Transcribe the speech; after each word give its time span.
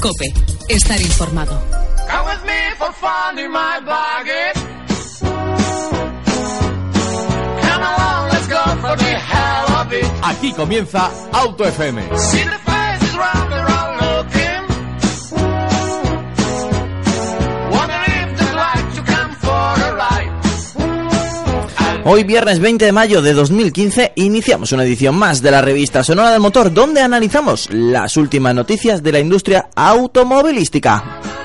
Cope, 0.00 0.24
estar 0.68 1.00
informado. 1.00 1.52
Come 2.08 2.24
with 2.26 2.44
me 2.44 2.74
for 2.76 2.92
Hoy 22.04 22.24
viernes 22.24 22.58
20 22.58 22.84
de 22.84 22.90
mayo 22.90 23.22
de 23.22 23.32
2015 23.32 24.12
iniciamos 24.16 24.72
una 24.72 24.82
edición 24.82 25.14
más 25.14 25.40
de 25.40 25.52
la 25.52 25.62
revista 25.62 26.02
Sonora 26.02 26.32
del 26.32 26.40
Motor 26.40 26.74
donde 26.74 27.00
analizamos 27.00 27.68
las 27.72 28.16
últimas 28.16 28.56
noticias 28.56 29.04
de 29.04 29.12
la 29.12 29.20
industria 29.20 29.68
automovilística. 29.76 31.41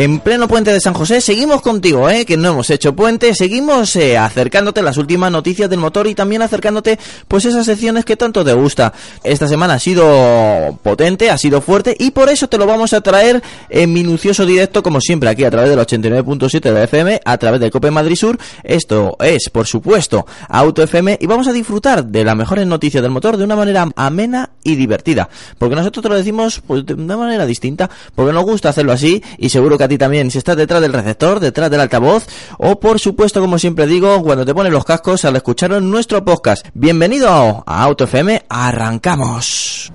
En 0.00 0.20
pleno 0.20 0.48
puente 0.48 0.72
de 0.72 0.80
San 0.80 0.94
José 0.94 1.20
seguimos 1.20 1.60
contigo, 1.60 2.08
¿eh? 2.08 2.24
que 2.24 2.38
no 2.38 2.52
hemos 2.52 2.70
hecho 2.70 2.96
puente, 2.96 3.34
seguimos 3.34 3.94
eh, 3.96 4.16
acercándote 4.16 4.80
las 4.80 4.96
últimas 4.96 5.30
noticias 5.30 5.68
del 5.68 5.78
motor 5.78 6.06
y 6.06 6.14
también 6.14 6.40
acercándote 6.40 6.98
pues 7.28 7.44
esas 7.44 7.66
secciones 7.66 8.06
que 8.06 8.16
tanto 8.16 8.42
te 8.42 8.54
gusta. 8.54 8.94
Esta 9.22 9.46
semana 9.46 9.74
ha 9.74 9.78
sido 9.78 10.78
potente, 10.82 11.28
ha 11.28 11.36
sido 11.36 11.60
fuerte 11.60 11.94
y 11.98 12.12
por 12.12 12.30
eso 12.30 12.48
te 12.48 12.56
lo 12.56 12.64
vamos 12.64 12.94
a 12.94 13.02
traer 13.02 13.42
en 13.68 13.92
minucioso 13.92 14.46
directo 14.46 14.82
como 14.82 15.02
siempre 15.02 15.28
aquí 15.28 15.44
a 15.44 15.50
través 15.50 15.68
del 15.68 15.78
89.7 15.78 16.60
de 16.60 16.72
la 16.72 16.84
FM, 16.84 17.20
a 17.22 17.36
través 17.36 17.60
de 17.60 17.70
Cope 17.70 17.90
Madrid 17.90 18.16
Sur. 18.16 18.38
Esto 18.64 19.18
es, 19.20 19.50
por 19.50 19.66
supuesto, 19.66 20.24
Auto 20.48 20.82
FM 20.82 21.18
y 21.20 21.26
vamos 21.26 21.46
a 21.46 21.52
disfrutar 21.52 22.06
de 22.06 22.24
las 22.24 22.36
mejores 22.36 22.66
noticias 22.66 23.02
del 23.02 23.12
motor 23.12 23.36
de 23.36 23.44
una 23.44 23.54
manera 23.54 23.86
amena 23.96 24.48
y 24.64 24.76
divertida. 24.76 25.28
Porque 25.58 25.76
nosotros 25.76 26.02
te 26.02 26.08
lo 26.08 26.14
decimos 26.14 26.62
pues, 26.66 26.86
de 26.86 26.94
una 26.94 27.18
manera 27.18 27.44
distinta, 27.44 27.90
porque 28.14 28.32
nos 28.32 28.44
gusta 28.44 28.70
hacerlo 28.70 28.92
así 28.92 29.22
y 29.36 29.50
seguro 29.50 29.76
que 29.76 29.84
a 29.84 29.89
ti 29.90 29.98
también, 29.98 30.30
si 30.30 30.38
estás 30.38 30.56
detrás 30.56 30.80
del 30.80 30.92
receptor, 30.92 31.40
detrás 31.40 31.70
del 31.70 31.80
altavoz 31.80 32.26
o 32.58 32.80
por 32.80 32.98
supuesto, 32.98 33.40
como 33.40 33.58
siempre 33.58 33.86
digo, 33.86 34.22
cuando 34.22 34.46
te 34.46 34.54
pones 34.54 34.72
los 34.72 34.84
cascos 34.84 35.24
al 35.24 35.36
escuchar 35.36 35.82
nuestro 35.82 36.24
podcast. 36.24 36.66
Bienvenido 36.72 37.28
a 37.66 37.82
Auto 37.82 38.04
FM, 38.04 38.44
arrancamos. 38.48 39.92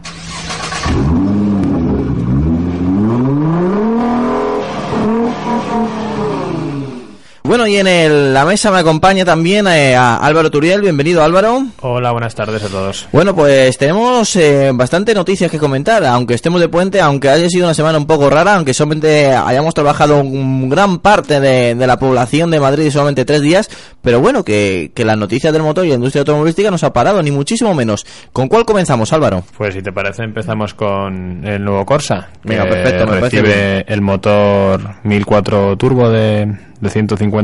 Bueno, 7.48 7.68
y 7.68 7.76
en 7.78 7.86
el- 7.86 8.34
la 8.34 8.44
mesa 8.44 8.72
me 8.72 8.80
acompaña 8.80 9.24
también 9.24 9.68
eh, 9.68 9.96
a 9.96 10.18
Álvaro 10.18 10.50
Turiel. 10.50 10.82
Bienvenido, 10.82 11.24
Álvaro. 11.24 11.64
Hola, 11.82 12.12
buenas 12.12 12.34
tardes 12.34 12.64
a 12.64 12.70
todos. 12.70 13.08
Bueno, 13.12 13.36
pues 13.36 13.78
tenemos 13.78 14.36
eh, 14.36 14.72
bastante 14.74 15.14
noticias 15.14 15.52
que 15.52 15.60
comentar, 15.60 16.04
aunque 16.06 16.34
estemos 16.34 16.60
de 16.60 16.70
puente, 16.70 17.00
aunque 17.02 17.30
haya 17.30 17.48
sido 17.48 17.66
una 17.66 17.76
semana 17.76 18.00
un 18.00 18.08
poco 18.08 18.32
rara, 18.32 18.56
aunque 18.56 18.74
solamente 18.74 19.32
hayamos 19.32 19.76
trabajado 19.76 20.22
un 20.22 20.70
gran 20.70 20.98
parte 20.98 21.40
de, 21.40 21.76
de 21.76 21.86
la 21.88 22.00
población 22.00 22.50
de 22.50 22.60
Madrid 22.60 22.90
solamente 22.90 23.26
tres 23.26 23.42
días, 23.42 23.70
pero 24.02 24.20
bueno, 24.20 24.44
que, 24.44 24.92
que 24.96 25.06
las 25.06 25.18
noticias 25.18 25.54
del 25.54 25.62
motor 25.62 25.86
y 25.86 25.90
la 25.90 25.96
industria 25.96 26.22
automovilística 26.22 26.72
nos 26.72 26.84
ha 26.84 26.94
parado, 26.94 27.22
ni 27.22 27.30
muchísimo 27.30 27.76
menos. 27.76 28.08
¿Con 28.34 28.48
cuál 28.48 28.66
comenzamos, 28.66 29.14
Álvaro? 29.14 29.44
Pues 29.56 29.76
si 29.76 29.84
te 29.84 29.92
parece 29.92 30.24
empezamos 30.24 30.74
con 30.74 31.46
el 31.46 31.64
nuevo 31.64 31.86
Corsa. 31.86 32.30
Venga, 32.44 32.64
perfecto, 32.64 33.06
me 33.06 33.20
parece 33.20 33.42
recibe 33.42 33.86
el 33.88 34.02
motor 34.02 34.82
1004 35.04 35.78
turbo 35.78 36.10
de, 36.10 36.52
de 36.80 36.90
150 36.90 37.35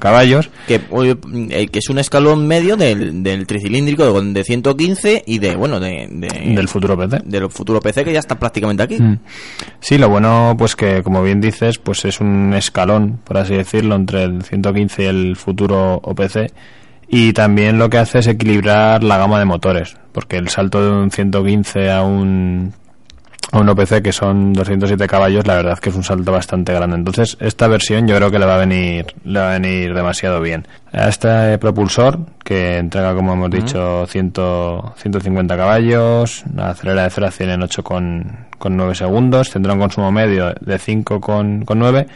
caballos. 0.00 0.50
Que, 0.66 0.80
oye, 0.90 1.16
eh, 1.50 1.66
que 1.68 1.78
es 1.78 1.88
un 1.88 1.98
escalón 1.98 2.46
medio 2.46 2.76
del, 2.76 3.22
del 3.22 3.46
tricilíndrico 3.46 4.10
de, 4.12 4.32
de 4.32 4.44
115 4.44 5.24
y 5.26 5.38
de, 5.38 5.56
bueno, 5.56 5.80
de, 5.80 6.08
de- 6.10 6.28
Del 6.54 6.68
futuro 6.68 6.96
PC. 6.96 7.20
del 7.24 7.50
futuro 7.50 7.80
PC 7.80 8.04
que 8.04 8.12
ya 8.12 8.18
está 8.20 8.38
prácticamente 8.38 8.82
aquí. 8.82 8.96
Mm. 9.00 9.18
Sí, 9.80 9.98
lo 9.98 10.08
bueno, 10.08 10.54
pues 10.58 10.76
que 10.76 11.02
como 11.02 11.22
bien 11.22 11.40
dices, 11.40 11.78
pues 11.78 12.04
es 12.04 12.20
un 12.20 12.52
escalón, 12.54 13.20
por 13.24 13.38
así 13.38 13.54
decirlo, 13.54 13.94
entre 13.96 14.24
el 14.24 14.42
115 14.42 15.02
y 15.02 15.06
el 15.06 15.36
futuro 15.36 16.00
OPC. 16.02 16.52
Y 17.10 17.32
también 17.32 17.78
lo 17.78 17.88
que 17.88 17.96
hace 17.98 18.18
es 18.18 18.26
equilibrar 18.26 19.02
la 19.02 19.16
gama 19.16 19.38
de 19.38 19.46
motores, 19.46 19.96
porque 20.12 20.36
el 20.36 20.48
salto 20.50 20.82
de 20.84 20.90
un 20.90 21.10
115 21.10 21.90
a 21.90 22.02
un 22.02 22.74
a 23.50 23.58
un 23.58 23.68
OPC 23.68 24.02
que 24.02 24.12
son 24.12 24.52
207 24.52 25.06
caballos, 25.06 25.46
la 25.46 25.56
verdad 25.56 25.78
que 25.78 25.90
es 25.90 25.96
un 25.96 26.04
salto 26.04 26.32
bastante 26.32 26.72
grande. 26.72 26.96
Entonces, 26.96 27.36
esta 27.40 27.66
versión 27.68 28.06
yo 28.06 28.16
creo 28.16 28.30
que 28.30 28.38
le 28.38 28.46
va 28.46 28.56
a 28.56 28.58
venir 28.58 29.06
le 29.24 29.40
va 29.40 29.50
a 29.50 29.58
venir 29.58 29.94
demasiado 29.94 30.40
bien. 30.40 30.66
A 30.92 31.08
este 31.08 31.58
propulsor 31.58 32.18
que 32.44 32.78
entrega 32.78 33.14
como 33.14 33.32
hemos 33.32 33.50
dicho 33.50 34.06
100, 34.06 34.32
150 34.96 35.56
caballos, 35.56 36.44
acelera 36.56 37.04
de 37.04 37.10
0 37.10 37.26
a 37.26 37.30
100 37.30 37.50
en 37.50 37.60
8,9 37.62 38.94
segundos, 38.94 39.50
tendrá 39.50 39.72
un 39.72 39.80
consumo 39.80 40.12
medio 40.12 40.54
de 40.60 40.78
5,9 40.78 42.06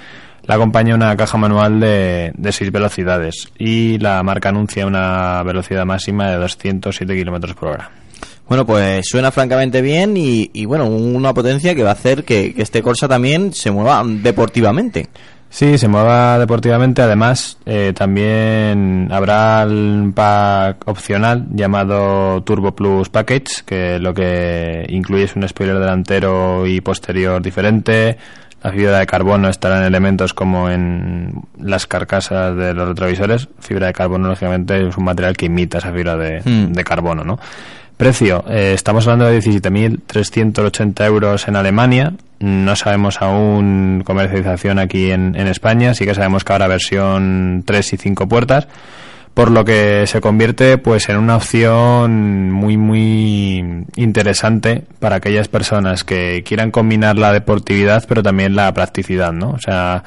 le 0.44 0.54
acompaña 0.54 0.96
una 0.96 1.16
caja 1.16 1.38
manual 1.38 1.78
de, 1.78 2.32
de 2.34 2.52
6 2.52 2.72
velocidades 2.72 3.52
y 3.58 3.98
la 3.98 4.20
marca 4.24 4.48
anuncia 4.48 4.86
una 4.86 5.40
velocidad 5.44 5.84
máxima 5.84 6.30
de 6.30 6.36
207 6.36 7.14
kilómetros 7.14 7.54
por 7.54 7.68
hora. 7.68 8.01
Bueno, 8.48 8.66
pues 8.66 9.06
suena 9.08 9.30
francamente 9.30 9.80
bien 9.80 10.16
y, 10.16 10.50
y, 10.52 10.64
bueno, 10.66 10.86
una 10.86 11.32
potencia 11.32 11.74
que 11.74 11.82
va 11.82 11.90
a 11.90 11.94
hacer 11.94 12.24
que, 12.24 12.52
que 12.54 12.62
este 12.62 12.82
Corsa 12.82 13.08
también 13.08 13.52
se 13.54 13.70
mueva 13.70 14.02
deportivamente. 14.04 15.08
Sí, 15.48 15.76
se 15.76 15.86
mueva 15.86 16.38
deportivamente. 16.38 17.02
Además, 17.02 17.58
eh, 17.66 17.92
también 17.94 19.08
habrá 19.12 19.66
un 19.66 20.12
pack 20.14 20.88
opcional 20.88 21.46
llamado 21.52 22.42
Turbo 22.42 22.74
Plus 22.74 23.10
Package, 23.10 23.62
que 23.66 23.98
lo 23.98 24.14
que 24.14 24.86
incluye 24.88 25.24
es 25.24 25.36
un 25.36 25.46
spoiler 25.46 25.78
delantero 25.78 26.66
y 26.66 26.80
posterior 26.80 27.40
diferente. 27.42 28.16
La 28.62 28.70
fibra 28.70 28.98
de 28.98 29.06
carbono 29.06 29.48
estará 29.50 29.78
en 29.78 29.84
elementos 29.84 30.32
como 30.32 30.70
en 30.70 31.42
las 31.60 31.86
carcasas 31.86 32.56
de 32.56 32.72
los 32.72 32.88
retrovisores. 32.88 33.48
Fibra 33.58 33.88
de 33.88 33.92
carbono, 33.92 34.28
lógicamente, 34.28 34.88
es 34.88 34.96
un 34.96 35.04
material 35.04 35.36
que 35.36 35.46
imita 35.46 35.78
esa 35.78 35.92
fibra 35.92 36.16
de, 36.16 36.40
Hmm. 36.44 36.72
de 36.72 36.84
carbono, 36.84 37.24
¿no? 37.24 37.38
Precio, 37.96 38.44
eh, 38.48 38.72
estamos 38.74 39.06
hablando 39.06 39.26
de 39.26 39.40
17.380 39.40 41.06
euros 41.06 41.46
en 41.46 41.56
Alemania. 41.56 42.14
No 42.40 42.74
sabemos 42.74 43.22
aún 43.22 44.02
comercialización 44.04 44.78
aquí 44.78 45.10
en, 45.10 45.36
en 45.36 45.46
España. 45.46 45.94
Sí 45.94 46.04
que 46.04 46.14
sabemos 46.14 46.44
que 46.44 46.52
habrá 46.52 46.66
versión 46.66 47.62
3 47.64 47.92
y 47.92 47.96
5 47.96 48.28
puertas. 48.28 48.66
Por 49.34 49.50
lo 49.50 49.64
que 49.64 50.06
se 50.06 50.20
convierte 50.20 50.76
pues 50.76 51.08
en 51.08 51.16
una 51.16 51.36
opción 51.36 52.50
muy 52.50 52.76
muy 52.76 53.86
interesante 53.96 54.84
para 54.98 55.16
aquellas 55.16 55.48
personas 55.48 56.04
que 56.04 56.42
quieran 56.44 56.70
combinar 56.70 57.16
la 57.16 57.32
deportividad 57.32 58.04
pero 58.06 58.22
también 58.22 58.54
la 58.54 58.72
practicidad, 58.74 59.32
¿no? 59.32 59.52
O 59.52 59.58
sea, 59.58 60.04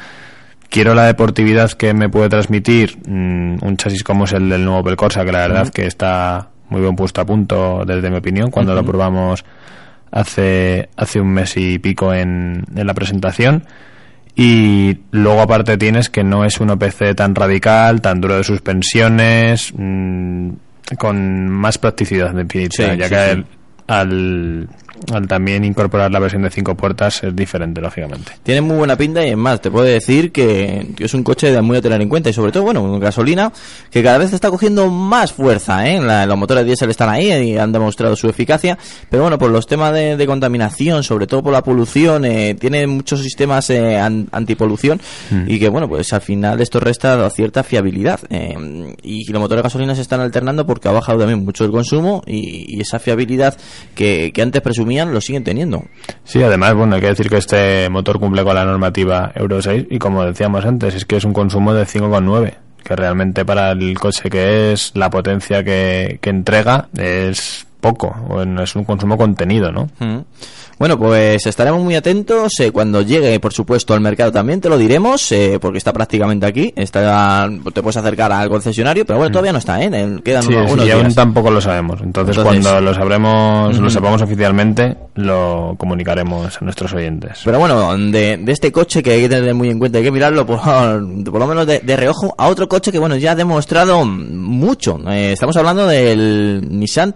quiero 0.70 0.94
la 0.94 1.06
deportividad 1.06 1.72
que 1.72 1.94
me 1.94 2.10
puede 2.10 2.30
transmitir 2.30 2.98
mm, 3.08 3.66
un 3.66 3.78
chasis 3.78 4.04
como 4.04 4.26
es 4.26 4.34
el 4.34 4.50
del 4.50 4.64
nuevo 4.64 4.82
Opel 4.82 4.96
Corsa, 4.96 5.26
que 5.26 5.32
la 5.32 5.48
verdad 5.48 5.70
que 5.70 5.88
está 5.88 6.50
muy 6.70 6.82
bien 6.82 6.96
puesto 6.96 7.22
a 7.22 7.26
punto 7.26 7.84
desde 7.86 8.10
mi 8.10 8.18
opinión 8.18 8.52
cuando 8.52 8.74
lo 8.74 8.84
probamos 8.84 9.46
hace 10.12 10.90
hace 10.96 11.20
un 11.20 11.30
mes 11.30 11.58
y 11.58 11.80
pico 11.80 12.14
en, 12.14 12.64
en 12.76 12.88
la 12.88 12.94
presentación 12.94 13.64
y 14.36 14.98
luego 15.12 15.42
aparte 15.42 15.78
tienes 15.78 16.10
que 16.10 16.24
no 16.24 16.44
es 16.44 16.60
un 16.60 16.70
OPC 16.70 17.16
tan 17.16 17.34
radical, 17.34 18.02
tan 18.02 18.20
duro 18.20 18.36
de 18.36 18.44
suspensiones, 18.44 19.74
mm, 19.76 20.50
con 20.98 21.48
más 21.50 21.78
practicidad 21.78 22.32
en 22.32 22.48
definitiva, 22.48 22.92
Sí, 22.92 22.98
ya 22.98 23.08
sí, 23.08 23.16
que 23.16 23.36
sí. 23.36 23.46
Al, 23.88 24.68
al 25.14 25.28
también 25.28 25.64
incorporar 25.64 26.12
la 26.12 26.20
versión 26.20 26.42
de 26.42 26.50
cinco 26.50 26.76
puertas 26.76 27.24
es 27.24 27.36
diferente, 27.36 27.82
lógicamente. 27.82 28.32
Tiene 28.44 28.62
muy 28.62 28.78
buena 28.78 28.96
pinta 28.98 29.26
y 29.26 29.30
es 29.30 29.38
más, 29.38 29.62
te 29.62 29.70
puedo 29.70 29.86
decir 29.86 30.32
que, 30.32 30.88
es 30.98 31.14
un 31.14 31.24
coche 31.24 31.52
de 31.52 31.62
muy 31.62 31.78
a 31.78 31.82
tener 31.82 32.02
en 32.02 32.10
cuenta 32.10 32.30
y 32.30 32.34
sobre 32.34 32.52
todo, 32.52 32.64
bueno, 32.64 32.82
con 32.82 33.00
gasolina 33.00 33.52
que 33.92 34.02
cada 34.02 34.18
vez 34.18 34.34
está 34.34 34.50
cogiendo 34.50 34.90
más 34.90 35.32
fuerza, 35.34 35.88
¿eh? 35.88 36.00
La- 36.02 36.26
los 36.26 36.38
motores 36.38 36.66
diésel 36.66 36.90
están 36.90 37.10
ahí 37.10 37.32
y 37.32 37.58
han 37.58 37.72
demostrado 37.72 38.16
su 38.16 38.28
eficacia, 38.28 38.78
pero 39.10 39.24
bueno, 39.24 39.38
por 39.38 39.52
los 39.52 39.68
temas 39.68 39.94
de, 39.94 40.18
de 40.18 40.26
contaminación, 40.26 41.04
sobre 41.04 41.28
todo 41.28 41.44
por 41.44 41.54
la 41.54 41.62
polución, 41.64 42.26
eh, 42.26 42.56
tiene 42.60 42.88
muchos 42.88 43.22
sistemas 43.22 43.70
eh, 43.70 43.98
an- 43.98 44.28
antipolución 44.32 45.00
y 45.48 45.60
que 45.60 45.70
bueno, 45.70 45.88
pues 45.88 46.12
al 46.14 46.22
final 46.22 46.60
esto 46.62 46.80
resta 46.80 47.30
cierta 47.30 47.64
fiabilidad 47.64 48.20
eh, 48.30 48.96
y 49.04 49.32
los 49.32 49.40
motores 49.42 49.60
de 49.62 49.68
gasolina 49.68 49.94
se 49.96 50.02
están 50.02 50.22
alternando 50.22 50.66
porque 50.66 50.88
ha 50.88 50.92
bajado 50.92 51.20
también 51.20 51.44
mucho 51.46 51.66
el 51.66 51.72
consumo 51.72 52.24
y, 52.26 52.76
y 52.78 52.82
esa 52.82 52.98
fiabilidad 53.00 53.56
que, 53.94 54.32
que 54.34 54.42
antes 54.42 54.62
presumían 54.62 55.14
lo 55.14 55.22
siguen 55.22 55.44
teniendo. 55.44 55.86
Sí, 56.24 56.42
además, 56.42 56.74
bueno, 56.74 56.96
hay 56.96 57.02
que 57.02 57.08
decir 57.08 57.30
que 57.30 57.38
este 57.38 57.90
motor 57.90 58.20
cumple 58.20 58.44
con 58.44 58.56
la 58.56 58.66
normativa 58.66 59.32
Euro 59.36 59.62
6 59.62 59.88
y 59.90 60.00
como 60.00 60.26
decíamos 60.26 60.66
antes, 60.66 60.96
es 60.96 61.06
que 61.06 61.18
es 61.18 61.24
un 61.24 61.34
consumo 61.34 61.74
de 61.74 61.86
5,9 61.86 62.54
que 62.84 62.96
realmente 62.96 63.44
para 63.44 63.72
el 63.72 63.98
coche 64.00 64.30
que 64.30 64.72
es, 64.72 64.92
la 64.94 65.10
potencia 65.10 65.64
que, 65.64 66.20
que 66.22 66.30
entrega 66.30 66.88
es 66.96 67.66
poco, 67.94 68.16
es 68.64 68.76
un 68.76 68.84
consumo 68.84 69.18
contenido, 69.18 69.72
¿no? 69.72 69.88
Mm. 70.00 70.20
Bueno, 70.78 70.98
pues 71.00 71.46
estaremos 71.46 71.82
muy 71.82 71.96
atentos. 71.96 72.60
eh, 72.60 72.72
cuando 72.72 73.02
llegue, 73.02 73.40
por 73.40 73.54
supuesto, 73.54 73.94
al 73.94 74.02
mercado 74.02 74.32
también 74.34 74.60
te 74.60 74.68
lo 74.68 74.78
diremos, 74.78 75.32
eh, 75.32 75.58
porque 75.62 75.78
está 75.78 75.94
prácticamente 75.94 76.46
aquí. 76.46 76.74
Está, 76.76 77.50
te 77.74 77.82
puedes 77.82 77.96
acercar 77.96 78.32
al 78.34 78.50
concesionario, 78.50 79.06
pero 79.06 79.20
bueno, 79.20 79.32
todavía 79.32 79.54
no 79.54 79.60
está, 79.60 79.82
¿eh? 79.82 79.90
Quedan 80.22 80.44
Sí, 80.44 80.50
unos, 80.54 80.68
sí, 80.68 80.74
unos 80.74 80.88
y 80.88 80.92
aún 80.92 81.16
tampoco 81.16 81.50
lo 81.50 81.62
sabemos. 81.62 82.02
Entonces, 82.02 82.36
Entonces- 82.36 82.62
cuando 82.66 82.82
lo 82.82 82.94
sabremos, 82.94 83.80
lo 83.80 83.90
sepamos 83.90 84.22
oficialmente, 84.22 84.98
lo 85.16 85.76
comunicaremos 85.78 86.62
a 86.62 86.66
nuestros 86.66 86.92
oyentes. 86.94 87.40
Pero 87.46 87.58
bueno, 87.60 87.98
de, 87.98 88.36
de 88.36 88.52
este 88.52 88.74
coche 88.74 89.02
que 89.02 89.12
hay 89.12 89.22
que 89.22 89.30
tener 89.30 89.54
muy 89.54 89.70
en 89.70 89.80
cuenta, 89.80 90.00
hay 90.00 90.04
que 90.04 90.12
mirarlo 90.12 90.46
por, 90.46 90.60
por 91.32 91.40
lo 91.40 91.48
menos 91.48 91.66
de, 91.68 91.80
de 91.80 91.96
reojo 91.96 92.36
a 92.38 92.48
otro 92.50 92.68
coche 92.68 92.92
que 92.92 93.00
bueno 93.00 93.16
ya 93.16 93.32
ha 93.32 93.36
demostrado 93.36 94.04
mucho. 94.04 95.00
Eh, 95.10 95.32
estamos 95.32 95.56
hablando 95.56 95.88
del 95.88 96.68
Nissan 96.70 97.14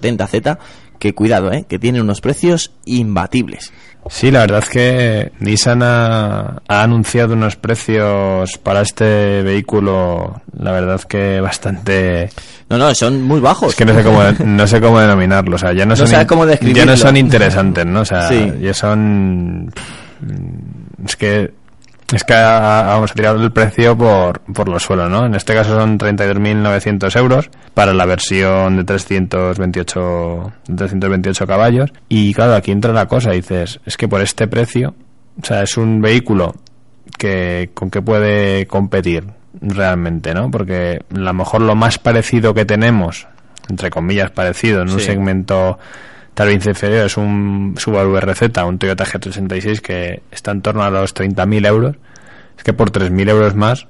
370Z, 0.00 0.58
que 0.98 1.14
cuidado, 1.14 1.52
eh, 1.52 1.64
que 1.68 1.78
tiene 1.78 2.00
unos 2.00 2.20
precios 2.20 2.72
imbatibles. 2.84 3.72
Sí, 4.08 4.30
la 4.30 4.40
verdad 4.40 4.60
es 4.62 4.68
que 4.68 5.32
Nissan 5.40 5.82
ha, 5.82 6.62
ha 6.68 6.82
anunciado 6.82 7.34
unos 7.34 7.56
precios 7.56 8.56
para 8.58 8.82
este 8.82 9.42
vehículo, 9.42 10.40
la 10.56 10.70
verdad 10.70 11.00
que 11.02 11.40
bastante... 11.40 12.30
No, 12.70 12.78
no, 12.78 12.94
son 12.94 13.22
muy 13.22 13.40
bajos. 13.40 13.70
Es 13.70 13.74
que 13.76 13.84
no 13.84 13.92
sé 13.94 14.04
cómo, 14.04 14.22
no 14.44 14.66
sé 14.68 14.80
cómo 14.80 15.00
denominarlo, 15.00 15.56
o 15.56 15.58
sea, 15.58 15.72
ya 15.72 15.84
no, 15.84 15.96
No 15.96 16.06
son, 16.06 16.20
in- 16.20 16.26
cómo 16.26 16.46
ya 16.46 16.86
no 16.86 16.96
son 16.96 17.16
interesantes, 17.16 17.84
¿no? 17.84 18.00
O 18.02 18.04
sea, 18.04 18.28
Sí. 18.28 18.52
ya 18.60 18.72
son... 18.74 19.72
Es 21.04 21.16
que... 21.16 21.52
Es 22.12 22.22
que 22.22 22.34
ha- 22.34 22.82
vamos 22.86 23.10
a 23.10 23.14
tirar 23.14 23.36
el 23.36 23.50
precio 23.52 23.96
por, 23.98 24.40
por 24.40 24.68
los 24.68 24.82
suelos, 24.84 25.10
¿no? 25.10 25.26
En 25.26 25.34
este 25.34 25.54
caso 25.54 25.76
son 25.78 25.98
32.900 25.98 27.16
euros 27.18 27.50
para 27.74 27.92
la 27.92 28.06
versión 28.06 28.76
de 28.76 28.84
328, 28.84 30.52
de 30.68 30.74
328 30.76 31.46
caballos. 31.46 31.92
Y 32.08 32.32
claro, 32.34 32.54
aquí 32.54 32.70
entra 32.70 32.92
la 32.92 33.06
cosa, 33.06 33.32
dices, 33.32 33.80
es 33.84 33.96
que 33.96 34.08
por 34.08 34.20
este 34.20 34.46
precio, 34.46 34.94
o 35.42 35.44
sea, 35.44 35.62
es 35.62 35.76
un 35.76 36.00
vehículo 36.00 36.54
que 37.18 37.70
con 37.74 37.90
qué 37.90 38.02
puede 38.02 38.66
competir 38.66 39.24
realmente, 39.60 40.34
¿no? 40.34 40.50
Porque 40.50 41.00
a 41.12 41.18
lo 41.18 41.32
mejor 41.34 41.62
lo 41.62 41.74
más 41.74 41.98
parecido 41.98 42.54
que 42.54 42.64
tenemos, 42.64 43.26
entre 43.68 43.90
comillas 43.90 44.30
parecido, 44.30 44.82
en 44.82 44.90
un 44.90 45.00
segmento 45.00 45.78
tal 46.36 46.48
vez 46.48 46.64
inferior, 46.66 47.06
es 47.06 47.16
un 47.16 47.74
Subaru 47.78 48.16
RZ, 48.20 48.42
un 48.64 48.78
Toyota 48.78 49.04
G36 49.04 49.80
que 49.80 50.22
está 50.30 50.52
en 50.52 50.60
torno 50.62 50.84
a 50.84 50.90
los 50.90 51.12
30.000 51.14 51.66
euros. 51.66 51.96
Es 52.56 52.62
que 52.62 52.72
por 52.72 52.90
3.000 52.92 53.28
euros 53.30 53.54
más 53.56 53.86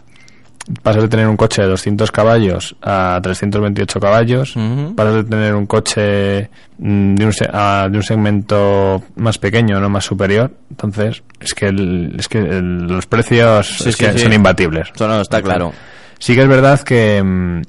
pasas 0.83 1.03
de 1.03 1.09
tener 1.09 1.29
un 1.29 1.37
coche 1.37 1.63
de 1.63 1.69
200 1.69 2.11
caballos 2.11 2.75
a 2.83 3.21
328 3.23 4.01
caballos, 4.01 4.55
pasas 4.97 5.15
de 5.15 5.25
tener 5.25 5.55
un 5.55 5.67
coche 5.67 6.51
mm, 6.79 7.15
de 7.15 7.25
un, 7.27 7.33
a- 7.53 7.89
de 7.91 7.97
un 7.99 8.03
segmento 8.03 9.03
más 9.17 9.39
pequeño, 9.39 9.79
no 9.81 9.89
más 9.89 10.05
superior. 10.05 10.53
Entonces, 10.71 11.23
es 11.41 11.55
que, 11.55 11.67
el- 11.67 12.15
es 12.19 12.29
que 12.29 12.39
el- 12.39 12.79
los 12.87 13.07
precios 13.07 13.67
Sí, 13.79 13.89
es 13.91 13.97
sí, 13.97 14.05
que 14.07 14.13
sí. 14.15 14.19
son 14.21 14.33
imbatibles. 14.33 14.89
Eso 14.95 15.07
no, 15.07 15.21
está 15.21 15.41
claro. 15.43 15.73
Sí 16.19 16.35
que 16.35 16.43
es 16.43 16.49
verdad 16.49 16.81
que, 16.81 17.23
mm, 17.23 17.63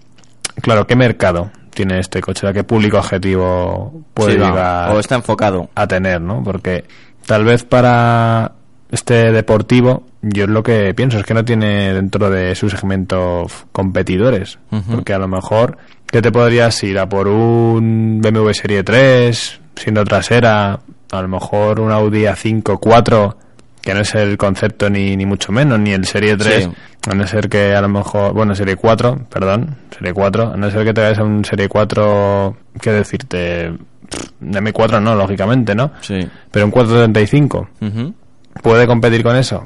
claro, 0.61 0.87
¿qué 0.87 0.95
mercado 0.95 1.51
tiene 1.77 1.99
este 1.99 2.19
coche? 2.21 2.47
¿A 2.47 2.53
qué 2.53 2.63
público 2.63 2.97
objetivo 2.97 3.93
puede 4.15 4.33
Sí, 4.33 4.37
llegar 4.39 4.91
o 4.95 4.99
está 4.99 5.15
enfocado. 5.15 5.69
a 5.75 5.87
tener, 5.87 6.19
¿no? 6.19 6.43
Porque 6.43 6.85
tal 7.25 7.45
vez 7.45 7.63
para 7.63 8.53
este 8.89 9.31
deportivo, 9.31 10.03
yo 10.23 10.45
es 10.45 10.49
lo 10.49 10.63
que 10.63 10.93
pienso, 10.95 11.19
es 11.19 11.25
que 11.25 11.33
no 11.35 11.45
tiene 11.45 11.93
dentro 11.93 12.29
de 12.29 12.55
su 12.55 12.69
segmento 12.69 13.45
competidores. 13.71 14.57
Porque 14.89 15.13
a 15.13 15.19
lo 15.19 15.27
mejor, 15.27 15.77
¿qué 16.07 16.21
te 16.21 16.31
podrías 16.31 16.81
ir 16.83 16.97
a 16.97 17.07
por 17.07 17.27
un 17.27 18.19
BMW 18.21 18.51
Serie 18.53 18.83
3, 18.83 19.59
siendo 19.75 20.03
trasera? 20.03 20.79
A 21.11 21.21
lo 21.21 21.27
mejor 21.27 21.79
un 21.79 21.91
Audi 21.91 22.23
A5 22.23 22.79
4, 22.79 23.37
que 23.87 23.93
no 23.93 24.01
es 24.01 24.15
el 24.15 24.37
concepto 24.37 24.89
ni, 24.89 25.15
ni 25.15 25.25
mucho 25.25 25.53
menos, 25.53 25.79
ni 25.79 25.91
el 25.93 26.03
Serie 26.03 26.35
3. 26.35 26.65
Sí. 26.65 26.69
A 27.09 27.15
no 27.15 27.25
ser 27.25 27.47
que 27.47 27.73
a 27.73 27.79
lo 27.79 27.87
mejor, 27.87 28.33
bueno, 28.33 28.53
Serie 28.53 28.75
4, 28.75 29.27
perdón, 29.29 29.77
Serie 29.97 30.11
4, 30.11 30.51
a 30.55 30.57
no 30.57 30.69
ser 30.69 30.83
que 30.83 30.93
te 30.93 30.99
vayas 30.99 31.19
a 31.19 31.23
un 31.23 31.45
Serie 31.45 31.69
4, 31.69 32.57
¿qué 32.81 32.91
decirte? 32.91 33.37
De 34.41 34.59
M4 34.61 35.01
no, 35.01 35.15
lógicamente, 35.15 35.73
¿no? 35.73 35.93
Sí. 36.01 36.19
Pero 36.51 36.65
un 36.65 36.71
435, 36.71 37.69
Ujú. 37.79 38.13
¿puede 38.61 38.85
competir 38.87 39.23
con 39.23 39.37
eso? 39.37 39.63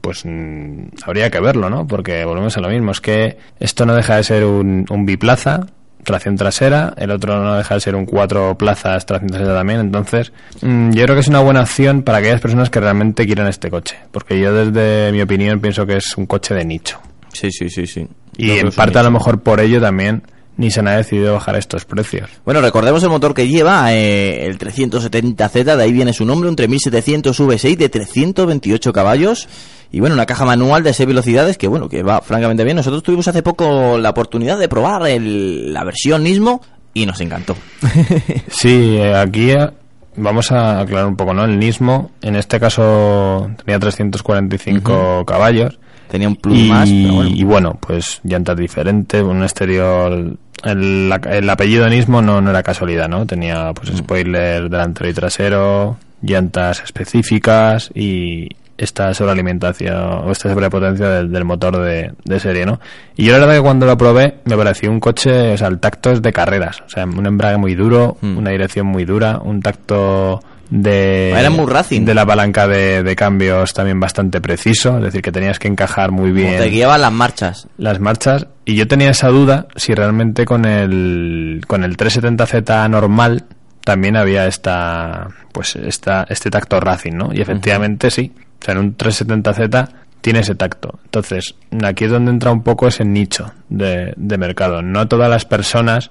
Pues 0.00 0.24
mm, 0.24 0.88
habría 1.04 1.30
que 1.30 1.38
verlo, 1.38 1.70
¿no? 1.70 1.86
Porque 1.86 2.24
volvemos 2.24 2.56
a 2.56 2.60
lo 2.60 2.70
mismo, 2.70 2.90
es 2.90 3.00
que 3.00 3.38
esto 3.60 3.86
no 3.86 3.94
deja 3.94 4.16
de 4.16 4.24
ser 4.24 4.44
un, 4.44 4.84
un 4.90 5.06
biplaza, 5.06 5.64
tracción 6.08 6.36
trasera, 6.36 6.94
el 6.96 7.10
otro 7.10 7.42
no 7.42 7.56
deja 7.56 7.74
de 7.74 7.80
ser 7.80 7.94
un 7.94 8.06
cuatro 8.06 8.56
plazas, 8.56 9.04
tracción 9.04 9.30
trasera 9.30 9.54
también, 9.54 9.80
entonces 9.80 10.32
mm, 10.62 10.92
yo 10.92 11.04
creo 11.04 11.14
que 11.14 11.20
es 11.20 11.28
una 11.28 11.40
buena 11.40 11.60
opción 11.60 12.02
para 12.02 12.18
aquellas 12.18 12.40
personas 12.40 12.70
que 12.70 12.80
realmente 12.80 13.26
quieran 13.26 13.46
este 13.46 13.70
coche, 13.70 13.96
porque 14.10 14.40
yo 14.40 14.52
desde 14.52 15.12
mi 15.12 15.20
opinión 15.20 15.60
pienso 15.60 15.86
que 15.86 15.98
es 15.98 16.16
un 16.16 16.26
coche 16.26 16.54
de 16.54 16.64
nicho. 16.64 16.98
Sí, 17.32 17.52
sí, 17.52 17.68
sí, 17.68 17.86
sí. 17.86 18.08
Y 18.38 18.52
en 18.52 18.70
parte 18.72 18.98
a 18.98 19.02
lo 19.02 19.10
mejor 19.10 19.42
por 19.42 19.60
ello 19.60 19.80
también 19.80 20.22
Nissan 20.58 20.86
ha 20.88 20.96
decidido 20.96 21.32
bajar 21.32 21.56
estos 21.56 21.84
precios. 21.86 22.28
Bueno, 22.44 22.60
recordemos 22.60 23.02
el 23.02 23.08
motor 23.08 23.32
que 23.32 23.48
lleva, 23.48 23.94
eh, 23.94 24.44
el 24.46 24.58
370Z, 24.58 25.76
de 25.76 25.82
ahí 25.82 25.92
viene 25.92 26.12
su 26.12 26.24
nombre, 26.26 26.50
un 26.50 26.56
3700 26.56 27.40
V6 27.40 27.76
de 27.76 27.88
328 27.88 28.92
caballos. 28.92 29.48
Y 29.90 30.00
bueno, 30.00 30.14
una 30.14 30.26
caja 30.26 30.44
manual 30.44 30.82
de 30.82 30.92
6 30.92 31.06
velocidades 31.06 31.56
que 31.56 31.66
bueno, 31.66 31.88
que 31.88 32.02
va 32.02 32.20
francamente 32.20 32.62
bien. 32.64 32.76
Nosotros 32.76 33.02
tuvimos 33.02 33.26
hace 33.28 33.42
poco 33.42 33.96
la 33.96 34.10
oportunidad 34.10 34.58
de 34.58 34.68
probar 34.68 35.06
el- 35.08 35.72
la 35.72 35.82
versión 35.84 36.24
Nismo 36.24 36.60
y 36.92 37.06
nos 37.06 37.20
encantó. 37.22 37.56
Sí, 38.50 38.96
eh, 38.98 39.14
aquí 39.14 39.50
eh, 39.52 39.70
vamos 40.16 40.50
a 40.52 40.80
aclarar 40.80 41.06
un 41.06 41.16
poco, 41.16 41.32
¿no? 41.32 41.44
El 41.44 41.58
Nismo, 41.58 42.10
en 42.20 42.36
este 42.36 42.58
caso, 42.60 43.48
tenía 43.64 43.78
345 43.78 45.24
caballos. 45.24 45.78
Tenía 46.08 46.28
un 46.28 46.36
plus 46.36 46.58
y, 46.58 46.68
más, 46.68 46.88
pero 46.90 47.14
bueno. 47.14 47.30
y 47.30 47.44
bueno, 47.44 47.78
pues 47.80 48.20
llantas 48.24 48.56
diferentes, 48.56 49.22
un 49.22 49.42
exterior... 49.42 50.36
El, 50.64 51.12
el 51.30 51.48
apellido 51.50 51.88
Nismo 51.88 52.20
no, 52.20 52.40
no 52.40 52.50
era 52.50 52.64
casualidad, 52.64 53.08
¿no? 53.08 53.24
Tenía 53.26 53.72
pues 53.74 53.96
spoiler 53.96 54.68
delantero 54.68 55.08
y 55.08 55.12
trasero, 55.12 55.96
llantas 56.20 56.82
específicas 56.82 57.90
y 57.94 58.48
esta 58.76 59.12
sobrealimentación 59.14 59.94
o 59.96 60.30
esta 60.32 60.48
sobrepotencia 60.52 61.08
del, 61.08 61.30
del 61.32 61.44
motor 61.44 61.78
de, 61.84 62.12
de 62.24 62.40
serie, 62.40 62.66
¿no? 62.66 62.80
Y 63.16 63.24
yo 63.24 63.32
la 63.32 63.38
verdad 63.38 63.54
que 63.54 63.60
cuando 63.62 63.86
lo 63.86 63.96
probé 63.96 64.38
me 64.46 64.56
pareció 64.56 64.90
un 64.90 64.98
coche, 65.00 65.52
o 65.52 65.56
sea, 65.56 65.68
el 65.68 65.78
tacto 65.78 66.10
es 66.10 66.22
de 66.22 66.32
carreras, 66.32 66.80
o 66.84 66.88
sea, 66.88 67.04
un 67.04 67.26
embrague 67.26 67.56
muy 67.56 67.74
duro, 67.74 68.16
Mm. 68.20 68.38
una 68.38 68.50
dirección 68.50 68.86
muy 68.86 69.04
dura, 69.04 69.38
un 69.42 69.60
tacto 69.62 70.40
de 70.70 71.30
Era 71.30 71.50
muy 71.50 71.66
racing. 71.66 72.04
de 72.04 72.14
la 72.14 72.26
palanca 72.26 72.68
de, 72.68 73.02
de 73.02 73.16
cambios 73.16 73.72
también 73.72 73.98
bastante 74.00 74.40
preciso, 74.40 74.98
es 74.98 75.04
decir, 75.04 75.22
que 75.22 75.32
tenías 75.32 75.58
que 75.58 75.68
encajar 75.68 76.10
muy 76.10 76.30
Como 76.30 76.42
bien 76.42 76.58
te 76.58 76.68
guiaban 76.68 77.00
las 77.00 77.12
marchas. 77.12 77.68
las 77.78 78.00
marchas 78.00 78.46
y 78.64 78.74
yo 78.74 78.86
tenía 78.86 79.10
esa 79.10 79.28
duda 79.28 79.66
si 79.76 79.94
realmente 79.94 80.44
con 80.44 80.64
el 80.66 81.62
con 81.66 81.84
el 81.84 81.96
370Z 81.96 82.90
normal 82.90 83.44
también 83.84 84.16
había 84.16 84.46
esta 84.46 85.28
pues 85.52 85.74
esta 85.76 86.26
este 86.28 86.50
tacto 86.50 86.78
racing, 86.80 87.12
¿no? 87.14 87.30
Y 87.32 87.40
efectivamente 87.40 88.10
sí. 88.10 88.32
O 88.60 88.64
sea, 88.64 88.72
en 88.72 88.78
un 88.80 88.96
370Z 88.96 89.88
tiene 90.20 90.40
ese 90.40 90.54
tacto. 90.56 90.98
Entonces, 91.04 91.54
aquí 91.84 92.04
es 92.04 92.10
donde 92.10 92.32
entra 92.32 92.50
un 92.50 92.62
poco 92.64 92.88
ese 92.88 93.04
nicho 93.04 93.52
de, 93.68 94.12
de 94.16 94.36
mercado. 94.36 94.82
No 94.82 95.06
todas 95.08 95.30
las 95.30 95.44
personas 95.44 96.10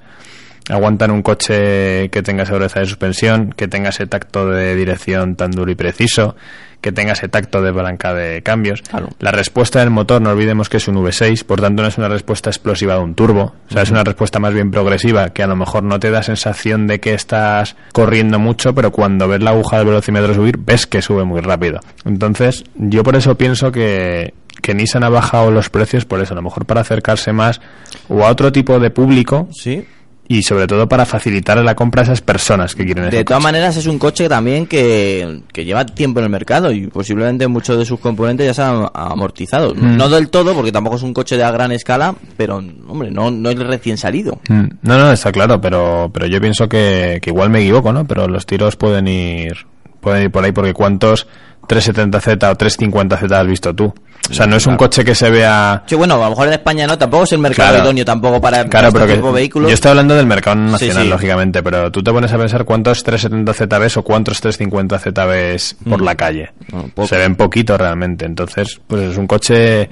aguantan 0.69 1.12
un 1.12 1.21
coche 1.21 2.09
que 2.09 2.21
tenga 2.24 2.45
seguridad 2.45 2.74
de 2.74 2.86
suspensión, 2.86 3.53
que 3.55 3.67
tenga 3.67 3.89
ese 3.89 4.07
tacto 4.07 4.50
de 4.50 4.75
dirección 4.75 5.36
tan 5.36 5.51
duro 5.51 5.71
y 5.71 5.75
preciso, 5.75 6.36
que 6.81 6.91
tenga 6.91 7.13
ese 7.13 7.27
tacto 7.27 7.62
de 7.62 7.74
palanca 7.74 8.13
de 8.13 8.41
cambios. 8.43 8.81
Claro. 8.81 9.09
La 9.19 9.31
respuesta 9.31 9.79
del 9.79 9.89
motor, 9.89 10.21
no 10.21 10.29
olvidemos 10.29 10.69
que 10.69 10.77
es 10.77 10.88
un 10.88 10.95
V6, 10.95 11.43
por 11.43 11.62
tanto 11.62 11.81
no 11.81 11.88
es 11.88 11.97
una 11.97 12.07
respuesta 12.07 12.50
explosiva 12.50 12.95
de 12.95 13.00
un 13.01 13.15
turbo, 13.15 13.55
o 13.69 13.74
sea, 13.74 13.81
es 13.81 13.91
una 13.91 14.03
respuesta 14.03 14.39
más 14.39 14.53
bien 14.53 14.71
progresiva, 14.71 15.29
que 15.29 15.43
a 15.43 15.47
lo 15.47 15.55
mejor 15.55 15.83
no 15.83 16.00
te 16.00 16.12
da 16.12 16.21
sensación 16.24 16.88
de 16.88 17.00
que 17.00 17.13
estás 17.13 17.75
corriendo 17.93 18.39
mucho, 18.39 18.75
pero 18.75 18.91
cuando 18.91 19.27
ves 19.27 19.41
la 19.41 19.51
aguja 19.51 19.77
del 19.77 19.88
velocímetro 19.88 20.33
subir, 20.33 20.57
ves 20.57 20.86
que 20.86 21.01
sube 21.01 21.24
muy 21.24 21.41
rápido. 21.41 21.79
Entonces, 22.05 22.63
yo 22.75 23.03
por 23.03 23.15
eso 23.15 23.36
pienso 23.36 23.71
que, 23.71 24.33
que 24.62 24.74
Nissan 24.74 25.03
ha 25.03 25.09
bajado 25.09 25.50
los 25.51 25.69
precios 25.69 26.05
por 26.05 26.21
eso, 26.21 26.33
a 26.33 26.36
lo 26.36 26.41
mejor 26.41 26.65
para 26.65 26.81
acercarse 26.81 27.33
más 27.33 27.59
o 28.07 28.24
a 28.24 28.29
otro 28.29 28.51
tipo 28.51 28.79
de 28.79 28.89
público 28.89 29.47
Sí. 29.51 29.86
Y 30.29 30.43
sobre 30.43 30.67
todo 30.67 30.88
para 30.89 31.05
facilitar 31.05 31.57
la 31.63 31.74
compra 31.75 32.01
a 32.01 32.03
esas 32.03 32.22
personas 32.22 32.75
que 32.75 32.84
quieren 32.86 33.10
De 33.10 33.24
todas 33.24 33.39
coche. 33.39 33.43
maneras, 33.43 33.77
es 33.77 33.86
un 33.88 33.98
coche 33.98 34.27
también 34.27 34.65
que, 34.67 35.41
que 35.53 35.63
lleva 35.63 35.86
tiempo 35.86 36.19
en 36.19 36.25
el 36.25 36.29
mercado 36.31 36.72
y 36.72 36.88
posiblemente 36.88 37.48
muchos 37.48 37.77
de 37.77 37.86
sus 37.86 38.00
componentes 38.00 38.46
ya 38.46 38.53
se 38.53 38.62
han 38.62 38.88
amortizado. 38.93 39.74
Mm. 39.74 39.96
No 39.98 40.10
del 40.10 40.29
todo, 40.29 40.53
porque 40.53 40.72
tampoco 40.72 40.98
es 40.98 41.03
un 41.03 41.13
coche 41.13 41.38
de 41.38 41.43
a 41.43 41.51
gran 41.51 41.72
escala, 41.72 42.13
pero, 42.36 42.57
hombre, 42.88 43.10
no, 43.12 43.31
no 43.31 43.50
es 43.50 43.57
recién 43.60 43.98
salido. 43.98 44.39
Mm, 44.50 44.65
No, 44.81 44.98
no, 44.98 45.12
está 45.12 45.31
claro, 45.31 45.62
pero, 45.62 46.10
pero 46.13 46.25
yo 46.27 46.41
pienso 46.41 46.67
que, 46.67 47.19
que 47.22 47.29
igual 47.29 47.50
me 47.50 47.62
equivoco, 47.62 47.93
¿no? 47.93 48.05
Pero 48.05 48.27
los 48.27 48.46
tiros 48.46 48.75
pueden 48.75 49.07
ir, 49.07 49.53
pueden 50.01 50.24
ir 50.24 50.31
por 50.31 50.43
ahí 50.43 50.51
porque 50.51 50.74
¿cuántos 50.74 51.27
370Z 51.67 52.51
o 52.51 52.55
350Z 52.57 53.31
has 53.31 53.48
visto 53.48 53.74
tú? 53.75 53.93
O 54.29 54.34
sea, 54.34 54.46
no 54.48 54.57
es 54.57 54.67
un 54.67 54.75
coche 54.77 55.03
que 55.05 55.15
se 55.15 55.29
vea... 55.29 55.84
Sí, 55.86 55.96
bueno, 55.96 56.15
a 56.15 56.25
lo 56.25 56.29
mejor 56.31 56.48
en 56.48 56.53
España 56.53 56.86
no, 56.88 56.98
tampoco 56.98 57.24
es 57.24 57.31
el 57.34 57.39
mercado 57.39 57.69
Claro. 57.69 57.84
idóneo 57.86 58.05
tampoco 58.05 58.41
para, 58.41 58.65
Claro, 58.65 58.91
pero 58.91 59.05
este 59.05 59.13
que 59.13 59.17
tipo 59.19 59.27
de 59.27 59.34
vehículos. 59.41 59.69
yo 59.69 59.74
estoy 59.74 59.89
hablando 59.91 60.15
del 60.15 60.25
mercado 60.25 60.55
nacional, 60.57 61.03
sí. 61.03 61.10
lógicamente, 61.10 61.63
pero 61.63 61.91
tú 61.91 62.03
te 62.03 62.12
pones 62.12 62.31
a 62.34 62.38
pensar 62.38 62.65
cuántos 62.65 63.03
370Z 63.05 63.79
ves 63.79 63.98
o 63.98 64.03
cuántos 64.03 64.41
350Z 64.43 65.27
ves 65.27 65.77
por 65.89 66.01
Mm. 66.01 66.05
la 66.05 66.15
calle. 66.15 66.51
No. 66.72 67.07
Se 67.07 67.17
ven 67.17 67.36
poquito 67.36 67.77
realmente, 67.77 68.25
entonces, 68.25 68.79
pues 68.88 69.03
es 69.12 69.17
un 69.17 69.27
coche, 69.27 69.84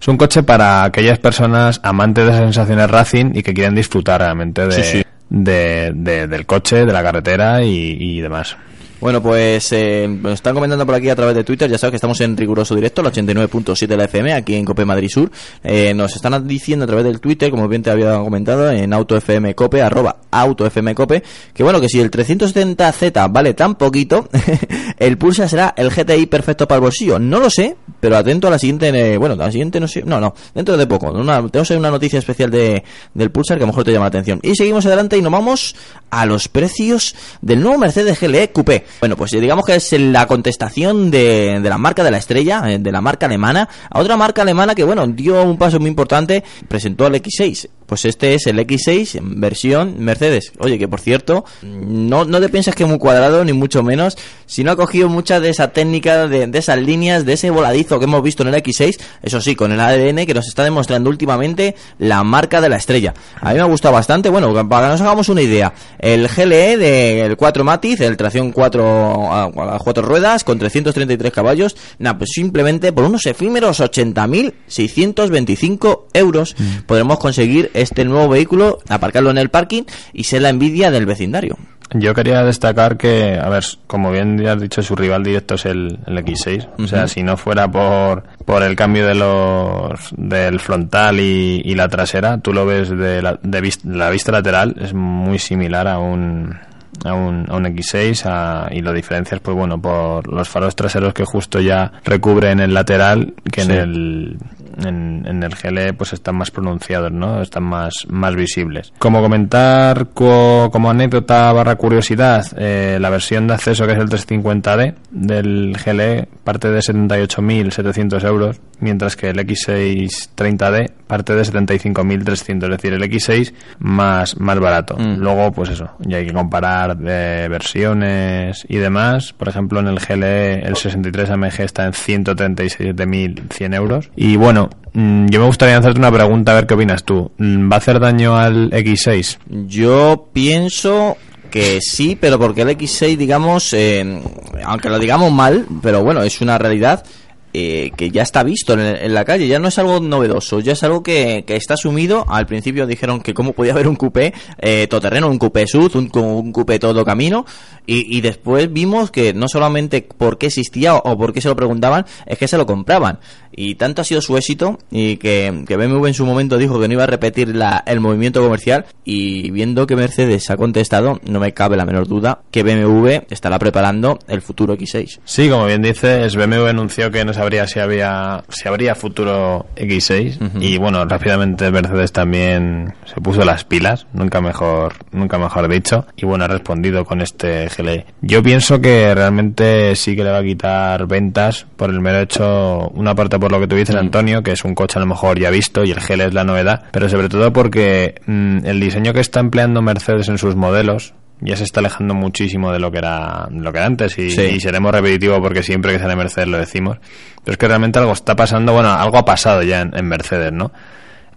es 0.00 0.08
un 0.08 0.16
coche 0.16 0.42
para 0.42 0.84
aquellas 0.84 1.18
personas 1.18 1.80
amantes 1.82 2.24
de 2.24 2.30
esas 2.30 2.42
sensaciones 2.44 2.90
racing 2.90 3.32
y 3.34 3.42
que 3.42 3.52
quieren 3.54 3.74
disfrutar 3.74 4.20
realmente 4.20 4.66
de, 4.66 4.72
Sí, 4.72 4.82
sí. 4.82 5.02
de- 5.28 5.92
de- 5.94 6.26
del 6.26 6.46
coche, 6.46 6.84
de 6.86 6.92
la 6.92 7.02
carretera 7.02 7.62
y, 7.62 7.96
y 7.98 8.20
demás. 8.20 8.56
Bueno, 9.00 9.22
pues 9.22 9.72
eh, 9.72 10.06
nos 10.06 10.34
están 10.34 10.52
comentando 10.52 10.84
por 10.84 10.94
aquí 10.94 11.08
a 11.08 11.16
través 11.16 11.34
de 11.34 11.42
Twitter, 11.42 11.70
ya 11.70 11.78
sabes 11.78 11.92
que 11.92 11.96
estamos 11.96 12.20
en 12.20 12.36
riguroso 12.36 12.74
directo, 12.74 13.02
la 13.02 13.10
89.7 13.10 13.86
de 13.86 13.96
la 13.96 14.04
FM, 14.04 14.34
aquí 14.34 14.56
en 14.56 14.66
Cope 14.66 14.84
Madrid 14.84 15.08
Sur. 15.08 15.30
Eh, 15.64 15.94
nos 15.94 16.14
están 16.14 16.46
diciendo 16.46 16.84
a 16.84 16.86
través 16.86 17.06
del 17.06 17.18
Twitter, 17.18 17.50
como 17.50 17.66
bien 17.66 17.82
te 17.82 17.90
había 17.90 18.18
comentado, 18.18 18.70
en 18.70 18.92
AutoFM 18.92 19.54
Cope, 19.54 19.80
arroba 19.80 20.16
AutoFM 20.30 20.94
Cope, 20.94 21.22
que 21.54 21.62
bueno, 21.62 21.80
que 21.80 21.88
si 21.88 21.98
el 21.98 22.10
370Z 22.10 23.32
vale 23.32 23.54
tan 23.54 23.76
poquito, 23.76 24.28
el 24.98 25.16
Pulsar 25.16 25.48
será 25.48 25.72
el 25.78 25.88
GTI 25.88 26.26
perfecto 26.26 26.68
para 26.68 26.76
el 26.76 26.82
bolsillo. 26.82 27.18
No 27.18 27.40
lo 27.40 27.48
sé, 27.48 27.76
pero 28.00 28.18
atento 28.18 28.48
a 28.48 28.50
la 28.50 28.58
siguiente, 28.58 28.88
eh, 28.88 29.16
bueno, 29.16 29.34
a 29.34 29.46
la 29.46 29.50
siguiente 29.50 29.80
no 29.80 29.88
sé, 29.88 30.02
no, 30.02 30.20
no, 30.20 30.34
dentro 30.54 30.76
de 30.76 30.86
poco. 30.86 31.10
Una, 31.10 31.48
tenemos 31.48 31.70
una 31.70 31.90
noticia 31.90 32.18
especial 32.18 32.50
de, 32.50 32.84
del 33.14 33.30
Pulsar 33.30 33.56
que 33.56 33.64
a 33.64 33.66
lo 33.66 33.72
mejor 33.72 33.84
te 33.84 33.92
llama 33.92 34.04
la 34.04 34.08
atención. 34.08 34.40
Y 34.42 34.54
seguimos 34.56 34.84
adelante 34.84 35.16
y 35.16 35.22
nos 35.22 35.32
vamos 35.32 35.74
a 36.10 36.26
los 36.26 36.48
precios 36.48 37.14
del 37.40 37.62
nuevo 37.62 37.78
Mercedes 37.78 38.20
GLE 38.20 38.50
Coupé. 38.52 38.84
Bueno, 38.98 39.16
pues 39.16 39.32
eh, 39.32 39.40
digamos 39.40 39.64
que 39.64 39.76
es 39.76 39.92
la 39.92 40.26
contestación 40.26 41.10
de, 41.10 41.60
de 41.60 41.68
la 41.68 41.78
marca 41.78 42.02
de 42.02 42.10
la 42.10 42.18
estrella, 42.18 42.62
eh, 42.66 42.78
de 42.78 42.92
la 42.92 43.00
marca 43.00 43.26
alemana, 43.26 43.68
a 43.88 43.98
otra 44.00 44.16
marca 44.16 44.42
alemana 44.42 44.74
que, 44.74 44.84
bueno, 44.84 45.06
dio 45.06 45.42
un 45.42 45.56
paso 45.56 45.78
muy 45.78 45.88
importante, 45.88 46.42
presentó 46.68 47.06
el 47.06 47.14
X6. 47.14 47.68
Pues 47.90 48.04
este 48.04 48.34
es 48.34 48.46
el 48.46 48.56
X6 48.60 49.16
en 49.16 49.40
versión 49.40 49.96
Mercedes. 49.98 50.52
Oye, 50.60 50.78
que 50.78 50.86
por 50.86 51.00
cierto, 51.00 51.44
no, 51.60 52.24
no 52.24 52.40
te 52.40 52.48
piensas 52.48 52.76
que 52.76 52.84
es 52.84 52.88
muy 52.88 53.00
cuadrado, 53.00 53.44
ni 53.44 53.52
mucho 53.52 53.82
menos, 53.82 54.16
sino 54.46 54.70
ha 54.70 54.76
cogido 54.76 55.08
mucha 55.08 55.40
de 55.40 55.48
esa 55.48 55.72
técnica, 55.72 56.28
de, 56.28 56.46
de 56.46 56.56
esas 56.56 56.78
líneas, 56.78 57.26
de 57.26 57.32
ese 57.32 57.50
voladizo 57.50 57.98
que 57.98 58.04
hemos 58.04 58.22
visto 58.22 58.44
en 58.44 58.54
el 58.54 58.62
X6, 58.62 58.96
eso 59.24 59.40
sí, 59.40 59.56
con 59.56 59.72
el 59.72 59.80
ADN 59.80 60.24
que 60.24 60.34
nos 60.34 60.46
está 60.46 60.62
demostrando 60.62 61.10
últimamente 61.10 61.74
la 61.98 62.22
marca 62.22 62.60
de 62.60 62.68
la 62.68 62.76
estrella. 62.76 63.12
A 63.40 63.48
mí 63.48 63.56
me 63.56 63.62
ha 63.62 63.64
gustado 63.64 63.94
bastante, 63.94 64.28
bueno, 64.28 64.54
para 64.68 64.86
que 64.86 64.92
nos 64.92 65.00
hagamos 65.00 65.28
una 65.28 65.42
idea, 65.42 65.74
el 65.98 66.28
GLE 66.28 66.76
del 66.76 67.36
4 67.36 67.64
Matiz, 67.64 68.00
el 68.02 68.16
tracción 68.16 68.52
4 68.52 69.32
a, 69.32 69.46
a 69.46 69.66
las 69.66 69.82
4 69.82 70.04
ruedas, 70.04 70.44
con 70.44 70.60
333 70.60 71.32
caballos, 71.32 71.74
nada, 71.98 72.18
pues 72.18 72.30
simplemente 72.32 72.92
por 72.92 73.02
unos 73.02 73.26
efímeros 73.26 73.80
80.625 73.80 76.02
euros 76.12 76.54
podremos 76.86 77.18
conseguir 77.18 77.72
este 77.80 78.04
nuevo 78.04 78.28
vehículo, 78.28 78.78
aparcarlo 78.88 79.30
en 79.30 79.38
el 79.38 79.48
parking 79.48 79.82
y 80.12 80.24
ser 80.24 80.42
la 80.42 80.48
envidia 80.50 80.90
del 80.90 81.06
vecindario. 81.06 81.56
Yo 81.92 82.14
quería 82.14 82.44
destacar 82.44 82.96
que, 82.96 83.36
a 83.36 83.48
ver, 83.48 83.64
como 83.88 84.12
bien 84.12 84.38
ya 84.38 84.52
has 84.52 84.60
dicho, 84.60 84.80
su 84.80 84.94
rival 84.94 85.24
directo 85.24 85.56
es 85.56 85.66
el, 85.66 85.98
el 86.06 86.18
X6. 86.18 86.68
O 86.78 86.86
sea, 86.86 87.08
si 87.08 87.24
no 87.24 87.36
fuera 87.36 87.68
por, 87.68 88.22
por 88.44 88.62
el 88.62 88.76
cambio 88.76 89.08
de 89.08 89.16
los 89.16 89.98
del 90.16 90.60
frontal 90.60 91.18
y, 91.18 91.60
y 91.64 91.74
la 91.74 91.88
trasera, 91.88 92.38
tú 92.38 92.52
lo 92.52 92.64
ves 92.64 92.90
de 92.90 93.20
la, 93.22 93.40
de 93.42 93.60
vis- 93.60 93.84
la 93.84 94.08
vista 94.10 94.30
lateral, 94.30 94.76
es 94.80 94.94
muy 94.94 95.40
similar 95.40 95.88
a 95.88 95.98
un 95.98 96.56
a 97.04 97.14
un, 97.14 97.46
a 97.48 97.56
un 97.56 97.64
X6 97.64 98.22
a- 98.26 98.68
y 98.70 98.82
lo 98.82 98.92
diferencias 98.92 99.40
pues 99.40 99.56
bueno 99.56 99.80
por 99.80 100.28
los 100.32 100.48
faros 100.48 100.76
traseros 100.76 101.14
que 101.14 101.24
justo 101.24 101.58
ya 101.60 101.90
recubren 102.04 102.60
el 102.60 102.74
lateral 102.74 103.32
que 103.50 103.62
Sí. 103.62 103.72
en 103.72 103.78
el 103.78 104.36
en, 104.84 105.24
en 105.26 105.42
el 105.42 105.54
GLE 105.54 105.92
pues 105.94 106.12
están 106.12 106.36
más 106.36 106.50
pronunciados, 106.50 107.12
¿no? 107.12 107.40
Están 107.42 107.64
más, 107.64 107.94
más 108.08 108.34
visibles. 108.34 108.92
Como 108.98 109.20
comentar 109.22 110.08
co- 110.14 110.68
como 110.72 110.90
anécdota 110.90 111.52
barra 111.52 111.76
curiosidad, 111.76 112.44
eh, 112.56 112.98
la 113.00 113.10
versión 113.10 113.46
de 113.46 113.54
acceso 113.54 113.86
que 113.86 113.92
es 113.92 113.98
el 113.98 114.08
350D 114.08 114.94
del 115.10 115.76
GLE 115.84 116.28
parte 116.44 116.70
de 116.70 116.80
78.700 116.80 118.24
euros, 118.24 118.60
mientras 118.80 119.16
que 119.16 119.30
el 119.30 119.38
X6 119.38 120.30
30D 120.36 120.90
parte 121.06 121.34
de 121.34 121.42
75.300, 121.42 122.64
es 122.64 122.70
decir, 122.70 122.92
el 122.92 123.02
X6 123.02 123.52
más, 123.80 124.36
más 124.38 124.58
barato. 124.58 124.96
Mm. 124.96 125.16
Luego, 125.18 125.52
pues 125.52 125.70
eso, 125.70 125.90
ya 126.00 126.18
hay 126.18 126.26
que 126.26 126.32
comparar 126.32 126.96
de 126.96 127.48
versiones 127.48 128.64
y 128.68 128.76
demás. 128.76 129.32
Por 129.32 129.48
ejemplo, 129.48 129.80
en 129.80 129.88
el 129.88 129.98
GLE 129.98 130.60
el 130.66 130.76
63 130.76 131.30
AMG 131.30 131.60
está 131.60 131.84
en 131.86 131.92
137.100 131.92 133.74
euros. 133.74 134.10
Y 134.16 134.36
bueno, 134.36 134.59
mm, 134.92 135.26
yo 135.28 135.40
me 135.40 135.46
gustaría 135.46 135.78
hacerte 135.78 135.98
una 135.98 136.12
pregunta 136.12 136.52
a 136.52 136.56
ver 136.56 136.66
qué 136.66 136.74
opinas 136.74 137.04
tú. 137.04 137.30
Mm, 137.38 137.70
¿Va 137.70 137.76
a 137.76 137.78
hacer 137.78 138.00
daño 138.00 138.36
al 138.36 138.70
X6? 138.70 139.38
Yo 139.66 140.28
pienso 140.32 141.16
que 141.50 141.78
sí, 141.80 142.16
pero 142.20 142.38
porque 142.38 142.62
el 142.62 142.68
X6, 142.68 143.16
digamos, 143.16 143.72
eh, 143.72 144.20
aunque 144.64 144.88
lo 144.88 144.98
digamos 144.98 145.32
mal, 145.32 145.66
pero 145.82 146.02
bueno, 146.04 146.22
es 146.22 146.40
una 146.40 146.58
realidad. 146.58 147.04
eh, 147.52 147.90
que 147.96 148.10
ya 148.12 148.22
está 148.22 148.44
visto 148.44 148.74
en, 148.74 148.80
en 148.80 149.12
la 149.12 149.24
calle, 149.24 149.48
ya 149.48 149.58
no 149.58 149.66
es 149.66 149.78
algo 149.78 149.98
novedoso, 149.98 150.60
ya 150.60 150.72
es 150.72 150.84
algo 150.84 151.02
que, 151.02 151.42
que 151.46 151.56
está 151.56 151.74
asumido. 151.74 152.24
Al 152.28 152.46
principio 152.46 152.86
dijeron 152.86 153.20
que 153.20 153.34
cómo 153.34 153.54
podía 153.54 153.72
haber 153.72 153.88
un 153.88 153.96
coupé 153.96 154.32
eh, 154.58 154.86
todoterreno, 154.88 155.28
un 155.28 155.38
coupé 155.38 155.66
SUV, 155.66 155.96
un, 155.96 156.10
un 156.14 156.52
coupé 156.52 156.78
todo 156.78 157.04
camino, 157.04 157.44
y, 157.86 158.20
después 158.20 158.72
vimos 158.72 159.10
que 159.10 159.34
no 159.34 159.48
solamente 159.48 160.02
por 160.02 160.38
qué 160.38 160.46
existía 160.46 160.94
o, 160.94 161.02
o 161.02 161.32
se 161.40 161.48
lo 161.48 161.56
preguntaban, 161.56 162.06
es 162.24 162.38
que 162.38 162.46
se 162.46 162.56
lo 162.56 162.64
compraban. 162.64 163.18
Y 163.52 163.74
tanto 163.74 164.02
ha 164.02 164.04
sido 164.04 164.20
su 164.20 164.36
éxito 164.36 164.78
y 164.90 165.16
que, 165.16 165.64
que 165.66 165.76
BMW 165.76 166.06
en 166.06 166.14
su 166.14 166.24
momento 166.24 166.56
dijo 166.58 166.80
que 166.80 166.86
no 166.88 166.94
iba 166.94 167.04
a 167.04 167.08
repetir 167.08 167.54
la, 167.54 167.82
el 167.86 168.00
movimiento 168.00 168.42
comercial 168.42 168.86
y 169.04 169.50
viendo 169.50 169.86
que 169.86 169.96
Mercedes 169.96 170.50
ha 170.50 170.56
contestado, 170.56 171.20
no 171.28 171.40
me 171.40 171.52
cabe 171.52 171.76
la 171.76 171.84
menor 171.84 172.06
duda 172.06 172.40
que 172.50 172.62
BMW 172.62 173.24
estará 173.28 173.58
preparando 173.58 174.18
el 174.28 174.40
futuro 174.40 174.76
X6. 174.76 175.20
Sí, 175.24 175.48
como 175.48 175.66
bien 175.66 175.82
dices, 175.82 176.36
BMW 176.36 176.66
anunció 176.66 177.10
que 177.10 177.24
no 177.24 177.32
sabría 177.34 177.66
si 177.66 177.80
había 177.80 178.44
si 178.48 178.68
habría 178.68 178.94
futuro 178.94 179.66
X6 179.76 180.40
Ujú. 180.40 180.58
y 180.62 180.78
bueno, 180.78 181.04
rápidamente 181.04 181.70
Mercedes 181.70 182.12
también 182.12 182.94
se 183.04 183.20
puso 183.20 183.44
las 183.44 183.64
pilas, 183.64 184.06
nunca 184.12 184.40
mejor 184.40 184.94
nunca 185.12 185.38
mejor 185.38 185.68
dicho, 185.68 186.06
y 186.16 186.24
bueno, 186.24 186.44
ha 186.44 186.48
respondido 186.48 187.04
con 187.04 187.20
este 187.20 187.68
GLE. 187.76 188.06
Yo 188.22 188.42
pienso 188.42 188.80
que 188.80 189.14
realmente 189.14 189.96
sí 189.96 190.14
que 190.14 190.22
le 190.24 190.30
va 190.30 190.38
a 190.38 190.44
quitar 190.44 191.06
ventas 191.06 191.66
por 191.76 191.90
el 191.90 192.00
mero 192.00 192.20
hecho, 192.20 192.88
una 192.94 193.14
parte 193.14 193.38
por 193.40 193.50
lo 193.50 193.58
que 193.58 193.66
tú 193.66 193.74
dices, 193.76 193.96
Antonio, 193.96 194.42
que 194.42 194.52
es 194.52 194.64
un 194.64 194.74
coche 194.74 194.98
a 194.98 195.00
lo 195.00 195.06
mejor 195.06 195.38
ya 195.40 195.50
visto 195.50 195.82
y 195.84 195.90
el 195.90 195.98
GLE 195.98 196.26
es 196.26 196.34
la 196.34 196.44
novedad, 196.44 196.84
pero 196.92 197.08
sobre 197.08 197.28
todo 197.28 197.52
porque 197.52 198.14
mm, 198.26 198.58
el 198.66 198.78
diseño 198.78 199.12
que 199.12 199.20
está 199.20 199.40
empleando 199.40 199.82
Mercedes 199.82 200.28
en 200.28 200.38
sus 200.38 200.54
modelos 200.54 201.14
ya 201.42 201.56
se 201.56 201.64
está 201.64 201.80
alejando 201.80 202.12
muchísimo 202.14 202.70
de 202.70 202.78
lo 202.78 202.92
que 202.92 202.98
era 202.98 203.48
lo 203.50 203.72
que 203.72 203.78
era 203.78 203.86
antes 203.86 204.18
y, 204.18 204.30
Sí. 204.30 204.42
y 204.42 204.60
seremos 204.60 204.92
repetitivos 204.92 205.40
porque 205.40 205.62
siempre 205.62 205.90
que 205.94 205.98
sale 205.98 206.14
Mercedes 206.14 206.48
lo 206.48 206.58
decimos 206.58 206.98
pero 207.42 207.52
es 207.52 207.56
que 207.56 207.66
realmente 207.66 207.98
algo 207.98 208.12
está 208.12 208.36
pasando 208.36 208.74
bueno 208.74 208.90
algo 208.92 209.16
ha 209.16 209.24
pasado 209.24 209.62
ya 209.62 209.80
en, 209.80 209.96
en 209.96 210.06
Mercedes 210.06 210.52
no 210.52 210.70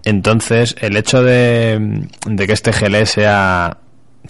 entonces 0.04 0.76
el 0.82 0.98
hecho 0.98 1.24
de, 1.24 2.06
de 2.28 2.48
que 2.48 2.52
este 2.52 2.72
GLE 2.72 3.06
sea 3.06 3.78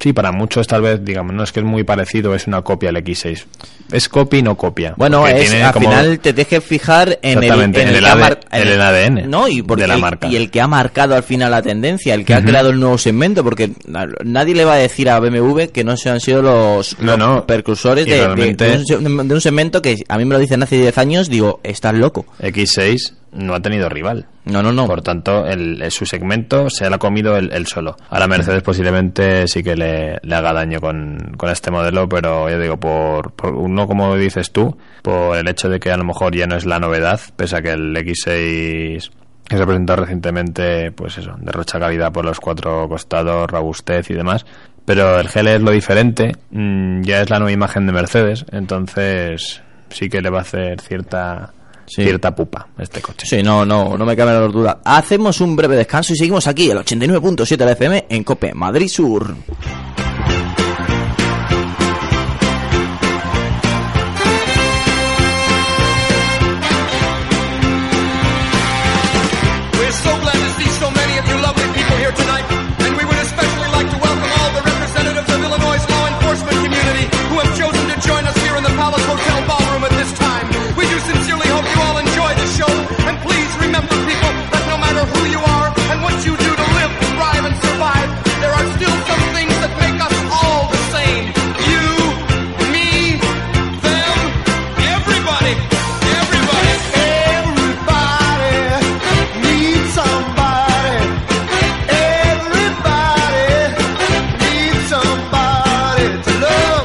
Sí, 0.02 0.12
para 0.12 0.32
muchos 0.32 0.68
tal 0.68 0.82
vez, 0.82 1.06
digamos, 1.06 1.34
no 1.36 1.44
es 1.44 1.52
que 1.52 1.60
es 1.60 1.66
muy 1.66 1.84
parecido, 1.84 2.34
es 2.34 2.48
una 2.48 2.62
copia 2.64 2.90
el 2.90 2.96
X6. 2.98 3.46
Es 3.92 4.10
copia 4.10 4.40
y 4.40 4.42
no 4.42 4.58
copia. 4.58 4.96
Bueno, 4.98 5.28
es, 5.28 5.54
al 5.54 5.72
como- 5.72 5.90
final 5.90 6.20
te 6.20 6.34
que 6.46 6.62
fijar 6.62 7.20
en 7.22 7.44
el, 7.44 7.52
en 7.76 7.76
el 7.76 8.06
AD 8.06 8.38
en 8.52 8.68
ADN 8.82 9.30
no, 9.30 9.48
y, 9.48 9.62
porque 9.62 9.84
de 9.84 9.88
la 9.88 9.94
el- 9.96 10.02
marca. 10.02 10.28
y 10.28 10.36
el 10.36 10.50
que 10.50 10.62
ha 10.62 10.68
marcado 10.68 11.16
al 11.16 11.22
final 11.24 11.52
la 11.52 11.62
tendencia, 11.62 12.16
el 12.16 12.26
que 12.26 12.34
ha 12.34 12.44
creado 12.44 12.72
el 12.72 12.80
nuevo 12.80 12.98
segmento, 12.98 13.44
porque 13.44 13.72
na- 13.86 14.08
nadie 14.24 14.56
le 14.56 14.66
va 14.66 14.74
a 14.74 14.78
decir 14.78 15.10
a 15.10 15.20
BMW 15.20 15.68
que 15.72 15.84
no 15.84 15.96
se 15.96 16.10
han 16.10 16.20
sido 16.20 16.42
los, 16.42 16.98
No, 17.00 17.16
los 17.16 17.20
no. 17.20 17.46
precursores 17.46 18.06
de, 18.08 18.14
de- 18.14 18.18
realmente- 18.26 18.66
de 18.66 18.78
un, 18.78 18.86
se- 18.86 18.98
de 18.98 19.34
un 19.36 19.42
segmento 19.42 19.82
que 19.82 19.98
a 20.10 20.18
mí 20.18 20.26
me 20.26 20.34
lo 20.34 20.40
dicen 20.40 20.64
hace 20.64 20.78
10 20.78 20.98
años, 20.98 21.30
digo, 21.30 21.60
estás 21.64 21.94
loco. 21.94 22.26
X6 22.42 23.14
no 23.36 23.54
ha 23.56 23.60
tenido 23.62 23.90
rival. 23.90 24.28
No, 24.46 24.62
no, 24.62 24.72
no. 24.72 24.86
Por 24.88 25.02
tanto, 25.02 25.46
el, 25.46 25.82
el- 25.82 25.92
su 25.92 26.06
segmento 26.06 26.70
se 26.70 26.90
lo 26.90 26.96
ha 26.96 27.00
comido 27.00 27.38
él, 27.38 27.50
él 27.54 27.66
solo. 27.68 27.96
Ahora 28.10 28.28
Mercedes 28.28 28.62
posiblemente 28.62 29.48
sí 29.48 29.64
que 29.64 29.76
le, 29.76 30.20
le 30.22 30.36
haga 30.36 30.54
daño 30.54 30.80
con, 30.82 31.34
con 31.38 31.50
este 31.50 31.72
modelo, 31.72 32.08
pero 32.10 32.50
ya 32.50 32.58
digo, 32.60 32.78
por, 32.78 33.32
por 33.34 33.54
uno 33.56 33.88
como 33.88 34.16
dices 34.16 34.52
tú, 34.52 34.78
por 35.02 35.38
el 35.38 35.48
hecho 35.48 35.70
de 35.70 35.80
que 35.80 35.92
a 35.92 35.98
lo 35.98 36.04
mejor 36.04 36.36
ya 36.36 36.46
no 36.48 36.56
es 36.56 36.66
la 36.66 36.80
novedad, 36.80 37.20
pese 37.36 37.58
a 37.58 37.62
que 37.62 37.72
el 37.72 37.96
X6 37.96 39.12
que 39.48 39.58
se 39.58 39.66
presentó 39.66 39.96
recientemente, 39.98 40.92
pues 40.94 41.18
eso, 41.18 41.36
derrocha 41.40 41.78
calidad 41.80 42.12
por 42.14 42.24
los 42.26 42.40
cuatro 42.40 42.88
costados, 42.88 43.50
robustez 43.52 44.10
y 44.10 44.14
demás. 44.14 44.46
Pero 44.86 45.20
el 45.20 45.28
GL 45.30 45.48
es 45.48 45.62
lo 45.62 45.72
diferente, 45.72 46.32
mm, 46.52 47.02
ya 47.04 47.22
es 47.22 47.30
la 47.30 47.40
nueva 47.40 47.52
imagen 47.52 47.86
de 47.86 47.94
Mercedes, 47.94 48.46
entonces 48.52 49.62
sí 49.90 50.10
que 50.10 50.22
le 50.22 50.30
va 50.30 50.40
a 50.40 50.42
hacer 50.42 50.80
cierta 50.82 51.54
Sí. 51.86 52.04
cierta 52.04 52.34
pupa 52.36 52.68
este 52.80 53.02
coche. 53.02 53.26
Sí, 53.28 53.44
no, 53.44 53.66
no, 53.66 53.98
no 53.98 54.06
me 54.06 54.16
cabe 54.16 54.32
la 54.32 54.40
duda. 54.42 54.80
Hacemos 54.86 55.42
un 55.42 55.56
breve 55.56 55.76
descanso 55.76 56.14
y 56.14 56.18
seguimos 56.18 56.48
aquí, 56.48 56.70
el 56.70 56.78
89.7 56.78 57.58
de 57.58 57.66
la 57.66 57.72
FM 57.74 58.06
en 58.10 58.24
Cope, 58.24 58.54
Madrid 58.54 58.88
Sur. 58.88 59.36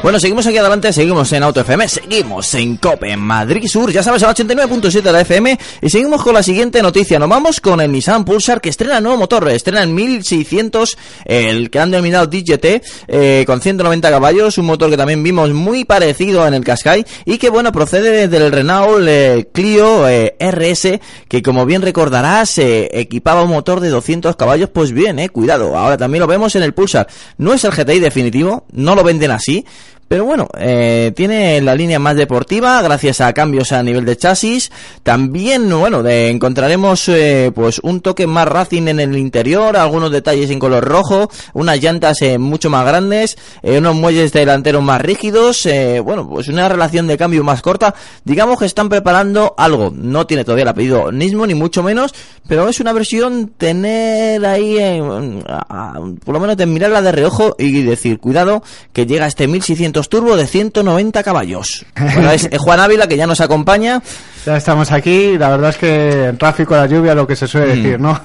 Bueno, 0.01 0.17
seguimos 0.17 0.47
aquí 0.47 0.57
adelante, 0.57 0.93
seguimos 0.93 1.29
en 1.33 1.43
Auto 1.43 1.59
FM, 1.59 1.85
seguimos 1.89 2.53
en 2.53 2.77
COPE, 2.77 3.11
en 3.11 3.19
Madrid 3.19 3.67
Sur, 3.67 3.91
ya 3.91 4.01
sabes, 4.01 4.23
el 4.23 4.29
89.7 4.29 5.01
de 5.01 5.11
la 5.11 5.21
FM, 5.21 5.59
y 5.81 5.89
seguimos 5.89 6.23
con 6.23 6.33
la 6.33 6.41
siguiente 6.41 6.81
noticia. 6.81 7.19
Nos 7.19 7.27
vamos 7.27 7.59
con 7.59 7.81
el 7.81 7.91
Nissan 7.91 8.23
Pulsar 8.23 8.61
que 8.61 8.69
estrena 8.69 9.01
nuevo 9.01 9.17
motor, 9.17 9.49
estrena 9.49 9.83
el 9.83 9.89
1600, 9.89 10.97
el 11.25 11.69
que 11.69 11.79
han 11.79 11.91
denominado 11.91 12.27
DGT, 12.27 12.81
eh, 13.09 13.43
con 13.45 13.59
190 13.59 14.09
caballos, 14.09 14.57
un 14.57 14.67
motor 14.67 14.89
que 14.89 14.95
también 14.95 15.21
vimos 15.21 15.51
muy 15.51 15.83
parecido 15.83 16.47
en 16.47 16.53
el 16.53 16.63
Qashqai, 16.63 17.05
y 17.25 17.37
que 17.37 17.49
bueno, 17.49 17.73
procede 17.73 18.29
del 18.29 18.53
Renault 18.53 19.51
Clio 19.51 20.07
eh, 20.07 20.37
RS, 20.39 21.01
que 21.27 21.43
como 21.43 21.65
bien 21.65 21.81
recordarás, 21.81 22.57
eh, 22.57 22.89
equipaba 22.93 23.43
un 23.43 23.49
motor 23.49 23.81
de 23.81 23.89
200 23.89 24.37
caballos, 24.37 24.69
pues 24.69 24.93
bien, 24.93 25.19
eh, 25.19 25.27
cuidado, 25.27 25.77
ahora 25.77 25.97
también 25.97 26.21
lo 26.21 26.27
vemos 26.27 26.55
en 26.55 26.63
el 26.63 26.73
Pulsar. 26.73 27.07
No 27.37 27.53
es 27.53 27.65
el 27.65 27.71
GTI 27.71 27.99
definitivo, 27.99 28.65
no 28.71 28.95
lo 28.95 29.03
venden 29.03 29.31
así, 29.31 29.65
pero 30.09 30.25
bueno, 30.25 30.49
eh, 30.57 31.13
tiene 31.15 31.61
la 31.61 31.75
línea 31.75 31.99
más 31.99 32.17
deportiva 32.17 32.81
gracias 32.81 33.21
a 33.21 33.31
cambios 33.31 33.71
a 33.71 33.81
nivel 33.83 34.03
de 34.05 34.17
chasis. 34.17 34.71
También, 35.03 35.69
bueno, 35.69 36.03
de- 36.03 36.29
encontraremos 36.29 37.07
eh, 37.09 37.51
pues 37.55 37.79
un 37.83 38.01
toque 38.01 38.27
más 38.27 38.47
racing 38.47 38.87
en 38.89 38.99
el 38.99 39.15
interior, 39.17 39.77
algunos 39.77 40.11
detalles 40.11 40.49
en 40.49 40.59
color 40.59 40.83
rojo, 40.83 41.29
unas 41.53 41.81
llantas 41.81 42.21
eh, 42.23 42.37
mucho 42.39 42.69
más 42.71 42.85
grandes, 42.85 43.37
unos 43.63 43.95
muelles 43.95 44.33
delanteros 44.33 44.83
más 44.83 44.99
rígidos, 44.99 45.67
bueno, 46.03 46.27
pues 46.27 46.47
una 46.47 46.67
relación 46.67 47.05
de 47.07 47.17
cambio 47.17 47.43
más 47.43 47.61
corta. 47.61 47.93
Digamos 48.25 48.57
que 48.59 48.65
están 48.65 48.89
preparando 48.89 49.53
algo. 49.57 49.93
No 49.95 50.25
tiene 50.25 50.43
todavía 50.43 50.63
el 50.63 50.69
apellido 50.69 51.11
Nismo, 51.11 51.45
ni 51.45 51.53
mucho 51.53 51.83
menos, 51.83 52.15
pero 52.47 52.67
es 52.67 52.79
una 52.79 52.93
versión 52.93 53.51
tener 53.57 54.43
ahí, 54.45 54.77
a- 54.79 55.93
por 56.25 56.33
lo 56.33 56.39
menos 56.39 56.57
de 56.57 56.65
mirarla 56.65 57.01
de 57.03 57.11
reojo 57.11 57.55
y 57.59 57.83
decir, 57.83 58.19
cuidado, 58.19 58.63
que 58.91 59.05
llega 59.05 59.27
este 59.27 59.47
1600 59.47 59.98
turbo 60.07 60.37
de 60.37 60.47
190 60.47 61.23
caballos. 61.23 61.85
Bueno, 61.99 62.31
es, 62.31 62.47
es 62.51 62.57
Juan 62.59 62.79
Ávila 62.79 63.07
que 63.07 63.17
ya 63.17 63.27
nos 63.27 63.41
acompaña. 63.41 64.01
Ya 64.45 64.55
estamos 64.55 64.91
aquí, 64.93 65.37
la 65.37 65.49
verdad 65.49 65.71
es 65.71 65.77
que 65.77 66.25
en 66.27 66.37
tráfico, 66.37 66.75
la 66.75 66.85
lluvia, 66.85 67.13
lo 67.15 67.27
que 67.27 67.35
se 67.35 67.47
suele 67.47 67.73
Mm. 67.73 67.83
decir, 67.83 67.99
¿no? 67.99 68.19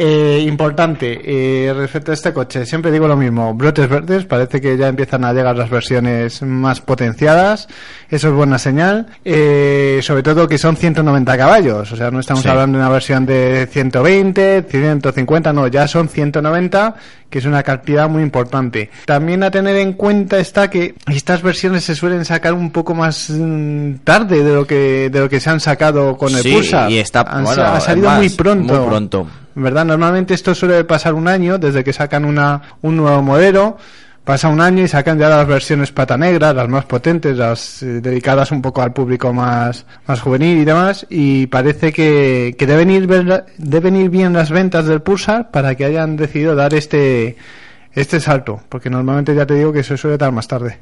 Eh, 0.00 0.44
importante, 0.46 1.20
eh, 1.24 1.72
respecto 1.74 2.12
a 2.12 2.14
este 2.14 2.32
coche, 2.32 2.64
siempre 2.64 2.92
digo 2.92 3.08
lo 3.08 3.16
mismo, 3.16 3.52
brotes 3.54 3.88
verdes, 3.88 4.26
parece 4.26 4.60
que 4.60 4.76
ya 4.76 4.86
empiezan 4.86 5.24
a 5.24 5.32
llegar 5.32 5.56
las 5.56 5.68
versiones 5.70 6.40
más 6.42 6.80
potenciadas, 6.80 7.66
eso 8.08 8.28
es 8.28 8.34
buena 8.34 8.58
señal, 8.58 9.08
eh, 9.24 9.98
sobre 10.02 10.22
todo 10.22 10.46
que 10.46 10.56
son 10.56 10.76
190 10.76 11.36
caballos, 11.36 11.90
o 11.90 11.96
sea, 11.96 12.12
no 12.12 12.20
estamos 12.20 12.44
Sí. 12.44 12.48
hablando 12.48 12.78
de 12.78 12.84
una 12.84 12.92
versión 12.92 13.26
de 13.26 13.66
120, 13.72 14.62
150, 14.70 15.52
no, 15.52 15.66
ya 15.66 15.88
son 15.88 16.08
190, 16.08 16.94
que 17.28 17.40
es 17.40 17.44
una 17.44 17.64
cantidad 17.64 18.08
muy 18.08 18.22
importante. 18.22 18.90
También 19.04 19.42
a 19.42 19.50
tener 19.50 19.74
en 19.78 19.94
cuenta 19.94 20.38
está 20.38 20.70
que 20.70 20.94
estas 21.08 21.42
versiones 21.42 21.82
se 21.82 21.96
suelen 21.96 22.24
sacar 22.24 22.54
un 22.54 22.70
poco 22.70 22.94
más 22.94 23.30
mm, 23.30 23.94
tarde 24.04 24.44
de 24.44 24.54
lo 24.54 24.64
que 24.64 25.10
de 25.10 25.18
lo 25.18 25.28
que 25.28 25.40
se 25.40 25.50
han 25.50 25.58
sacado 25.58 26.16
con 26.16 26.32
el 26.34 26.40
Sí, 26.42 26.52
Pulsar. 26.52 26.88
y 26.88 26.98
está- 26.98 27.22
Han- 27.22 27.42
bueno, 27.42 27.62
ha 27.64 27.80
salido 27.80 28.06
es 28.06 28.12
más, 28.12 28.18
muy 28.18 28.28
pronto. 28.30 28.74
muy 28.74 28.86
pronto. 28.88 29.26
¿Verdad? 29.58 29.84
Normalmente 29.84 30.34
esto 30.34 30.54
suele 30.54 30.84
pasar 30.84 31.14
un 31.14 31.26
año 31.26 31.58
desde 31.58 31.82
que 31.82 31.92
sacan 31.92 32.24
una 32.24 32.62
un 32.82 32.96
nuevo 32.96 33.22
modelo. 33.22 33.76
Pasa 34.22 34.48
un 34.48 34.60
año 34.60 34.84
y 34.84 34.88
sacan 34.88 35.18
ya 35.18 35.28
las 35.28 35.46
versiones 35.48 35.90
pata 35.90 36.16
negra, 36.16 36.52
las 36.52 36.68
más 36.68 36.84
potentes, 36.84 37.36
las 37.36 37.82
eh, 37.82 38.00
dedicadas 38.00 38.52
un 38.52 38.62
poco 38.62 38.82
al 38.82 38.92
público 38.92 39.32
más, 39.32 39.84
más 40.06 40.20
juvenil 40.20 40.58
y 40.58 40.64
demás. 40.64 41.06
Y 41.10 41.46
parece 41.46 41.92
que, 41.92 42.54
que 42.56 42.66
deben, 42.66 42.90
ir 42.90 43.08
deben 43.56 43.96
ir 43.96 44.10
bien 44.10 44.34
las 44.34 44.50
ventas 44.50 44.84
del 44.84 45.02
Pulsar 45.02 45.50
para 45.50 45.74
que 45.74 45.86
hayan 45.86 46.16
decidido 46.16 46.54
dar 46.54 46.74
este, 46.74 47.36
este 47.94 48.20
salto. 48.20 48.60
Porque 48.68 48.90
normalmente 48.90 49.34
ya 49.34 49.46
te 49.46 49.54
digo 49.54 49.72
que 49.72 49.80
eso 49.80 49.96
suele 49.96 50.18
dar 50.18 50.30
más 50.30 50.46
tarde. 50.46 50.78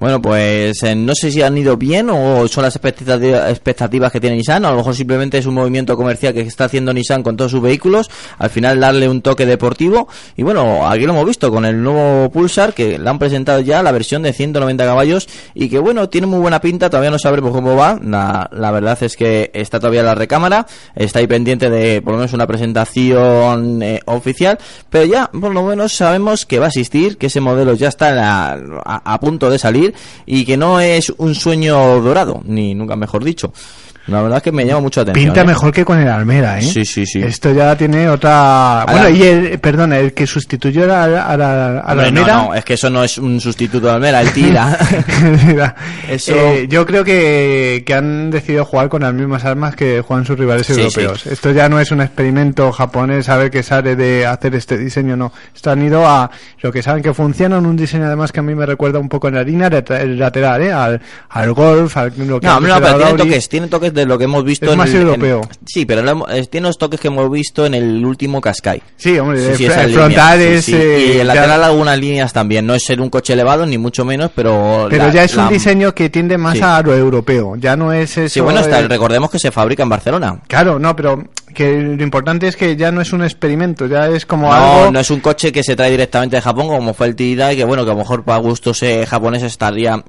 Bueno, 0.00 0.20
pues 0.20 0.82
eh, 0.82 0.96
no 0.96 1.14
sé 1.14 1.30
si 1.30 1.40
han 1.40 1.56
ido 1.56 1.76
bien 1.76 2.10
o 2.10 2.48
son 2.48 2.64
las 2.64 2.74
expectativas, 2.74 4.10
que 4.10 4.20
tiene 4.20 4.36
Nissan, 4.36 4.64
a 4.64 4.72
lo 4.72 4.78
mejor 4.78 4.94
simplemente 4.94 5.38
es 5.38 5.46
un 5.46 5.54
movimiento 5.54 5.96
comercial 5.96 6.34
que 6.34 6.40
está 6.40 6.64
haciendo 6.64 6.92
Nissan 6.92 7.22
con 7.22 7.36
todos 7.36 7.52
sus 7.52 7.62
vehículos, 7.62 8.10
al 8.38 8.50
final 8.50 8.80
darle 8.80 9.08
un 9.08 9.22
toque 9.22 9.46
deportivo. 9.46 10.08
Y 10.36 10.42
bueno, 10.42 10.88
aquí 10.88 11.06
lo 11.06 11.12
hemos 11.12 11.26
visto 11.26 11.48
con 11.50 11.64
el 11.64 11.80
nuevo 11.80 12.28
Pulsar, 12.30 12.74
que 12.74 12.98
le 12.98 13.08
han 13.08 13.20
presentado 13.20 13.60
ya 13.60 13.84
la 13.84 13.92
versión 13.92 14.22
de 14.22 14.32
190 14.32 14.84
caballos 14.84 15.28
y 15.54 15.68
que 15.68 15.78
bueno, 15.78 16.08
tiene 16.08 16.26
muy 16.26 16.40
buena 16.40 16.60
pinta, 16.60 16.90
todavía 16.90 17.12
no 17.12 17.18
sabremos 17.18 17.52
cómo 17.52 17.76
va. 17.76 17.98
La, 18.02 18.70
verdad 18.72 19.00
es 19.00 19.16
que 19.16 19.52
está 19.54 19.78
todavía 19.78 20.00
en 20.00 20.06
la 20.06 20.16
recámara, 20.16 20.66
está 20.96 21.20
ahí 21.20 21.28
pendiente 21.28 21.70
de 21.70 22.02
por 22.02 22.14
lo 22.14 22.18
menos 22.18 22.32
una 22.32 22.48
presentación 22.48 23.80
eh, 23.80 24.00
oficial, 24.06 24.58
pero 24.90 25.04
ya 25.04 25.30
por 25.30 25.54
lo 25.54 25.62
menos 25.62 25.92
sabemos 25.92 26.46
que 26.46 26.58
va 26.58 26.66
a 26.66 26.68
existir, 26.68 27.16
que 27.16 27.26
ese 27.26 27.40
modelo 27.40 27.74
ya 27.74 27.88
está 27.88 28.58
a 28.84 29.20
punto 29.20 29.50
de 29.50 29.58
salir 29.60 29.83
y 30.26 30.44
que 30.44 30.56
no 30.56 30.80
es 30.80 31.12
un 31.18 31.34
sueño 31.34 32.00
dorado, 32.00 32.42
ni 32.44 32.74
nunca 32.74 32.96
mejor 32.96 33.24
dicho. 33.24 33.52
La 34.06 34.20
verdad 34.20 34.36
es 34.38 34.42
que 34.42 34.52
me 34.52 34.66
llama 34.66 34.80
mucho 34.80 35.00
la 35.00 35.10
atención. 35.10 35.32
Pinta 35.32 35.40
¿eh? 35.40 35.44
mejor 35.46 35.72
que 35.72 35.84
con 35.84 35.98
el 35.98 36.08
Almera, 36.08 36.58
¿eh? 36.58 36.62
Sí, 36.62 36.84
sí, 36.84 37.06
sí. 37.06 37.22
Esto 37.22 37.52
ya 37.52 37.74
tiene 37.76 38.08
otra... 38.08 38.84
Bueno, 38.90 39.08
y 39.08 39.22
el, 39.22 39.58
perdona, 39.58 39.98
el 39.98 40.12
que 40.12 40.26
sustituyó 40.26 40.84
a 40.84 40.86
la, 40.86 41.24
a 41.26 41.36
la, 41.36 41.78
a 41.80 41.94
la 41.94 42.02
Hombre, 42.02 42.12
no, 42.12 42.20
Almera... 42.20 42.42
no, 42.42 42.54
es 42.54 42.64
que 42.64 42.74
eso 42.74 42.90
no 42.90 43.02
es 43.02 43.16
un 43.16 43.40
sustituto 43.40 43.86
de 43.86 43.92
Almera, 43.94 44.20
el 44.20 44.30
tira. 44.32 44.76
Eso- 46.08 46.32
eh, 46.34 46.66
yo 46.68 46.84
creo 46.86 47.04
que, 47.04 47.82
que 47.86 47.94
han 47.94 48.30
decidido 48.30 48.64
jugar 48.64 48.88
con 48.88 49.02
las 49.02 49.14
mismas 49.14 49.44
armas 49.44 49.74
que 49.74 50.00
juegan 50.02 50.24
sus 50.26 50.38
rivales 50.38 50.66
Sí, 50.66 50.72
europeos. 50.80 51.22
sí. 51.22 51.30
Esto 51.32 51.50
ya 51.52 51.68
no 51.68 51.80
es 51.80 51.90
un 51.90 52.00
experimento 52.00 52.72
japonés 52.72 53.28
a 53.28 53.36
ver 53.36 53.50
qué 53.50 53.62
sale 53.62 53.96
de 53.96 54.26
hacer 54.26 54.54
este 54.54 54.76
diseño, 54.78 55.16
no. 55.16 55.32
Esto 55.54 55.70
han 55.70 55.82
ido 55.82 56.06
a 56.06 56.30
lo 56.60 56.72
que 56.72 56.82
saben 56.82 57.02
que 57.02 57.14
funciona, 57.14 57.56
en 57.58 57.66
un 57.66 57.76
diseño 57.76 58.04
además 58.06 58.32
que 58.32 58.40
a 58.40 58.42
mí 58.42 58.54
me 58.54 58.66
recuerda 58.66 58.98
un 58.98 59.08
poco 59.08 59.28
en 59.28 59.34
la 59.34 59.44
lat- 59.44 59.90
el 59.98 60.18
lateral, 60.18 60.62
¿eh? 60.62 60.72
al, 60.72 61.00
al 61.30 61.52
golf, 61.52 61.96
al 61.96 62.12
lo 62.18 62.40
que 62.40 62.46
No, 62.46 62.60
no, 62.60 62.80
pero 62.80 62.96
tiene 62.98 63.12
toques, 63.14 63.48
tiene 63.48 63.68
toques 63.68 63.93
de 63.94 64.04
lo 64.06 64.18
que 64.18 64.24
hemos 64.24 64.44
visto 64.44 64.70
Es 64.70 64.76
más 64.76 64.90
en- 64.90 65.02
europeo. 65.02 65.40
sí, 65.66 65.86
pero 65.86 66.02
lo 66.02 66.28
eh, 66.28 66.44
tiene 66.46 66.66
los 66.66 66.76
toques 66.76 67.00
que 67.00 67.08
hemos 67.08 67.30
visto 67.30 67.64
en 67.64 67.74
el 67.74 68.04
último 68.04 68.40
Qashqai. 68.40 68.82
Sí, 68.96 69.18
hombre, 69.18 69.54
Sí, 69.56 69.64
el 69.66 69.72
sí, 69.72 69.94
frontal 69.94 70.38
sí, 70.38 70.44
es... 70.46 70.64
sí. 70.64 70.74
eh, 70.74 71.04
y 71.06 71.10
el 71.20 71.26
ya- 71.28 71.34
lateral 71.34 71.64
algunas 71.64 71.98
líneas 71.98 72.32
también. 72.32 72.66
No 72.66 72.74
es 72.74 72.84
ser 72.84 73.00
un 73.00 73.08
coche 73.10 73.32
elevado, 73.32 73.64
ni 73.66 73.78
mucho 73.78 74.04
menos, 74.04 74.30
pero... 74.34 74.86
pero 74.90 75.06
la- 75.06 75.12
ya 75.12 75.24
es 75.24 75.36
un 75.36 75.48
diseño 75.48 75.94
que 75.94 76.10
tiende 76.10 76.36
más 76.36 76.60
a 76.60 76.82
lo 76.82 76.94
europeo. 76.94 77.56
Ya 77.56 77.76
no 77.76 77.92
es 77.92 78.18
eso... 78.18 78.28
Sí, 78.34 78.40
bueno, 78.40 78.60
eh, 78.60 78.88
recordemos 78.88 79.30
que 79.30 79.38
se 79.38 79.50
fabrica 79.50 79.82
en 79.84 79.88
Barcelona. 79.88 80.40
Claro, 80.48 80.78
no, 80.78 80.94
pero 80.96 81.24
que 81.54 81.78
lo 81.80 82.02
importante 82.02 82.48
es 82.48 82.56
que 82.56 82.74
ya 82.76 82.90
no 82.90 83.00
es 83.00 83.12
un 83.12 83.22
experimento, 83.22 83.86
ya 83.86 84.08
es 84.08 84.26
como 84.26 84.48
No, 84.48 84.52
algo... 84.52 84.90
no 84.90 84.98
es 85.00 85.10
un 85.10 85.20
coche 85.20 85.52
que 85.52 85.62
se 85.62 85.76
trae 85.76 85.90
directamente 85.90 86.36
de 86.36 86.42
Japón, 86.42 86.66
como 86.66 86.94
fue 86.94 87.06
el 87.06 87.14
T-Dai, 87.14 87.56
que 87.56 87.64
bueno, 87.64 87.84
que 87.84 87.90
a 87.92 87.94
lo 87.94 88.00
mejor 88.00 88.24
para 88.24 88.38
gustos 88.38 88.82
eh, 88.82 89.06
japoneses 89.06 89.52
estaría 89.52 90.02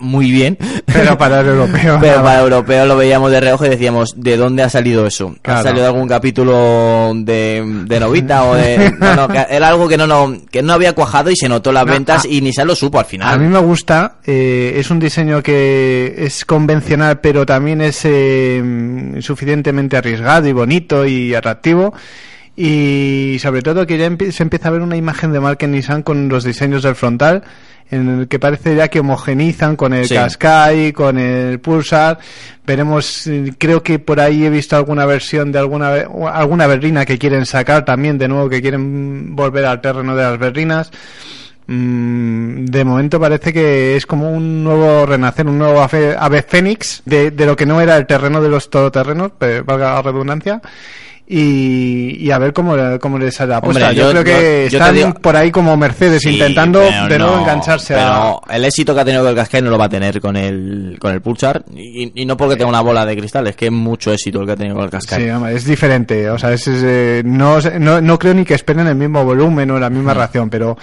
muy 0.00 0.30
bien. 0.30 0.58
Pero 0.86 1.16
para 1.16 1.40
el 1.40 1.48
europeo... 1.48 1.98
Pero 2.00 2.12
nada. 2.16 2.22
para 2.22 2.38
el 2.38 2.44
europeo 2.52 2.86
lo 2.86 2.96
veíamos 2.96 3.30
de 3.30 3.40
reojo 3.40 3.66
y 3.66 3.68
decíamos, 3.68 4.14
¿de 4.16 4.36
dónde 4.36 4.62
ha 4.62 4.68
salido 4.70 5.06
eso? 5.06 5.34
¿Ha 5.44 5.62
salido 5.62 5.82
de 5.82 5.88
algún 5.88 6.08
capítulo 6.08 7.12
de, 7.14 7.62
de 7.86 8.00
Novita 8.00 8.44
o 8.44 8.54
de...? 8.54 8.92
No, 9.00 9.28
era 9.32 9.68
algo 9.68 9.88
que 9.88 9.96
no, 9.96 10.06
no, 10.06 10.36
que 10.50 10.62
no 10.62 10.72
había 10.72 10.94
cuajado 10.94 11.30
y 11.30 11.36
se 11.36 11.48
notó 11.48 11.72
las 11.72 11.86
No, 11.86 11.92
ventas 11.92 12.24
a- 12.24 12.28
y 12.28 12.40
ni 12.40 12.52
se 12.52 12.64
lo 12.64 12.74
supo 12.74 12.98
al 12.98 13.04
final. 13.06 13.34
A 13.34 13.38
mí 13.38 13.46
me 13.48 13.58
gusta, 13.58 14.16
eh, 14.24 14.74
es 14.76 14.90
un 14.90 14.98
diseño 14.98 15.42
que 15.42 16.14
es 16.18 16.44
convencional, 16.44 17.20
pero 17.20 17.44
también 17.46 17.80
es 17.80 18.00
eh, 18.04 18.62
suficientemente 19.20 19.96
arriesgado 19.96 20.48
y 20.48 20.52
bonito 20.52 21.06
y 21.06 21.34
atractivo. 21.34 21.92
Y 22.62 23.38
sobre 23.38 23.62
todo 23.62 23.86
que 23.86 23.96
ya 23.96 24.10
se 24.32 24.42
empieza 24.42 24.68
a 24.68 24.70
ver 24.70 24.82
una 24.82 24.98
imagen 24.98 25.32
de 25.32 25.40
marca 25.40 25.64
en 25.64 25.72
Nissan 25.72 26.02
con 26.02 26.28
los 26.28 26.44
diseños 26.44 26.82
del 26.82 26.94
frontal, 26.94 27.42
en 27.90 28.20
el 28.20 28.28
que 28.28 28.38
parece 28.38 28.76
ya 28.76 28.88
que 28.88 29.00
homogenizan 29.00 29.76
con 29.76 29.94
el 29.94 30.06
Sí. 30.06 30.14
Qashqai, 30.14 30.92
con 30.92 31.16
el 31.16 31.58
Pulsar. 31.60 32.18
Veremos, 32.66 33.26
eh, 33.28 33.54
creo 33.56 33.82
que 33.82 33.98
por 33.98 34.20
ahí 34.20 34.44
he 34.44 34.50
visto 34.50 34.76
alguna 34.76 35.06
versión 35.06 35.52
de 35.52 35.58
alguna 35.58 35.88
alguna 36.34 36.66
berrina 36.66 37.06
que 37.06 37.16
quieren 37.16 37.46
sacar 37.46 37.86
también, 37.86 38.18
de 38.18 38.28
nuevo 38.28 38.50
que 38.50 38.60
quieren 38.60 39.34
volver 39.34 39.64
al 39.64 39.80
terreno 39.80 40.14
de 40.14 40.22
las 40.22 40.38
berrinas. 40.38 40.90
Mm, 41.66 42.66
de 42.66 42.84
momento 42.84 43.18
parece 43.18 43.54
que 43.54 43.96
es 43.96 44.04
como 44.04 44.30
un 44.30 44.62
nuevo 44.62 45.06
renacer, 45.06 45.46
un 45.46 45.56
nuevo 45.56 45.80
ave, 45.80 46.14
ave 46.14 46.42
fénix 46.42 47.00
de, 47.06 47.30
de 47.30 47.46
lo 47.46 47.56
que 47.56 47.64
no 47.64 47.80
era 47.80 47.96
el 47.96 48.06
terreno 48.06 48.42
de 48.42 48.50
los 48.50 48.68
todoterrenos, 48.68 49.32
valga 49.64 49.94
la 49.94 50.02
redundancia. 50.02 50.60
Y, 51.32 52.16
y 52.26 52.30
a 52.32 52.38
ver 52.38 52.52
cómo, 52.52 52.74
cómo 53.00 53.16
les 53.16 53.34
sale 53.36 53.50
la 53.50 53.58
apuesta. 53.58 53.84
Hombre, 53.90 53.96
yo, 53.96 54.06
yo- 54.06 54.10
creo 54.10 54.24
que 54.24 54.68
yo- 54.68 54.78
están 54.78 54.94
digo- 54.96 55.14
por 55.14 55.36
ahí 55.36 55.52
como 55.52 55.76
Mercedes 55.76 56.22
Sí, 56.22 56.30
intentando 56.30 56.80
de 56.80 57.18
nuevo 57.20 57.36
no, 57.36 57.42
engancharse 57.42 57.94
a... 57.94 57.98
pero 57.98 58.42
el 58.56 58.64
éxito 58.64 58.92
que 58.94 59.00
ha 59.00 59.04
tenido 59.04 59.28
el 59.28 59.36
Qashqai 59.36 59.62
no 59.62 59.70
lo 59.70 59.78
va 59.78 59.84
a 59.84 59.88
tener 59.88 60.20
con 60.20 60.36
el 60.36 60.96
con 61.00 61.12
el 61.12 61.20
Pulsar 61.22 61.62
y, 61.72 62.20
y 62.20 62.26
no 62.26 62.36
porque 62.36 62.56
tenga 62.56 62.68
una 62.68 62.80
bola 62.80 63.06
de 63.06 63.16
cristal 63.16 63.46
es 63.46 63.54
que 63.54 63.66
es 63.66 63.72
mucho 63.72 64.12
éxito 64.12 64.40
el 64.40 64.46
que 64.46 64.52
ha 64.52 64.56
tenido 64.56 64.74
con 64.74 64.84
el 64.86 64.90
Qashqai 64.90 65.22
Sí, 65.22 65.28
es 65.54 65.64
diferente. 65.64 66.28
O 66.30 66.36
sea, 66.38 66.52
es, 66.52 66.66
es, 66.66 66.82
eh, 66.84 67.22
no, 67.24 67.58
no, 67.78 68.00
no 68.00 68.18
creo 68.18 68.34
ni 68.34 68.44
que 68.44 68.54
esperen 68.54 68.88
el 68.88 68.96
mismo 68.96 69.24
volumen 69.24 69.70
o 69.70 69.78
la 69.78 69.88
misma 69.88 70.12
reacción, 70.14 70.50
pero, 70.50 70.76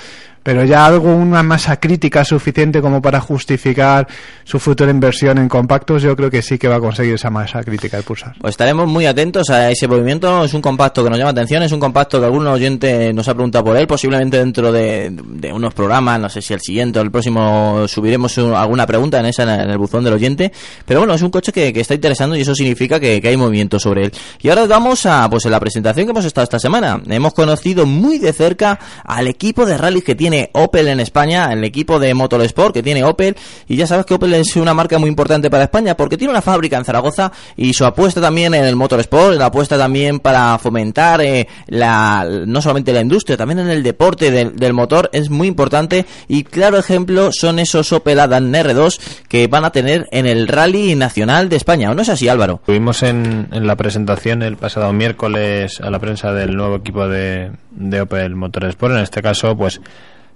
pero 0.47 0.63
ya 0.63 0.85
algo, 0.85 1.13
una 1.13 1.43
masa 1.43 1.77
crítica 1.77 2.23
suficiente 2.23 2.81
como 2.81 3.01
para 3.01 3.19
justificar 3.19 4.07
su 4.45 4.59
futura 4.59 4.89
inversión 4.91 5.37
en 5.39 5.49
compactos, 5.49 6.01
yo 6.01 6.15
creo 6.15 6.31
que 6.31 6.41
sí 6.41 6.57
que 6.57 6.69
va 6.69 6.77
a 6.77 6.79
conseguir 6.79 7.15
esa 7.15 7.29
masa 7.29 7.61
crítica 7.65 7.97
el 7.97 8.03
pulsar. 8.05 8.33
Pues 8.39 8.51
estaremos 8.53 8.87
muy 8.87 9.05
atentos 9.05 9.49
a 9.49 9.69
ese 9.69 9.89
movimiento. 9.89 10.45
Es 10.45 10.53
un 10.53 10.61
compacto 10.61 11.03
que 11.03 11.09
nos 11.09 11.19
llama 11.19 11.31
atención. 11.31 11.63
Es 11.63 11.73
un 11.73 11.81
compacto 11.81 12.21
que 12.21 12.27
algún 12.27 12.47
oyente 12.47 13.11
nos 13.11 13.27
ha 13.27 13.33
preguntado 13.33 13.65
por 13.65 13.75
él. 13.75 13.87
Posiblemente 13.87 14.37
dentro 14.37 14.71
de, 14.71 15.13
unos 15.53 15.73
programas, 15.73 16.17
no 16.21 16.29
sé 16.29 16.41
si 16.41 16.53
el 16.53 16.61
siguiente 16.61 16.99
o 16.99 17.01
el 17.01 17.11
próximo, 17.11 17.85
subiremos 17.89 18.37
un- 18.37 18.53
alguna 18.53 18.87
pregunta 18.87 19.19
en 19.19 19.25
esa 19.25 19.43
en 19.43 19.69
el 19.69 19.77
buzón 19.77 20.05
del 20.05 20.13
oyente. 20.13 20.53
Pero 20.85 21.01
bueno, 21.01 21.13
es 21.13 21.21
un 21.21 21.29
coche 21.29 21.51
que, 21.51 21.73
que 21.73 21.81
está 21.81 21.93
interesando 21.93 22.37
y 22.37 22.41
eso 22.43 22.55
significa 22.55 23.01
que, 23.01 23.21
que 23.21 23.27
hay 23.27 23.35
movimiento 23.35 23.79
sobre 23.81 24.05
él. 24.05 24.11
Y 24.41 24.47
ahora 24.47 24.65
vamos 24.65 25.05
a 25.05 25.29
pues 25.29 25.43
en 25.43 25.51
la 25.51 25.59
presentación 25.59 26.05
que 26.05 26.11
hemos 26.11 26.23
estado 26.23 26.43
esta 26.45 26.59
semana. 26.59 27.01
Hemos 27.09 27.33
conocido 27.33 27.85
muy 27.85 28.17
de 28.17 28.31
cerca 28.31 28.79
al 29.03 29.27
equipo 29.27 29.65
de 29.65 29.77
rally 29.77 30.01
que 30.01 30.15
tiene 30.15 30.36
Opel 30.53 30.87
en 30.87 30.99
España, 30.99 31.51
el 31.51 31.63
equipo 31.63 31.99
de 31.99 32.13
Motorsport 32.13 32.73
que 32.73 32.83
tiene 32.83 33.03
Opel. 33.03 33.35
Y 33.67 33.75
ya 33.75 33.87
sabes 33.87 34.05
que 34.05 34.13
Opel 34.13 34.33
es 34.33 34.55
una 34.55 34.73
marca 34.73 34.97
muy 34.99 35.09
importante 35.09 35.49
para 35.49 35.63
España 35.63 35.95
porque 35.95 36.17
tiene 36.17 36.31
una 36.31 36.41
fábrica 36.41 36.77
en 36.77 36.85
Zaragoza 36.85 37.31
y 37.55 37.73
su 37.73 37.85
apuesta 37.85 38.21
también 38.21 38.53
en 38.53 38.63
el 38.63 38.75
Motorsport, 38.75 39.37
la 39.37 39.47
apuesta 39.47 39.77
también 39.77 40.19
para 40.19 40.57
fomentar 40.57 41.21
eh, 41.21 41.47
la, 41.67 42.27
no 42.45 42.61
solamente 42.61 42.93
la 42.93 43.01
industria, 43.01 43.37
también 43.37 43.59
en 43.59 43.69
el 43.69 43.83
deporte 43.83 44.31
del, 44.31 44.55
del 44.55 44.73
motor 44.73 45.09
es 45.13 45.29
muy 45.29 45.47
importante 45.47 46.05
y 46.27 46.43
claro 46.43 46.77
ejemplo 46.77 47.31
son 47.31 47.59
esos 47.59 47.91
Opel 47.91 48.19
Adam 48.19 48.51
R2 48.51 48.99
que 49.27 49.47
van 49.47 49.65
a 49.65 49.71
tener 49.71 50.07
en 50.11 50.25
el 50.25 50.47
Rally 50.47 50.95
Nacional 50.95 51.49
de 51.49 51.55
España. 51.55 51.91
¿O 51.91 51.93
no 51.93 52.01
es 52.01 52.09
así 52.09 52.27
Álvaro? 52.27 52.61
Tuvimos 52.65 53.03
en, 53.03 53.47
en 53.51 53.67
la 53.67 53.75
presentación 53.75 54.41
el 54.43 54.57
pasado 54.57 54.91
miércoles 54.93 55.81
a 55.81 55.89
la 55.89 55.99
prensa 55.99 56.31
del 56.31 56.55
nuevo 56.55 56.77
equipo 56.77 57.07
de, 57.07 57.51
de 57.71 58.01
Opel 58.01 58.35
Motorsport. 58.35 58.95
En 58.95 59.01
este 59.01 59.21
caso, 59.21 59.55
pues 59.55 59.81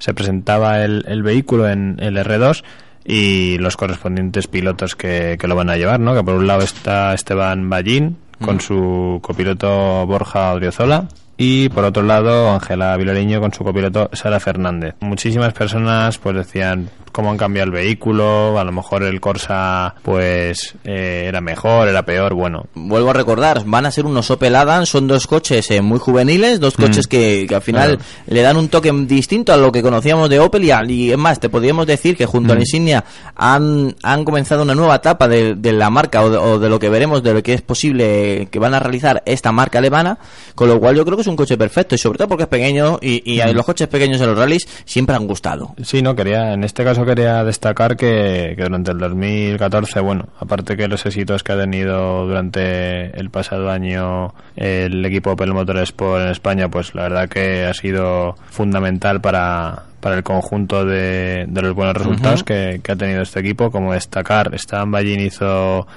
se 0.02 0.14
presentaba 0.14 0.84
el, 0.84 1.06
el 1.08 1.22
vehículo 1.22 1.70
en 1.70 1.98
el 2.00 2.18
R2 2.18 2.64
y 3.06 3.58
los 3.60 3.78
correspondientes 3.78 4.48
pilotos 4.48 4.96
que, 4.96 5.38
que 5.40 5.48
lo 5.48 5.56
van 5.56 5.70
a 5.70 5.78
llevar, 5.78 6.00
¿no? 6.00 6.16
Que 6.16 6.24
por 6.24 6.36
un 6.36 6.48
lado 6.48 6.62
está 6.62 7.14
Esteban 7.14 7.70
Ballín 7.70 8.18
con 8.44 8.60
su 8.60 9.20
copiloto 9.22 10.06
Borja 10.08 10.54
Odriozola 10.54 11.08
y 11.44 11.70
por 11.70 11.84
otro 11.86 12.04
lado 12.04 12.52
Ángela 12.52 12.96
Viloriño 12.98 13.40
con 13.42 13.52
su 13.52 13.64
copiloto 13.64 14.10
Sara 14.14 14.40
Fernández. 14.40 14.94
Muchísimas 15.00 15.54
personas 15.54 16.20
pues 16.20 16.36
decían 16.36 16.90
cómo 17.12 17.30
han 17.32 17.38
cambiado 17.38 17.66
el 17.66 17.72
vehículo, 17.74 18.58
a 18.58 18.64
lo 18.64 18.72
mejor 18.72 19.04
el 19.04 19.20
Corsa 19.20 19.96
pues 20.04 20.76
eh, 20.86 21.26
era 21.28 21.42
mejor, 21.42 21.88
era 21.90 22.06
peor, 22.06 22.34
bueno. 22.36 22.68
Vuelvo 22.76 23.10
a 23.10 23.14
recordar, 23.14 23.64
van 23.66 23.86
a 23.86 23.92
ser 23.92 24.06
unos 24.06 24.30
Opel 24.32 24.56
Adam, 24.56 24.86
son 24.86 25.08
dos 25.08 25.26
coches 25.28 25.70
eh, 25.72 25.82
muy 25.82 26.00
juveniles, 26.00 26.60
dos 26.62 26.76
coches 26.76 27.08
que, 27.08 27.48
que 27.50 27.56
al 27.56 27.62
final 27.62 27.98
Claro. 27.98 28.04
le 28.28 28.42
dan 28.44 28.56
un 28.58 28.70
toque 28.70 28.92
distinto 29.08 29.52
a 29.52 29.58
lo 29.58 29.72
que 29.74 29.82
conocíamos 29.82 30.30
de 30.30 30.40
Opel 30.40 30.64
y, 30.64 30.72
al- 30.72 30.90
y 30.92 31.12
es 31.12 31.18
más, 31.18 31.40
te 31.40 31.50
podríamos 31.50 31.86
decir 31.88 32.16
que 32.16 32.26
junto 32.28 32.54
a 32.54 32.56
la 32.56 32.62
insignia 32.62 33.04
han, 33.36 33.96
han 34.04 34.24
comenzado 34.24 34.62
una 34.64 34.76
nueva 34.76 34.96
etapa 34.96 35.28
de, 35.28 35.56
de 35.56 35.74
la 35.74 35.90
marca 35.90 36.24
o 36.24 36.30
de, 36.30 36.38
o 36.38 36.60
de 36.60 36.70
lo 36.70 36.80
que 36.80 36.88
veremos 36.90 37.24
de 37.24 37.34
lo 37.34 37.44
que 37.44 37.54
es 37.56 37.62
posible 37.62 38.48
que 38.52 38.60
van 38.60 38.74
a 38.74 38.80
realizar 38.80 39.22
esta 39.26 39.52
marca 39.52 39.80
alemana, 39.80 40.18
con 40.56 40.70
lo 40.70 40.80
cual 40.80 40.96
yo 40.96 41.04
creo 41.04 41.18
que 41.18 41.22
es 41.24 41.28
un 41.32 41.38
coche 41.38 41.58
perfecto 41.58 41.96
y 41.96 41.98
sobre 41.98 42.18
todo 42.18 42.28
porque 42.28 42.44
es 42.44 42.50
pequeño 42.50 43.00
y, 43.02 43.24
y 43.26 43.54
los 43.54 43.66
coches 43.66 43.88
pequeños 43.88 44.22
en 44.22 44.28
los 44.28 44.38
rallies 44.38 44.68
siempre 44.86 45.16
han 45.16 45.28
gustado. 45.28 45.76
Sí, 45.84 46.02
no, 46.02 46.16
quería, 46.16 46.54
en 46.54 46.64
este 46.64 46.84
caso 46.84 47.06
quería 47.06 47.44
destacar 47.44 47.98
que, 47.98 48.54
que 48.56 48.64
durante 48.64 48.92
el 48.92 49.00
2014, 49.00 50.00
bueno, 50.00 50.30
aparte 50.40 50.78
que 50.78 50.88
los 50.88 51.06
éxitos 51.06 51.44
que 51.44 51.54
ha 51.54 51.58
tenido 51.58 52.26
durante 52.28 53.18
el 53.20 53.30
pasado 53.30 53.70
año 53.70 54.34
el 54.56 55.04
equipo 55.06 55.32
Opel 55.32 55.54
Motorsport 55.54 56.24
en 56.24 56.30
España, 56.30 56.70
pues 56.70 56.94
la 56.96 57.04
verdad 57.04 57.30
que 57.30 57.66
ha 57.66 57.74
sido 57.74 58.36
fundamental 58.50 59.22
para, 59.22 59.84
para 60.00 60.16
el 60.18 60.24
conjunto 60.24 60.86
de, 60.86 61.46
de 61.48 61.62
los 61.62 61.74
buenos 61.74 61.96
resultados 61.96 62.44
que, 62.44 62.82
que 62.84 62.92
ha 62.92 62.96
tenido 62.96 63.22
este 63.22 63.40
equipo, 63.40 63.72
como 63.72 63.94
destacar, 63.94 64.54
Esteban 64.54 64.92
Ballín 64.92 65.22
hizo 65.22 65.88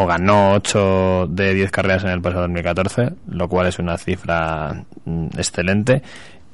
o 0.00 0.06
ganó 0.06 0.52
8 0.52 1.26
de 1.28 1.54
10 1.54 1.72
carreras 1.72 2.04
en 2.04 2.10
el 2.10 2.20
pasado 2.22 2.42
2014, 2.42 3.14
lo 3.30 3.48
cual 3.48 3.66
es 3.66 3.80
una 3.80 3.98
cifra 3.98 4.84
mm, 5.04 5.26
excelente. 5.36 6.02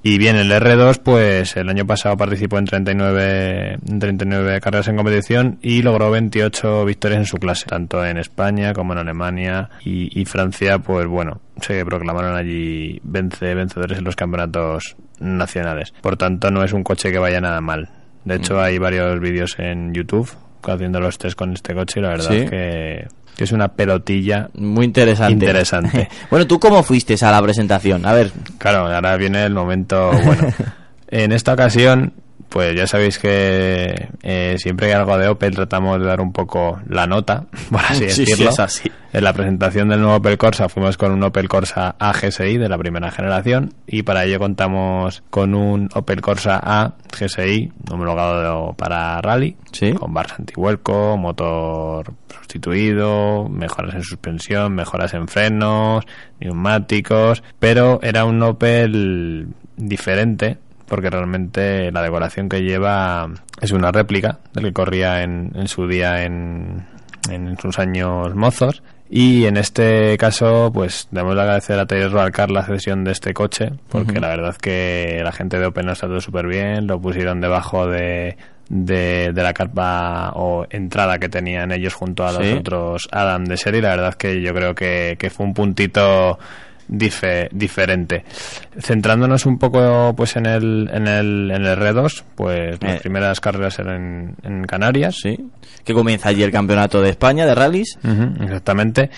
Y 0.03 0.17
bien, 0.17 0.37
el 0.37 0.51
R2, 0.51 1.01
pues 1.03 1.55
el 1.59 1.69
año 1.69 1.87
pasado 1.87 2.17
participó 2.17 2.57
en 2.57 2.65
39, 2.65 3.79
en 3.87 3.99
39 3.99 4.61
carreras 4.63 4.89
en 4.89 4.97
competición 4.97 5.59
y 5.61 5.83
logró 5.83 6.11
28 6.11 6.87
victorias 6.87 7.21
en 7.21 7.27
su 7.27 7.37
clase, 7.37 7.67
tanto 7.67 8.03
en 8.05 8.17
España 8.17 8.73
como 8.73 8.95
en 8.95 9.01
Alemania 9.01 9.69
y, 9.85 10.19
y 10.19 10.25
Francia, 10.25 10.79
pues 10.79 11.07
bueno, 11.07 11.41
se 11.61 11.85
proclamaron 11.85 12.37
allí 12.37 12.99
vence, 13.03 13.55
vencedores 13.55 13.99
en 13.99 14.05
los 14.05 14.17
campeonatos 14.17 14.97
nacionales. 15.21 15.93
Por 16.01 16.17
tanto, 16.17 16.51
no 16.51 16.65
es 16.65 16.73
un 16.73 16.83
coche 16.83 17.13
que 17.13 17.19
vaya 17.19 17.43
nada 17.43 17.61
mal. 17.61 17.91
De 18.25 18.37
hecho, 18.37 18.59
hay 18.59 18.79
varios 18.79 19.21
vídeos 19.21 19.59
en 19.59 19.93
YouTube 19.93 20.31
haciendo 20.63 20.99
los 20.99 21.19
test 21.19 21.37
con 21.37 21.53
este 21.53 21.75
coche 21.75 22.01
y 22.01 22.03
la 22.03 22.09
verdad 22.11 22.31
Sí. 22.31 22.37
es 22.39 22.51
que, 22.51 23.07
que 23.37 23.45
es 23.45 23.53
una 23.53 23.69
pelotilla 23.69 24.49
Muy 24.55 24.85
interesante. 24.85 25.33
Interesante. 25.33 26.09
bueno, 26.31 26.47
¿tú 26.47 26.59
cómo 26.59 26.83
fuiste 26.83 27.17
a 27.21 27.31
la 27.31 27.43
presentación? 27.43 28.07
A 28.07 28.13
ver, 28.13 28.33
Claro, 28.59 28.87
ahora 28.87 29.17
viene 29.17 29.45
el 29.45 29.55
momento 29.55 30.11
bueno. 30.25 30.49
en 31.09 31.33
esta 31.33 31.53
ocasión, 31.55 32.13
pues 32.55 32.77
ya 32.77 32.87
sabéis 32.87 33.19
que 33.19 34.09
eh, 34.23 34.55
siempre 34.59 34.87
que 34.87 34.93
hay 34.95 35.01
algo 35.01 35.19
de 35.19 35.27
Opel 35.27 35.57
tratamos 35.57 35.99
de 35.99 36.07
dar 36.07 36.21
un 36.21 36.33
poco 36.33 36.79
la 36.89 37.05
nota, 37.09 37.47
por 37.71 37.81
así 37.81 38.09
Sí, 38.11 38.25
sí, 38.25 38.31
decirlo. 38.31 38.51
es 38.53 38.61
así. 38.61 38.93
En 39.13 39.25
la 39.25 39.33
presentación 39.33 39.89
del 39.89 40.01
nuevo 40.01 40.17
Opel 40.19 40.39
Corsa 40.39 40.69
fuimos 40.69 40.97
con 40.97 41.11
un 41.11 41.23
Opel 41.25 41.49
Corsa 41.49 41.97
A 41.99 42.13
GSI 42.13 42.57
de 42.59 42.69
la 42.69 42.79
primera 42.79 43.11
generación 43.11 43.75
y 43.89 44.03
para 44.05 44.25
ello 44.25 44.39
contamos 44.39 45.25
con 45.31 45.55
un 45.57 45.89
Opel 45.95 46.21
Corsa 46.21 46.61
A 46.63 46.93
GSI 47.19 47.73
homologado 47.91 48.73
para 48.75 49.21
rally, 49.21 49.57
Sí. 49.73 49.93
con 49.93 50.15
barras 50.15 50.39
antivuelco, 50.39 51.17
motor 51.17 52.13
sustituido, 52.41 53.49
mejoras 53.49 53.95
en 53.97 54.03
suspensión, 54.05 54.75
mejoras 54.77 55.13
en 55.15 55.27
frenos, 55.27 56.05
neumáticos, 56.41 57.43
pero 57.59 57.99
era 58.03 58.25
un 58.25 58.41
Opel 58.43 59.49
diferente 59.77 60.59
porque 60.87 61.11
realmente 61.11 61.91
la 61.93 62.03
decoración 62.03 62.49
que 62.49 62.63
lleva 62.63 63.29
es 63.61 63.73
una 63.73 63.91
réplica 63.93 64.39
del 64.53 64.65
que 64.65 64.73
corría 64.73 65.23
en, 65.23 65.51
en 65.55 65.69
su 65.69 65.87
día 65.87 66.25
en, 66.25 66.85
en 67.31 67.57
sus 67.59 67.79
años 67.79 68.35
mozos 68.35 68.83
Y 69.11 69.45
en 69.47 69.57
este 69.57 70.17
caso, 70.19 70.71
pues 70.73 71.09
debemos 71.11 71.39
agradecer 71.39 71.79
a 71.79 71.87
Taylor 71.87 72.19
Alcar 72.19 72.51
la 72.51 72.65
cesión 72.65 73.05
de 73.05 73.13
este 73.13 73.33
coche, 73.35 73.71
porque 73.89 74.19
la 74.21 74.29
verdad 74.29 74.57
que 74.57 75.21
la 75.23 75.31
gente 75.33 75.59
de 75.59 75.67
Open 75.67 75.87
nos 75.87 75.99
trató 75.99 76.21
súper 76.21 76.47
bien, 76.47 76.87
lo 76.87 76.99
pusieron 77.01 77.41
debajo 77.41 77.87
de, 77.87 78.37
de, 78.69 79.31
de 79.33 79.43
la 79.43 79.53
carpa 79.53 80.33
o 80.35 80.67
entrada 80.71 81.19
que 81.19 81.29
tenían 81.29 81.71
ellos 81.71 81.95
junto 81.95 82.27
a 82.27 82.33
los 82.33 82.43
Sí. 82.43 82.53
otros 82.55 83.09
Adam 83.13 83.45
de 83.45 83.57
serie. 83.59 83.83
La 83.83 83.91
verdad 83.91 84.15
que 84.15 84.41
yo 84.41 84.53
creo 84.55 84.75
que, 84.75 85.17
que 85.19 85.31
fue 85.31 85.47
un 85.47 85.55
puntito 85.55 86.39
dife- 86.89 87.49
diferente. 87.53 88.25
Centrándonos 88.81 89.47
un 89.47 89.59
poco 89.59 90.15
pues 90.17 90.37
en 90.37 90.47
el, 90.47 90.91
en 90.93 91.07
el, 91.07 91.51
en 91.51 91.65
el 91.65 91.79
R2, 91.79 92.23
pues 92.35 92.83
las 92.83 92.95
Eh. 92.97 93.01
primeras 93.01 93.41
carreras 93.41 93.79
eran 93.79 94.37
en, 94.43 94.53
en 94.59 94.65
Canarias. 94.65 95.17
Sí. 95.23 95.39
Que 95.85 95.93
comienza 95.95 96.29
allí 96.31 96.43
el 96.43 96.51
campeonato 96.53 97.01
de 97.03 97.11
España 97.11 97.47
de 97.47 97.55
rallies. 97.55 97.99
Exactamente. 98.41 99.11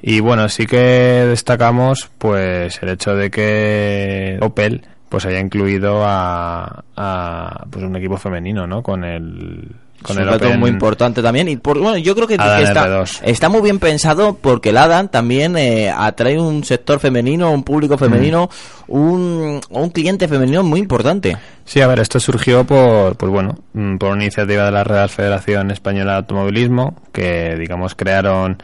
Y 0.00 0.20
bueno, 0.20 0.48
sí 0.48 0.66
que 0.66 0.76
destacamos 0.76 2.08
pues 2.18 2.80
el 2.82 2.90
hecho 2.90 3.14
de 3.16 3.30
que 3.30 4.38
Opel 4.40 4.82
pues 5.08 5.24
haya 5.26 5.40
incluido 5.40 6.04
a, 6.04 6.84
a 6.96 7.66
pues 7.70 7.84
un 7.84 7.96
equipo 7.96 8.16
femenino, 8.18 8.66
¿no? 8.66 8.82
Con 8.82 9.04
el 9.04 9.68
con 10.02 10.16
es 10.16 10.22
un 10.22 10.28
el 10.28 10.34
Open- 10.34 10.60
muy 10.60 10.70
importante 10.70 11.22
también 11.22 11.48
y 11.48 11.56
por, 11.56 11.78
bueno 11.78 11.96
yo 11.98 12.14
creo 12.14 12.26
que, 12.26 12.34
está, 12.34 12.58
R2. 12.60 13.20
está 13.24 13.48
muy 13.48 13.62
bien 13.62 13.78
pensado 13.78 14.34
porque 14.40 14.70
el 14.70 14.76
Adam 14.78 15.08
también 15.08 15.56
eh, 15.56 15.90
atrae 15.94 16.38
un 16.40 16.62
sector 16.64 17.00
femenino 17.00 17.50
un 17.50 17.62
público 17.64 17.98
femenino 17.98 18.48
Mm. 18.86 18.92
un, 18.92 19.60
un 19.70 19.90
cliente 19.90 20.28
femenino 20.28 20.62
muy 20.62 20.80
importante 20.80 21.36
Sí, 21.64 21.80
a 21.82 21.86
ver, 21.86 21.98
esto 21.98 22.18
surgió 22.18 22.64
por, 22.64 23.16
pues 23.16 23.30
bueno, 23.30 23.58
mm, 23.74 23.96
por 23.98 24.12
una 24.12 24.22
iniciativa 24.22 24.64
de 24.64 24.70
la 24.72 24.84
Real 24.84 25.10
Federación 25.10 25.70
Española 25.70 26.12
de 26.12 26.16
Automovilismo, 26.18 26.96
que 27.12 27.56
digamos 27.58 27.94
crearon 27.94 28.56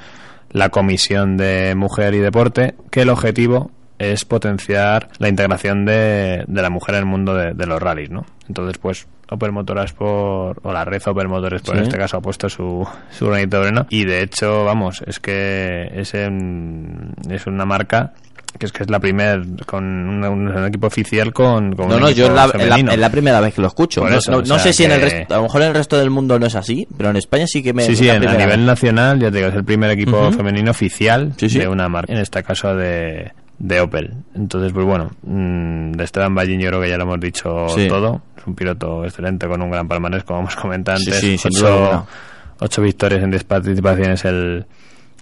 la 0.51 0.70
Comisión 0.70 1.37
de 1.37 1.75
Mujer 1.75 2.14
y 2.14 2.20
Deporte, 2.20 2.75
que 2.90 3.03
el 3.03 3.11
objetivo 3.11 3.70
es 3.99 4.25
potenciar 4.25 5.11
la 5.18 5.29
integración 5.29 5.85
de, 5.85 6.44
de 6.47 6.62
la 6.62 6.70
mujer 6.70 6.94
en 6.94 7.01
el 7.01 7.07
mundo 7.07 7.35
de, 7.35 7.53
de 7.53 7.66
los 7.66 7.83
rallies, 7.83 8.11
¿no? 8.11 8.25
Entonces, 8.49 8.79
pues, 8.79 9.07
Opel 9.35 9.51
o 10.01 10.73
la 10.73 10.85
red 10.85 11.03
Opel 11.07 11.29
Motorsport 11.29 11.77
Sí. 11.77 11.79
en 11.79 11.85
este 11.85 11.99
caso, 11.99 12.16
ha 12.16 12.20
puesto 12.20 12.49
su, 12.49 12.87
su 13.11 13.27
granito 13.27 13.59
de 13.61 13.66
arena. 13.68 13.87
Y 13.90 14.05
de 14.05 14.23
hecho, 14.23 14.64
vamos, 14.64 15.03
es 15.07 15.20
que 15.20 15.90
es, 15.94 16.14
en- 16.14 17.12
es 17.31 17.47
una 17.47 17.64
marca 17.64 18.12
que 18.59 18.66
es 18.66 18.73
que 18.73 18.85
es 18.85 18.90
la 18.90 19.01
primera 19.01 19.42
con 19.66 19.83
un, 19.85 20.25
un 20.25 20.64
equipo 20.66 20.87
oficial 20.87 21.33
con, 21.33 21.73
con 21.75 21.88
no 21.88 21.99
no 21.99 22.09
yo 22.11 22.27
es 22.27 22.33
la, 22.33 22.44
es 22.44 22.55
la- 22.55 22.59
femenino. 22.61 22.92
es 22.92 22.99
la 22.99 23.11
primera 23.11 23.40
vez 23.40 23.53
que 23.53 23.61
lo 23.61 23.66
escucho 23.66 24.09
no, 24.09 24.16
eso, 24.16 24.31
no- 24.31 24.37
o 24.37 24.40
no 24.42 24.47
sea 24.47 24.59
sé 24.61 24.73
si 24.73 24.85
en 24.85 24.92
el 24.92 25.01
resto 25.01 25.35
a 25.35 25.38
lo 25.38 25.42
mejor 25.42 25.62
en 25.62 25.68
el 25.68 25.75
resto 25.75 25.99
del 25.99 26.11
mundo 26.11 26.38
no 26.38 26.47
es 26.47 26.55
así 26.55 26.87
pero 26.97 27.11
en 27.11 27.16
España 27.16 27.49
sí 27.49 27.64
que 27.64 27.73
me 27.73 27.83
Sí, 27.83 27.97
sí, 27.97 28.09
en- 28.09 28.29
a 28.29 28.33
nivel 28.35 28.47
vez. 28.51 28.66
nacional, 28.66 29.18
ya 29.18 29.29
te 29.33 29.38
digo, 29.38 29.49
es 29.49 29.57
el 29.57 29.64
primer 29.64 29.90
equipo 29.90 30.31
femenino 30.31 30.70
oficial 30.70 31.33
Sí, 31.37 31.49
sí. 31.49 31.59
de 31.59 31.66
una 31.66 31.88
marca, 31.88 32.12
en 32.12 32.20
este 32.20 32.44
caso 32.44 32.77
de, 32.77 33.33
de 33.59 33.81
Opel. 33.81 34.12
Entonces, 34.35 34.73
pues 34.73 34.85
bueno, 34.85 35.11
mm, 35.23 35.93
de 35.93 36.05
Esteban 36.05 36.35
Ballín 36.35 36.61
yo 36.61 36.69
creo 36.69 36.81
que 36.81 36.88
ya 36.90 36.97
lo 36.97 37.05
hemos 37.05 37.21
dicho 37.21 37.69
Sí. 37.69 37.87
todo. 37.88 38.23
Es 38.37 38.47
un 38.47 38.55
piloto 38.55 39.05
excelente 39.05 39.47
con 39.47 39.62
un 39.62 39.71
gran 39.71 39.88
palmarés, 39.88 40.25
como 40.25 40.40
hemos 40.40 40.57
comentado 40.57 40.99
Sí, 40.99 41.11
antes. 41.12 41.40
sí, 41.40 41.49
alguna. 41.62 41.88
ocho, 42.01 42.07
ocho 42.61 42.83
victorias 42.83 43.23
en 43.23 43.31
10 43.31 43.45
participaciones 43.45 44.25
el, 44.25 44.67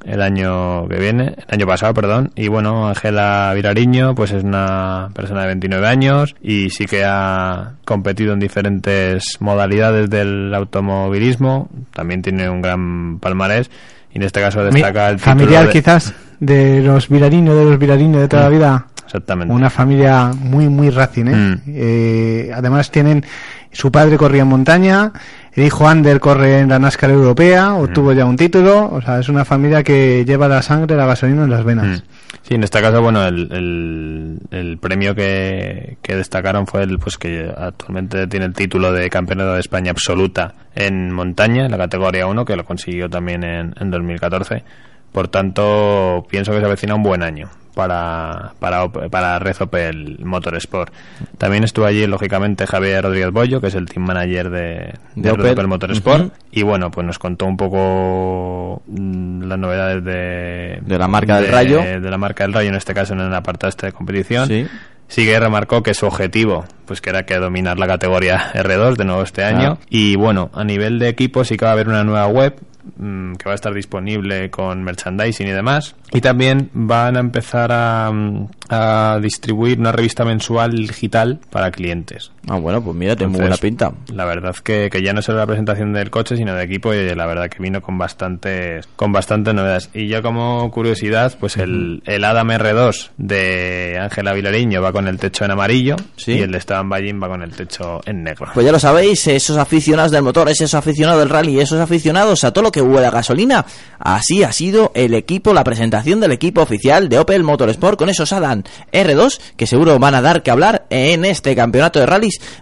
el 0.04 0.20
año 0.22 0.88
que 0.88 0.96
viene, 0.98 1.36
el 1.38 1.44
año 1.54 1.66
pasado, 1.66 1.94
perdón. 1.94 2.32
Y 2.34 2.48
bueno, 2.48 2.88
Ángela 2.88 3.52
Virariño, 3.54 4.14
pues 4.16 4.32
es 4.32 4.42
una 4.42 5.10
persona 5.14 5.42
de 5.42 5.46
29 5.48 5.86
años 5.86 6.34
y 6.42 6.70
sí 6.70 6.86
que 6.86 7.04
ha 7.06 7.74
competido 7.84 8.32
en 8.32 8.40
diferentes 8.40 9.36
modalidades 9.40 10.10
del 10.10 10.52
automovilismo. 10.54 11.68
También 11.92 12.22
tiene 12.22 12.48
un 12.50 12.62
gran 12.62 13.18
palmarés 13.20 13.70
y 14.12 14.16
en 14.16 14.22
este 14.24 14.40
caso 14.40 14.64
destaca 14.64 15.10
el 15.10 15.18
familiar 15.18 15.66
de- 15.66 15.72
quizás 15.72 16.14
de 16.42 16.82
los 16.82 17.08
virarinos, 17.08 17.54
de 17.56 17.64
los 17.64 17.78
virarinos 17.78 18.20
de 18.20 18.28
toda 18.28 18.42
la 18.42 18.48
vida. 18.48 18.86
Exactamente. 19.04 19.54
Una 19.54 19.70
familia 19.70 20.32
muy, 20.34 20.68
muy 20.68 20.90
racing, 20.90 21.26
¿eh? 21.26 21.34
Mm. 21.36 21.60
Eh, 21.68 22.50
además 22.52 22.90
tienen, 22.90 23.24
su 23.70 23.92
padre 23.92 24.16
corría 24.16 24.42
en 24.42 24.48
montaña, 24.48 25.12
el 25.52 25.64
hijo 25.64 25.86
Ander 25.86 26.18
corre 26.18 26.58
en 26.58 26.70
la 26.70 26.80
NASCAR 26.80 27.10
europea, 27.10 27.74
obtuvo 27.74 28.12
ya 28.12 28.24
un 28.24 28.36
título, 28.36 28.90
o 28.90 29.00
sea, 29.00 29.20
es 29.20 29.28
una 29.28 29.44
familia 29.44 29.84
que 29.84 30.24
lleva 30.24 30.48
la 30.48 30.62
sangre, 30.62 30.96
la 30.96 31.06
gasolina 31.06 31.44
en 31.44 31.50
las 31.50 31.62
venas. 31.62 31.86
Mm. 31.86 32.02
Sí, 32.42 32.54
en 32.56 32.64
este 32.64 32.80
caso, 32.80 33.00
bueno, 33.00 33.24
el, 33.24 33.52
el, 33.52 34.38
el 34.50 34.78
premio 34.78 35.14
que, 35.14 35.98
que 36.02 36.16
destacaron 36.16 36.66
fue 36.66 36.82
el 36.82 36.98
pues 36.98 37.18
que 37.18 37.52
actualmente 37.56 38.26
tiene 38.26 38.46
el 38.46 38.52
título 38.52 38.92
de 38.92 39.08
campeonato 39.10 39.52
de 39.52 39.60
España 39.60 39.92
absoluta 39.92 40.54
en 40.74 41.12
montaña, 41.12 41.66
en 41.66 41.70
la 41.70 41.78
categoría 41.78 42.26
1, 42.26 42.44
que 42.44 42.56
lo 42.56 42.64
consiguió 42.64 43.08
también 43.08 43.44
en, 43.44 43.74
en 43.78 43.90
2014. 43.92 44.64
Por 45.12 45.28
tanto, 45.28 46.26
pienso 46.30 46.52
que 46.52 46.60
se 46.60 46.64
avecina 46.66 46.94
un 46.94 47.02
buen 47.02 47.22
año 47.22 47.48
para, 47.74 48.52
para, 48.58 48.88
para 48.88 49.38
Red 49.38 49.56
Opel 49.60 50.18
Motorsport. 50.24 50.92
También 51.38 51.64
estuvo 51.64 51.84
allí, 51.86 52.06
lógicamente, 52.06 52.66
Javier 52.66 53.02
Rodríguez 53.04 53.30
Bollo, 53.30 53.60
que 53.60 53.66
es 53.68 53.74
el 53.74 53.86
team 53.86 54.06
manager 54.06 54.50
de, 54.50 54.58
de, 54.58 54.94
De 55.14 55.30
Red 55.30 55.40
Opel. 55.40 55.52
Opel 55.52 55.66
Motorsport. 55.68 56.32
Y 56.50 56.62
bueno, 56.62 56.90
pues 56.90 57.06
nos 57.06 57.18
contó 57.18 57.46
un 57.46 57.56
poco 57.56 58.82
mm, 58.86 59.42
las 59.44 59.58
novedades 59.58 60.04
de, 60.04 60.78
De 60.82 60.98
la 60.98 61.08
marca 61.08 61.36
del 61.36 61.46
de- 61.46 61.50
Rayo. 61.50 61.78
de 61.82 62.10
la 62.10 62.18
marca 62.18 62.44
del 62.44 62.52
Rayo, 62.52 62.68
en 62.70 62.74
este 62.76 62.94
caso 62.94 63.12
en 63.14 63.20
el 63.20 63.34
apartado 63.34 63.68
este 63.68 63.86
de 63.86 63.92
competición. 63.92 64.46
Sí. 64.48 64.66
Sí 65.08 65.26
que 65.26 65.38
remarcó 65.38 65.82
que 65.82 65.92
su 65.92 66.06
objetivo, 66.06 66.64
pues 66.86 67.02
que 67.02 67.10
era 67.10 67.26
que 67.26 67.36
dominar 67.36 67.78
la 67.78 67.86
categoría 67.86 68.50
R2 68.54 68.96
de 68.96 69.04
nuevo 69.04 69.22
este 69.22 69.44
año. 69.44 69.76
Ah. 69.78 69.84
Y 69.90 70.16
bueno, 70.16 70.50
a 70.54 70.64
nivel 70.64 70.98
de 70.98 71.08
equipo 71.08 71.44
sí 71.44 71.58
que 71.58 71.66
va 71.66 71.72
a 71.72 71.74
haber 71.74 71.88
una 71.88 72.02
nueva 72.02 72.26
web 72.28 72.56
mm, 72.96 73.34
que 73.34 73.44
va 73.46 73.52
a 73.52 73.54
estar 73.54 73.72
disponible 73.74 74.50
con 74.50 74.82
merchandising 74.82 75.46
y 75.46 75.50
demás. 75.50 75.94
Y 76.12 76.20
también 76.20 76.70
van 76.72 77.16
a 77.16 77.20
empezar 77.20 77.70
a, 77.72 78.10
mm, 78.12 78.48
a 78.68 79.18
distribuir 79.20 79.78
una 79.78 79.92
revista 79.92 80.24
mensual 80.24 80.72
digital 80.72 81.40
para 81.50 81.70
clientes. 81.70 82.32
Ah 82.48 82.58
bueno 82.58 82.82
pues 82.82 82.96
mira 82.96 83.14
tiene 83.16 83.32
muy 83.32 83.40
buena 83.40 83.56
pinta 83.56 83.92
La 84.12 84.24
verdad 84.24 84.54
que, 84.56 84.88
que 84.90 85.02
ya 85.02 85.12
no 85.12 85.22
solo 85.22 85.38
la 85.38 85.46
presentación 85.46 85.92
del 85.92 86.10
coche, 86.10 86.36
sino 86.36 86.54
de 86.54 86.64
equipo, 86.64 86.92
y 86.94 87.14
la 87.14 87.26
verdad 87.26 87.48
que 87.48 87.62
vino 87.62 87.80
con 87.80 87.98
bastantes, 87.98 88.86
con 88.96 89.12
bastantes 89.12 89.54
novedades. 89.54 89.90
Y 89.94 90.08
ya 90.08 90.22
como 90.22 90.70
curiosidad, 90.70 91.34
pues 91.38 91.56
el, 91.56 92.02
el 92.06 92.24
Adam 92.24 92.48
R2 92.48 93.10
de 93.18 93.98
Ángela 94.00 94.32
Vilariño 94.32 94.82
va 94.82 94.92
con 94.92 95.08
el 95.08 95.18
techo 95.18 95.44
en 95.44 95.50
amarillo 95.52 95.96
Sí. 96.16 96.32
y 96.32 96.40
el 96.40 96.52
de 96.52 96.58
Esteban 96.58 96.88
Ballín 96.88 97.20
va 97.22 97.28
con 97.28 97.42
el 97.42 97.52
techo 97.52 98.00
en 98.06 98.22
negro. 98.24 98.48
Pues 98.54 98.66
ya 98.66 98.72
lo 98.72 98.78
sabéis, 98.78 99.26
esos 99.26 99.56
aficionados 99.56 100.10
del 100.10 100.22
motor, 100.22 100.48
esos 100.48 100.74
aficionados 100.74 101.20
del 101.20 101.28
rally, 101.30 101.60
esos 101.60 101.80
aficionados 101.80 102.44
a 102.44 102.52
todo 102.52 102.64
lo 102.64 102.72
que 102.72 102.82
huele 102.82 103.06
a 103.06 103.10
gasolina, 103.10 103.64
así 103.98 104.42
ha 104.42 104.52
sido 104.52 104.92
el 104.94 105.14
equipo, 105.14 105.52
la 105.54 105.64
presentación 105.64 106.20
del 106.20 106.32
equipo 106.32 106.62
oficial 106.62 107.08
de 107.08 107.18
Opel 107.18 107.42
Motorsport 107.44 107.98
con 107.98 108.08
esos 108.08 108.32
Adam 108.32 108.62
R2 108.92 109.40
que 109.56 109.66
seguro 109.66 109.98
van 109.98 110.14
a 110.14 110.22
dar 110.22 110.42
que 110.42 110.50
hablar 110.50 110.86
en 110.90 111.24
este 111.24 111.54
campeonato 111.54 111.98
de 112.00 112.06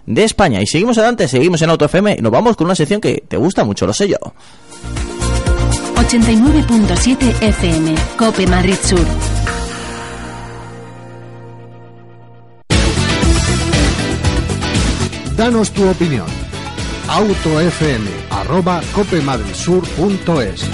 de 0.05 0.23
España. 0.23 0.61
Y 0.61 0.67
seguimos 0.67 0.97
adelante, 0.97 1.27
seguimos 1.27 1.61
en 1.61 1.69
Auto 1.69 1.85
FM 1.85 2.15
y 2.19 2.21
nos 2.21 2.31
vamos 2.31 2.55
con 2.55 2.65
una 2.65 2.75
sección 2.75 3.01
que 3.01 3.23
te 3.27 3.37
gusta 3.37 3.63
mucho, 3.63 3.85
lo 3.85 3.93
sé 3.93 4.07
yo. 4.07 4.17
89.7 5.95 7.41
FM, 7.41 7.95
Cope 8.17 8.47
Madrid 8.47 8.75
Sur. 8.83 9.05
Danos 15.37 15.71
tu 15.71 15.87
opinión. 15.89 16.27
autofm 17.07 18.07
arroba 18.29 18.81
copemadridsur.es 18.93 20.69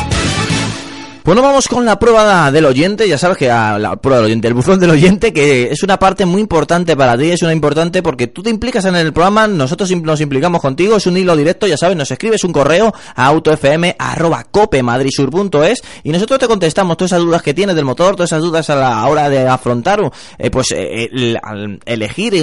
Bueno, 1.27 1.41
vamos 1.41 1.67
con 1.67 1.83
la 1.83 1.99
prueba 1.99 2.49
del 2.53 2.63
oyente. 2.63 3.05
Ya 3.05 3.17
sabes 3.17 3.37
que 3.37 3.51
ah, 3.51 3.77
la 3.77 3.97
prueba 3.97 4.19
del 4.21 4.27
oyente, 4.27 4.47
el 4.47 4.53
buzón 4.53 4.79
del 4.79 4.91
oyente, 4.91 5.33
que 5.33 5.63
es 5.69 5.83
una 5.83 5.99
parte 5.99 6.25
muy 6.25 6.39
importante 6.39 6.95
para 6.95 7.17
ti, 7.17 7.31
es 7.31 7.41
una 7.41 7.51
importante 7.51 8.01
porque 8.01 8.27
tú 8.27 8.41
te 8.41 8.49
implicas 8.49 8.85
en 8.85 8.95
el 8.95 9.11
programa, 9.11 9.45
nosotros 9.45 9.91
nos 9.91 10.21
implicamos 10.21 10.61
contigo, 10.61 10.95
es 10.95 11.05
un 11.05 11.17
hilo 11.17 11.35
directo, 11.35 11.67
ya 11.67 11.75
sabes, 11.75 11.97
nos 11.97 12.09
escribes 12.09 12.45
un 12.45 12.53
correo 12.53 12.93
a 13.13 13.25
autofm.copemadrisur.es 13.25 15.81
y 16.05 16.11
nosotros 16.13 16.39
te 16.39 16.47
contestamos 16.47 16.95
todas 16.95 17.11
esas 17.11 17.23
dudas 17.25 17.41
que 17.41 17.53
tienes 17.53 17.75
del 17.75 17.83
motor, 17.83 18.15
todas 18.15 18.29
esas 18.31 18.41
dudas 18.41 18.69
a 18.69 18.77
la 18.77 19.05
hora 19.05 19.29
de 19.29 19.45
afrontar, 19.49 20.09
eh, 20.37 20.49
pues, 20.49 20.67
eh, 20.71 21.09
el- 21.11 21.37
elegir 21.85 22.35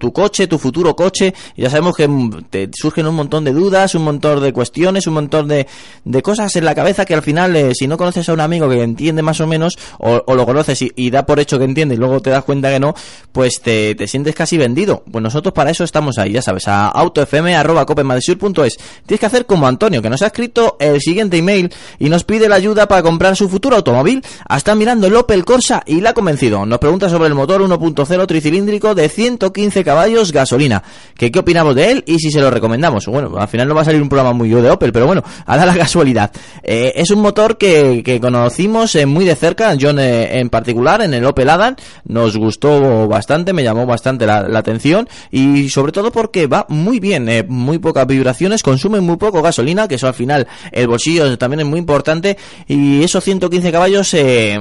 tu 0.00 0.12
coche, 0.12 0.48
tu 0.48 0.58
futuro 0.58 0.96
coche. 0.96 1.32
Ya 1.56 1.70
sabemos 1.70 1.94
que 1.94 2.08
mm, 2.08 2.46
te 2.50 2.68
surgen 2.74 3.06
un 3.06 3.14
montón 3.14 3.44
de 3.44 3.52
dudas, 3.52 3.94
un 3.94 4.02
montón 4.02 4.42
de 4.42 4.52
cuestiones, 4.52 5.06
un 5.06 5.14
montón 5.14 5.46
de, 5.46 5.68
de 6.04 6.20
cosas 6.22 6.56
en 6.56 6.64
la 6.64 6.74
cabeza 6.74 7.04
que 7.04 7.14
al 7.14 7.22
final, 7.22 7.54
eh, 7.54 7.70
si 7.76 7.86
no 7.86 7.96
conoces 7.96 8.23
a 8.28 8.32
un 8.32 8.40
amigo 8.40 8.68
que 8.68 8.82
entiende 8.82 9.22
más 9.22 9.40
o 9.40 9.46
menos, 9.46 9.78
o, 9.98 10.22
lo 10.34 10.46
conoces 10.46 10.80
y, 10.82 11.10
da 11.10 11.26
por 11.26 11.38
hecho 11.40 11.58
que 11.58 11.64
entiende 11.64 11.94
y 11.94 11.98
luego 11.98 12.20
te 12.20 12.30
das 12.30 12.44
cuenta 12.44 12.70
que 12.70 12.80
no, 12.80 12.94
pues 13.32 13.60
te, 13.60 13.94
te 13.94 14.06
sientes 14.06 14.34
casi 14.34 14.56
vendido. 14.56 15.02
Pues 15.10 15.22
nosotros 15.22 15.54
para 15.54 15.70
eso 15.70 15.84
estamos 15.84 16.18
ahí, 16.18 16.32
ya 16.32 16.42
sabes, 16.42 16.68
a 16.68 16.88
autofm.copemadesur.es. 16.88 18.78
Tienes 19.06 19.20
que 19.20 19.26
hacer 19.26 19.46
como 19.46 19.66
Antonio, 19.66 20.02
que 20.02 20.10
nos 20.10 20.22
ha 20.22 20.26
escrito 20.26 20.76
el 20.80 21.00
siguiente 21.00 21.38
email 21.38 21.72
y 21.98 22.08
nos 22.08 22.24
pide 22.24 22.48
la 22.48 22.56
ayuda 22.56 22.88
para 22.88 23.02
comprar 23.02 23.36
su 23.36 23.48
futuro 23.48 23.76
automóvil. 23.76 24.22
Está 24.54 24.74
mirando 24.74 25.06
el 25.06 25.16
Opel 25.16 25.44
Corsa 25.44 25.82
y 25.86 26.00
la 26.00 26.10
ha 26.10 26.14
convencido. 26.14 26.66
Nos 26.66 26.78
pregunta 26.78 27.08
sobre 27.08 27.28
el 27.28 27.34
motor 27.34 27.62
1.0 27.62 28.26
tricilíndrico 28.26 28.94
de 28.94 29.08
115 29.08 29.84
caballos 29.84 30.32
gasolina. 30.32 30.82
Que 31.16 31.30
qué 31.30 31.38
opinamos 31.38 31.74
de 31.74 31.92
él 31.92 32.04
y 32.06 32.18
si 32.18 32.30
se 32.30 32.40
lo 32.40 32.50
recomendamos. 32.50 33.06
Bueno, 33.06 33.36
al 33.38 33.48
final 33.48 33.68
no 33.68 33.74
va 33.74 33.82
a 33.82 33.84
salir 33.84 34.02
un 34.02 34.08
programa 34.08 34.32
muy 34.32 34.48
yo 34.48 34.62
de 34.62 34.70
Opel, 34.70 34.92
pero 34.92 35.06
bueno, 35.06 35.22
a 35.46 35.56
la 35.56 35.74
casualidad. 35.74 36.30
Eh, 36.62 36.92
es 36.96 37.10
un 37.10 37.20
motor 37.20 37.56
que 37.56 38.13
conocimos 38.20 38.94
eh, 38.94 39.06
muy 39.06 39.24
de 39.24 39.36
cerca, 39.36 39.76
John 39.80 39.98
eh, 39.98 40.38
en 40.38 40.50
particular, 40.50 41.02
en 41.02 41.14
el 41.14 41.24
Opel 41.24 41.48
Adam, 41.48 41.76
nos 42.04 42.36
gustó 42.36 43.08
bastante, 43.08 43.52
me 43.52 43.62
llamó 43.62 43.86
bastante 43.86 44.26
la, 44.26 44.48
la 44.48 44.58
atención 44.58 45.08
y 45.30 45.68
sobre 45.68 45.92
todo 45.92 46.12
porque 46.12 46.46
va 46.46 46.66
muy 46.68 47.00
bien, 47.00 47.28
eh, 47.28 47.44
muy 47.46 47.78
pocas 47.78 48.06
vibraciones, 48.06 48.62
consume 48.62 49.00
muy 49.00 49.16
poco 49.16 49.42
gasolina, 49.42 49.88
que 49.88 49.96
eso 49.96 50.06
al 50.06 50.14
final 50.14 50.46
el 50.72 50.86
bolsillo 50.86 51.36
también 51.38 51.60
es 51.60 51.66
muy 51.66 51.78
importante 51.78 52.36
y 52.66 53.02
esos 53.02 53.24
115 53.24 53.72
caballos 53.72 54.14
eh, 54.14 54.58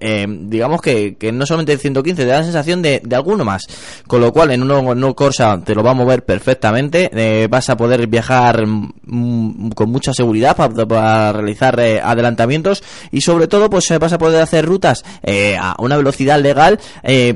eh, 0.00 0.26
digamos 0.28 0.80
que, 0.80 1.16
que 1.16 1.32
no 1.32 1.46
solamente 1.46 1.72
el 1.72 1.78
115 1.78 2.22
te 2.22 2.28
da 2.28 2.38
la 2.38 2.44
sensación 2.44 2.82
de, 2.82 3.00
de 3.04 3.16
alguno 3.16 3.44
más. 3.44 3.66
Con 4.06 4.20
lo 4.20 4.32
cual 4.32 4.50
en 4.50 4.62
un 4.62 4.68
nuevo 4.68 5.14
Corsa 5.14 5.60
te 5.64 5.74
lo 5.74 5.82
va 5.82 5.92
a 5.92 5.94
mover 5.94 6.24
perfectamente 6.24 7.10
eh, 7.12 7.48
vas 7.48 7.68
a 7.70 7.76
poder 7.76 8.06
viajar 8.06 8.66
mm, 8.66 9.70
con 9.70 9.90
mucha 9.90 10.12
seguridad 10.12 10.56
para, 10.56 11.32
realizar 11.32 11.78
eh, 11.80 12.00
adelantamientos 12.00 12.82
y 13.10 13.20
sobre 13.20 13.48
todo 13.48 13.70
pues 13.70 13.88
vas 13.98 14.12
a 14.12 14.18
poder 14.18 14.42
hacer 14.42 14.64
rutas 14.64 15.04
a 15.58 15.76
una 15.78 15.96
velocidad 15.96 16.40
legal 16.40 16.78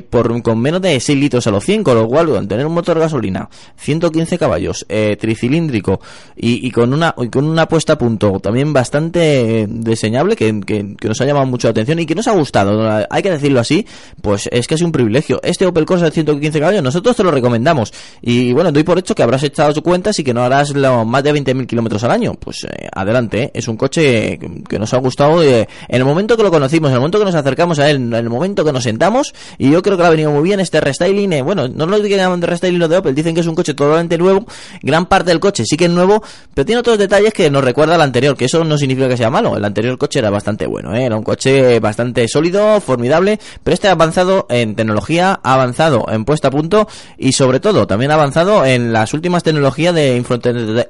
por 0.09 0.41
con 0.41 0.59
menos 0.59 0.81
de 0.81 0.99
6 0.99 1.17
litros 1.17 1.47
a 1.47 1.51
los 1.51 1.63
100 1.63 1.83
con 1.83 1.95
lo 1.95 2.07
cual 2.07 2.47
tener 2.47 2.65
un 2.65 2.73
motor 2.73 2.99
gasolina 2.99 3.49
115 3.77 4.37
caballos 4.37 4.85
tricilíndrico 5.19 5.99
y, 6.35 6.69
con 6.71 6.93
una 6.93 7.13
y 7.17 7.29
con 7.29 7.45
una 7.45 7.67
puesta 7.67 7.93
a 7.93 7.97
punto 7.97 8.39
también 8.39 8.73
bastante 8.73 9.67
diseñable 9.69 10.35
que, 10.35 10.61
que, 10.61 11.07
nos 11.07 11.19
ha 11.21 11.25
llamado 11.25 11.45
mucho 11.45 11.67
la 11.67 11.71
atención 11.71 11.99
y 11.99 12.05
que 12.05 12.15
nos 12.15 12.27
gustado, 12.33 13.05
hay 13.09 13.21
que 13.21 13.31
decirlo 13.31 13.59
así, 13.59 13.85
pues 14.21 14.49
es 14.51 14.67
que 14.67 14.75
es 14.75 14.81
un 14.81 14.91
privilegio. 14.91 15.39
Este 15.43 15.65
Opel 15.65 15.85
Corsa 15.85 16.05
de 16.05 16.11
115 16.11 16.59
caballos, 16.59 16.83
nosotros 16.83 17.15
te 17.15 17.23
lo 17.23 17.31
recomendamos. 17.31 17.93
Y 18.21 18.53
bueno, 18.53 18.71
doy 18.71 18.83
por 18.83 18.99
hecho 18.99 19.15
que 19.15 19.23
habrás 19.23 19.43
echado 19.43 19.73
cuentas 19.81 20.19
y 20.19 20.23
que 20.23 20.33
no 20.33 20.43
harás 20.43 20.71
lo, 20.71 21.05
más 21.05 21.23
de 21.23 21.33
20.000 21.33 21.65
kilómetros 21.65 22.03
al 22.03 22.11
año. 22.11 22.33
Pues 22.33 22.65
eh, 22.65 22.89
adelante, 22.91 23.43
¿eh? 23.43 23.51
es 23.53 23.67
un 23.67 23.77
coche 23.77 24.39
que, 24.67 24.79
nos 24.79 24.93
ha 24.93 24.97
gustado 24.97 25.41
eh, 25.41 25.67
en 25.87 25.95
el 25.95 26.05
momento 26.05 26.35
que 26.37 26.43
lo 26.43 26.51
conocimos, 26.51 26.89
en 26.89 26.95
el 26.95 26.99
momento 26.99 27.19
que 27.19 27.25
nos 27.25 27.35
acercamos 27.35 27.79
a 27.79 27.89
él, 27.89 27.97
en 27.97 28.13
el 28.13 28.29
momento 28.29 28.65
que 28.65 28.73
nos 28.73 28.83
sentamos. 28.83 29.33
Y 29.57 29.71
yo 29.71 29.81
creo 29.81 29.97
que 29.97 30.03
le 30.03 30.07
ha 30.07 30.11
venido 30.11 30.31
muy 30.31 30.43
bien 30.43 30.59
este 30.59 30.81
restyling. 30.81 31.43
bueno, 31.43 31.67
no 31.67 31.85
lo 31.85 31.99
digan 31.99 32.39
de 32.39 32.47
restyling 32.47 32.79
lo 32.79 32.87
de 32.87 32.97
Opel, 32.97 33.15
dicen 33.15 33.33
que 33.33 33.41
es 33.41 33.47
un 33.47 33.55
coche 33.55 33.73
totalmente 33.73 34.17
nuevo. 34.17 34.45
Gran 34.81 35.05
parte 35.05 35.29
del 35.29 35.39
coche 35.39 35.63
sí 35.65 35.77
que 35.77 35.85
es 35.85 35.91
nuevo, 35.91 36.21
pero 36.53 36.65
tiene 36.65 36.79
otros 36.79 36.97
detalles 36.97 37.33
que 37.33 37.49
nos 37.49 37.63
recuerda 37.63 37.95
al 37.95 38.01
anterior, 38.01 38.35
que 38.35 38.45
eso 38.45 38.63
no 38.63 38.77
significa 38.77 39.07
que 39.07 39.17
sea 39.17 39.29
malo. 39.29 39.55
El 39.55 39.65
anterior 39.65 39.97
coche 39.97 40.19
era 40.19 40.29
bastante 40.29 40.67
bueno, 40.67 40.93
era 40.95 41.15
un 41.15 41.23
coche 41.23 41.79
bastante 41.79 42.12
sólido, 42.27 42.79
formidable, 42.81 43.39
pero 43.63 43.73
este 43.73 43.87
ha 43.87 43.91
avanzado 43.91 44.47
en 44.49 44.75
tecnología, 44.75 45.39
ha 45.43 45.53
avanzado 45.53 46.05
en 46.09 46.25
puesta 46.25 46.47
a 46.49 46.51
punto 46.51 46.87
y 47.17 47.33
sobre 47.33 47.59
todo 47.59 47.87
también 47.87 48.11
ha 48.11 48.15
avanzado 48.15 48.65
en 48.65 48.93
las 48.93 49.13
últimas 49.13 49.43
tecnologías 49.43 49.93
de 49.93 50.17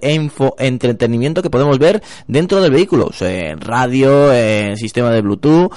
info, 0.01 0.55
entretenimiento 0.59 1.41
que 1.41 1.49
podemos 1.49 1.79
ver 1.79 2.01
dentro 2.27 2.61
del 2.61 2.71
vehículo. 2.71 3.11
Radio, 3.59 4.31
sistema 4.75 5.11
de 5.11 5.21
Bluetooth, 5.21 5.71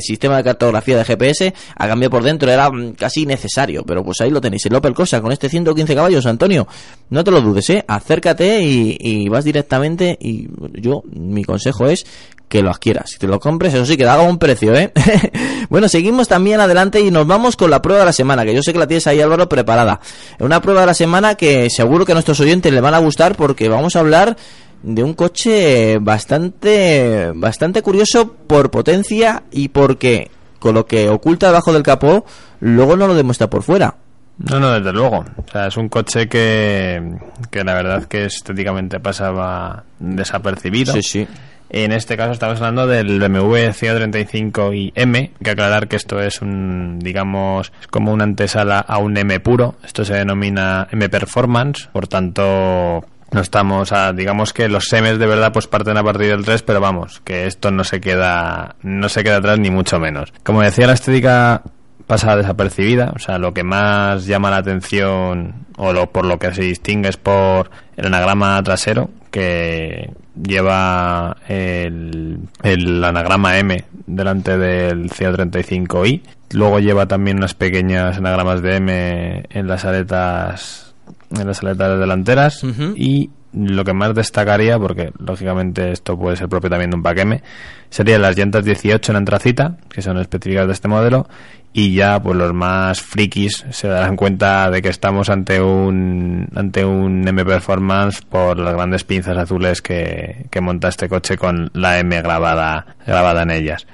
sistema 0.00 0.38
de 0.38 0.44
cartografía 0.44 0.98
de 0.98 1.04
GPS, 1.04 1.54
ha 1.74 1.88
cambiado 1.88 2.10
por 2.10 2.22
dentro, 2.22 2.50
era 2.50 2.70
casi 2.96 3.26
necesario, 3.26 3.84
pero 3.84 4.04
pues 4.04 4.20
ahí 4.20 4.30
lo 4.30 4.40
tenéis, 4.40 4.66
el 4.66 4.74
Opel 4.74 4.94
Corsa 4.94 5.20
con 5.20 5.32
este 5.32 5.48
115 5.48 5.94
caballos, 5.94 6.26
Antonio, 6.26 6.66
no 7.10 7.24
te 7.24 7.30
lo 7.30 7.40
dudes, 7.40 7.68
eh, 7.70 7.84
acércate 7.86 8.60
y 8.62 9.28
vas 9.28 9.44
directamente 9.44 10.18
y 10.20 10.48
yo, 10.80 11.02
mi 11.12 11.44
consejo 11.44 11.86
es 11.86 12.06
que 12.48 12.62
lo 12.62 12.70
adquieras. 12.70 13.10
Si 13.10 13.18
te 13.18 13.26
lo 13.26 13.38
compres, 13.38 13.74
eso 13.74 13.86
sí, 13.86 13.96
que 13.96 14.06
haga 14.06 14.22
un 14.22 14.38
precio, 14.38 14.74
¿eh? 14.74 14.92
bueno, 15.68 15.88
seguimos 15.88 16.28
también 16.28 16.60
adelante 16.60 17.00
y 17.00 17.10
nos 17.10 17.26
vamos 17.26 17.56
con 17.56 17.70
la 17.70 17.82
prueba 17.82 18.00
de 18.00 18.06
la 18.06 18.12
semana, 18.12 18.44
que 18.44 18.54
yo 18.54 18.62
sé 18.62 18.72
que 18.72 18.78
la 18.78 18.86
tienes 18.86 19.06
ahí, 19.06 19.20
Álvaro, 19.20 19.48
preparada. 19.48 20.00
Una 20.40 20.60
prueba 20.60 20.80
de 20.80 20.86
la 20.86 20.94
semana 20.94 21.34
que 21.34 21.68
seguro 21.70 22.04
que 22.04 22.12
a 22.12 22.14
nuestros 22.14 22.40
oyentes 22.40 22.72
le 22.72 22.80
van 22.80 22.94
a 22.94 22.98
gustar 22.98 23.36
porque 23.36 23.68
vamos 23.68 23.96
a 23.96 24.00
hablar 24.00 24.36
de 24.82 25.02
un 25.02 25.14
coche 25.14 25.98
bastante, 25.98 27.32
bastante 27.34 27.82
curioso 27.82 28.32
por 28.46 28.70
potencia 28.70 29.42
y 29.50 29.68
porque 29.68 30.30
con 30.58 30.74
lo 30.74 30.86
que 30.86 31.08
oculta 31.08 31.48
debajo 31.48 31.72
del 31.72 31.82
capó, 31.82 32.24
luego 32.60 32.96
no 32.96 33.06
lo 33.06 33.14
demuestra 33.14 33.48
por 33.48 33.62
fuera. 33.62 33.94
No, 34.38 34.60
no, 34.60 34.70
desde 34.70 34.92
luego. 34.92 35.24
O 35.36 35.50
sea, 35.50 35.66
es 35.66 35.76
un 35.76 35.88
coche 35.88 36.28
que, 36.28 37.16
que 37.50 37.64
la 37.64 37.74
verdad 37.74 38.04
que 38.04 38.26
estéticamente 38.26 39.00
pasaba 39.00 39.84
desapercibido. 39.98 40.92
Sí, 40.92 41.02
sí. 41.02 41.28
En 41.70 41.92
este 41.92 42.16
caso 42.16 42.32
estamos 42.32 42.58
hablando 42.58 42.86
del 42.86 43.18
BMW 43.18 43.68
C35i 43.70 45.30
que 45.42 45.50
aclarar 45.50 45.88
que 45.88 45.96
esto 45.96 46.20
es 46.20 46.40
un, 46.40 46.98
digamos, 46.98 47.72
como 47.90 48.12
una 48.12 48.24
antesala 48.24 48.80
a 48.80 48.98
un 48.98 49.16
M 49.16 49.38
puro. 49.40 49.76
Esto 49.84 50.04
se 50.04 50.14
denomina 50.14 50.88
M 50.90 51.08
Performance, 51.08 51.88
por 51.92 52.08
tanto 52.08 53.04
no 53.30 53.40
estamos 53.40 53.92
a, 53.92 54.14
digamos 54.14 54.54
que 54.54 54.68
los 54.68 54.88
semes 54.88 55.18
de 55.18 55.26
verdad 55.26 55.52
pues 55.52 55.66
parten 55.66 55.98
a 55.98 56.04
partir 56.04 56.28
del 56.28 56.44
3, 56.44 56.62
pero 56.62 56.80
vamos, 56.80 57.20
que 57.20 57.46
esto 57.46 57.70
no 57.70 57.84
se 57.84 58.00
queda 58.00 58.76
no 58.82 59.08
se 59.10 59.22
queda 59.22 59.36
atrás 59.36 59.58
ni 59.58 59.70
mucho 59.70 59.98
menos. 59.98 60.32
Como 60.42 60.62
decía 60.62 60.86
la 60.86 60.94
estética 60.94 61.62
pasa 62.06 62.36
desapercibida, 62.36 63.12
o 63.14 63.18
sea, 63.18 63.36
lo 63.36 63.52
que 63.52 63.64
más 63.64 64.24
llama 64.24 64.50
la 64.50 64.56
atención 64.56 65.66
o 65.76 65.92
lo, 65.92 66.10
por 66.10 66.24
lo 66.24 66.38
que 66.38 66.54
se 66.54 66.62
distingue 66.62 67.10
es 67.10 67.18
por 67.18 67.70
el 67.96 68.06
anagrama 68.06 68.62
trasero 68.62 69.10
que 69.30 70.10
lleva 70.40 71.36
el, 71.48 72.38
el 72.62 73.04
anagrama 73.04 73.58
M 73.58 73.84
delante 74.06 74.56
del 74.56 75.10
CO35i. 75.10 76.22
Luego 76.52 76.80
lleva 76.80 77.06
también 77.06 77.38
unas 77.38 77.54
pequeñas 77.54 78.16
anagramas 78.18 78.62
de 78.62 78.76
M 78.76 79.44
en 79.50 79.66
las 79.66 79.84
aletas 79.84 80.94
en 81.30 81.46
las 81.46 81.62
aletas 81.62 81.98
delanteras 81.98 82.64
y 82.96 83.30
lo 83.52 83.84
que 83.84 83.92
más 83.92 84.14
destacaría, 84.14 84.78
porque 84.78 85.12
lógicamente 85.18 85.90
esto 85.90 86.18
puede 86.18 86.36
ser 86.36 86.48
propio 86.48 86.70
también 86.70 86.90
de 86.90 86.96
un 86.96 87.18
M, 87.18 87.42
serían 87.90 88.22
las 88.22 88.36
llantas 88.36 88.64
18 88.64 89.12
en 89.12 89.16
antracita, 89.16 89.78
que 89.88 90.02
son 90.02 90.18
específicas 90.18 90.66
de 90.66 90.72
este 90.72 90.88
modelo, 90.88 91.26
y 91.72 91.94
ya 91.94 92.20
pues 92.22 92.36
los 92.36 92.52
más 92.54 93.00
frikis 93.00 93.64
se 93.70 93.88
darán 93.88 94.16
cuenta 94.16 94.70
de 94.70 94.80
que 94.82 94.88
estamos 94.88 95.28
ante 95.28 95.60
un 95.60 96.48
ante 96.54 96.84
un 96.84 97.26
M 97.28 97.44
Performance 97.44 98.22
por 98.22 98.58
las 98.58 98.74
grandes 98.74 99.04
pinzas 99.04 99.36
azules 99.36 99.82
que, 99.82 100.46
que 100.50 100.60
monta 100.60 100.88
este 100.88 101.08
coche 101.08 101.36
con 101.36 101.70
la 101.74 101.98
M 101.98 102.20
grabada 102.22 102.96
grabada 103.06 103.42
en 103.42 103.50
ellas. 103.50 103.86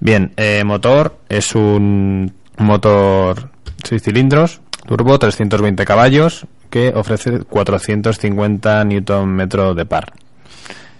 Bien, 0.00 0.32
eh, 0.36 0.64
motor 0.64 1.18
es 1.28 1.54
un 1.54 2.32
motor 2.58 3.50
6 3.84 4.02
cilindros, 4.02 4.60
turbo 4.86 5.18
320 5.18 5.84
caballos 5.84 6.46
que 6.68 6.88
ofrece 6.94 7.40
450 7.40 8.84
Nm 8.84 9.48
de 9.74 9.86
par 9.86 10.12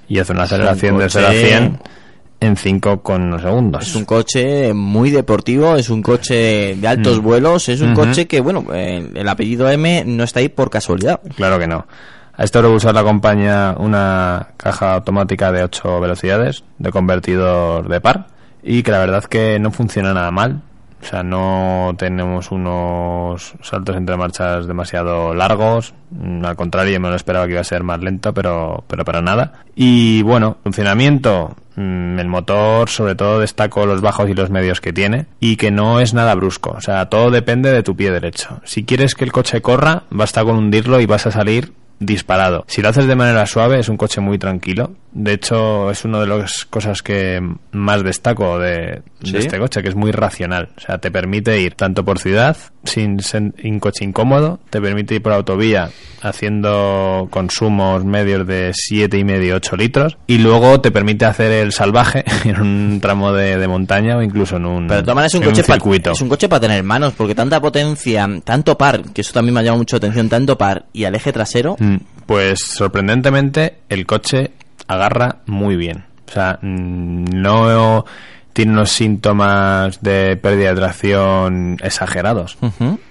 y 0.09 0.19
hace 0.19 0.33
una 0.33 0.43
aceleración 0.45 0.99
de 0.99 1.09
0 1.11 1.27
a 1.27 1.31
coche- 1.31 1.47
100 1.49 1.79
en 2.41 2.57
5,1 2.57 3.41
segundos. 3.41 3.87
Es 3.87 3.95
un 3.95 4.05
coche 4.05 4.73
muy 4.73 5.11
deportivo, 5.11 5.77
es 5.77 5.91
un 5.91 6.03
coche 6.03 6.75
de 6.77 6.89
altos 6.89 7.19
Mm. 7.21 7.23
vuelos, 7.23 7.69
es 7.69 7.81
un 7.81 7.95
coche 7.95 8.27
que, 8.27 8.41
bueno, 8.41 8.65
el 8.73 9.29
apellido 9.29 9.69
M 9.71 10.05
no 10.07 10.25
está 10.25 10.41
ahí 10.41 10.49
por 10.49 10.71
casualidad. 10.71 11.21
Claro 11.37 11.59
que 11.59 11.67
no. 11.67 11.87
A 12.35 12.45
este 12.45 12.59
propulsor 12.59 12.95
le 12.95 13.01
acompaña 13.01 13.75
una 13.79 14.49
caja 14.57 14.95
automática 14.95 15.53
de 15.53 15.63
8 15.65 16.01
velocidades 16.01 16.65
de 16.79 16.91
convertidor 16.91 17.87
de 17.89 18.01
par 18.01 18.29
y 18.63 18.83
que 18.83 18.91
la 18.91 18.99
verdad 19.01 19.25
que 19.25 19.59
no 19.59 19.71
funciona 19.71 20.15
nada 20.15 20.31
mal. 20.31 20.63
O 21.03 21.05
sea, 21.07 21.23
no 21.23 21.95
tenemos 21.97 22.51
unos 22.51 23.55
saltos 23.63 23.97
entre 23.97 24.17
marchas 24.17 24.67
demasiado 24.67 25.35
largos. 25.35 25.95
Mm, 26.11 26.45
Al 26.45 26.57
contrario, 26.57 27.01
me 27.01 27.09
lo 27.09 27.15
esperaba 27.17 27.47
que 27.47 27.53
iba 27.53 27.61
a 27.61 27.65
ser 27.65 27.83
más 27.83 28.01
lento, 28.01 28.35
pero, 28.35 28.85
pero 28.87 29.05
para 29.05 29.23
nada. 29.23 29.53
Y 29.75 30.23
bueno, 30.23 30.59
funcionamiento. 30.63 31.57
mm, 31.77 32.19
El 32.19 32.29
motor, 32.29 32.89
sobre 32.91 33.15
todo, 33.15 33.41
destaco 33.41 33.87
los 33.87 34.01
bajos 34.03 34.29
y 34.29 34.35
los 34.35 34.51
medios 34.51 34.81
que 34.81 34.93
tiene 34.93 35.27
y 35.41 35.57
que 35.57 35.71
no 35.71 36.01
es 36.01 36.13
nada 36.15 36.35
brusco. 36.35 36.71
O 36.77 36.81
sea, 36.81 37.07
todo 37.09 37.31
depende 37.31 37.73
de 37.73 37.83
tu 37.83 37.97
pie 37.97 38.11
derecho. 38.11 38.61
Si 38.65 38.85
quieres 38.85 39.15
que 39.15 39.25
el 39.25 39.33
coche 39.33 39.63
corra, 39.63 40.03
basta 40.11 40.45
con 40.45 40.57
hundirlo 40.57 41.01
y 41.01 41.07
vas 41.07 41.27
a 41.27 41.31
salir 41.31 41.73
disparado. 42.01 42.65
Si 42.67 42.81
lo 42.83 42.89
haces 42.89 43.07
de 43.07 43.15
manera 43.15 43.47
suave, 43.47 43.79
es 43.79 43.89
un 43.89 43.97
coche 43.97 44.21
muy 44.21 44.39
tranquilo. 44.39 44.93
De 45.13 45.35
hecho, 45.35 45.91
es 45.91 46.05
una 46.05 46.21
de 46.21 46.27
las 46.27 46.65
cosas 46.65 47.03
que 47.03 47.41
más 47.73 48.03
destaco 48.03 48.59
de, 48.59 49.03
¿Sí? 49.23 49.33
de 49.33 49.39
este 49.41 49.59
coche, 49.59 49.83
que 49.83 49.89
es 49.91 49.95
muy 49.97 50.11
racional. 50.13 50.71
O 50.77 50.81
sea, 50.81 50.99
te 50.99 51.11
permite 51.11 51.61
ir 51.61 51.75
tanto 51.75 52.05
por 52.05 52.19
ciudad, 52.19 52.57
sin 52.85 53.19
un 53.65 53.81
coche 53.81 54.05
incómodo, 54.05 54.61
te 54.71 54.81
permite 54.81 55.17
ir 55.17 55.23
por 55.23 55.33
autovía 55.33 55.91
haciendo 56.23 57.29
consumos 57.31 58.05
medios 58.05 58.47
de 58.47 58.71
7,5 58.71 59.55
8 59.55 59.77
litros, 59.77 60.19
y 60.27 60.39
luego 60.39 60.81
te 60.81 60.91
permite 60.91 61.25
hacer 61.25 61.51
el 61.51 61.73
salvaje 61.73 62.25
en 62.45 62.61
un 62.61 63.01
tramo 63.01 63.33
de, 63.33 63.57
de 63.57 63.69
montaña 63.69 64.17
o 64.17 64.23
incluso 64.23 64.57
en 64.57 64.67
un, 64.67 64.87
Pero 64.87 65.21
es 65.21 65.35
un 65.35 65.43
en 65.43 65.49
coche 65.49 65.63
circuito. 65.65 66.13
es 66.13 66.21
un 66.21 66.29
coche 66.29 66.49
para 66.49 66.61
tener 66.61 66.83
manos, 66.85 67.15
porque 67.17 67.35
tanta 67.35 67.61
potencia, 67.61 68.29
tanto 68.45 68.79
par, 68.79 69.03
que 69.13 69.23
eso 69.23 69.33
también 69.33 69.55
me 69.55 69.61
ha 69.61 69.63
llamado 69.65 69.79
mucho 69.79 69.97
atención, 69.97 70.29
tanto 70.29 70.57
par 70.57 70.87
y 70.93 71.05
al 71.05 71.15
eje 71.15 71.33
trasero, 71.33 71.77
Mm, 71.90 71.90
Pues 72.27 72.61
sorprendentemente 72.61 73.79
el 73.89 74.07
coche 74.07 74.53
agarra 74.87 75.39
muy 75.47 75.77
bien. 75.77 76.05
O 76.29 76.33
sea, 76.33 76.59
mm, 76.63 77.25
no 77.33 78.05
tiene 78.53 78.73
unos 78.73 78.91
síntomas 78.91 80.01
de 80.03 80.37
pérdida 80.37 80.71
de 80.71 80.77
tracción 80.77 81.77
exagerados. 81.83 82.59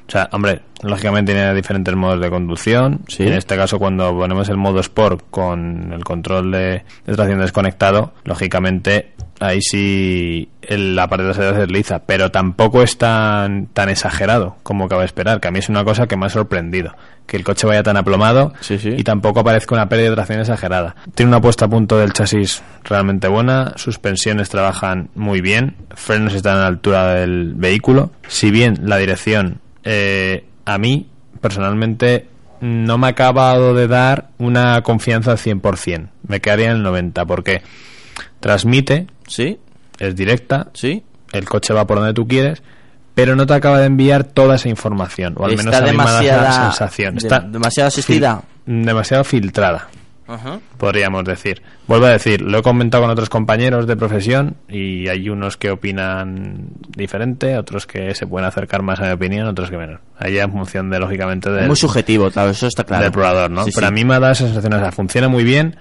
O 0.10 0.12
sea, 0.12 0.28
hombre, 0.32 0.62
lógicamente 0.82 1.34
tiene 1.34 1.54
diferentes 1.54 1.96
modos 1.96 2.20
de 2.20 2.30
conducción. 2.32 3.02
Sí. 3.08 3.24
En 3.28 3.34
este 3.34 3.56
caso, 3.56 3.78
cuando 3.78 4.12
ponemos 4.18 4.50
el 4.50 4.58
modo 4.58 4.80
Sport 4.80 5.24
con 5.30 5.94
el 5.94 6.04
control 6.04 6.52
de, 6.52 6.84
de 7.06 7.14
tracción 7.16 7.40
desconectado, 7.40 8.14
lógicamente 8.24 9.12
ahí 9.40 9.62
sí 9.62 10.50
el- 10.64 10.96
la 10.96 11.08
parte 11.08 11.26
trasera 11.26 11.54
se 11.54 11.60
desliza, 11.60 12.00
pero 12.06 12.32
tampoco 12.32 12.82
es 12.82 12.98
tan, 12.98 13.68
tan 13.68 13.88
exagerado 13.90 14.58
como 14.64 14.88
cabe 14.90 15.06
esperar, 15.06 15.40
que 15.40 15.48
a 15.48 15.52
mí 15.52 15.60
es 15.60 15.70
una 15.70 15.84
cosa 15.86 16.08
que 16.08 16.18
me 16.18 16.26
ha 16.26 16.30
sorprendido. 16.30 16.96
Que 17.28 17.38
el 17.38 17.44
coche 17.44 17.68
vaya 17.68 17.84
tan 17.84 17.96
aplomado 17.96 18.54
Sí, 18.62 18.80
sí. 18.80 18.90
y 18.98 19.04
tampoco 19.04 19.42
aparezca 19.42 19.76
una 19.76 19.88
pérdida 19.88 20.10
de 20.10 20.16
tracción 20.16 20.40
exagerada. 20.40 20.96
Tiene 21.14 21.30
una 21.30 21.40
puesta 21.40 21.66
a 21.66 21.70
punto 21.70 22.00
del 22.00 22.14
chasis 22.14 22.64
realmente 22.84 23.28
buena, 23.28 23.74
suspensiones 23.76 24.50
trabajan 24.50 25.10
muy 25.14 25.40
bien, 25.40 25.76
frenos 25.92 26.34
están 26.34 26.58
a 26.58 26.62
la 26.62 26.68
altura 26.68 27.14
del 27.14 27.54
vehículo. 27.54 28.10
Si 28.28 28.50
bien 28.50 28.80
la 28.82 28.98
dirección 28.98 29.60
eh, 29.92 30.46
a 30.66 30.78
mí 30.78 31.08
personalmente 31.42 32.28
no 32.62 32.98
me 33.00 33.08
ha 33.08 33.10
acabado 33.12 33.74
de 33.74 33.88
dar 33.88 34.30
una 34.38 34.82
confianza 34.84 35.32
al 35.32 35.38
100%. 35.38 36.10
Me 36.28 36.42
quedaría 36.42 36.70
en 36.72 36.78
el 36.78 36.86
90% 36.86 37.26
porque 37.26 37.64
transmite, 38.40 39.08
¿Sí? 39.28 39.58
es 39.98 40.16
directa, 40.16 40.68
¿Sí? 40.74 41.04
el 41.32 41.46
coche 41.46 41.74
va 41.74 41.88
por 41.88 41.98
donde 41.98 42.14
tú 42.14 42.28
quieres, 42.28 42.62
pero 43.16 43.36
no 43.36 43.46
te 43.46 43.54
acaba 43.54 43.80
de 43.80 43.86
enviar 43.86 44.24
toda 44.24 44.56
esa 44.56 44.70
información, 44.70 45.34
o 45.38 45.46
al 45.46 45.52
menos 45.58 45.74
Está 45.74 45.78
a 45.78 45.92
mí 45.92 45.98
me 45.98 46.52
sensación. 46.54 47.18
Está 47.18 47.40
demasiado 47.40 47.88
asistida. 47.88 48.42
fil- 48.66 48.86
demasiado 48.86 49.24
filtrada, 49.24 49.88
Ajá. 50.30 50.60
podríamos 50.78 51.24
decir. 51.26 51.64
Vuelvo 51.88 52.06
a 52.06 52.12
decir, 52.12 52.42
lo 52.42 52.60
he 52.60 52.62
comentado 52.62 53.04
con 53.04 53.12
otros 53.12 53.30
compañeros 53.30 53.88
de 53.88 53.96
profesión 53.96 54.58
y 54.70 55.08
hay 55.08 55.28
unos 55.28 55.58
que 55.58 55.72
opinan 55.72 56.68
diferente, 56.96 57.58
otros 57.58 57.88
que 57.88 58.14
se 58.14 58.28
pueden 58.28 58.48
acercar 58.48 58.84
más 58.84 59.00
a 59.00 59.06
mi 59.06 59.12
opinión, 59.12 59.48
otros 59.48 59.72
que 59.72 59.78
menos. 59.78 60.02
Ahí 60.18 60.36
ya 60.36 60.44
en 60.44 60.52
función 60.52 60.92
de, 60.92 61.00
lógicamente, 61.00 61.50
del, 61.50 61.68
Muy 61.68 61.76
subjetivo, 61.76 62.30
claro, 62.30 62.52
eso 62.52 62.68
está 62.68 62.84
claro. 62.84 63.04
del 63.04 63.12
probador, 63.12 63.50
¿no? 63.50 63.64
Sí, 63.64 63.72
pero 63.74 63.88
sí. 63.88 63.92
a 63.92 63.96
mí 63.96 64.06
me 64.06 64.16
ha 64.16 64.20
dado 64.20 64.34
esa 64.34 64.46
sensación, 64.46 64.74
o 64.74 64.80
sea, 64.80 64.92
funciona 64.92 65.28
muy 65.28 65.44
bien, 65.44 65.76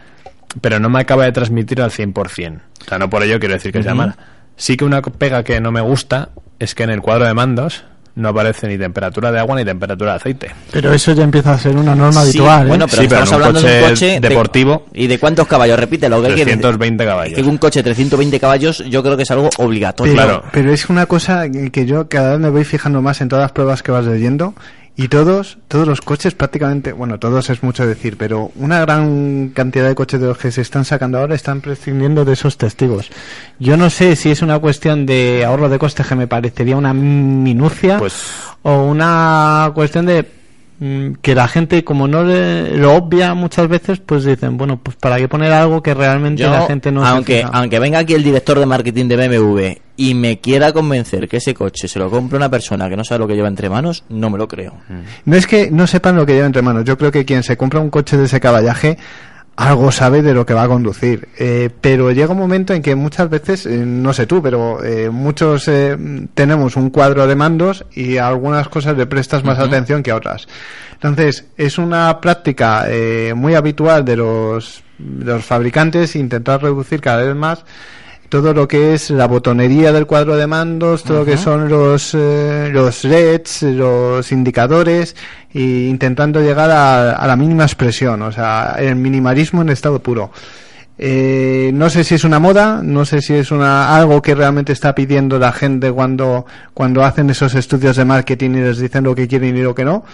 pero 0.62 0.80
no 0.80 0.88
me 0.88 1.00
acaba 1.00 1.24
de 1.24 1.32
transmitir 1.32 1.82
al 1.82 1.90
100%. 1.90 2.60
O 2.80 2.84
sea, 2.84 2.98
no 2.98 3.10
por 3.10 3.22
ello 3.22 3.38
quiero 3.38 3.54
decir 3.54 3.72
que 3.72 3.82
sea 3.82 3.94
mala. 3.94 4.16
Sí 4.56 4.76
que 4.76 4.84
una 4.84 5.02
pega 5.02 5.44
que 5.44 5.60
no 5.60 5.70
me 5.70 5.80
gusta 5.80 6.30
es 6.58 6.74
que 6.74 6.82
en 6.82 6.90
el 6.90 7.00
cuadro 7.00 7.26
de 7.26 7.34
mandos 7.34 7.84
no 8.18 8.28
aparece 8.28 8.68
ni 8.68 8.76
temperatura 8.76 9.32
de 9.32 9.38
agua 9.38 9.56
ni 9.56 9.64
temperatura 9.64 10.12
de 10.12 10.16
aceite. 10.16 10.50
Pero 10.70 10.92
eso 10.92 11.12
ya 11.12 11.24
empieza 11.24 11.54
a 11.54 11.58
ser 11.58 11.76
una 11.76 11.94
norma 11.94 12.20
Sí, 12.22 12.28
habitual. 12.28 12.66
¿eh? 12.66 12.68
Bueno, 12.68 12.86
pero 12.88 13.02
Sí, 13.02 13.08
pero 13.08 13.22
estamos 13.24 13.46
hablando 13.46 13.60
de 13.60 13.66
un 13.66 13.80
coche 13.80 13.90
coche 13.90 14.20
de- 14.20 14.28
deportivo- 14.28 14.82
¿Y 14.92 15.06
de 15.06 15.18
cuántos 15.18 15.46
caballos? 15.46 15.78
Repítelo, 15.78 16.16
¿qué 16.22 16.28
quieres? 16.34 16.44
320 16.54 17.04
caballos. 17.04 17.34
Que 17.34 17.42
un 17.42 17.58
coche 17.58 17.80
de 17.80 17.84
320 17.84 18.38
caballos 18.40 18.84
yo 18.88 19.02
creo 19.02 19.16
que 19.16 19.22
es 19.22 19.30
algo 19.30 19.48
obligatorio. 19.58 20.14
Pero, 20.14 20.26
Claro. 20.26 20.44
pero 20.52 20.72
es 20.72 20.88
una 20.90 21.06
cosa 21.06 21.48
que 21.50 21.70
que 21.70 21.86
yo 21.86 22.08
cada 22.08 22.32
vez 22.32 22.40
me 22.40 22.50
voy 22.50 22.64
fijando 22.64 23.00
más 23.02 23.20
en 23.20 23.28
todas 23.28 23.42
las 23.44 23.52
pruebas 23.52 23.82
que 23.82 23.92
vas 23.92 24.04
leyendo 24.04 24.54
y 25.00 25.06
todos, 25.06 25.58
todos 25.68 25.86
los 25.86 26.00
coches 26.00 26.34
prácticamente, 26.34 26.90
bueno, 26.90 27.20
todos 27.20 27.50
es 27.50 27.62
mucho 27.62 27.86
decir, 27.86 28.16
pero 28.16 28.50
una 28.56 28.80
gran 28.80 29.50
cantidad 29.50 29.86
de 29.86 29.94
coches 29.94 30.20
de 30.20 30.26
los 30.26 30.38
que 30.38 30.50
se 30.50 30.60
están 30.60 30.84
sacando 30.84 31.18
ahora 31.18 31.36
están 31.36 31.60
prescindiendo 31.60 32.24
de 32.24 32.32
esos 32.32 32.58
testigos. 32.58 33.08
Yo 33.60 33.76
no 33.76 33.90
sé 33.90 34.16
si 34.16 34.32
es 34.32 34.42
una 34.42 34.58
cuestión 34.58 35.06
de 35.06 35.44
ahorro 35.44 35.68
de 35.68 35.78
costes 35.78 36.04
que 36.04 36.16
me 36.16 36.26
parecería 36.26 36.76
una 36.76 36.92
minucia 36.94 37.98
Pues 37.98 38.24
o 38.62 38.82
una 38.82 39.70
cuestión 39.72 40.04
de 40.04 40.37
que 41.22 41.34
la 41.34 41.48
gente 41.48 41.82
como 41.82 42.06
no 42.06 42.22
le- 42.22 42.76
lo 42.76 42.94
obvia 42.94 43.34
muchas 43.34 43.66
veces 43.66 43.98
pues 43.98 44.22
dicen 44.24 44.56
bueno 44.56 44.78
pues 44.80 44.96
para 44.96 45.16
qué 45.16 45.26
poner 45.26 45.52
algo 45.52 45.82
que 45.82 45.92
realmente 45.92 46.42
Yo, 46.44 46.50
la 46.50 46.66
gente 46.68 46.92
no 46.92 47.04
aunque, 47.04 47.44
aunque 47.52 47.78
venga 47.80 47.98
aquí 47.98 48.14
el 48.14 48.22
director 48.22 48.60
de 48.60 48.66
marketing 48.66 49.06
de 49.08 49.16
BMW 49.28 49.68
y 49.96 50.14
me 50.14 50.38
quiera 50.38 50.72
convencer 50.72 51.28
que 51.28 51.38
ese 51.38 51.52
coche 51.54 51.88
se 51.88 51.98
lo 51.98 52.08
compre 52.08 52.36
una 52.36 52.48
persona 52.48 52.88
que 52.88 52.96
no 52.96 53.02
sabe 53.02 53.18
lo 53.18 53.26
que 53.26 53.34
lleva 53.34 53.48
entre 53.48 53.68
manos, 53.68 54.04
no 54.08 54.30
me 54.30 54.38
lo 54.38 54.46
creo. 54.46 54.74
No 55.24 55.36
es 55.36 55.48
que 55.48 55.72
no 55.72 55.88
sepan 55.88 56.14
lo 56.14 56.24
que 56.24 56.34
lleva 56.34 56.46
entre 56.46 56.62
manos. 56.62 56.84
Yo 56.84 56.96
creo 56.96 57.10
que 57.10 57.24
quien 57.24 57.42
se 57.42 57.56
compra 57.56 57.80
un 57.80 57.90
coche 57.90 58.16
de 58.16 58.26
ese 58.26 58.38
caballaje 58.38 58.96
algo 59.58 59.90
sabe 59.90 60.22
de 60.22 60.34
lo 60.34 60.46
que 60.46 60.54
va 60.54 60.62
a 60.62 60.68
conducir. 60.68 61.28
Eh, 61.36 61.68
pero 61.80 62.12
llega 62.12 62.30
un 62.30 62.38
momento 62.38 62.74
en 62.74 62.80
que 62.80 62.94
muchas 62.94 63.28
veces, 63.28 63.66
eh, 63.66 63.84
no 63.84 64.12
sé 64.12 64.24
tú, 64.24 64.40
pero 64.40 64.84
eh, 64.84 65.10
muchos 65.10 65.66
eh, 65.66 65.96
tenemos 66.32 66.76
un 66.76 66.90
cuadro 66.90 67.26
de 67.26 67.34
mandos 67.34 67.84
y 67.92 68.18
a 68.18 68.28
algunas 68.28 68.68
cosas 68.68 68.96
le 68.96 69.06
prestas 69.06 69.42
más 69.42 69.58
atención 69.58 70.04
que 70.04 70.12
a 70.12 70.16
otras. 70.16 70.46
Entonces, 70.92 71.46
es 71.56 71.76
una 71.76 72.20
práctica 72.20 72.84
eh, 72.86 73.34
muy 73.34 73.56
habitual 73.56 74.04
de 74.04 74.16
los, 74.16 74.84
de 74.96 75.32
los 75.32 75.44
fabricantes 75.44 76.14
intentar 76.14 76.62
reducir 76.62 77.00
cada 77.00 77.24
vez 77.24 77.34
más 77.34 77.64
todo 78.28 78.52
lo 78.52 78.68
que 78.68 78.94
es 78.94 79.10
la 79.10 79.26
botonería 79.26 79.92
del 79.92 80.06
cuadro 80.06 80.36
de 80.36 80.46
mandos, 80.46 81.02
todo 81.02 81.20
lo 81.20 81.24
que 81.24 81.36
son 81.36 81.68
los, 81.68 82.14
eh, 82.14 82.70
los 82.72 83.04
LEDs, 83.04 83.62
los 83.62 84.32
indicadores, 84.32 85.16
e 85.52 85.88
intentando 85.88 86.40
llegar 86.40 86.70
a, 86.70 87.12
a 87.12 87.26
la 87.26 87.36
mínima 87.36 87.64
expresión, 87.64 88.22
o 88.22 88.32
sea, 88.32 88.76
el 88.78 88.96
minimalismo 88.96 89.62
en 89.62 89.70
estado 89.70 90.02
puro. 90.02 90.30
Eh, 91.00 91.70
no 91.74 91.90
sé 91.90 92.02
si 92.02 92.16
es 92.16 92.24
una 92.24 92.40
moda, 92.40 92.80
no 92.82 93.04
sé 93.04 93.22
si 93.22 93.34
es 93.34 93.52
una 93.52 93.94
algo 93.94 94.20
que 94.20 94.34
realmente 94.34 94.72
está 94.72 94.96
pidiendo 94.96 95.38
la 95.38 95.52
gente 95.52 95.92
cuando, 95.92 96.44
cuando 96.74 97.04
hacen 97.04 97.30
esos 97.30 97.54
estudios 97.54 97.96
de 97.96 98.04
marketing 98.04 98.50
y 98.50 98.60
les 98.60 98.78
dicen 98.78 99.04
lo 99.04 99.14
que 99.14 99.28
quieren 99.28 99.56
y 99.56 99.62
lo 99.62 99.76
que 99.76 99.84
no. 99.84 100.04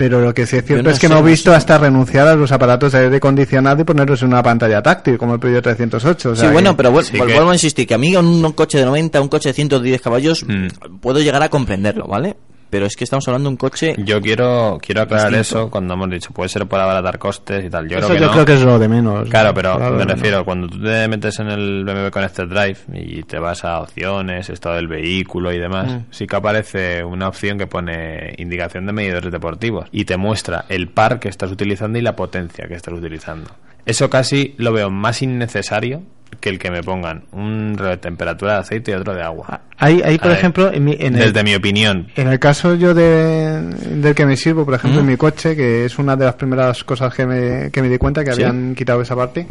Pero 0.00 0.18
lo 0.22 0.32
que 0.32 0.46
sí 0.46 0.56
es 0.56 0.64
cierto 0.64 0.82
no 0.82 0.90
es 0.90 0.98
que 0.98 1.06
hemos 1.06 1.18
no 1.20 1.24
visto 1.26 1.50
sé. 1.50 1.56
hasta 1.58 1.76
renunciar 1.76 2.26
a 2.26 2.34
los 2.34 2.50
aparatos 2.52 2.92
de 2.92 3.00
aire 3.00 3.16
acondicionado 3.18 3.82
y 3.82 3.84
ponerlos 3.84 4.22
en 4.22 4.28
una 4.28 4.42
pantalla 4.42 4.82
táctil, 4.82 5.18
como 5.18 5.34
el 5.34 5.40
Peugeot 5.40 5.62
308. 5.62 6.30
o 6.30 6.34
sea 6.36 6.48
sí, 6.48 6.52
bueno, 6.54 6.74
pero 6.74 6.90
vuel- 6.90 7.02
sí 7.02 7.18
vol- 7.18 7.26
que- 7.26 7.34
vuelvo 7.34 7.50
a 7.50 7.54
insistir 7.54 7.86
que 7.86 7.92
a 7.92 7.98
mí 7.98 8.16
un, 8.16 8.42
un 8.42 8.52
coche 8.52 8.78
de 8.78 8.86
90, 8.86 9.20
un 9.20 9.28
coche 9.28 9.50
de 9.50 9.52
110 9.52 10.00
caballos, 10.00 10.42
Mm. 10.48 10.68
puedo 11.02 11.20
llegar 11.20 11.42
a 11.42 11.50
comprenderlo, 11.50 12.06
¿vale? 12.06 12.34
Pero 12.70 12.86
es 12.86 12.94
que 12.96 13.04
estamos 13.04 13.26
hablando 13.28 13.48
de 13.48 13.52
un 13.54 13.56
coche... 13.56 13.94
yo 13.98 14.20
quiero 14.20 14.78
quiero 14.80 15.02
aclarar 15.02 15.32
Distinto. 15.32 15.62
eso 15.62 15.70
cuando 15.70 15.94
hemos 15.94 16.08
dicho 16.10 16.30
puede 16.32 16.48
ser 16.48 16.66
para 16.66 16.84
abaratar 16.84 17.18
costes 17.18 17.64
y 17.64 17.68
tal. 17.70 17.88
Yo 17.88 17.98
Eso 17.98 18.06
creo 18.06 18.16
que 18.16 18.20
yo 18.22 18.26
no. 18.28 18.32
creo 18.32 18.44
que 18.46 18.52
es 18.54 18.62
lo 18.62 18.78
de 18.78 18.88
menos. 18.88 19.28
Claro, 19.28 19.52
pero 19.52 19.76
Claro, 19.76 19.96
me 19.96 20.04
no. 20.04 20.14
refiero, 20.14 20.44
cuando 20.44 20.68
tú 20.68 20.80
te 20.82 21.08
metes 21.08 21.38
en 21.40 21.48
el 21.48 21.84
BMW 21.84 22.10
Connected 22.10 22.44
Drive 22.46 22.78
y 22.94 23.22
te 23.24 23.38
vas 23.38 23.64
a 23.64 23.80
opciones, 23.80 24.48
estado 24.50 24.76
del 24.76 24.86
vehículo 24.88 25.52
y 25.52 25.58
demás, 25.58 25.92
Mm. 25.92 25.98
sí 26.10 26.26
que 26.26 26.36
aparece 26.36 27.02
una 27.04 27.28
opción 27.28 27.58
que 27.58 27.66
pone 27.66 28.34
indicación 28.38 28.86
de 28.86 28.92
medidores 28.92 29.32
deportivos 29.32 29.86
y 29.92 30.04
te 30.04 30.16
muestra 30.16 30.64
el 30.68 30.88
par 30.88 31.18
que 31.18 31.28
estás 31.28 31.50
utilizando 31.50 31.98
y 31.98 32.02
la 32.02 32.14
potencia 32.14 32.66
que 32.68 32.74
estás 32.74 32.94
utilizando. 32.94 33.50
Eso 33.86 34.10
casi 34.10 34.54
lo 34.58 34.72
veo 34.72 34.90
más 34.90 35.22
innecesario 35.22 36.02
que 36.38 36.48
el 36.48 36.58
que 36.60 36.70
me 36.70 36.82
pongan 36.82 37.24
un 37.32 37.74
reloj 37.76 37.90
de 37.90 37.96
temperatura 37.98 38.54
de 38.54 38.58
aceite 38.60 38.92
y 38.92 38.94
otro 38.94 39.14
de 39.14 39.22
agua. 39.22 39.62
Hay, 39.78 40.00
hay 40.02 40.16
por 40.16 40.28
ver, 40.28 40.38
ejemplo, 40.38 40.72
en, 40.72 40.84
mi- 40.84 40.96
en 40.98 41.14
el, 41.16 41.20
Desde 41.32 41.42
mi 41.42 41.54
opinión, 41.54 42.06
en 42.14 42.28
el 42.28 42.38
caso 42.38 42.76
yo 42.76 42.94
de, 42.94 43.60
del 43.60 44.14
que 44.14 44.24
me 44.24 44.36
sirvo, 44.36 44.64
por 44.64 44.74
ejemplo, 44.74 45.00
en 45.00 45.06
mi 45.06 45.16
coche, 45.16 45.56
que 45.56 45.84
es 45.84 45.98
una 45.98 46.16
de 46.16 46.24
las 46.26 46.34
primeras 46.34 46.84
cosas 46.84 47.12
que 47.14 47.26
me, 47.26 47.70
que 47.72 47.82
me 47.82 47.88
di 47.88 47.98
cuenta 47.98 48.24
que 48.24 48.32
Sí. 48.32 48.42
habían 48.42 48.74
quitado 48.74 49.02
esa 49.02 49.16
parte, 49.16 49.46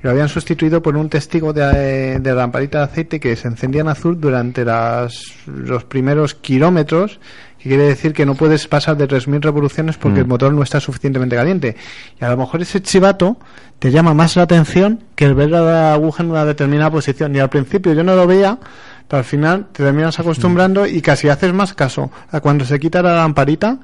lo 0.00 0.10
habían 0.10 0.28
sustituido 0.28 0.82
por 0.82 0.96
un 0.96 1.08
testigo 1.10 1.52
de, 1.52 2.18
de 2.18 2.34
lamparita 2.34 2.78
de 2.78 2.84
aceite 2.84 3.20
que 3.20 3.36
se 3.36 3.48
encendía 3.48 3.82
en 3.82 3.88
azul 3.88 4.18
durante 4.20 4.64
las, 4.64 5.34
los 5.46 5.84
primeros 5.84 6.34
kilómetros, 6.34 7.20
que 7.62 7.68
quiere 7.68 7.84
decir 7.84 8.12
que 8.12 8.26
no 8.26 8.34
puedes 8.34 8.66
pasar 8.66 8.96
de 8.96 9.06
3.000 9.06 9.40
revoluciones 9.40 9.96
porque 9.96 10.20
el 10.20 10.26
motor 10.26 10.52
no 10.52 10.64
está 10.64 10.80
suficientemente 10.80 11.36
caliente. 11.36 11.76
Y 12.20 12.24
a 12.24 12.30
lo 12.30 12.36
mejor 12.36 12.60
ese 12.60 12.82
chivato 12.82 13.36
te 13.78 13.92
llama 13.92 14.14
más 14.14 14.34
la 14.34 14.42
atención 14.42 15.04
que 15.14 15.26
el 15.26 15.34
ver 15.34 15.50
la 15.50 15.92
aguja 15.92 16.24
en 16.24 16.30
una 16.30 16.44
determinada 16.44 16.90
posición. 16.90 17.36
Y 17.36 17.38
al 17.38 17.50
principio 17.50 17.92
yo 17.92 18.02
no 18.02 18.16
lo 18.16 18.26
veía, 18.26 18.58
pero 19.06 19.18
al 19.18 19.24
final 19.24 19.68
te 19.70 19.84
terminas 19.84 20.18
acostumbrando 20.18 20.88
y 20.88 21.00
casi 21.02 21.28
haces 21.28 21.52
más 21.52 21.72
caso 21.72 22.10
a 22.32 22.40
cuando 22.40 22.64
se 22.64 22.80
quita 22.80 23.00
la 23.00 23.14
lamparita 23.14 23.78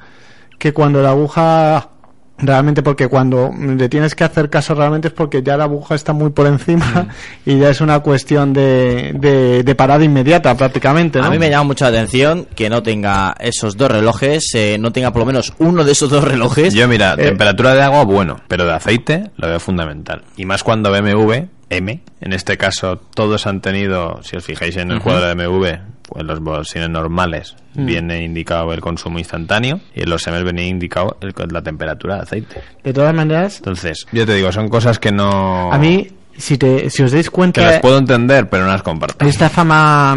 que 0.59 0.72
cuando 0.72 1.01
la 1.01 1.11
aguja 1.11 1.91
realmente 2.39 2.82
porque 2.82 3.09
cuando 3.09 3.51
le 3.59 3.89
tienes 3.89 4.14
que 4.14 4.24
hacer 4.24 4.49
caso 4.49 4.74
realmente 4.74 5.09
es 5.09 5.14
porque 5.14 5.43
ya 5.43 5.57
la 5.57 5.64
aguja 5.64 5.95
está 5.95 6.12
muy 6.12 6.30
por 6.30 6.47
encima 6.47 7.09
y 7.47 7.59
ya 7.59 7.70
es 7.70 7.80
una 7.80 8.01
cuestión 8.01 8.53
de, 8.53 9.12
de, 9.14 9.62
de 9.62 9.74
parada 9.74 10.05
inmediata 10.05 10.57
prácticamente 10.57 11.18
¿no? 11.18 11.26
A 11.26 11.30
mí 11.30 11.39
me 11.39 11.51
llama 11.51 11.64
mucho 11.64 11.84
la 11.84 11.91
atención 11.91 12.47
que 12.55 12.68
no 12.70 12.82
tenga 12.82 13.34
esos 13.41 13.76
dos 13.76 13.91
relojes, 13.91 14.55
eh, 14.55 14.76
no 14.78 14.93
tenga 14.93 15.12
por 15.12 15.20
lo 15.20 15.26
menos 15.26 15.53
uno 15.59 15.84
de 15.84 15.93
esos 15.93 16.11
dos 16.11 16.24
relojes. 16.24 16.74
yo 16.74 16.86
mira, 16.89 17.14
Eh, 17.18 17.24
temperatura 17.24 17.74
de 17.74 17.82
agua, 17.82 18.05
bueno, 18.05 18.41
pero 18.49 18.64
de 18.64 18.72
aceite 18.72 19.30
lo 19.36 19.49
veo 19.49 19.61
fundamental. 19.61 20.22
Y 20.36 20.45
más 20.45 20.62
cuando 20.62 20.91
BMW, 20.91 21.47
M, 21.70 22.00
en 22.20 22.32
este 22.32 22.56
caso 22.56 22.96
todos 23.14 23.46
han 23.46 23.60
tenido, 23.60 24.20
si 24.22 24.36
os 24.36 24.44
fijáis 24.44 24.76
en 24.76 24.90
el 24.90 25.00
cuadro 25.00 25.26
de 25.26 25.34
BMW, 25.34 25.66
pues 26.08 26.24
los 26.24 26.40
bolsines 26.40 26.88
normales 26.88 27.54
Mm. 27.74 27.86
viene 27.86 28.24
indicado 28.24 28.72
el 28.72 28.80
consumo 28.80 29.18
instantáneo 29.18 29.80
y 29.94 30.02
en 30.02 30.10
los 30.10 30.26
M 30.26 30.42
venía 30.42 30.66
indicado 30.66 31.16
el- 31.20 31.34
la 31.52 31.62
temperatura 31.62 32.16
de 32.16 32.22
aceite. 32.22 32.62
de 32.82 32.92
todas 32.92 33.14
maneras 33.14 33.58
Entonces, 33.58 34.06
yo 34.12 34.24
te 34.26 34.34
digo, 34.34 34.50
son 34.50 34.68
cosas 34.68 34.98
que 34.98 35.12
no... 35.12 35.70
a 35.72 35.78
mí 35.78 36.08
si 36.36 36.56
te 36.56 36.88
si 36.88 37.02
os 37.02 37.10
dais 37.12 37.26
que 37.28 37.34
cuenta 37.34 37.60
las 37.62 37.80
puedo 37.80 37.98
entender, 37.98 38.48
pero 38.48 38.64
no 38.64 38.70
las 38.70 38.82
comparto. 38.82 39.24
esta 39.26 39.48
fama, 39.50 40.16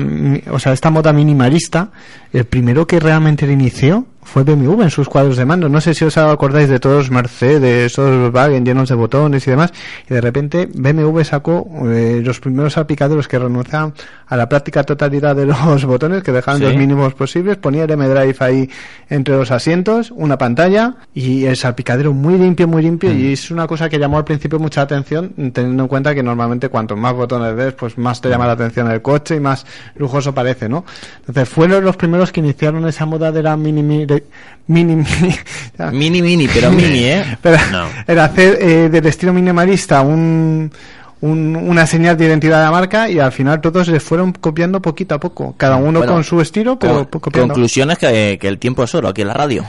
o 0.51 0.59
sea, 0.59 0.71
esta 0.71 0.89
moda 0.91 1.11
minimalista, 1.13 1.89
el 2.31 2.45
primero 2.45 2.85
que 2.87 2.99
realmente 2.99 3.45
la 3.47 3.53
inició 3.53 4.05
fue 4.23 4.43
BMW 4.43 4.83
en 4.83 4.89
sus 4.89 5.09
cuadros 5.09 5.37
de 5.37 5.45
mando. 5.45 5.69
No 5.69 5.81
sé 5.81 5.93
si 5.93 6.05
os 6.05 6.17
acordáis 6.17 6.69
de 6.69 6.79
todos 6.79 7.11
Mercedes, 7.11 7.93
todos 7.93 8.15
los 8.15 8.33
Wagen 8.33 8.65
llenos 8.65 8.89
de 8.89 8.95
botones 8.95 9.45
y 9.47 9.51
demás. 9.51 9.73
Y 10.09 10.13
de 10.13 10.21
repente 10.21 10.69
BMW 10.73 11.21
sacó 11.21 11.67
eh, 11.85 12.21
los 12.23 12.39
primeros 12.39 12.73
salpicadores 12.73 13.27
que 13.27 13.39
renunciaban 13.39 13.93
a 14.31 14.37
la 14.37 14.47
práctica 14.47 14.83
totalidad 14.83 15.35
de 15.35 15.45
los 15.45 15.83
botones, 15.85 16.23
que 16.23 16.31
dejaban 16.31 16.59
Sí. 16.61 16.65
los 16.65 16.75
mínimos 16.77 17.13
posibles. 17.13 17.57
Ponía 17.57 17.83
el 17.83 17.91
M-Drive 17.91 18.37
ahí 18.39 18.69
entre 19.09 19.35
los 19.35 19.51
asientos, 19.51 20.09
una 20.15 20.37
pantalla 20.37 20.95
y 21.13 21.43
el 21.43 21.57
salpicadero 21.57 22.13
muy 22.13 22.37
limpio, 22.37 22.65
muy 22.65 22.81
limpio. 22.81 23.11
Y 23.13 23.33
es 23.33 23.51
una 23.51 23.67
cosa 23.67 23.89
que 23.89 23.99
llamó 23.99 24.17
al 24.17 24.23
principio 24.23 24.57
mucha 24.57 24.81
atención, 24.83 25.33
teniendo 25.53 25.83
en 25.83 25.89
cuenta 25.89 26.15
que 26.15 26.23
normalmente 26.23 26.69
cuanto 26.69 26.95
más 26.95 27.13
botones 27.13 27.57
des, 27.57 27.73
pues 27.73 27.97
más 27.97 28.21
te 28.21 28.29
llama 28.29 28.47
la 28.47 28.53
atención 28.53 28.89
el 28.89 29.01
coche 29.01 29.35
y 29.35 29.39
más 29.41 29.65
lujoso 29.95 30.33
parece, 30.33 30.69
¿no? 30.69 30.85
Entonces 31.19 31.49
fueron 31.49 31.83
los 31.83 31.97
primeros 31.97 32.31
que 32.31 32.39
iniciaron 32.39 32.87
esa 32.87 33.05
moda 33.05 33.33
de 33.33 33.43
la 33.43 33.57
mini 33.57 33.83
mini 33.83 34.07
mini 34.67 34.95
mini, 34.95 35.35
Mini, 35.91 36.21
mini, 36.21 36.47
pero 36.47 36.71
mini, 36.79 37.03
¿eh? 37.03 37.37
pero 37.41 37.57
No. 37.71 37.85
era 38.07 38.23
hacer 38.25 38.57
eh, 38.61 38.89
del 38.89 39.05
estilo 39.07 39.33
minimalista 39.33 40.01
un, 40.01 40.71
un- 41.21 41.55
una 41.55 41.85
señal 41.85 42.17
de 42.17 42.25
identidad 42.25 42.57
de 42.59 42.65
la 42.65 42.71
marca 42.71 43.09
y 43.09 43.19
al 43.19 43.31
final 43.31 43.61
todos 43.61 43.87
se 43.87 43.99
fueron 43.99 44.31
copiando 44.33 44.81
poquito 44.81 45.15
a 45.15 45.19
poco, 45.19 45.53
cada 45.57 45.75
uno 45.77 45.99
Bueno, 45.99 46.13
con 46.13 46.23
su 46.23 46.41
estilo, 46.41 46.77
pero 46.79 47.07
Con- 47.09 47.21
copiando. 47.21 47.53
conclusiones 47.53 47.97
que, 47.97 48.37
que 48.41 48.47
el 48.47 48.57
tiempo 48.59 48.83
es 48.83 48.93
oro 48.95 49.07
aquí 49.07 49.21
en 49.21 49.27
la 49.27 49.33
radio. 49.35 49.63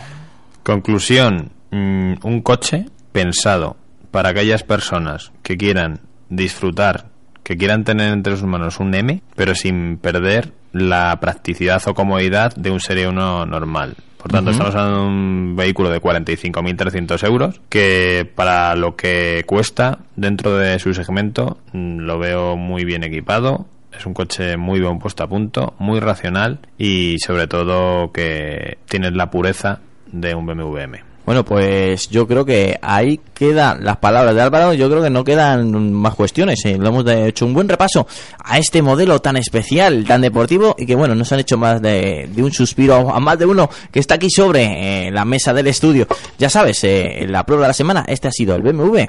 Conclusión, 0.62 1.50
mm, 1.70 2.14
un 2.22 2.40
coche 2.42 2.86
pensado 3.12 3.76
para 4.11 4.30
aquellas 4.30 4.62
personas 4.62 5.32
que 5.42 5.57
quieran 5.57 6.00
disfrutar, 6.28 7.07
que 7.42 7.57
quieran 7.57 7.84
tener 7.84 8.12
entre 8.12 8.36
sus 8.36 8.46
manos 8.46 8.78
un 8.78 8.94
M, 8.94 9.22
pero 9.34 9.55
sin 9.55 9.96
perder 9.98 10.53
la 10.72 11.18
practicidad 11.20 11.82
o 11.86 11.94
comodidad 11.94 12.55
de 12.55 12.70
un 12.70 12.80
Serie 12.80 13.09
1 13.09 13.44
normal. 13.46 13.96
Por 14.22 14.30
tanto, 14.30 14.50
Ujú. 14.50 14.60
estamos 14.60 14.74
hablando 14.76 15.00
de 15.00 15.06
un 15.08 15.56
vehículo 15.56 15.90
de 15.90 16.00
45.300 16.00 17.26
euros 17.26 17.60
que 17.68 18.30
para 18.36 18.76
lo 18.76 18.94
que 18.94 19.42
cuesta 19.46 19.98
dentro 20.14 20.56
de 20.56 20.78
su 20.78 20.94
segmento 20.94 21.58
mm, 21.72 21.98
lo 21.98 22.18
veo 22.20 22.56
muy 22.56 22.84
bien 22.84 23.02
equipado. 23.02 23.66
Es 23.92 24.06
un 24.06 24.14
coche 24.14 24.56
muy 24.56 24.78
bien 24.78 25.00
puesto 25.00 25.24
a 25.24 25.26
punto, 25.28 25.74
muy 25.78 25.98
racional 25.98 26.60
y 26.78 27.16
sobre 27.18 27.46
todo 27.48 28.12
que 28.12 28.78
tiene 28.88 29.10
la 29.10 29.30
pureza 29.30 29.80
de 30.12 30.34
un 30.34 30.46
BMW 30.46 30.78
M. 30.78 31.11
Bueno, 31.24 31.44
pues 31.44 32.08
yo 32.08 32.26
creo 32.26 32.44
que 32.44 32.78
ahí 32.82 33.20
quedan 33.34 33.84
las 33.84 33.96
palabras 33.98 34.34
de 34.34 34.40
Álvaro. 34.40 34.72
Yo 34.74 34.88
creo 34.90 35.02
que 35.02 35.10
no 35.10 35.22
quedan 35.24 35.92
más 35.92 36.14
cuestiones. 36.14 36.64
¿eh? 36.64 36.76
Lo 36.78 36.88
hemos 36.88 37.06
hecho 37.08 37.46
un 37.46 37.54
buen 37.54 37.68
repaso 37.68 38.06
a 38.44 38.58
este 38.58 38.82
modelo 38.82 39.20
tan 39.20 39.36
especial, 39.36 40.04
tan 40.04 40.20
deportivo 40.20 40.74
y 40.78 40.86
que, 40.86 40.94
bueno, 40.94 41.14
nos 41.14 41.30
han 41.32 41.40
hecho 41.40 41.56
más 41.56 41.80
de, 41.80 42.28
de 42.32 42.42
un 42.42 42.52
suspiro 42.52 43.10
a 43.14 43.20
más 43.20 43.38
de 43.38 43.46
uno 43.46 43.68
que 43.90 44.00
está 44.00 44.14
aquí 44.16 44.30
sobre 44.30 45.06
eh, 45.06 45.10
la 45.12 45.24
mesa 45.24 45.52
del 45.52 45.66
estudio. 45.68 46.06
Ya 46.38 46.50
sabes, 46.50 46.82
eh, 46.84 47.24
la 47.28 47.44
prueba 47.44 47.62
de 47.64 47.68
la 47.68 47.74
semana, 47.74 48.04
este 48.08 48.28
ha 48.28 48.32
sido 48.32 48.54
el 48.56 48.62
BMW. 48.62 49.00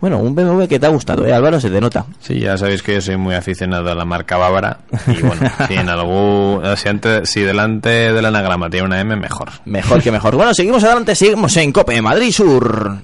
Bueno, 0.00 0.18
un 0.18 0.34
BMW 0.34 0.64
que 0.64 0.78
te 0.80 0.86
ha 0.86 0.90
gustado, 0.90 1.26
¿eh, 1.26 1.32
Álvaro? 1.32 1.60
Se 1.60 1.70
te 1.70 1.80
nota. 1.80 2.04
Sí, 2.20 2.40
ya 2.40 2.56
sabéis 2.58 2.82
que 2.82 2.94
yo 2.94 3.00
soy 3.00 3.16
muy 3.16 3.34
aficionado 3.34 3.90
a 3.90 3.94
la 3.94 4.04
marca 4.04 4.36
bávara 4.36 4.80
y 5.06 5.20
bueno, 5.22 5.42
si 5.68 5.74
en 5.74 5.88
algún, 5.88 6.62
si, 6.76 6.88
antes- 6.88 7.28
si 7.28 7.40
delante 7.42 7.88
del 8.12 8.24
anagrama 8.24 8.68
tiene 8.70 8.86
una 8.86 9.00
M, 9.00 9.14
mejor. 9.16 9.50
Mejor 9.64 10.02
que 10.02 10.10
mejor. 10.10 10.36
Bueno, 10.36 10.54
seguimos 10.54 10.82
adelante, 10.84 11.14
seguimos 11.14 11.56
en 11.60 11.72
Cope 11.72 12.00
Madrid 12.00 12.32
Sur. 12.32 12.96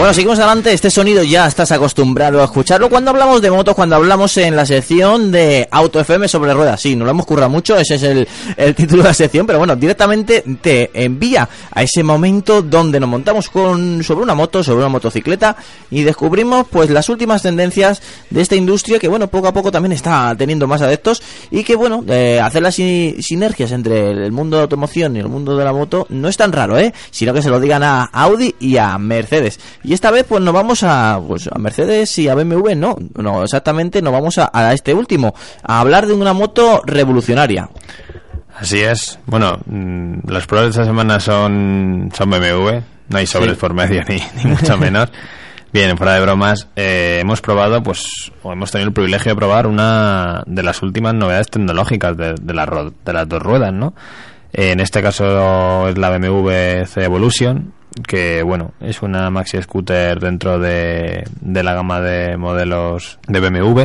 Bueno, 0.00 0.14
seguimos 0.14 0.38
adelante. 0.38 0.72
Este 0.72 0.88
sonido 0.90 1.22
ya 1.22 1.46
estás 1.46 1.72
acostumbrado 1.72 2.40
a 2.40 2.44
escucharlo 2.44 2.88
cuando 2.88 3.10
hablamos 3.10 3.42
de 3.42 3.50
motos, 3.50 3.74
cuando 3.74 3.96
hablamos 3.96 4.34
en 4.38 4.56
la 4.56 4.64
sección 4.64 5.30
de 5.30 5.68
Auto 5.70 6.00
FM 6.00 6.26
sobre 6.26 6.54
ruedas. 6.54 6.80
Sí, 6.80 6.96
nos 6.96 7.04
lo 7.04 7.10
hemos 7.10 7.26
currado 7.26 7.50
mucho, 7.50 7.76
ese 7.76 7.96
es 7.96 8.02
el, 8.04 8.26
título 8.74 9.02
de 9.02 9.10
la 9.10 9.14
sección, 9.14 9.46
pero 9.46 9.58
bueno, 9.58 9.76
directamente 9.76 10.42
te 10.62 10.90
envía 10.94 11.46
a 11.70 11.82
ese 11.82 12.02
momento 12.02 12.62
donde 12.62 12.98
nos 12.98 13.10
montamos 13.10 13.50
con, 13.50 14.02
sobre 14.02 14.22
una 14.22 14.34
moto, 14.34 14.64
sobre 14.64 14.78
una 14.78 14.88
motocicleta 14.88 15.54
y 15.90 16.02
descubrimos 16.02 16.66
pues 16.70 16.88
las 16.88 17.10
últimas 17.10 17.42
tendencias 17.42 18.00
de 18.30 18.40
esta 18.40 18.56
industria 18.56 18.98
que 18.98 19.06
bueno, 19.08 19.28
poco 19.28 19.48
a 19.48 19.52
poco 19.52 19.70
también 19.70 19.92
está 19.92 20.34
teniendo 20.34 20.66
más 20.66 20.80
adeptos 20.80 21.22
y 21.50 21.62
que 21.62 21.76
bueno, 21.76 22.02
eh, 22.08 22.40
hacer 22.42 22.62
las 22.62 22.74
si- 22.74 23.16
sinergias 23.20 23.70
entre 23.72 24.12
el 24.12 24.32
mundo 24.32 24.56
de 24.56 24.62
automoción 24.62 25.14
y 25.16 25.18
el 25.20 25.28
mundo 25.28 25.58
de 25.58 25.64
la 25.66 25.74
moto 25.74 26.06
no 26.08 26.28
es 26.28 26.38
tan 26.38 26.52
raro, 26.52 26.78
¿eh? 26.78 26.94
Sino 27.10 27.34
que 27.34 27.42
se 27.42 27.50
lo 27.50 27.60
digan 27.60 27.82
a 27.82 28.04
Audi 28.04 28.54
y 28.58 28.78
a 28.78 28.96
Mercedes. 28.96 29.60
Y 29.90 29.92
esta 29.92 30.12
vez 30.12 30.24
pues 30.24 30.40
nos 30.40 30.54
vamos 30.54 30.84
a, 30.84 31.20
pues, 31.26 31.48
a 31.52 31.58
Mercedes 31.58 32.16
y 32.20 32.28
a 32.28 32.36
BMW, 32.36 32.76
no, 32.76 32.94
no, 33.16 33.42
exactamente 33.42 34.00
nos 34.00 34.12
vamos 34.12 34.38
a, 34.38 34.48
a 34.52 34.72
este 34.72 34.94
último, 34.94 35.34
a 35.64 35.80
hablar 35.80 36.06
de 36.06 36.12
una 36.12 36.32
moto 36.32 36.80
revolucionaria. 36.86 37.68
Así 38.56 38.80
es. 38.82 39.18
Bueno, 39.26 39.58
mm, 39.66 40.30
las 40.30 40.46
pruebas 40.46 40.66
de 40.66 40.70
esta 40.82 40.84
semana 40.84 41.18
son, 41.18 42.08
son 42.14 42.30
BMW. 42.30 42.82
No 43.08 43.18
hay 43.18 43.26
sobres 43.26 43.54
Sí. 43.54 43.58
por 43.60 43.74
medio, 43.74 44.04
ni, 44.08 44.22
ni 44.36 44.50
mucho 44.52 44.78
menos. 44.78 45.08
Bien, 45.72 45.96
fuera 45.98 46.14
de 46.14 46.20
bromas, 46.20 46.68
eh, 46.76 47.18
hemos 47.20 47.40
probado, 47.40 47.82
pues, 47.82 48.30
o 48.44 48.52
hemos 48.52 48.70
tenido 48.70 48.86
el 48.86 48.94
privilegio 48.94 49.32
de 49.32 49.36
probar 49.36 49.66
una 49.66 50.44
de 50.46 50.62
las 50.62 50.82
últimas 50.84 51.14
novedades 51.14 51.48
tecnológicas 51.48 52.16
de, 52.16 52.36
de, 52.40 52.54
la 52.54 52.64
de 53.04 53.12
las 53.12 53.28
dos 53.28 53.42
ruedas, 53.42 53.72
¿no? 53.72 53.92
En 54.52 54.80
este 54.80 55.02
caso 55.02 55.88
es 55.88 55.98
la 55.98 56.10
BMW 56.10 56.84
C 56.84 57.04
Evolution, 57.04 57.72
que, 58.06 58.42
bueno, 58.42 58.72
es 58.80 59.02
una 59.02 59.30
maxi 59.30 59.60
scooter 59.62 60.18
dentro 60.20 60.58
de, 60.58 61.24
de 61.40 61.62
la 61.62 61.74
gama 61.74 62.00
de 62.00 62.36
modelos 62.36 63.18
de 63.26 63.40
BMW. 63.40 63.82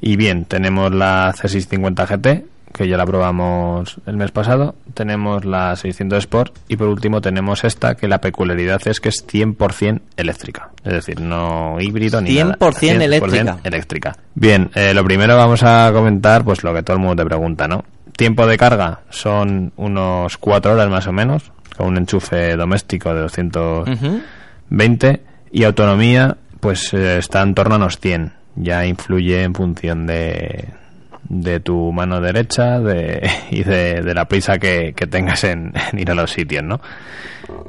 Y 0.00 0.16
bien, 0.16 0.44
tenemos 0.44 0.92
la 0.92 1.32
C650 1.34 2.06
GT, 2.06 2.44
que 2.72 2.88
ya 2.88 2.96
la 2.96 3.06
probamos 3.06 3.96
el 4.06 4.16
mes 4.16 4.30
pasado. 4.30 4.76
Tenemos 4.94 5.44
la 5.44 5.74
600 5.74 6.18
Sport 6.20 6.56
y 6.68 6.76
por 6.76 6.88
último 6.88 7.20
tenemos 7.20 7.64
esta, 7.64 7.96
que 7.96 8.06
la 8.06 8.20
peculiaridad 8.20 8.80
es 8.86 9.00
que 9.00 9.08
es 9.08 9.26
100% 9.26 10.00
eléctrica. 10.16 10.70
Es 10.84 10.92
decir, 10.92 11.20
no 11.20 11.80
híbrido 11.80 12.20
ni 12.20 12.34
nada. 12.36 12.56
100% 12.58 13.02
eléctrica. 13.02 13.58
eléctrica. 13.64 14.16
Bien, 14.34 14.70
eh, 14.74 14.94
lo 14.94 15.04
primero 15.04 15.36
vamos 15.36 15.62
a 15.64 15.90
comentar 15.92 16.44
pues 16.44 16.62
lo 16.62 16.72
que 16.72 16.82
todo 16.82 16.96
el 16.96 17.02
mundo 17.02 17.22
te 17.22 17.26
pregunta, 17.26 17.66
¿no? 17.66 17.84
Tiempo 18.18 18.48
de 18.48 18.58
carga 18.58 19.02
son 19.10 19.72
unos 19.76 20.38
4 20.38 20.72
horas 20.72 20.90
más 20.90 21.06
o 21.06 21.12
menos, 21.12 21.52
con 21.76 21.86
un 21.86 21.98
enchufe 21.98 22.56
doméstico 22.56 23.14
de 23.14 23.20
220 23.20 25.22
y 25.52 25.62
autonomía 25.62 26.36
pues 26.58 26.92
eh, 26.94 27.18
está 27.18 27.42
en 27.42 27.54
torno 27.54 27.76
a 27.76 27.78
unos 27.78 28.00
100. 28.00 28.32
Ya 28.56 28.84
influye 28.86 29.44
en 29.44 29.54
función 29.54 30.08
de, 30.08 30.64
de 31.28 31.60
tu 31.60 31.92
mano 31.92 32.20
derecha 32.20 32.80
de, 32.80 33.30
y 33.52 33.62
de, 33.62 34.02
de 34.02 34.14
la 34.14 34.24
prisa 34.24 34.58
que, 34.58 34.94
que 34.96 35.06
tengas 35.06 35.44
en, 35.44 35.72
en 35.92 35.98
ir 36.00 36.10
a 36.10 36.16
los 36.16 36.32
sitios, 36.32 36.64
¿no? 36.64 36.80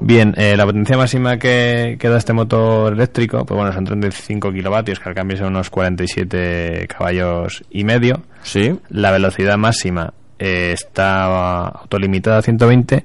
Bien, 0.02 0.34
eh, 0.36 0.58
la 0.58 0.66
potencia 0.66 0.98
máxima 0.98 1.38
que, 1.38 1.96
que 2.00 2.10
da 2.10 2.18
este 2.18 2.34
motor 2.34 2.94
eléctrico, 2.94 3.46
pues 3.46 3.56
bueno, 3.56 3.72
son 3.72 3.86
35 3.86 4.52
kilovatios, 4.52 5.00
que 5.00 5.10
al 5.10 5.14
cambio 5.14 5.38
son 5.38 5.50
unos 5.50 5.70
47 5.70 6.88
caballos 6.88 7.64
y 7.70 7.84
medio. 7.84 8.24
Sí. 8.42 8.76
La 8.90 9.12
velocidad 9.12 9.56
máxima 9.56 10.16
eh, 10.40 10.72
está 10.74 11.68
autolimitada 11.68 12.38
a 12.40 12.42
120 12.42 13.04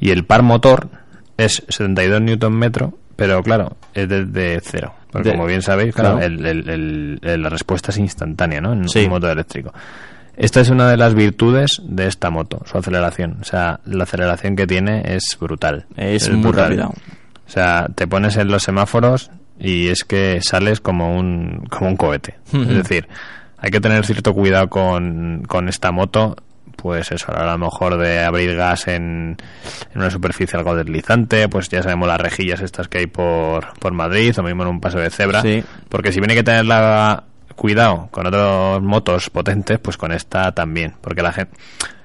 y 0.00 0.10
el 0.10 0.24
par 0.24 0.42
motor 0.42 0.88
es 1.36 1.62
72 1.68 2.20
newton 2.20 2.52
metro, 2.54 2.98
pero 3.16 3.42
claro, 3.42 3.76
es 3.94 4.08
desde 4.08 4.60
cero. 4.62 4.94
Porque 5.10 5.28
De- 5.30 5.34
como 5.34 5.46
bien 5.46 5.60
sabéis, 5.62 5.94
claro. 5.94 6.16
claro, 6.18 6.26
el- 6.34 6.46
el- 6.46 6.68
el- 6.70 7.20
el- 7.22 7.42
la 7.42 7.48
respuesta 7.50 7.90
es 7.90 7.98
instantánea, 7.98 8.60
¿no? 8.60 8.72
En 8.72 8.88
Sí. 8.88 9.04
un 9.04 9.10
motor 9.10 9.30
eléctrico. 9.30 9.72
Esta 10.36 10.60
es 10.62 10.70
una 10.70 10.88
de 10.88 10.96
las 10.96 11.14
virtudes 11.14 11.82
de 11.84 12.06
esta 12.06 12.30
moto, 12.30 12.62
su 12.64 12.78
aceleración. 12.78 13.36
O 13.42 13.44
sea, 13.44 13.80
la 13.84 14.04
aceleración 14.04 14.56
que 14.56 14.66
tiene 14.66 15.02
es 15.14 15.36
brutal. 15.38 15.84
Es 15.96 16.30
muy 16.30 16.52
rápida. 16.52 16.86
O 16.88 16.94
sea, 17.46 17.88
te 17.94 18.06
pones 18.06 18.36
en 18.38 18.48
los 18.48 18.62
semáforos 18.62 19.30
y 19.60 19.88
es 19.88 20.04
que 20.04 20.40
sales 20.40 20.80
como 20.80 21.14
un, 21.18 21.66
como 21.68 21.88
un 21.90 21.96
cohete. 21.96 22.36
Es 22.54 22.68
decir, 22.68 23.08
hay 23.58 23.70
que 23.70 23.80
tener 23.80 24.06
cierto 24.06 24.32
cuidado 24.32 24.70
con, 24.70 25.42
con 25.46 25.68
esta 25.68 25.92
moto 25.92 26.36
pues 26.82 27.12
eso, 27.12 27.32
a 27.32 27.44
lo 27.46 27.58
mejor 27.58 27.96
de 27.96 28.18
abrir 28.24 28.56
gas 28.56 28.88
en, 28.88 29.36
en 29.94 30.00
una 30.00 30.10
superficie 30.10 30.58
algo 30.58 30.74
deslizante, 30.74 31.48
pues 31.48 31.68
ya 31.68 31.82
sabemos 31.82 32.08
las 32.08 32.20
rejillas 32.20 32.60
estas 32.60 32.88
que 32.88 32.98
hay 32.98 33.06
por, 33.06 33.72
por 33.78 33.92
Madrid, 33.92 34.34
o 34.36 34.42
mismo 34.42 34.64
en 34.64 34.68
un 34.68 34.80
paso 34.80 34.98
de 34.98 35.08
cebra, 35.10 35.40
Sí. 35.42 35.62
porque 35.88 36.10
si 36.12 36.18
viene 36.18 36.34
que 36.34 36.42
tenerla 36.42 37.24
cuidado 37.54 38.08
con 38.10 38.26
otras 38.26 38.82
motos 38.82 39.30
potentes, 39.30 39.78
pues 39.78 39.96
con 39.96 40.10
esta 40.10 40.50
también, 40.52 40.94
porque 41.00 41.22
la 41.22 41.32
gente, 41.32 41.56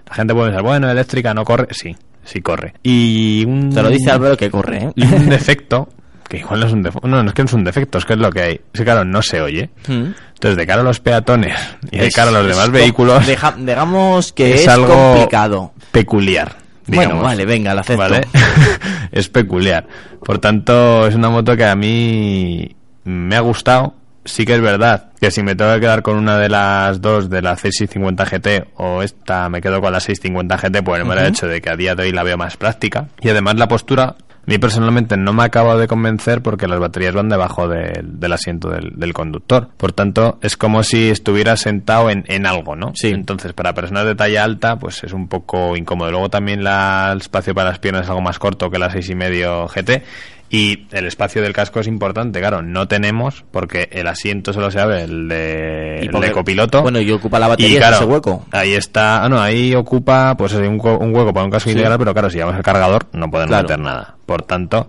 la 0.07 0.13
gente 0.15 0.33
puede 0.33 0.47
pensar, 0.49 0.63
bueno, 0.63 0.89
eléctrica 0.91 1.33
no 1.33 1.43
corre, 1.43 1.67
sí, 1.71 1.95
sí 2.23 2.41
corre. 2.41 2.73
Y 2.83 3.43
un, 3.47 3.73
Te 3.73 3.81
lo 3.81 3.89
dice 3.89 4.11
Álvaro 4.11 4.37
que 4.37 4.51
corre, 4.51 4.77
¿eh? 4.83 4.91
y 4.95 5.03
un 5.05 5.29
defecto, 5.29 5.89
que 6.27 6.37
igual 6.37 6.59
no 6.59 6.65
es 6.67 6.73
un 6.73 6.83
defecto, 6.83 7.07
no, 7.07 7.23
no 7.23 7.29
es 7.29 7.33
que 7.35 7.41
no 7.43 7.47
es 7.47 7.53
un 7.53 7.63
defecto, 7.63 7.97
es 7.97 8.05
que 8.05 8.13
es 8.13 8.19
lo 8.19 8.29
que 8.31 8.41
hay, 8.41 8.53
es 8.53 8.79
que 8.79 8.83
claro, 8.83 9.03
no 9.05 9.21
se 9.21 9.41
oye. 9.41 9.69
Mm. 9.87 10.05
Entonces, 10.35 10.57
de 10.57 10.67
cara 10.67 10.81
a 10.81 10.83
los 10.83 10.99
peatones 10.99 11.57
y 11.91 11.97
de 11.97 12.09
cara 12.11 12.29
a 12.29 12.33
los 12.33 12.43
es 12.43 12.49
demás 12.49 12.69
vehículos, 12.69 13.25
deja- 13.25 13.55
digamos 13.57 14.33
que 14.33 14.53
es 14.55 14.61
es, 14.61 14.67
algo 14.67 14.87
complicado. 14.93 15.73
peculiar. 15.91 16.55
Bueno, 16.87 17.21
vale, 17.21 17.45
venga, 17.45 17.73
lo 17.73 17.81
acepto. 17.81 18.01
¿Vale? 18.01 18.21
es 19.11 19.27
peculiar. 19.29 19.85
Por 20.23 20.39
tanto, 20.39 21.05
es 21.07 21.15
una 21.15 21.29
moto 21.29 21.55
que 21.57 21.65
a 21.65 21.75
mí 21.75 22.75
me 23.03 23.35
ha 23.35 23.39
gustado. 23.41 23.93
Sí 24.23 24.45
que 24.45 24.55
es 24.55 24.61
verdad 24.61 25.11
que 25.21 25.31
si 25.31 25.41
me 25.41 25.55
tengo 25.55 25.73
que 25.75 25.79
quedar 25.79 26.01
con 26.01 26.17
una 26.17 26.37
de 26.37 26.49
las 26.49 26.99
dos, 27.01 27.29
de 27.29 27.41
la 27.41 27.55
C650 27.55 28.25
GT 28.29 28.67
o 28.75 29.01
esta, 29.01 29.47
me 29.47 29.61
quedo 29.61 29.79
con 29.81 29.91
la 29.93 30.01
650 30.01 30.57
GT 30.57 30.83
por 30.83 30.97
el 30.99 31.05
mero 31.05 31.25
hecho 31.25 31.47
de 31.47 31.61
que 31.61 31.69
a 31.69 31.77
día 31.77 31.95
de 31.95 32.03
hoy 32.03 32.11
la 32.11 32.23
veo 32.23 32.37
más 32.37 32.57
práctica. 32.57 33.07
Y 33.21 33.29
además 33.29 33.55
la 33.55 33.67
postura, 33.69 34.15
mí 34.47 34.57
personalmente 34.57 35.17
no 35.17 35.33
me 35.33 35.43
acaba 35.43 35.75
de 35.77 35.87
convencer 35.87 36.41
porque 36.41 36.67
las 36.67 36.79
baterías 36.79 37.13
van 37.13 37.29
debajo 37.29 37.67
del, 37.67 38.19
del 38.19 38.33
asiento 38.33 38.69
del, 38.69 38.91
del 38.95 39.13
conductor. 39.13 39.69
Por 39.77 39.91
tanto, 39.91 40.39
es 40.41 40.57
como 40.57 40.83
si 40.83 41.09
estuviera 41.09 41.57
sentado 41.57 42.09
en, 42.09 42.23
en 42.27 42.45
algo, 42.45 42.75
¿no? 42.75 42.93
Sí. 42.95 43.09
Entonces, 43.09 43.53
para 43.53 43.73
personas 43.73 44.05
de 44.05 44.15
talla 44.15 44.43
alta, 44.43 44.77
pues 44.79 45.03
es 45.03 45.13
un 45.13 45.27
poco 45.27 45.75
incómodo. 45.75 46.11
Luego 46.11 46.29
también 46.29 46.63
la- 46.63 47.09
el 47.11 47.19
espacio 47.19 47.53
para 47.53 47.69
las 47.69 47.79
piernas 47.79 48.03
es 48.03 48.09
algo 48.09 48.21
más 48.21 48.39
corto 48.39 48.69
que 48.71 48.79
la 48.79 48.89
6,5 48.89 49.67
GT. 49.67 50.03
Y 50.49 50.87
el 50.91 51.05
espacio 51.05 51.41
del 51.41 51.51
casco 51.51 51.81
es 51.81 51.87
importante, 51.87 52.39
claro, 52.39 52.61
no 52.61 52.87
tenemos, 52.87 53.43
porque 53.51 53.89
el 53.91 54.07
asiento 54.07 54.53
solo 54.53 54.71
se 54.71 54.79
abre 54.79 55.03
el 55.03 55.27
de, 55.27 55.99
Y 56.01 56.05
el 56.05 56.11
porque- 56.11 56.27
de 56.27 56.33
copiloto. 56.33 56.81
bueno, 56.83 57.01
y 57.01 57.11
ocupa 57.11 57.37
la 57.37 57.49
batería 57.49 57.73
Y, 57.73 57.77
claro, 57.77 57.95
ese 57.97 58.05
hueco. 58.05 58.45
Ahí 58.51 58.73
está, 58.73 59.25
ah, 59.25 59.29
no, 59.29 59.41
ahí 59.41 59.75
ocupa 59.75 60.35
pues 60.37 60.53
un, 60.53 60.79
un 60.79 61.15
hueco 61.15 61.33
para 61.33 61.43
un 61.45 61.51
casco 61.51 61.69
Sí. 61.69 61.75
integral, 61.75 61.97
pero 61.99 62.13
claro, 62.13 62.29
si 62.29 62.37
llevamos 62.37 62.57
el 62.57 62.63
cargador 62.63 63.07
no 63.11 63.29
podemos 63.29 63.49
Claro. 63.49 63.63
meter 63.63 63.79
nada. 63.79 64.15
Por 64.25 64.43
tanto, 64.43 64.87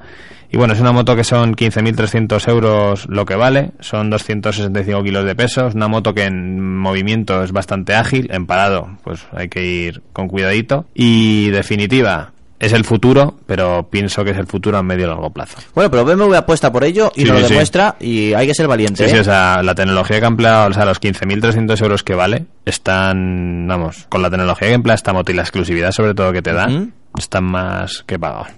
y 0.50 0.56
bueno, 0.56 0.74
es 0.74 0.80
una 0.80 0.92
moto 0.92 1.14
que 1.16 1.24
son 1.24 1.54
15.300 1.54 2.46
euros 2.48 3.06
lo 3.08 3.26
que 3.26 3.34
vale, 3.34 3.72
son 3.80 4.10
265 4.10 5.02
kilos 5.02 5.24
de 5.24 5.34
peso, 5.34 5.66
es 5.68 5.74
una 5.74 5.88
moto 5.88 6.14
que 6.14 6.24
en 6.24 6.76
movimiento 6.76 7.42
es 7.42 7.50
bastante 7.52 7.94
ágil, 7.94 8.28
en 8.32 8.46
parado 8.46 8.96
pues 9.02 9.26
hay 9.32 9.48
que 9.48 9.64
ir 9.64 10.02
con 10.12 10.28
cuidadito. 10.28 10.86
Y 10.94 11.50
definitiva, 11.50 12.32
es 12.60 12.72
el 12.72 12.84
futuro, 12.84 13.36
pero 13.46 13.88
pienso 13.90 14.24
que 14.24 14.30
es 14.32 14.36
el 14.38 14.46
futuro 14.46 14.78
a 14.78 14.82
medio 14.82 15.04
y 15.04 15.08
largo 15.08 15.30
plazo. 15.30 15.58
Bueno, 15.74 15.90
pero 15.90 16.04
BMW 16.04 16.34
apuesta 16.34 16.72
por 16.72 16.84
ello 16.84 17.12
y 17.14 17.22
Sí, 17.22 17.26
nos 17.28 17.34
lo 17.34 17.38
sí, 17.40 17.44
sí. 17.46 17.52
demuestra 17.54 17.96
y 18.00 18.32
hay 18.34 18.46
que 18.46 18.54
ser 18.54 18.66
valiente. 18.66 19.04
Sí, 19.04 19.10
sí, 19.10 19.16
¿eh? 19.16 19.20
o 19.20 19.24
sea, 19.24 19.62
la 19.62 19.74
tecnología 19.74 20.18
que 20.18 20.24
ha 20.24 20.28
empleado, 20.28 20.70
o 20.70 20.72
sea, 20.72 20.84
los 20.84 21.00
15.300 21.00 21.80
euros 21.82 22.02
que 22.02 22.14
vale, 22.14 22.46
están, 22.64 23.66
vamos, 23.68 24.06
con 24.08 24.22
la 24.22 24.30
tecnología 24.30 24.68
que 24.68 24.74
emplea 24.74 24.94
esta 24.96 25.12
moto 25.12 25.30
y 25.32 25.34
la 25.36 25.42
exclusividad 25.42 25.92
sobre 25.92 26.14
todo 26.14 26.32
que 26.32 26.42
te 26.42 26.52
da, 26.52 26.68
están 27.16 27.44
más 27.44 28.02
que 28.06 28.18
pagados. 28.18 28.48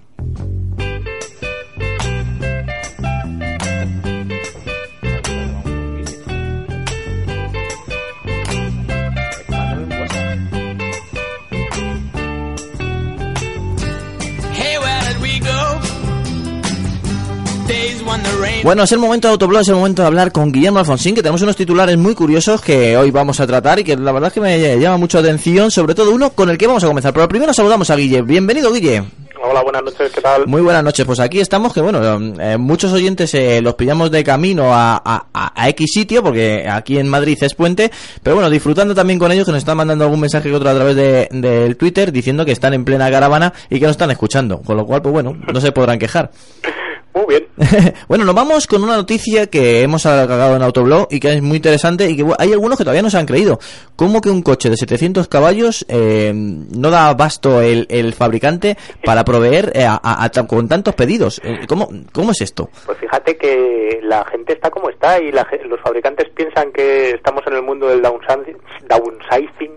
Bueno, 18.62 18.82
es 18.84 18.93
el 18.93 18.99
momento 18.99 19.28
de 19.28 19.32
Autoblog, 19.32 19.62
es 19.62 19.68
el 19.68 19.74
momento 19.74 20.03
de 20.03 20.09
hablar 20.09 20.32
con 20.32 20.53
Guillermo 20.53 20.78
Alfonsín, 20.78 21.14
que 21.14 21.22
tenemos 21.22 21.43
unos 21.43 21.57
titulares 21.57 21.97
muy 21.97 22.14
curiosos 22.14 22.61
que 22.61 22.97
hoy 22.97 23.11
vamos 23.11 23.41
a 23.41 23.47
tratar 23.47 23.78
y 23.78 23.84
que 23.84 23.97
la 23.97 24.12
verdad 24.12 24.28
es 24.28 24.34
que 24.34 24.41
me 24.41 24.78
llama 24.78 24.97
mucho 24.99 25.18
atención, 25.18 25.70
sobre 25.70 25.95
todo 25.95 26.12
uno 26.12 26.30
con 26.30 26.51
el 26.51 26.59
que 26.59 26.66
vamos 26.66 26.84
a 26.84 26.86
comenzar. 26.86 27.12
Pero 27.12 27.26
primero 27.28 27.53
saludamos 27.55 27.91
a 27.91 27.97
Guille. 27.97 28.22
Bienvenido, 28.22 28.72
Guille. 28.72 29.03
Hola, 29.43 29.62
buenas 29.62 29.82
noches, 29.82 30.12
¿qué 30.14 30.20
tal? 30.20 30.47
Muy 30.47 30.61
buenas 30.61 30.84
noches, 30.84 31.07
pues 31.07 31.18
aquí 31.18 31.41
estamos, 31.41 31.72
que 31.72 31.80
bueno, 31.80 32.01
eh, 32.38 32.59
muchos 32.59 32.93
oyentes 32.93 33.32
eh, 33.34 33.61
los 33.62 33.74
pillamos 33.74 34.11
de 34.11 34.22
camino 34.22 34.74
a, 34.74 34.97
a- 35.03 35.26
a- 35.32 35.53
a 35.62 35.68
X 35.70 35.91
sitio, 35.95 36.22
porque 36.22 36.66
aquí 36.70 36.99
en 36.99 37.09
Madrid 37.09 37.38
es 37.41 37.55
puente, 37.55 37.91
pero 38.22 38.36
bueno, 38.36 38.51
disfrutando 38.51 38.95
también 38.95 39.18
con 39.18 39.32
ellos, 39.32 39.47
que 39.47 39.53
nos 39.53 39.61
están 39.61 39.78
mandando 39.78 40.05
algún 40.05 40.20
mensaje 40.20 40.51
que 40.51 40.55
otro 40.55 40.68
a 40.68 40.74
través 40.74 40.95
de- 40.95 41.28
del 41.32 41.76
Twitter, 41.78 42.12
diciendo 42.12 42.45
que 42.45 42.53
están 42.53 42.74
en 42.74 42.84
plena 42.84 43.11
caravana 43.11 43.53
y 43.70 43.78
que 43.80 43.86
nos 43.86 43.93
están 43.93 44.11
escuchando, 44.11 44.61
con 44.61 44.76
lo 44.76 44.84
cual, 44.84 45.01
pues 45.01 45.12
bueno, 45.14 45.34
no 45.53 45.61
se 45.61 45.72
podrán 45.72 45.99
quejar. 45.99 46.30
Muy 47.12 47.24
bien. 47.28 47.46
bueno, 48.08 48.24
nos 48.24 48.34
vamos 48.34 48.66
con 48.68 48.84
una 48.84 48.94
noticia 48.96 49.48
que 49.48 49.82
hemos 49.82 50.06
alargado 50.06 50.54
en 50.54 50.62
Autoblog 50.62 51.08
y 51.11 51.18
que 51.18 51.32
es 51.34 51.42
muy 51.42 51.56
interesante 51.56 52.08
y 52.08 52.16
que 52.16 52.24
hay 52.38 52.52
algunos 52.52 52.78
que 52.78 52.84
todavía 52.84 53.02
no 53.02 53.11
se 53.11 53.18
han 53.18 53.26
creído. 53.26 53.58
¿Cómo 53.96 54.20
que 54.20 54.30
un 54.30 54.42
coche 54.42 54.70
de 54.70 54.76
700 54.76 55.26
caballos 55.26 55.84
eh, 55.88 56.32
no 56.34 56.90
da 56.90 57.08
abasto 57.08 57.61
el, 57.62 57.86
el 57.90 58.14
fabricante 58.14 58.76
para 59.04 59.24
proveer 59.24 59.72
eh, 59.74 59.84
a- 59.84 60.00
a- 60.02 60.24
a 60.24 60.28
ta- 60.30 60.46
con 60.46 60.68
tantos 60.68 60.94
pedidos? 60.94 61.40
Eh, 61.44 61.66
¿Cómo, 61.68 61.88
¿Cómo 62.12 62.30
es 62.30 62.40
esto? 62.42 62.70
Pues 62.86 62.98
fíjate 62.98 63.36
que 63.36 63.98
la 64.04 64.24
gente 64.26 64.52
está 64.52 64.70
como 64.70 64.88
está 64.88 65.20
y 65.20 65.32
la 65.32 65.46
los 65.68 65.80
fabricantes 65.80 66.28
piensan 66.36 66.70
que 66.72 67.11
estamos 67.11 67.42
en 67.48 67.54
el 67.54 67.62
mundo 67.62 67.88
del 67.88 68.02
downsizing. 68.02 68.56
downsizing. 68.88 69.72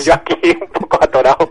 Yo 0.04 0.12
aquí 0.14 0.34
un 0.60 0.68
poco 0.68 0.98
atorado 1.02 1.48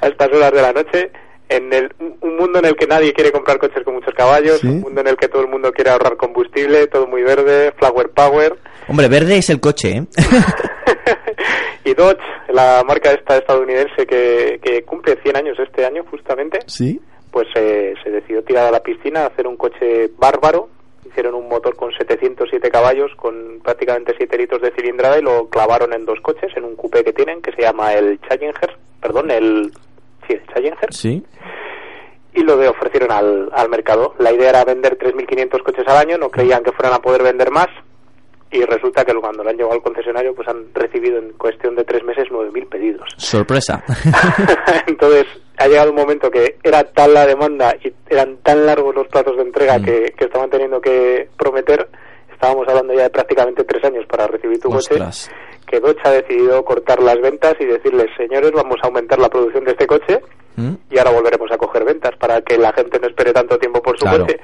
a 0.00 0.08
estas 0.08 0.28
horas 0.32 0.52
de 0.52 0.62
la 0.62 0.72
noche. 0.72 1.10
En 1.48 1.72
el, 1.72 1.92
un- 2.00 2.16
un 2.22 2.36
mundo 2.36 2.58
en 2.58 2.64
el 2.64 2.74
que 2.76 2.86
nadie 2.86 3.12
quiere 3.12 3.30
comprar 3.30 3.58
coches 3.58 3.84
con 3.84 3.94
muchos 3.94 4.12
caballos, 4.14 4.58
Sí. 4.60 4.66
un 4.66 4.80
mundo 4.80 5.00
en 5.00 5.06
el 5.08 5.16
que 5.16 5.28
todo 5.28 5.42
el 5.42 5.48
mundo 5.48 5.72
quiere 5.72 5.90
ahorrar 5.90 6.16
combustible, 6.16 6.86
todo 6.88 7.06
muy 7.06 7.22
verde, 7.22 7.72
flower 7.78 8.10
power. 8.10 8.56
Hombre, 8.88 9.08
verde 9.08 9.36
es 9.38 9.48
el 9.50 9.60
coche, 9.60 9.96
¿eh? 9.98 10.06
y 11.84 11.94
Dodge, 11.94 12.18
la 12.48 12.82
marca 12.86 13.12
esta 13.12 13.36
estadounidense 13.36 14.06
que, 14.06 14.58
que 14.62 14.82
cumple 14.82 15.16
100 15.22 15.36
años 15.36 15.58
este 15.58 15.84
año 15.86 16.04
justamente, 16.10 16.58
sí. 16.66 17.00
pues 17.30 17.46
eh, 17.54 17.94
se 18.02 18.10
decidió 18.10 18.42
tirar 18.42 18.66
a 18.66 18.70
la 18.72 18.82
piscina 18.82 19.22
a 19.22 19.26
hacer 19.26 19.46
un 19.46 19.56
coche 19.56 20.10
bárbaro. 20.18 20.68
Hicieron 21.06 21.34
un 21.34 21.48
motor 21.48 21.76
con 21.76 21.92
707 21.92 22.68
caballos, 22.70 23.12
con 23.16 23.60
prácticamente 23.62 24.14
7 24.18 24.36
litros 24.36 24.60
de 24.60 24.72
cilindrada 24.72 25.18
y 25.18 25.22
lo 25.22 25.48
clavaron 25.48 25.92
en 25.92 26.04
dos 26.04 26.20
coches, 26.20 26.50
en 26.56 26.64
un 26.64 26.74
coupé 26.74 27.04
que 27.04 27.12
tienen, 27.12 27.40
que 27.40 27.52
se 27.52 27.62
llama 27.62 27.94
el 27.94 28.20
Challenger, 28.22 28.76
perdón, 29.00 29.30
el, 29.30 29.70
sí, 30.26 30.34
el 30.34 30.46
Challenger, 30.46 30.92
Sí. 30.92 31.24
y 32.34 32.42
lo 32.42 32.56
de 32.56 32.68
ofrecieron 32.68 33.10
al, 33.12 33.50
al 33.52 33.68
mercado. 33.68 34.14
La 34.18 34.32
idea 34.32 34.50
era 34.50 34.64
vender 34.64 34.98
3.500 34.98 35.62
coches 35.62 35.84
al 35.86 35.96
año, 35.96 36.18
no 36.18 36.28
creían 36.30 36.62
que 36.62 36.72
fueran 36.72 36.94
a 36.94 36.98
poder 37.00 37.22
vender 37.22 37.50
más, 37.50 37.68
y 38.50 38.62
resulta 38.64 39.04
que 39.04 39.12
cuando 39.14 39.42
lo 39.42 39.50
han 39.50 39.56
llevado 39.56 39.74
al 39.74 39.82
concesionario, 39.82 40.34
pues 40.34 40.46
han 40.48 40.66
recibido 40.72 41.18
en 41.18 41.32
cuestión 41.32 41.74
de 41.74 41.84
tres 41.84 42.04
meses 42.04 42.26
9.000 42.30 42.68
pedidos. 42.68 43.08
Sorpresa. 43.16 43.82
Entonces, 44.86 45.26
ha 45.58 45.66
llegado 45.66 45.90
un 45.90 45.96
momento 45.96 46.30
que 46.30 46.56
era 46.62 46.84
tal 46.84 47.14
la 47.14 47.26
demanda 47.26 47.74
y 47.82 47.92
eran 48.08 48.36
tan 48.38 48.64
largos 48.66 48.94
los 48.94 49.08
plazos 49.08 49.36
de 49.36 49.42
entrega 49.42 49.78
Mm. 49.78 49.84
que, 49.84 50.14
que 50.16 50.24
estaban 50.26 50.50
teniendo 50.50 50.80
que 50.80 51.28
prometer. 51.36 51.88
Estábamos 52.32 52.68
hablando 52.68 52.92
ya 52.94 53.04
de 53.04 53.10
prácticamente 53.10 53.64
tres 53.64 53.82
años 53.84 54.04
para 54.06 54.26
recibir 54.26 54.60
tu 54.60 54.70
Ostras. 54.72 55.28
coche. 55.28 55.55
Que 55.66 55.80
Dodge 55.80 56.00
ha 56.04 56.10
decidido 56.12 56.64
cortar 56.64 57.02
las 57.02 57.20
ventas 57.20 57.54
y 57.60 57.64
decirles, 57.64 58.06
señores, 58.16 58.52
vamos 58.52 58.76
a 58.82 58.86
aumentar 58.86 59.18
la 59.18 59.28
producción 59.28 59.64
de 59.64 59.72
este 59.72 59.86
coche 59.86 60.20
¿Mm? 60.56 60.74
y 60.90 60.98
ahora 60.98 61.10
volveremos 61.10 61.50
a 61.50 61.58
coger 61.58 61.84
ventas 61.84 62.16
para 62.16 62.40
que 62.42 62.56
la 62.56 62.72
gente 62.72 62.98
no 63.00 63.08
espere 63.08 63.32
tanto 63.32 63.58
tiempo 63.58 63.82
por 63.82 63.98
su 63.98 64.04
Claro. 64.04 64.24
coche. 64.24 64.38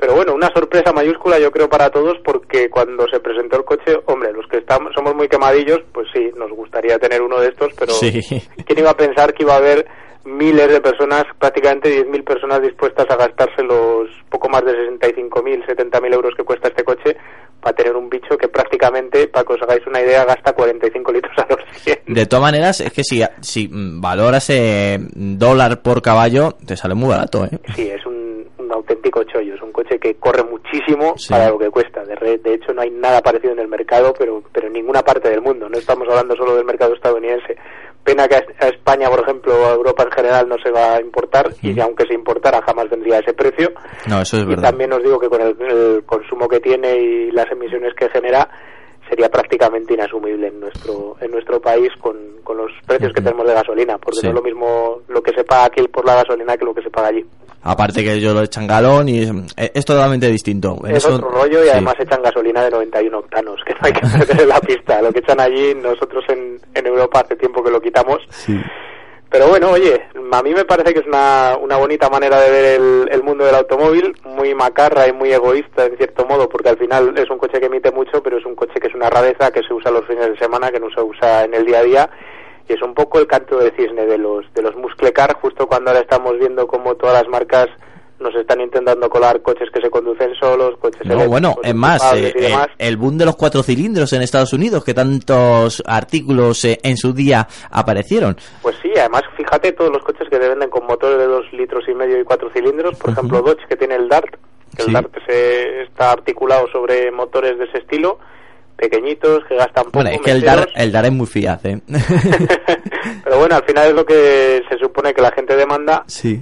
Pero 0.00 0.14
bueno, 0.14 0.32
una 0.34 0.48
sorpresa 0.54 0.92
mayúscula 0.92 1.40
yo 1.40 1.50
creo 1.50 1.68
para 1.68 1.90
todos 1.90 2.18
porque 2.24 2.70
cuando 2.70 3.08
se 3.08 3.18
presentó 3.18 3.56
el 3.56 3.64
coche, 3.64 3.98
hombre, 4.06 4.32
los 4.32 4.46
que 4.46 4.58
estamos 4.58 4.92
somos 4.94 5.14
muy 5.16 5.26
quemadillos, 5.28 5.80
pues 5.92 6.06
sí, 6.12 6.30
nos 6.36 6.50
gustaría 6.52 6.98
tener 7.00 7.20
uno 7.22 7.40
de 7.40 7.48
estos, 7.48 7.72
pero 7.76 7.92
Sí. 7.92 8.20
¿quién 8.64 8.78
iba 8.78 8.90
a 8.90 8.96
pensar 8.96 9.34
que 9.34 9.42
iba 9.42 9.54
a 9.54 9.58
haber 9.58 9.86
miles 10.24 10.68
de 10.68 10.80
personas, 10.80 11.24
prácticamente 11.38 11.88
10.000 11.90 12.22
personas 12.22 12.60
dispuestas 12.62 13.06
a 13.10 13.16
gastarse 13.16 13.62
los 13.62 14.08
poco 14.28 14.48
más 14.48 14.62
de 14.64 14.72
65.000, 14.72 15.64
70.000 15.66 16.14
euros 16.14 16.34
que 16.36 16.44
cuesta 16.44 16.68
este 16.68 16.84
coche 16.84 17.16
para 17.60 17.74
tener 17.74 17.96
un 17.96 18.08
bicho 18.08 18.36
que 18.38 18.48
prácticamente, 18.48 19.28
para 19.28 19.44
que 19.44 19.52
os 19.54 19.62
hagáis 19.62 19.86
una 19.86 20.00
idea, 20.00 20.24
gasta 20.24 20.52
45 20.52 21.12
litros 21.12 21.32
a 21.38 21.46
los 21.48 21.58
100? 21.82 21.98
De 22.06 22.26
todas 22.26 22.42
maneras, 22.42 22.80
es 22.80 22.92
que 22.92 23.02
si, 23.04 23.22
si 23.40 23.68
valoras 23.72 24.48
eh, 24.50 24.98
dólar 25.14 25.82
por 25.82 26.00
caballo, 26.02 26.52
te 26.64 26.76
sale 26.76 26.94
muy 26.94 27.08
barato, 27.08 27.44
¿eh? 27.44 27.50
Sí, 27.74 27.88
es 27.90 28.04
un, 28.06 28.46
un 28.58 28.72
auténtico 28.72 29.24
chollo. 29.24 29.54
Es 29.54 29.62
un 29.62 29.72
coche 29.72 29.98
que 29.98 30.14
corre 30.16 30.44
muchísimo 30.44 31.14
Sí. 31.16 31.30
para 31.30 31.48
lo 31.50 31.58
que 31.58 31.70
cuesta. 31.70 32.04
De, 32.04 32.14
re- 32.14 32.38
de 32.38 32.54
hecho, 32.54 32.72
no 32.72 32.82
hay 32.82 32.90
nada 32.90 33.20
parecido 33.22 33.52
en 33.52 33.58
el 33.60 33.68
mercado, 33.68 34.14
pero, 34.18 34.42
pero 34.52 34.68
en 34.68 34.72
ninguna 34.74 35.02
parte 35.02 35.28
del 35.28 35.40
mundo. 35.42 35.68
No 35.68 35.78
estamos 35.78 36.08
hablando 36.08 36.36
solo 36.36 36.54
del 36.56 36.64
mercado 36.64 36.94
estadounidense. 36.94 37.56
Pena 38.04 38.26
que 38.26 38.36
a 38.36 38.38
Es- 38.38 38.62
a 38.62 38.68
España, 38.68 39.08
por 39.10 39.20
ejemplo, 39.20 39.54
o 39.54 39.66
a 39.66 39.72
Europa 39.74 40.02
en 40.04 40.10
general 40.12 40.48
no 40.48 40.56
se 40.62 40.70
va 40.70 40.94
a 40.94 41.00
importar 41.00 41.50
y 41.62 41.78
aunque 41.80 42.06
se 42.06 42.14
importara 42.14 42.62
jamás 42.62 42.88
vendría 42.88 43.16
a 43.16 43.20
ese 43.20 43.34
precio. 43.34 43.72
No, 44.06 44.20
eso 44.22 44.38
es 44.38 44.44
Y 44.44 44.46
verdad. 44.46 44.70
también 44.70 44.92
os 44.92 45.02
digo 45.02 45.18
que 45.18 45.28
con 45.28 45.40
el, 45.42 45.56
el 45.60 46.04
consumo 46.06 46.48
que 46.48 46.60
tiene 46.60 46.96
y 46.96 47.30
las 47.32 47.50
emisiones 47.52 47.92
que 47.94 48.08
genera, 48.08 48.48
sería 49.08 49.28
prácticamente 49.28 49.94
inasumible 49.94 50.48
en 50.48 50.60
nuestro 50.60 51.16
en 51.20 51.30
nuestro 51.30 51.60
país 51.60 51.90
con, 52.00 52.16
con 52.44 52.56
los 52.56 52.70
precios 52.86 53.12
que 53.12 53.20
tenemos 53.20 53.46
de 53.46 53.54
gasolina, 53.54 53.98
porque 53.98 54.20
Sí. 54.20 54.26
no 54.26 54.30
es 54.30 54.34
lo 54.36 54.42
mismo 54.42 54.98
lo 55.08 55.22
que 55.22 55.32
se 55.32 55.44
paga 55.44 55.64
aquí 55.66 55.82
por 55.88 56.04
la 56.06 56.16
gasolina 56.16 56.56
que 56.56 56.64
lo 56.64 56.74
que 56.74 56.82
se 56.82 56.90
paga 56.90 57.08
allí. 57.08 57.24
Aparte 57.62 58.04
que 58.04 58.12
ellos 58.14 58.34
lo 58.34 58.42
echan 58.42 58.66
galón 58.68 59.08
y 59.08 59.22
es, 59.24 59.32
es 59.56 59.84
totalmente 59.84 60.28
distinto. 60.28 60.78
Es 60.86 60.98
eso- 60.98 61.16
otro 61.16 61.28
rollo 61.30 61.60
y 61.60 61.64
sí. 61.64 61.70
además 61.72 61.94
echan 61.98 62.22
gasolina 62.22 62.62
de 62.64 62.70
91 62.70 63.18
octanos, 63.18 63.60
que 63.66 63.72
no 63.74 63.80
hay 63.82 63.92
que 63.92 64.00
perder 64.26 64.40
en 64.42 64.48
la 64.48 64.60
pista. 64.60 65.02
Lo 65.02 65.12
que 65.12 65.18
echan 65.18 65.40
allí, 65.40 65.74
nosotros 65.74 66.24
en, 66.28 66.60
en 66.74 66.86
Europa 66.86 67.20
hace 67.20 67.34
tiempo 67.36 67.62
que 67.62 67.70
lo 67.70 67.80
quitamos. 67.80 68.18
Sí. 68.30 68.56
Pero 69.30 69.48
bueno, 69.48 69.72
oye, 69.72 70.08
a 70.32 70.42
mí 70.42 70.54
me 70.54 70.64
parece 70.64 70.94
que 70.94 71.00
es 71.00 71.06
una, 71.06 71.58
una 71.60 71.76
bonita 71.76 72.08
manera 72.08 72.40
de 72.40 72.50
ver 72.50 72.80
el, 73.10 73.22
mundo 73.22 73.44
del 73.44 73.56
automóvil, 73.56 74.16
muy 74.24 74.54
macarra 74.54 75.06
y 75.06 75.12
muy 75.12 75.30
egoísta 75.30 75.84
en 75.84 75.98
cierto 75.98 76.24
modo, 76.24 76.48
porque 76.48 76.70
al 76.70 76.78
final 76.78 77.16
es 77.18 77.28
un 77.28 77.36
coche 77.36 77.60
que 77.60 77.66
emite 77.66 77.90
mucho, 77.90 78.22
pero 78.22 78.38
es 78.38 78.46
un 78.46 78.54
coche 78.54 78.80
que 78.80 78.88
es 78.88 78.94
una 78.94 79.10
rareza, 79.10 79.50
que 79.50 79.62
se 79.62 79.74
usa 79.74 79.90
los 79.90 80.06
fines 80.06 80.30
de 80.30 80.38
semana, 80.38 80.70
que 80.70 80.80
no 80.80 80.88
se 80.90 81.02
usa 81.02 81.44
en 81.44 81.52
el 81.52 81.66
día 81.66 81.80
a 81.80 81.82
día, 81.82 82.10
y 82.66 82.72
es 82.72 82.80
un 82.80 82.94
poco 82.94 83.18
el 83.18 83.26
canto 83.26 83.58
de 83.58 83.70
cisne 83.72 84.06
de 84.06 84.16
los, 84.16 84.46
de 84.54 84.62
los 84.62 84.74
muscle 84.76 85.12
car, 85.12 85.34
justo 85.34 85.66
cuando 85.66 85.90
ahora 85.90 86.02
estamos 86.02 86.38
viendo 86.38 86.66
cómo 86.66 86.94
todas 86.94 87.14
las 87.22 87.28
marcas 87.28 87.68
nos 88.20 88.34
están 88.34 88.60
intentando 88.60 89.08
colar 89.08 89.40
coches 89.42 89.68
que 89.72 89.80
se 89.80 89.90
conducen 89.90 90.34
solos, 90.34 90.76
coches 90.80 91.04
No, 91.04 91.28
bueno, 91.28 91.56
es 91.62 91.74
más, 91.74 92.02
eh, 92.14 92.32
el, 92.36 92.54
el 92.78 92.96
boom 92.96 93.16
de 93.18 93.24
los 93.26 93.36
cuatro 93.36 93.62
cilindros 93.62 94.12
en 94.12 94.22
Estados 94.22 94.52
Unidos, 94.52 94.84
que 94.84 94.94
tantos 94.94 95.82
artículos 95.86 96.64
eh, 96.64 96.78
en 96.82 96.96
su 96.96 97.12
día 97.12 97.46
aparecieron. 97.70 98.36
Pues 98.62 98.76
sí, 98.82 98.90
además 98.98 99.22
fíjate 99.36 99.72
todos 99.72 99.92
los 99.92 100.02
coches 100.02 100.28
que 100.28 100.38
te 100.38 100.48
venden 100.48 100.70
con 100.70 100.86
motores 100.86 101.18
de 101.18 101.26
dos 101.26 101.46
litros 101.52 101.84
y 101.88 101.94
medio 101.94 102.20
y 102.20 102.24
cuatro 102.24 102.50
cilindros, 102.52 102.96
por 102.98 103.10
ejemplo 103.10 103.40
Dodge 103.42 103.66
que 103.68 103.76
tiene 103.76 103.94
el 103.94 104.08
Dart, 104.08 104.34
que 104.76 104.82
Sí. 104.82 104.88
el 104.88 104.92
Dart 104.94 105.12
se, 105.26 105.82
está 105.82 106.12
articulado 106.12 106.66
sobre 106.72 107.10
motores 107.10 107.56
de 107.58 107.64
ese 107.64 107.78
estilo, 107.78 108.18
pequeñitos, 108.76 109.44
que 109.48 109.56
gastan 109.56 109.84
poco, 109.86 109.98
Bueno, 109.98 110.10
es 110.10 110.20
que 110.20 110.30
el 110.30 110.40
DAR, 110.42 110.68
el 110.74 110.92
DAR 110.92 111.06
es 111.06 111.12
muy 111.12 111.26
fiaz, 111.26 111.64
¿eh? 111.64 111.80
pero 113.24 113.38
bueno, 113.38 113.56
al 113.56 113.64
final 113.64 113.88
es 113.88 113.94
lo 113.94 114.04
que 114.04 114.62
se 114.68 114.78
supone 114.78 115.12
que 115.14 115.22
la 115.22 115.32
gente 115.32 115.56
demanda 115.56 116.04
sí. 116.06 116.40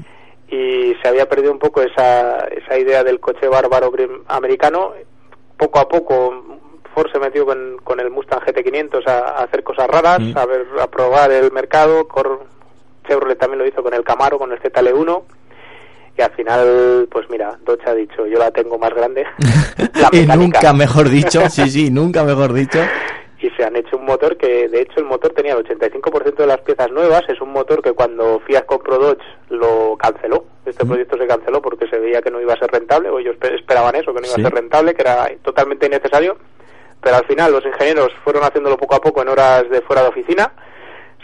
Y 0.48 0.94
se 1.02 1.08
había 1.08 1.28
perdido 1.28 1.52
un 1.52 1.58
poco 1.58 1.82
esa, 1.82 2.40
esa 2.48 2.78
idea 2.78 3.02
del 3.04 3.20
coche 3.20 3.48
bárbaro 3.48 3.92
americano. 4.28 4.92
Poco 5.56 5.78
a 5.78 5.88
poco 5.88 6.44
Ford 6.94 7.10
se 7.12 7.18
metió 7.18 7.44
con, 7.46 7.78
con 7.82 7.98
el 8.00 8.10
Mustang 8.10 8.40
GT500 8.40 9.06
a, 9.06 9.18
a 9.18 9.42
hacer 9.44 9.62
cosas 9.62 9.86
raras, 9.88 10.20
Mm. 10.20 10.36
a, 10.38 10.46
ver, 10.46 10.66
a 10.80 10.86
probar 10.86 11.30
el 11.32 11.50
mercado. 11.52 12.06
Cor- 12.08 12.44
Chevrolet 13.08 13.38
también 13.38 13.58
lo 13.60 13.66
hizo 13.66 13.82
con 13.82 13.94
el 13.94 14.02
Camaro, 14.04 14.38
con 14.38 14.50
el 14.52 14.58
ZL1. 14.60 15.22
Y 16.18 16.22
al 16.22 16.30
final, 16.32 17.08
pues 17.10 17.28
mira, 17.28 17.58
Dodge 17.64 17.86
ha 17.86 17.94
dicho, 17.94 18.26
yo 18.26 18.38
la 18.38 18.50
tengo 18.50 18.78
más 18.78 18.94
grande. 18.94 19.26
la 19.94 20.08
y 20.12 20.26
nunca 20.26 20.72
mejor 20.72 21.08
dicho, 21.10 21.40
sí, 21.50 21.68
sí, 21.70 21.90
nunca 21.90 22.24
mejor 22.24 22.52
dicho. 22.52 22.78
Y 23.46 23.50
se 23.56 23.64
han 23.64 23.76
hecho 23.76 23.96
un 23.96 24.04
motor 24.04 24.36
que, 24.36 24.68
de 24.68 24.80
hecho, 24.82 24.98
el 24.98 25.04
motor 25.04 25.32
tenía 25.32 25.52
el 25.54 25.64
85% 25.64 26.34
de 26.36 26.46
las 26.46 26.60
piezas 26.60 26.90
nuevas. 26.90 27.22
Es 27.28 27.40
un 27.40 27.50
motor 27.52 27.82
que 27.82 27.92
cuando 27.92 28.40
Fiat 28.46 28.66
compró 28.66 28.98
Dodge 28.98 29.22
lo 29.50 29.96
canceló. 29.98 30.44
Este 30.64 30.84
proyecto 30.84 31.16
se 31.16 31.26
canceló 31.26 31.62
porque 31.62 31.86
se 31.88 31.98
veía 31.98 32.20
que 32.22 32.30
no 32.30 32.40
iba 32.40 32.54
a 32.54 32.58
ser 32.58 32.70
rentable, 32.70 33.08
o 33.10 33.18
ellos 33.18 33.36
espe- 33.36 33.54
esperaban 33.54 33.94
eso, 33.94 34.12
que 34.12 34.20
no 34.20 34.26
iba 34.26 34.34
Sí. 34.36 34.40
a 34.40 34.44
ser 34.44 34.54
rentable, 34.54 34.94
que 34.94 35.02
era 35.02 35.28
totalmente 35.42 35.86
innecesario. 35.86 36.36
Pero 37.00 37.16
al 37.16 37.26
final 37.26 37.52
los 37.52 37.64
ingenieros 37.64 38.08
fueron 38.24 38.42
haciéndolo 38.42 38.76
poco 38.76 38.94
a 38.96 39.00
poco 39.00 39.22
en 39.22 39.28
horas 39.28 39.68
de 39.70 39.80
fuera 39.82 40.02
de 40.02 40.08
oficina, 40.08 40.52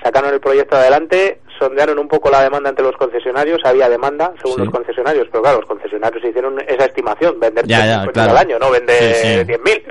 sacaron 0.02 0.32
el 0.32 0.40
proyecto 0.40 0.76
adelante, 0.76 1.40
sondearon 1.58 1.98
un 1.98 2.08
poco 2.08 2.30
la 2.30 2.42
demanda 2.42 2.68
entre 2.70 2.84
los 2.84 2.96
concesionarios, 2.96 3.60
había 3.64 3.88
demanda 3.88 4.32
según 4.42 4.56
Sí. 4.58 4.64
los 4.64 4.70
concesionarios, 4.70 5.28
pero 5.30 5.42
claro, 5.42 5.58
los 5.60 5.66
concesionarios 5.68 6.24
hicieron 6.24 6.60
esa 6.60 6.84
estimación, 6.86 7.38
vender 7.40 7.64
Ya, 7.66 7.78
ya, 7.78 7.82
300 8.02 8.06
coches 8.06 8.12
claro. 8.14 8.30
al 8.32 8.38
año, 8.38 8.58
no 8.58 8.70
vender 8.70 9.14
sí. 9.14 9.44
10.000. 9.44 9.82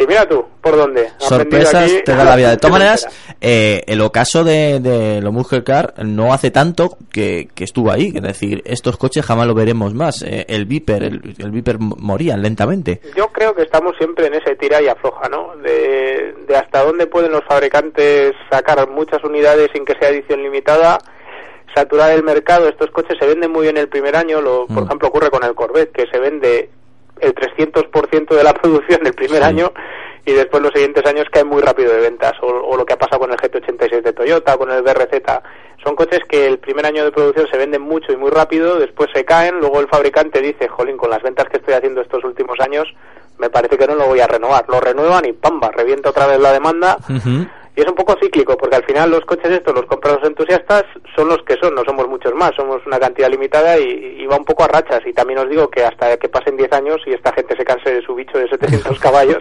Y 0.00 0.06
mira 0.06 0.26
tú, 0.28 0.44
¿por 0.60 0.76
dónde? 0.76 1.08
Sorpresas 1.18 1.90
te 2.04 2.14
da 2.14 2.22
la 2.24 2.36
vida. 2.36 2.50
De 2.50 2.56
todas 2.56 2.72
maneras, 2.78 3.08
eh, 3.40 3.82
el 3.88 4.00
ocaso 4.00 4.44
de, 4.44 4.78
de 4.78 5.20
lo 5.20 5.32
Muscle 5.32 5.64
Car 5.64 5.92
no 6.04 6.32
hace 6.32 6.52
tanto 6.52 6.96
que, 7.10 7.48
que 7.52 7.64
estuvo 7.64 7.90
ahí. 7.90 8.12
Es 8.14 8.22
decir, 8.22 8.62
estos 8.64 8.96
coches 8.96 9.26
jamás 9.26 9.48
lo 9.48 9.54
veremos 9.54 9.94
más. 9.94 10.22
Eh, 10.22 10.46
el 10.48 10.66
Viper, 10.66 11.02
el, 11.02 11.34
el 11.38 11.50
Viper 11.50 11.78
morían 11.80 12.42
lentamente. 12.42 13.00
Yo 13.16 13.26
creo 13.32 13.54
que 13.56 13.62
estamos 13.62 13.96
siempre 13.98 14.26
en 14.28 14.34
ese 14.34 14.54
tira 14.54 14.80
y 14.80 14.86
afloja, 14.86 15.28
¿no? 15.28 15.56
De, 15.56 16.32
de 16.46 16.56
hasta 16.56 16.84
dónde 16.84 17.06
pueden 17.08 17.32
los 17.32 17.42
fabricantes 17.44 18.34
sacar 18.50 18.88
muchas 18.88 19.22
unidades 19.24 19.68
sin 19.72 19.84
que 19.84 19.94
sea 19.98 20.10
edición 20.10 20.42
limitada, 20.44 20.98
saturar 21.74 22.12
el 22.12 22.22
mercado. 22.22 22.68
Estos 22.68 22.90
coches 22.92 23.16
se 23.18 23.26
venden 23.26 23.50
muy 23.50 23.62
bien 23.62 23.76
el 23.76 23.88
primer 23.88 24.14
año, 24.14 24.40
lo, 24.40 24.66
por 24.68 24.82
Mm. 24.82 24.86
ejemplo 24.86 25.08
ocurre 25.08 25.30
con 25.30 25.42
el 25.42 25.54
Corvette, 25.56 25.90
que 25.92 26.06
se 26.06 26.18
vende 26.20 26.70
el 27.20 27.34
300% 27.34 28.34
de 28.34 28.42
la 28.44 28.54
producción 28.54 29.06
el 29.06 29.14
primer 29.14 29.42
Sí. 29.42 29.48
año 29.48 29.72
y 30.24 30.32
después 30.32 30.62
los 30.62 30.72
siguientes 30.72 31.04
años 31.06 31.26
caen 31.30 31.46
muy 31.46 31.62
rápido 31.62 31.92
de 31.92 32.00
ventas. 32.00 32.32
O, 32.42 32.46
o 32.46 32.76
lo 32.76 32.84
que 32.84 32.92
ha 32.94 32.98
pasado 32.98 33.20
con 33.20 33.30
el 33.30 33.36
GT86 33.38 34.02
de 34.02 34.12
Toyota, 34.12 34.56
con 34.56 34.70
el 34.70 34.82
BRZ. 34.82 35.22
Son 35.82 35.94
coches 35.96 36.20
que 36.28 36.46
el 36.46 36.58
primer 36.58 36.84
año 36.86 37.04
de 37.04 37.12
producción 37.12 37.46
se 37.50 37.56
venden 37.56 37.82
mucho 37.82 38.12
y 38.12 38.16
muy 38.16 38.30
rápido, 38.30 38.78
después 38.78 39.08
se 39.14 39.24
caen, 39.24 39.60
luego 39.60 39.80
el 39.80 39.88
fabricante 39.88 40.40
dice, 40.42 40.68
jolín, 40.68 40.96
con 40.96 41.08
las 41.10 41.22
ventas 41.22 41.46
que 41.48 41.58
estoy 41.58 41.74
haciendo 41.74 42.00
estos 42.00 42.24
últimos 42.24 42.58
años, 42.60 42.92
me 43.38 43.48
parece 43.48 43.78
que 43.78 43.86
no 43.86 43.94
lo 43.94 44.06
voy 44.06 44.18
a 44.20 44.26
renovar. 44.26 44.64
Lo 44.68 44.80
renuevan 44.80 45.24
y 45.24 45.32
¡pamba! 45.32 45.70
Revienta 45.70 46.10
otra 46.10 46.26
vez 46.26 46.40
la 46.40 46.52
demanda. 46.52 46.98
Y 47.78 47.82
es 47.82 47.86
un 47.86 47.94
poco 47.94 48.16
cíclico, 48.20 48.56
porque 48.56 48.74
al 48.74 48.82
final 48.84 49.08
los 49.08 49.20
coches 49.24 49.52
estos 49.52 49.72
los 49.72 49.86
compran 49.86 50.16
los 50.16 50.24
entusiastas, 50.28 50.82
son 51.14 51.28
los 51.28 51.38
que 51.46 51.54
son, 51.62 51.76
no 51.76 51.84
somos 51.84 52.08
muchos 52.08 52.34
más, 52.34 52.50
somos 52.56 52.84
una 52.84 52.98
cantidad 52.98 53.30
limitada 53.30 53.78
y, 53.78 54.16
y 54.18 54.26
va 54.26 54.36
un 54.36 54.44
poco 54.44 54.64
a 54.64 54.66
rachas. 54.66 55.00
Y 55.06 55.12
también 55.12 55.38
os 55.38 55.48
digo 55.48 55.68
que 55.70 55.84
hasta 55.84 56.16
que 56.16 56.28
pasen 56.28 56.56
10 56.56 56.72
años 56.72 56.96
y 57.06 57.12
esta 57.12 57.32
gente 57.34 57.54
se 57.56 57.64
canse 57.64 57.94
de 57.94 58.02
su 58.02 58.16
bicho 58.16 58.36
de 58.36 58.48
700 58.48 58.98
caballos, 59.06 59.38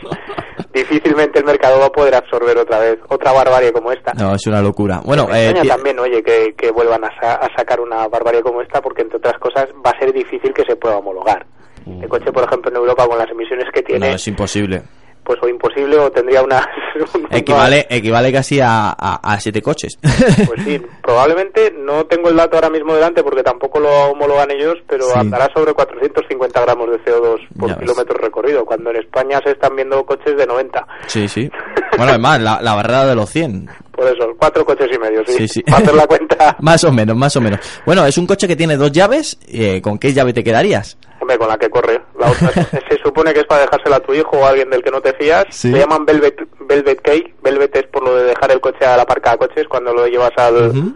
difícilmente 0.71 1.39
el 1.39 1.45
mercado 1.45 1.79
va 1.79 1.87
a 1.87 1.91
poder 1.91 2.13
absorber 2.13 2.57
otra 2.59 2.77
vez 2.79 2.99
otra 3.09 3.31
barbarie 3.31 3.71
como 3.71 3.91
esta. 3.91 4.13
No, 4.13 4.35
es 4.35 4.45
una 4.45 4.61
locura. 4.61 5.01
Bueno, 5.03 5.27
En 5.33 5.57
eh, 5.57 5.67
también, 5.67 5.97
oye, 5.97 6.21
que, 6.21 6.53
que 6.55 6.69
vuelvan 6.71 7.03
a, 7.05 7.19
sa- 7.19 7.35
a 7.35 7.55
sacar 7.55 7.79
una 7.79 8.07
barbarie 8.07 8.41
como 8.41 8.61
esta, 8.61 8.81
porque 8.81 9.01
entre 9.01 9.17
otras 9.17 9.39
cosas 9.39 9.67
va 9.85 9.91
a 9.91 9.99
ser 9.99 10.13
difícil 10.13 10.53
que 10.53 10.63
se 10.63 10.75
pueda 10.75 10.97
homologar. 10.97 11.45
El 11.87 12.09
coche, 12.09 12.33
por 12.33 12.43
ejemplo, 12.43 12.69
en 12.69 12.75
Europa 12.77 13.07
con 13.07 13.17
las 13.17 13.29
emisiones 13.31 13.65
que 13.73 13.79
no, 13.81 13.87
tiene, 13.87 14.11
es 14.13 14.27
imposible. 14.27 14.81
Pues 15.27 15.37
o 15.43 15.47
imposible 15.49 15.97
o 15.99 16.09
tendría 16.09 16.41
una... 16.41 16.65
Equivale, 17.31 17.85
equivale 17.89 18.31
casi 18.31 18.59
a, 18.61 18.89
a, 18.97 19.15
a 19.33 19.39
siete 19.41 19.61
coches. 19.61 19.99
Pues 20.01 20.61
sí, 20.65 20.81
probablemente, 21.03 21.73
no 21.77 22.05
tengo 22.05 22.29
el 22.29 22.37
dato 22.37 22.55
ahora 22.55 22.69
mismo 22.69 22.93
delante 22.95 23.21
porque 23.23 23.43
tampoco 23.43 23.79
lo 23.81 23.89
homologan 24.11 24.49
ellos, 24.51 24.75
pero 24.87 25.03
Sí. 25.05 25.19
andará 25.19 25.49
sobre 25.53 25.73
450 25.73 26.61
gramos 26.61 26.89
de 26.89 26.97
CO2 27.03 27.39
por 27.59 27.69
Ya 27.69 27.75
ves. 27.75 27.83
kilómetro 27.83 28.17
recorrido, 28.17 28.65
cuando 28.65 28.89
en 28.91 28.95
España 28.97 29.39
se 29.43 29.51
están 29.51 29.75
viendo 29.75 30.05
coches 30.05 30.37
de 30.37 30.47
90. 30.47 30.87
sí, 31.07 31.27
sí. 31.27 31.49
Bueno, 31.97 32.11
además, 32.11 32.39
la, 32.41 32.61
la 32.61 32.75
barrera 32.75 33.05
de 33.07 33.15
los 33.15 33.27
100. 33.31 33.69
Por 33.91 34.05
eso, 34.05 34.27
cuatro 34.37 34.63
coches 34.63 34.87
y 34.93 34.99
medio, 34.99 35.23
sí. 35.25 35.33
Sí, 35.33 35.47
sí. 35.47 35.63
Para 35.63 35.77
hacer 35.77 35.95
la 35.95 36.05
cuenta, 36.05 36.55
Más 36.59 36.83
o 36.83 36.91
menos, 36.91 37.15
más 37.17 37.35
o 37.37 37.41
menos. 37.41 37.59
Bueno, 37.87 38.05
es 38.05 38.15
un 38.19 38.27
coche 38.27 38.47
que 38.47 38.55
tiene 38.55 38.77
dos 38.77 38.91
llaves. 38.91 39.39
eh, 39.47 39.81
¿Con 39.81 39.97
qué 39.97 40.13
llave 40.13 40.31
te 40.33 40.43
quedarías? 40.43 40.95
Hombre, 41.27 41.37
con 41.37 41.47
la 41.49 41.57
que 41.57 41.69
corre. 41.69 42.01
La 42.17 42.31
otra 42.31 42.51
se 42.71 42.81
se 42.87 42.97
supone 43.03 43.33
que 43.33 43.41
es 43.41 43.45
para 43.45 43.61
dejársela 43.61 43.97
a 43.97 43.99
tu 43.99 44.13
hijo 44.13 44.37
o 44.37 44.45
a 44.45 44.49
alguien 44.49 44.69
del 44.69 44.81
que 44.81 44.91
no 44.91 45.01
te 45.01 45.13
fías. 45.13 45.45
Sí. 45.49 45.71
Se 45.71 45.77
llaman 45.79 46.05
Velvet, 46.05 46.39
Velvet 46.61 47.01
Key. 47.01 47.33
Velvet 47.43 47.75
es 47.75 47.87
por 47.87 48.03
lo 48.03 48.15
de 48.15 48.23
dejar 48.25 48.51
el 48.51 48.61
coche 48.61 48.85
a 48.85 48.95
la 48.97 49.05
parca 49.05 49.31
de 49.31 49.37
coches 49.39 49.67
cuando 49.67 49.93
lo 49.93 50.07
llevas 50.07 50.31
al, 50.37 50.95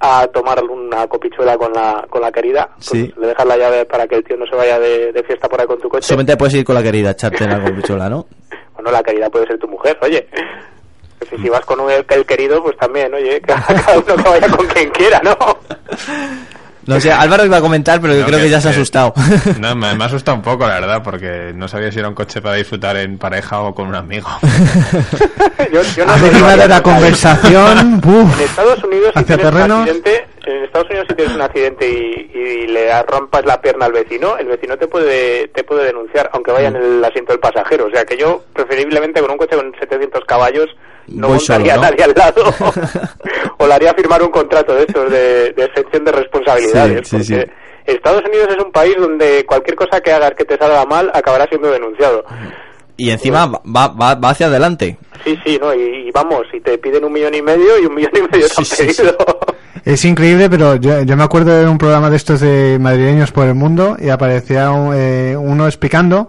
a 0.00 0.26
tomar 0.28 0.62
una 0.64 1.06
copichuela 1.06 1.56
con 1.56 1.72
la, 1.72 2.06
con 2.10 2.20
la 2.20 2.30
querida. 2.30 2.68
Pues 2.74 2.86
Sí. 2.86 3.14
Le 3.18 3.28
dejas 3.28 3.46
la 3.46 3.56
llave 3.56 3.84
para 3.86 4.06
que 4.06 4.16
el 4.16 4.24
tío 4.24 4.36
no 4.36 4.46
se 4.46 4.54
vaya 4.54 4.78
de, 4.78 5.12
de 5.12 5.22
fiesta 5.24 5.48
por 5.48 5.60
ahí 5.60 5.66
con 5.66 5.78
tu 5.80 5.88
coche. 5.88 6.06
Solamente 6.06 6.36
puedes 6.36 6.54
ir 6.54 6.64
con 6.64 6.74
la 6.74 6.82
querida, 6.82 7.10
echarte 7.12 7.46
la 7.46 7.62
compichola, 7.62 8.08
¿no? 8.08 8.26
Bueno, 8.74 8.92
la 8.92 9.02
querida 9.02 9.28
puede 9.28 9.44
ser 9.48 9.58
tu 9.58 9.66
mujer, 9.66 9.98
oye. 10.02 10.28
Si, 11.28 11.36
si 11.36 11.48
vas 11.48 11.64
con 11.64 11.80
un, 11.80 11.90
el 11.90 12.06
querido, 12.26 12.62
pues 12.62 12.76
también, 12.76 13.12
oye, 13.12 13.40
cada 13.44 13.98
uno 13.98 14.14
que 14.22 14.28
vaya 14.30 14.48
con 14.56 14.64
quien 14.68 14.88
quiera, 14.90 15.20
¿no? 15.24 15.36
No 16.88 17.00
sé, 17.00 17.12
Álvaro 17.12 17.44
iba 17.44 17.58
a 17.58 17.60
comentar, 17.60 18.00
pero 18.00 18.14
yo 18.14 18.20
No, 18.20 18.26
creo 18.26 18.38
que 18.40 18.48
ya 18.48 18.60
se 18.60 18.68
ha 18.68 18.70
asustado. 18.70 19.12
No, 19.60 19.76
me, 19.76 19.94
me 19.94 20.04
ha 20.04 20.06
asustado 20.06 20.36
un 20.38 20.42
poco, 20.42 20.66
la 20.66 20.80
verdad, 20.80 21.02
porque 21.02 21.52
no 21.54 21.68
sabía 21.68 21.92
si 21.92 21.98
era 21.98 22.08
un 22.08 22.14
coche 22.14 22.40
para 22.40 22.56
disfrutar 22.56 22.96
en 22.96 23.18
pareja 23.18 23.60
o 23.60 23.74
con 23.74 23.88
un 23.88 23.94
amigo. 23.94 24.26
yo, 25.72 25.82
yo 25.82 26.06
no 26.06 26.56
de 26.56 26.68
la 26.68 26.82
conversación, 26.82 28.00
En. 28.04 28.40
Estados 28.40 28.82
Unidos 28.84 29.10
si 29.14 29.18
Hacia 29.20 29.36
tienes 29.36 29.44
un 29.44 29.52
terrenos. 29.52 29.80
accidente, 29.80 30.26
en 30.46 30.64
Estados 30.64 30.88
Unidos 30.88 31.06
si 31.10 31.14
tienes 31.14 31.34
un 31.34 31.42
accidente 31.42 31.88
y, 31.90 32.38
y 32.38 32.66
le 32.68 33.02
rompas 33.02 33.44
la 33.44 33.60
pierna 33.60 33.86
al 33.86 33.92
vecino, 33.92 34.38
el 34.38 34.46
vecino 34.46 34.76
te 34.78 34.86
puede 34.88 35.48
te 35.48 35.64
puede 35.64 35.84
denunciar, 35.84 36.30
aunque 36.32 36.52
vaya 36.52 36.68
en 36.68 36.76
el 36.76 37.04
asiento 37.04 37.32
del 37.32 37.40
pasajero. 37.40 37.86
O 37.86 37.90
sea 37.90 38.04
que 38.06 38.16
yo 38.16 38.44
preferiblemente 38.54 39.20
con 39.20 39.30
un 39.30 39.36
coche 39.36 39.56
con 39.56 39.72
700 39.78 40.24
caballos 40.24 40.68
no 41.08 41.28
Voy 41.28 41.36
montaría 41.38 41.74
solo, 41.74 41.82
¿no? 41.82 41.86
a 41.88 41.90
nadie 41.90 42.04
al 42.04 42.14
lado 42.16 42.42
o 43.58 43.66
le 43.66 43.74
haría 43.74 43.94
firmar 43.94 44.22
un 44.22 44.30
contrato 44.30 44.74
de 44.74 44.82
estos 44.82 45.10
de, 45.10 45.52
de 45.52 45.64
exención 45.64 46.04
de 46.04 46.12
responsabilidades. 46.12 47.08
Sí, 47.08 47.22
sí, 47.22 47.34
porque 47.34 47.46
sí. 47.46 47.92
Estados 47.92 48.22
Unidos 48.24 48.48
es 48.56 48.64
un 48.64 48.70
país 48.70 48.94
donde 48.98 49.44
cualquier 49.46 49.74
cosa 49.76 50.00
que 50.00 50.12
hagas 50.12 50.32
que 50.36 50.44
te 50.44 50.58
salga 50.58 50.84
mal 50.84 51.10
acabará 51.14 51.46
siendo 51.48 51.70
denunciado. 51.70 52.24
Y 52.98 53.10
encima 53.10 53.46
va, 53.46 53.88
va, 53.88 54.14
va 54.16 54.30
hacia 54.30 54.46
adelante. 54.48 54.98
Sí, 55.24 55.38
sí, 55.44 55.56
¿no? 55.60 55.72
Y, 55.72 56.08
y 56.08 56.10
vamos, 56.10 56.42
si 56.50 56.60
te 56.60 56.76
piden 56.78 57.04
un 57.04 57.12
millón 57.12 57.32
y 57.34 57.40
medio 57.42 57.78
y 57.80 57.86
un 57.86 57.94
millón 57.94 58.10
y 58.16 58.20
medio 58.22 58.46
te 58.48 58.54
han 58.60 58.86
pedido. 58.86 59.16
Es 59.84 60.04
increíble, 60.04 60.50
pero 60.50 60.74
yo, 60.74 61.02
yo 61.02 61.16
me 61.16 61.22
acuerdo 61.22 61.56
de 61.56 61.66
un 61.66 61.78
programa 61.78 62.10
de 62.10 62.16
estos 62.16 62.40
de 62.40 62.76
madrileños 62.80 63.30
por 63.30 63.46
el 63.46 63.54
mundo 63.54 63.96
y 64.00 64.08
aparecía 64.10 64.70
un- 64.72 64.92
eh, 64.96 65.36
uno 65.38 65.66
explicando 65.66 66.26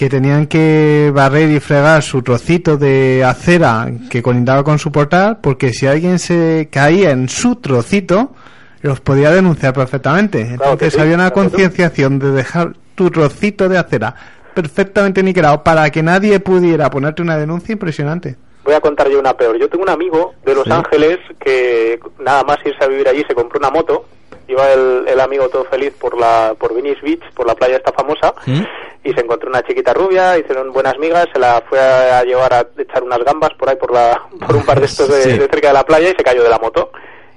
que 0.00 0.08
tenían 0.08 0.46
que 0.46 1.12
barrer 1.14 1.50
y 1.50 1.60
fregar 1.60 2.02
su 2.02 2.22
trocito 2.22 2.78
de 2.78 3.22
acera 3.22 3.86
que 4.08 4.22
colindaba 4.22 4.64
con 4.64 4.78
su 4.78 4.90
portal, 4.90 5.40
porque 5.42 5.74
si 5.74 5.86
alguien 5.86 6.18
se 6.18 6.70
caía 6.72 7.10
en 7.10 7.28
su 7.28 7.56
trocito, 7.56 8.32
los 8.80 8.98
podía 9.02 9.30
denunciar 9.30 9.74
perfectamente. 9.74 10.38
Claro 10.56 10.72
Entonces 10.72 10.94
sí, 10.94 11.00
había 11.02 11.16
una 11.16 11.30
claro 11.30 11.50
concienciación 11.50 12.18
de 12.18 12.30
dejar 12.30 12.72
tu 12.94 13.10
trocito 13.10 13.68
de 13.68 13.76
acera 13.76 14.14
perfectamente 14.54 15.22
niquelado 15.22 15.62
para 15.62 15.90
que 15.90 16.02
nadie 16.02 16.40
pudiera 16.40 16.88
ponerte 16.88 17.20
una 17.20 17.36
denuncia 17.36 17.74
impresionante. 17.74 18.36
Voy 18.64 18.72
a 18.72 18.80
contar 18.80 19.06
yo 19.10 19.20
una 19.20 19.36
peor. 19.36 19.58
Yo 19.58 19.68
tengo 19.68 19.84
un 19.84 19.90
amigo 19.90 20.32
de 20.46 20.54
Los 20.54 20.64
Sí. 20.64 20.72
Ángeles 20.72 21.18
que 21.44 22.00
nada 22.18 22.42
más 22.42 22.56
irse 22.64 22.82
a 22.82 22.88
vivir 22.88 23.06
allí 23.06 23.22
se 23.28 23.34
compró 23.34 23.58
una 23.58 23.68
moto. 23.68 24.06
Iba 24.50 24.72
el, 24.72 25.04
el 25.06 25.20
amigo 25.20 25.48
todo 25.48 25.64
feliz 25.64 25.92
por 25.98 26.18
la 26.18 26.54
por 26.58 26.74
Venice 26.74 27.00
Beach, 27.02 27.22
por 27.34 27.46
la 27.46 27.54
playa 27.54 27.76
esta 27.76 27.92
famosa, 27.92 28.34
¿Mm? 28.46 28.62
y 29.04 29.12
se 29.12 29.20
encontró 29.20 29.48
una 29.48 29.62
chiquita 29.62 29.94
rubia, 29.94 30.36
hicieron 30.38 30.72
buenas 30.72 30.98
migas, 30.98 31.28
se 31.32 31.38
la 31.38 31.62
fue 31.68 31.78
a, 31.78 32.22
llevar 32.24 32.52
a 32.52 32.66
echar 32.78 33.02
unas 33.02 33.20
gambas 33.24 33.54
por 33.54 33.68
ahí 33.70 33.76
por 33.76 33.92
la 33.92 34.20
por 34.46 34.56
un 34.56 34.64
par 34.64 34.80
de 34.80 34.86
estos 34.86 35.08
de, 35.08 35.22
Sí. 35.22 35.38
de 35.38 35.48
cerca 35.48 35.68
de 35.68 35.74
la 35.74 35.84
playa 35.86 36.10
y 36.10 36.14
se 36.16 36.24
cayó 36.24 36.42
de 36.42 36.50
la 36.50 36.58
moto 36.58 36.90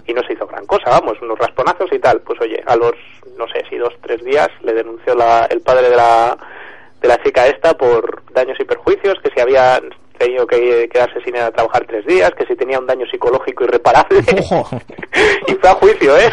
y 0.06 0.14
no 0.14 0.22
se 0.24 0.34
hizo 0.34 0.46
gran 0.48 0.66
cosa, 0.66 0.90
vamos, 0.90 1.18
unos 1.22 1.38
rasponazos 1.40 1.90
y 1.94 2.00
tal. 2.00 2.20
Pues 2.22 2.42
oye, 2.42 2.62
a 2.66 2.76
los 2.76 2.94
no 3.38 3.48
sé 3.48 3.64
si 3.70 3.78
dos 3.78 3.94
tres 4.02 4.24
días 4.24 4.50
le 4.64 4.74
denunció 4.74 5.16
la, 5.16 5.46
el 5.50 5.62
padre 5.62 5.90
de 5.90 5.96
la 5.96 6.38
de 7.02 7.08
la 7.08 7.22
chica 7.24 7.48
esta 7.48 7.78
por 7.78 8.24
daños 8.34 8.58
y 8.60 8.64
perjuicios, 8.64 9.20
que 9.24 9.30
si 9.32 9.40
había 9.40 9.80
tenido 10.18 10.48
que 10.48 10.88
quedarse 10.92 11.22
sin 11.22 11.36
ir 11.36 11.42
a 11.42 11.52
trabajar 11.52 11.86
tres 11.86 12.06
días, 12.06 12.32
que 12.32 12.46
si 12.46 12.56
tenía 12.56 12.80
un 12.80 12.88
daño 12.88 13.06
psicológico 13.12 13.66
irreparable. 13.66 14.20
y 15.48 15.54
fue 15.54 15.70
a 15.70 15.74
juicio, 15.74 16.18
¿eh? 16.18 16.30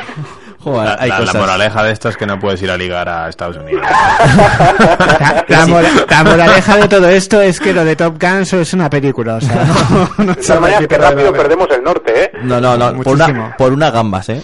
Joder, 0.63 0.85
La, 0.89 0.97
hay 1.01 1.09
la- 1.09 1.15
la 1.21 1.25
cosas. 1.27 1.41
moraleja 1.41 1.83
de 1.85 1.93
esto 1.93 2.09
es 2.11 2.17
que 2.19 2.27
no 2.27 2.39
puedes 2.39 2.61
ir 2.63 2.71
a 2.71 2.77
ligar 2.77 3.09
a 3.09 3.29
Estados 3.29 3.57
Unidos. 3.57 3.83
La, 4.81 5.45
la 5.49 5.67
mora- 5.67 5.89
la 6.09 6.25
moraleja 6.25 6.77
de 6.77 6.89
todo 6.89 7.09
esto 7.09 7.41
es 7.41 7.59
que 7.61 7.73
lo 7.73 7.85
de 7.85 7.97
Top 7.97 8.21
Gun 8.21 8.47
solo 8.47 8.63
es 8.63 8.73
una 8.73 8.89
película, 8.89 9.35
o 9.37 9.41
sea, 9.41 9.65
no, 10.19 10.25
no 10.25 10.35
se 10.35 10.87
que 10.87 10.99
rápido 10.99 11.33
perdemos 11.33 11.69
el 11.71 11.83
norte, 11.83 12.25
¿eh? 12.25 12.31
No, 12.43 12.61
no, 12.61 12.77
no, 12.77 13.03
por, 13.03 13.15
una, 13.15 13.57
por 13.57 13.73
unas 13.73 13.93
gambas, 13.93 14.29
¿eh? 14.29 14.43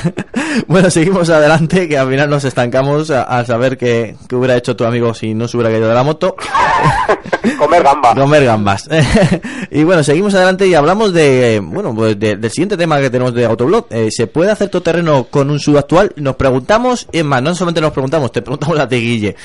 bueno, 0.66 0.90
seguimos 0.90 1.30
adelante, 1.30 1.88
que 1.88 1.96
al 1.98 2.08
final 2.08 2.28
nos 2.30 2.44
estancamos 2.44 3.10
a- 3.10 3.22
al 3.22 3.46
saber 3.46 3.76
que, 3.78 4.16
que 4.28 4.36
hubiera 4.36 4.56
hecho 4.56 4.76
tu 4.76 4.84
amigo 4.84 5.14
si 5.14 5.34
no 5.34 5.48
se 5.48 5.56
hubiera 5.56 5.70
caído 5.70 5.88
de 5.88 5.94
la 5.94 6.02
moto. 6.02 6.36
Comer 7.58 7.82
gamba. 7.84 8.14
Comer 8.14 8.44
gambas. 8.44 8.88
y 9.70 9.84
bueno, 9.84 10.02
seguimos 10.02 10.34
adelante 10.34 10.66
y 10.66 10.74
hablamos 10.74 11.12
de, 11.12 11.60
bueno, 11.64 11.94
pues 11.94 12.18
de- 12.18 12.36
del 12.36 12.50
siguiente 12.50 12.76
tema 12.76 12.98
que 13.00 13.08
tenemos 13.10 13.34
de 13.34 13.44
Autoblog. 13.46 13.86
Eh, 13.90 14.08
¿Se 14.10 14.26
puede 14.26 14.50
hacer 14.50 14.68
todo 14.68 14.82
terreno 14.82 15.24
con 15.30 15.50
un 15.50 15.58
sub 15.58 15.78
actual? 15.78 16.12
Nos 16.16 16.36
preguntamos, 16.36 17.08
es 17.12 17.24
más, 17.24 17.42
no 17.42 17.54
solamente 17.54 17.80
nos 17.80 17.92
preguntamos, 17.92 18.32
te 18.32 18.42
preguntamos 18.42 18.78
a 18.78 18.88
ti, 18.88 18.96
Guille. 18.96 19.36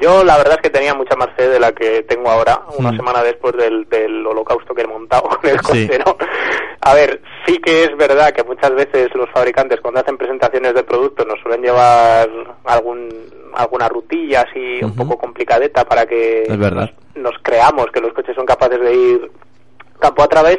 Yo 0.00 0.24
la 0.24 0.38
verdad 0.38 0.54
es 0.54 0.62
que 0.62 0.70
tenía 0.70 0.94
mucha 0.94 1.14
más 1.16 1.28
fe 1.36 1.48
de 1.48 1.60
la 1.60 1.72
que 1.72 2.02
tengo 2.08 2.30
ahora, 2.30 2.62
una 2.78 2.90
Mm. 2.92 2.96
semana 2.96 3.22
después 3.22 3.54
del, 3.56 3.86
del 3.88 4.26
holocausto 4.26 4.74
que 4.74 4.82
he 4.82 4.86
montado 4.86 5.24
con 5.28 5.50
el 5.50 5.58
Sí. 5.60 5.86
coche, 5.86 5.98
¿no? 6.06 6.16
A 6.82 6.94
ver, 6.94 7.20
sí 7.46 7.58
que 7.58 7.84
es 7.84 7.90
verdad 7.98 8.32
que 8.32 8.42
muchas 8.42 8.74
veces 8.74 9.08
los 9.14 9.28
fabricantes 9.30 9.78
cuando 9.82 10.00
hacen 10.00 10.16
presentaciones 10.16 10.72
de 10.72 10.82
producto 10.82 11.24
nos 11.26 11.38
suelen 11.42 11.60
llevar 11.62 12.28
algún 12.64 13.08
alguna 13.52 13.88
rutilla 13.88 14.42
así 14.48 14.78
un 14.82 14.94
poco 14.94 15.18
complicadeta 15.18 15.84
para 15.84 16.06
que 16.06 16.44
nos, 16.48 16.90
nos 17.16 17.34
creamos 17.42 17.86
que 17.92 18.00
los 18.00 18.12
coches 18.14 18.34
son 18.36 18.46
capaces 18.46 18.80
de 18.80 18.94
ir 18.94 19.30
campo 19.98 20.22
a 20.22 20.28
través, 20.28 20.58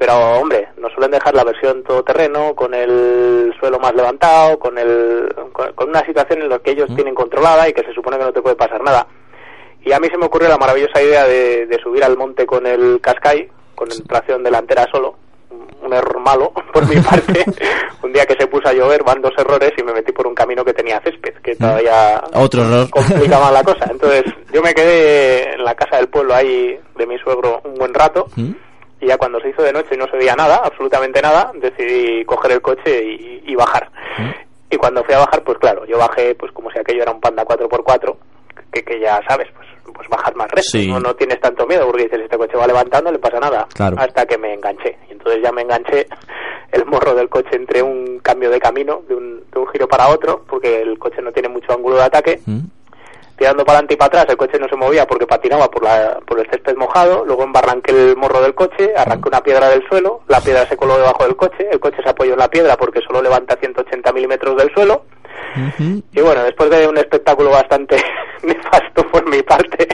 pero 0.00 0.14
hombre, 0.40 0.68
nos 0.78 0.90
suelen 0.94 1.10
dejar 1.10 1.34
la 1.34 1.44
versión 1.44 1.84
todoterreno 1.84 2.54
con 2.54 2.72
el 2.72 3.52
suelo 3.60 3.78
más 3.78 3.94
levantado, 3.94 4.58
con 4.58 4.78
el 4.78 5.28
con, 5.52 5.72
con 5.74 5.90
una 5.90 6.02
situación 6.06 6.40
en 6.40 6.48
la 6.48 6.58
que 6.58 6.70
ellos 6.70 6.88
tienen 6.96 7.14
controlada 7.14 7.68
y 7.68 7.74
que 7.74 7.84
se 7.84 7.92
supone 7.92 8.16
que 8.16 8.24
no 8.24 8.32
te 8.32 8.40
puede 8.40 8.56
pasar 8.56 8.82
nada. 8.82 9.06
Y 9.84 9.92
a 9.92 10.00
mí 10.00 10.08
se 10.10 10.16
me 10.16 10.24
ocurrió 10.24 10.48
la 10.48 10.56
maravillosa 10.56 11.02
idea 11.02 11.24
de, 11.26 11.66
de 11.66 11.78
subir 11.82 12.02
al 12.02 12.16
monte 12.16 12.46
con 12.46 12.66
el 12.66 12.98
Qashqai, 13.02 13.48
con 13.74 13.88
tracción 14.08 14.42
delantera 14.42 14.86
solo, 14.90 15.16
un- 15.50 15.92
error 15.92 16.20
malo 16.20 16.52
por 16.72 16.88
mi 16.88 16.96
parte. 17.00 17.44
un 18.02 18.12
día 18.14 18.24
que 18.24 18.36
se 18.38 18.46
puso 18.46 18.68
a 18.68 18.72
llover 18.72 19.02
van 19.04 19.20
dos 19.20 19.32
errores 19.36 19.72
y 19.76 19.82
me 19.82 19.92
metí 19.92 20.12
por 20.12 20.26
un 20.26 20.34
camino 20.34 20.64
que 20.64 20.72
tenía 20.72 21.00
césped, 21.00 21.34
que 21.42 21.56
todavía 21.56 22.22
Otro 22.34 22.62
error. 22.62 22.88
complica 22.90 23.38
más 23.38 23.52
la 23.52 23.62
cosa. 23.70 23.86
Entonces 23.90 24.24
yo 24.52 24.62
me 24.62 24.72
quedé 24.72 25.54
en 25.54 25.64
la 25.64 25.74
casa 25.74 25.96
del 25.96 26.08
pueblo 26.08 26.34
ahí 26.34 26.78
de 26.96 27.06
mi 27.06 27.18
suegro 27.18 27.60
un 27.64 27.74
buen 27.74 27.92
rato 27.92 28.26
¿Mm? 28.36 28.50
Y 29.00 29.06
ya 29.06 29.16
cuando 29.16 29.40
se 29.40 29.48
hizo 29.50 29.62
de 29.62 29.72
noche 29.72 29.94
y 29.94 29.96
no 29.98 30.06
se 30.08 30.16
veía 30.16 30.34
nada, 30.36 30.60
absolutamente 30.64 31.20
nada, 31.22 31.50
decidí 31.54 32.24
coger 32.24 32.52
el 32.52 32.62
coche 32.62 33.02
y, 33.04 33.42
y 33.46 33.54
bajar. 33.54 33.90
Y 34.70 34.76
cuando 34.76 35.02
fui 35.04 35.14
a 35.14 35.18
bajar, 35.18 35.42
pues 35.42 35.58
claro, 35.58 35.84
yo 35.86 35.98
bajé 35.98 36.34
pues 36.34 36.52
como 36.52 36.70
si 36.70 36.78
aquello 36.78 37.02
era 37.02 37.12
un 37.12 37.20
Panda 37.20 37.44
4x4, 37.44 38.16
que, 38.72 38.82
que 38.84 39.00
ya 39.00 39.20
sabes, 39.28 39.48
pues 39.54 39.66
pues 39.92 40.08
bajar 40.08 40.34
más 40.36 40.48
recto, 40.50 40.70
Sí. 40.70 40.88
no, 40.88 41.00
no 41.00 41.14
tienes 41.16 41.40
tanto 41.40 41.66
miedo 41.66 41.84
porque 41.86 42.04
dices, 42.04 42.20
este 42.20 42.38
coche 42.38 42.56
va 42.56 42.66
levantando, 42.66 43.10
no 43.10 43.12
le 43.14 43.18
pasa 43.18 43.40
nada, 43.40 43.66
Claro. 43.74 43.96
hasta 43.98 44.24
que 44.24 44.38
me 44.38 44.54
enganché. 44.54 44.96
Y 45.08 45.12
entonces 45.12 45.42
ya 45.42 45.50
me 45.50 45.62
enganché 45.62 46.06
el 46.72 46.86
morro 46.86 47.14
del 47.14 47.28
coche 47.28 47.50
entre 47.56 47.82
un 47.82 48.20
cambio 48.20 48.48
de 48.50 48.60
camino, 48.60 49.02
de 49.08 49.14
un, 49.16 49.44
de 49.50 49.58
un 49.58 49.66
giro 49.68 49.88
para 49.88 50.08
otro, 50.08 50.44
porque 50.48 50.80
el 50.82 50.98
coche 50.98 51.20
no 51.20 51.32
tiene 51.32 51.48
mucho 51.48 51.72
ángulo 51.72 51.96
de 51.96 52.02
ataque, 52.04 52.40
¿Mm? 52.46 52.60
Tirando 53.40 53.64
para 53.64 53.78
adelante 53.78 53.94
y 53.94 53.96
para 53.96 54.08
atrás, 54.08 54.26
el 54.28 54.36
coche 54.36 54.58
no 54.58 54.68
se 54.68 54.76
movía 54.76 55.06
porque 55.06 55.26
patinaba 55.26 55.70
por, 55.70 55.82
la, 55.82 56.20
por 56.26 56.38
el 56.38 56.50
césped 56.50 56.76
mojado, 56.76 57.24
luego 57.24 57.42
embarranqué 57.42 57.90
el 57.90 58.14
morro 58.14 58.42
del 58.42 58.54
coche, 58.54 58.92
arranqué 58.94 59.30
una 59.30 59.42
piedra 59.42 59.70
del 59.70 59.82
suelo, 59.88 60.20
la 60.28 60.42
piedra 60.42 60.66
se 60.66 60.76
coló 60.76 60.98
debajo 60.98 61.24
del 61.24 61.36
coche, 61.36 61.66
el 61.72 61.80
coche 61.80 62.02
se 62.02 62.10
apoyó 62.10 62.34
en 62.34 62.38
la 62.38 62.50
piedra 62.50 62.76
porque 62.76 63.00
solo 63.00 63.22
levanta 63.22 63.56
180 63.58 64.12
milímetros 64.12 64.58
del 64.58 64.70
suelo, 64.74 65.04
y 66.12 66.20
bueno, 66.20 66.44
después 66.44 66.68
de 66.68 66.86
un 66.86 66.98
espectáculo 66.98 67.48
bastante 67.48 67.96
nefasto 68.42 69.06
por 69.10 69.26
mi 69.26 69.42
parte, 69.42 69.88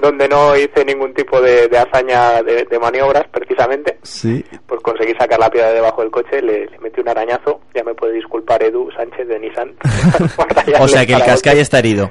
donde 0.00 0.28
no 0.28 0.56
hice 0.56 0.84
ningún 0.84 1.14
tipo 1.14 1.40
de, 1.40 1.68
de 1.68 1.78
hazaña 1.78 2.42
de, 2.42 2.64
de 2.64 2.78
maniobras 2.78 3.24
precisamente, 3.30 3.98
Sí. 4.02 4.44
pues 4.66 4.80
conseguí 4.82 5.14
sacar 5.14 5.38
la 5.38 5.48
piedra 5.50 5.72
debajo 5.72 6.02
del 6.02 6.10
coche, 6.10 6.42
le, 6.42 6.66
le 6.66 6.78
metí 6.80 7.00
un 7.00 7.08
arañazo, 7.08 7.60
ya 7.74 7.84
me 7.84 7.94
puede 7.94 8.14
disculpar 8.14 8.62
Edu 8.62 8.90
Sánchez 8.96 9.28
de 9.28 9.38
Nissan. 9.38 9.74
O 10.80 10.88
sea 10.88 11.06
que 11.06 11.12
el 11.12 11.18
para 11.20 11.32
Cascai 11.32 11.58
está 11.60 11.78
herido. 11.78 12.10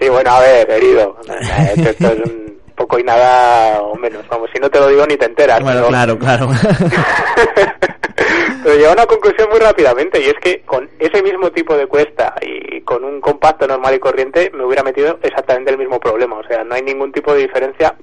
Sí, 0.00 0.08
bueno, 0.08 0.30
a 0.30 0.40
ver, 0.40 0.70
herido. 0.70 1.16
Esto, 1.76 1.90
esto 1.90 2.06
es 2.08 2.30
un 2.30 2.58
poco 2.76 2.98
y 2.98 3.04
nada 3.04 3.80
o 3.82 3.94
menos. 3.96 4.26
Vamos, 4.28 4.48
si 4.52 4.58
no 4.60 4.68
te 4.70 4.78
lo 4.80 4.88
digo 4.88 5.06
ni 5.06 5.16
te 5.16 5.26
enteras. 5.26 5.60
Bueno, 5.60 5.80
pero- 5.86 5.88
claro, 5.88 6.18
claro. 6.18 6.48
Pero 8.62 8.74
llegué 8.74 8.86
a 8.86 8.92
una 8.92 9.06
conclusión 9.06 9.48
muy 9.50 9.58
rápidamente 9.58 10.20
y 10.20 10.26
es 10.26 10.34
que 10.34 10.60
con 10.60 10.88
ese 11.00 11.20
mismo 11.22 11.50
tipo 11.50 11.76
de 11.76 11.86
cuesta 11.86 12.34
y 12.40 12.80
con 12.82 13.04
un 13.04 13.20
compacto 13.20 13.66
normal 13.66 13.94
y 13.94 13.98
corriente 13.98 14.52
me 14.54 14.64
hubiera 14.64 14.84
metido 14.84 15.18
exactamente 15.22 15.72
el 15.72 15.78
mismo 15.78 15.98
problema. 15.98 16.36
O 16.36 16.44
sea, 16.44 16.62
no 16.62 16.74
hay 16.74 16.82
ningún 16.82 17.10
tipo 17.10 17.34
de 17.34 17.40
diferencia, 17.40 17.96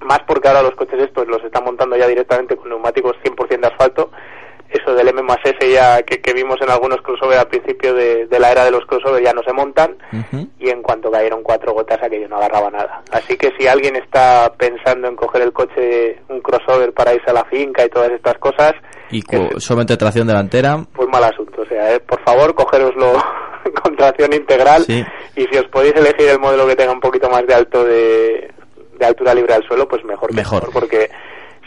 más 0.00 0.20
porque 0.20 0.46
ahora 0.46 0.62
los 0.62 0.76
coches 0.76 1.00
estos 1.02 1.26
los 1.26 1.42
están 1.42 1.64
montando 1.64 1.96
ya 1.96 2.06
directamente 2.06 2.56
con 2.56 2.68
neumáticos 2.68 3.16
100% 3.24 3.60
de 3.60 3.66
asfalto. 3.66 4.10
Eso 4.70 4.94
del 4.94 5.08
M 5.08 5.22
más 5.22 5.38
S 5.44 5.70
ya 5.70 6.02
que, 6.02 6.20
que 6.20 6.32
vimos 6.32 6.56
en 6.60 6.70
algunos 6.70 7.00
crossover 7.02 7.38
al 7.38 7.48
principio 7.48 7.94
de, 7.94 8.26
de 8.26 8.38
la 8.40 8.50
era 8.52 8.64
de 8.64 8.70
los 8.72 8.84
crossover 8.86 9.22
ya 9.22 9.32
no 9.32 9.42
se 9.42 9.52
montan 9.52 9.96
y 10.58 10.68
en 10.70 10.82
cuanto 10.82 11.10
cayeron 11.10 11.42
cuatro 11.42 11.72
gotas 11.72 12.02
aquello 12.02 12.28
no 12.28 12.36
agarraba 12.36 12.70
nada. 12.70 13.02
Así 13.12 13.36
que 13.36 13.52
si 13.58 13.66
alguien 13.68 13.96
está 13.96 14.52
pensando 14.58 15.08
en 15.08 15.16
coger 15.16 15.42
el 15.42 15.52
coche, 15.52 16.20
un 16.28 16.40
crossover 16.40 16.92
para 16.92 17.14
irse 17.14 17.30
a 17.30 17.34
la 17.34 17.44
finca 17.44 17.84
y 17.84 17.88
todas 17.88 18.10
estas 18.10 18.34
cosas, 18.38 18.72
Y 19.10 19.22
co- 19.22 19.58
solamente 19.60 19.96
tracción 19.96 20.26
delantera. 20.26 20.78
pues 20.94 21.08
mal 21.08 21.22
asunto. 21.24 21.62
O 21.62 21.66
sea, 21.66 21.94
eh, 21.94 22.00
por 22.00 22.20
favor, 22.24 22.54
cogeroslo 22.54 23.12
con 23.82 23.96
tracción 23.96 24.32
integral 24.32 24.82
Sí. 24.82 25.04
y 25.36 25.44
si 25.46 25.58
os 25.58 25.66
podéis 25.68 25.94
elegir 25.94 26.28
el 26.28 26.38
modelo 26.40 26.66
que 26.66 26.76
tenga 26.76 26.92
un 26.92 27.00
poquito 27.00 27.28
más 27.30 27.46
de 27.46 27.54
alto 27.54 27.84
de, 27.84 28.50
de 28.98 29.06
altura 29.06 29.32
libre 29.34 29.54
al 29.54 29.62
suelo, 29.66 29.86
pues 29.86 30.04
mejor. 30.04 30.30
que 30.30 30.36
Mejor. 30.36 30.70
Porque 30.72 31.08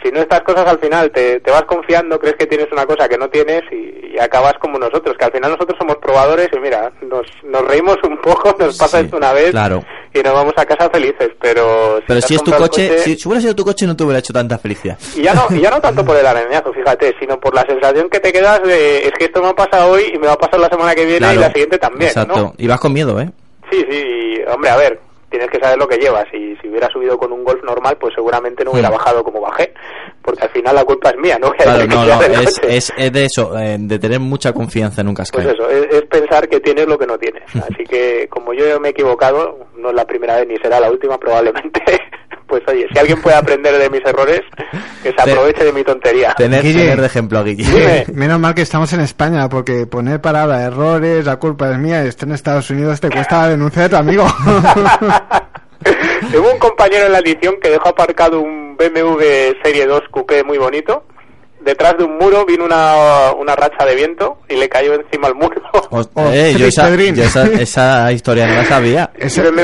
si 0.03 0.11
no 0.11 0.19
estas 0.21 0.41
cosas 0.41 0.65
al 0.67 0.79
final 0.79 1.11
te, 1.11 1.39
te 1.39 1.51
vas 1.51 1.63
confiando, 1.63 2.19
crees 2.19 2.35
que 2.37 2.45
tienes 2.47 2.67
una 2.71 2.85
cosa 2.85 3.07
que 3.07 3.17
no 3.17 3.29
tienes 3.29 3.61
y, 3.71 4.15
y 4.15 4.19
acabas 4.19 4.53
como 4.59 4.77
nosotros, 4.79 5.15
que 5.17 5.25
al 5.25 5.31
final 5.31 5.51
nosotros 5.51 5.77
somos 5.79 5.97
probadores 5.97 6.49
y 6.55 6.59
mira, 6.59 6.91
nos, 7.01 7.25
nos 7.43 7.61
reímos 7.67 7.97
un 8.03 8.17
poco, 8.19 8.55
nos 8.59 8.77
pasa 8.77 8.99
Sí, 8.99 9.05
esto 9.05 9.17
una 9.17 9.33
vez 9.33 9.51
claro. 9.51 9.83
y 10.13 10.19
nos 10.19 10.33
vamos 10.33 10.53
a 10.57 10.65
casa 10.65 10.89
felices, 10.89 11.29
pero... 11.41 11.99
Pero 12.07 12.19
te 12.21 12.27
si 12.27 12.35
es 12.35 12.43
tu 12.43 12.51
coche, 12.53 12.99
si, 12.99 13.15
si 13.17 13.27
hubiera 13.27 13.41
sido 13.41 13.55
tu 13.55 13.63
coche 13.65 13.85
no 13.85 13.95
te 13.95 14.03
hubiera 14.03 14.19
hecho 14.19 14.33
tanta 14.33 14.57
felicidad. 14.57 14.97
y 15.15 15.21
ya 15.23 15.33
no, 15.33 15.47
y 15.49 15.59
ya 15.61 15.69
no 15.69 15.81
tanto 15.81 16.03
por 16.05 16.15
el 16.17 16.25
arañazo, 16.25 16.71
fíjate, 16.73 17.15
sino 17.19 17.39
por 17.39 17.53
la 17.53 17.63
sensación 17.65 18.09
que 18.09 18.19
te 18.19 18.31
quedas 18.31 18.63
de 18.63 18.99
es 19.07 19.11
que 19.17 19.25
esto 19.25 19.41
me 19.41 19.49
ha 19.49 19.53
pasado 19.55 19.91
hoy 19.91 20.11
y 20.13 20.17
me 20.17 20.27
va 20.27 20.33
a 20.33 20.37
pasar 20.37 20.59
la 20.59 20.69
semana 20.69 20.95
que 20.95 21.05
viene 21.05 21.19
Claro. 21.19 21.33
y 21.35 21.37
la 21.39 21.47
siguiente 21.51 21.77
también, 21.77 22.09
Exacto. 22.09 22.35
¿no? 22.37 22.53
Y 22.57 22.67
vas 22.67 22.79
con 22.79 22.93
miedo, 22.93 23.19
¿eh? 23.19 23.29
Sí, 23.71 23.85
sí, 23.89 23.97
y, 23.97 24.41
hombre, 24.49 24.69
a 24.71 24.77
ver, 24.77 24.99
tienes 25.29 25.49
que 25.49 25.59
saber 25.59 25.77
lo 25.77 25.87
que 25.87 25.97
llevas 25.97 26.25
y 26.33 26.55
si 26.57 26.67
hubiera 26.69 26.87
subido 26.89 27.17
con 27.17 27.31
un 27.31 27.43
Golf 27.43 27.63
normal, 27.63 27.97
pues 27.99 28.13
seguramente 28.15 28.63
no 28.63 28.71
hubiera 28.71 28.89
Mm. 28.89 28.93
bajado 28.93 29.23
como 29.23 29.41
bajé, 29.41 29.73
porque 30.21 30.43
al 30.43 30.49
final 30.49 30.75
la 30.75 30.83
culpa 30.83 31.09
es 31.11 31.17
mía, 31.17 31.37
no 31.39 31.51
Claro, 31.57 31.85
no, 31.87 32.05
no, 32.05 32.21
es, 32.41 32.59
es, 32.63 32.93
es 32.97 33.11
de 33.13 33.25
eso, 33.25 33.57
eh, 33.57 33.77
de 33.79 33.99
tener 33.99 34.19
mucha 34.19 34.53
confianza 34.53 35.01
en 35.01 35.07
un 35.09 35.15
Cascai. 35.15 35.43
Pues 35.43 35.53
eso, 35.55 35.69
es, 35.69 35.85
es 35.93 36.01
pensar 36.03 36.47
que 36.49 36.59
tienes 36.59 36.87
lo 36.87 36.97
que 36.97 37.05
no 37.07 37.17
tienes. 37.17 37.43
Así 37.55 37.83
que 37.85 38.27
como 38.29 38.53
yo 38.53 38.79
me 38.79 38.89
he 38.89 38.91
equivocado, 38.91 39.67
no 39.77 39.89
es 39.89 39.95
la 39.95 40.05
primera 40.05 40.35
vez 40.37 40.47
ni 40.47 40.57
será 40.57 40.79
la 40.79 40.89
última 40.91 41.17
probablemente, 41.17 41.81
pues 42.49 42.63
oye, 42.67 42.87
si 42.91 42.99
alguien 42.99 43.21
puede 43.21 43.37
aprender 43.37 43.77
de 43.77 43.89
mis 43.89 44.03
errores, 44.05 44.41
que 45.03 45.13
se 45.13 45.21
aproveche 45.21 45.63
de 45.63 45.71
mi 45.71 45.83
tontería. 45.83 46.33
Tener, 46.35 46.63
Guille. 46.63 46.81
tener 46.81 46.99
de 46.99 47.05
ejemplo 47.05 47.39
a 47.39 47.43
Guille. 47.43 47.63
Dime. 47.63 48.05
Menos 48.13 48.39
mal 48.39 48.55
que 48.55 48.63
estamos 48.63 48.91
en 48.93 49.01
España, 49.01 49.47
porque 49.47 49.85
poner 49.85 50.19
palabra 50.19 50.61
errores, 50.61 51.25
la 51.25 51.37
culpa 51.37 51.71
es 51.71 51.77
mía, 51.77 52.03
y 52.03 52.07
estar 52.07 52.27
en 52.27 52.35
Estados 52.35 52.69
Unidos 52.69 52.99
te 52.99 53.09
cuesta 53.09 53.43
la 53.43 53.49
denuncia 53.49 53.83
de 53.83 53.89
tu 53.89 53.95
amigo. 53.95 54.25
Tengo 56.31 56.51
un 56.51 56.59
compañero 56.59 57.05
en 57.05 57.13
la 57.13 57.19
edición 57.19 57.55
que 57.61 57.69
dejó 57.69 57.89
aparcado 57.89 58.41
un 58.41 58.75
BMW 58.75 59.23
Serie 59.63 59.85
2 59.85 60.03
Coupé 60.11 60.43
muy 60.43 60.57
bonito. 60.57 61.05
Detrás 61.69 61.95
de 61.99 62.03
un 62.03 62.17
muro 62.17 62.45
vino 62.47 62.65
una, 62.65 63.31
una 63.39 63.55
racha 63.55 63.85
de 63.85 63.93
viento 63.93 64.39
y 64.49 64.55
le 64.55 64.67
cayó 64.67 64.95
encima 64.95 65.27
el 65.27 65.35
muro. 65.35 65.61
Hostia, 65.91 66.35
eh, 66.35 66.55
yo 66.57 66.65
esa, 66.65 66.89
yo 66.89 67.23
esa, 67.23 67.43
esa 67.61 68.11
historia 68.11 68.47
no 68.47 68.55
la 68.55 68.65
sabía. 68.65 69.11
Ese, 69.15 69.41
es 69.47 69.55
de 69.55 69.61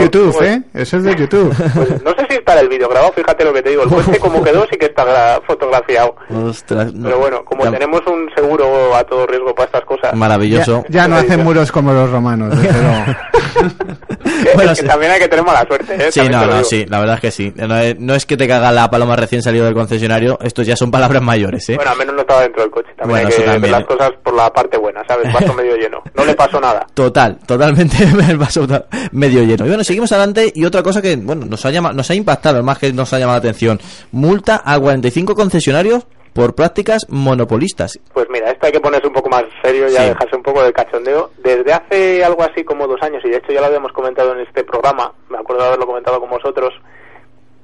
YouTube, 0.00 0.32
pues- 0.36 0.48
¿eh? 0.48 0.62
Ese 0.74 0.96
es 0.98 1.02
de 1.02 1.16
YouTube. 1.16 1.52
Pues 1.74 2.02
no 2.04 2.10
sé 2.12 2.26
si 2.28 2.36
está 2.36 2.60
el 2.60 2.68
vídeo 2.68 2.88
grabado, 2.88 3.12
fíjate 3.12 3.44
lo 3.44 3.52
que 3.52 3.62
te 3.62 3.70
digo. 3.70 3.82
El 3.82 3.88
coche 3.88 4.18
como 4.20 4.42
quedó 4.44 4.64
sí 4.70 4.76
que 4.78 4.86
está 4.86 5.04
gra- 5.04 5.42
fotografiado. 5.44 6.14
Ostras, 6.46 6.92
no. 6.94 7.06
Pero 7.08 7.18
bueno, 7.18 7.44
como 7.44 7.64
Ya- 7.64 7.72
tenemos 7.72 8.00
un 8.06 8.30
seguro 8.36 8.94
a 8.94 9.02
todo 9.02 9.26
riesgo 9.26 9.52
para 9.54 9.66
estas 9.66 9.84
cosas, 9.84 10.14
Maravilloso. 10.14 10.84
Ya, 10.88 11.02
ya 11.02 11.08
no 11.08 11.16
hacen 11.16 11.42
muros 11.42 11.72
como 11.72 11.92
los 11.92 12.10
romanos, 12.10 12.50
desde 12.60 12.78
luego. 12.80 13.04
que- 13.04 14.50
Bueno, 14.54 14.70
es 14.72 14.78
que 14.78 14.82
sí. 14.84 14.88
también 14.88 15.12
hay 15.12 15.18
que 15.20 15.28
tener 15.28 15.44
mala 15.44 15.64
suerte. 15.66 15.94
¿eh? 15.94 16.12
Sí, 16.12 16.20
También 16.20 16.40
no, 16.40 16.46
no, 16.58 16.64
sí, 16.64 16.86
la 16.88 17.00
verdad 17.00 17.16
es 17.16 17.20
que 17.20 17.30
sí. 17.30 17.52
No 17.56 17.76
es, 17.78 17.98
no 17.98 18.14
es 18.14 18.26
que 18.26 18.36
te 18.36 18.46
caga 18.48 18.70
la 18.72 18.90
paloma 18.90 19.16
recién 19.16 19.42
salido 19.42 19.64
del 19.64 19.74
concesionario, 19.74 20.38
estos 20.42 20.66
ya 20.66 20.76
son 20.76 20.90
palabras 20.90 21.22
mayores, 21.22 21.39
¿eh? 21.48 21.76
Bueno, 21.76 21.90
al 21.90 21.98
menos 21.98 22.14
no 22.14 22.20
estaba 22.20 22.42
dentro 22.42 22.62
del 22.62 22.70
coche. 22.70 22.88
También 22.96 23.08
Bueno, 23.22 23.28
hay 23.28 23.32
que 23.34 23.40
ver 23.42 23.52
también, 23.52 23.72
las 23.72 23.84
cosas 23.86 24.10
por 24.22 24.34
la 24.34 24.52
parte 24.52 24.76
buena, 24.78 25.02
¿sabes? 25.08 25.32
Vaso 25.32 25.54
medio 25.54 25.76
lleno. 25.76 26.02
No 26.14 26.24
le 26.24 26.34
pasó 26.34 26.60
nada. 26.60 26.86
Total, 26.94 27.38
totalmente 27.46 27.96
el 28.30 28.36
vaso 28.38 28.66
medio 29.12 29.42
lleno. 29.42 29.64
Y 29.64 29.68
bueno, 29.68 29.84
seguimos 29.84 30.10
adelante 30.12 30.52
y 30.54 30.64
otra 30.64 30.82
cosa 30.82 31.00
que, 31.00 31.16
bueno, 31.16 31.46
nos 31.46 31.64
ha 31.64 31.70
llamado, 31.70 31.94
nos 31.94 32.10
ha 32.10 32.14
impactado, 32.14 32.62
más 32.62 32.78
que 32.78 32.92
nos 32.92 33.12
ha 33.12 33.18
llamado 33.18 33.36
la 33.36 33.40
atención. 33.40 33.80
Multa 34.12 34.62
a 34.64 34.78
45 34.78 35.34
concesionarios 35.34 36.06
por 36.32 36.54
prácticas 36.54 37.06
monopolistas. 37.08 37.98
Pues 38.12 38.26
mira, 38.30 38.50
esto 38.50 38.66
hay 38.66 38.72
que 38.72 38.80
ponerse 38.80 39.06
un 39.08 39.12
poco 39.14 39.28
más 39.28 39.42
serio 39.62 39.88
y 39.88 39.92
ya 39.92 40.02
Sí. 40.02 40.08
dejarse 40.10 40.36
un 40.36 40.42
poco 40.42 40.62
de 40.62 40.72
cachondeo. 40.72 41.30
Desde 41.42 41.72
hace 41.72 42.24
algo 42.24 42.42
así 42.44 42.62
como 42.64 42.86
dos 42.86 43.00
años, 43.02 43.20
y 43.24 43.30
de 43.30 43.38
hecho 43.38 43.52
ya 43.52 43.60
lo 43.60 43.66
habíamos 43.66 43.92
comentado 43.92 44.32
en 44.34 44.40
este 44.40 44.62
programa, 44.62 45.12
me 45.28 45.38
acuerdo 45.38 45.62
de 45.62 45.68
haberlo 45.68 45.86
comentado 45.86 46.20
con 46.20 46.30
vosotros, 46.30 46.72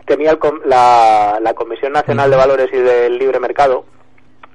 tenía 0.06 0.30
el 0.30 0.38
com- 0.38 0.60
la, 0.64 1.38
la 1.40 1.54
Comisión 1.54 1.92
Nacional 1.92 2.30
de 2.30 2.36
Valores 2.36 2.68
y 2.72 2.78
del 2.78 3.18
Libre 3.18 3.40
Mercado, 3.40 3.84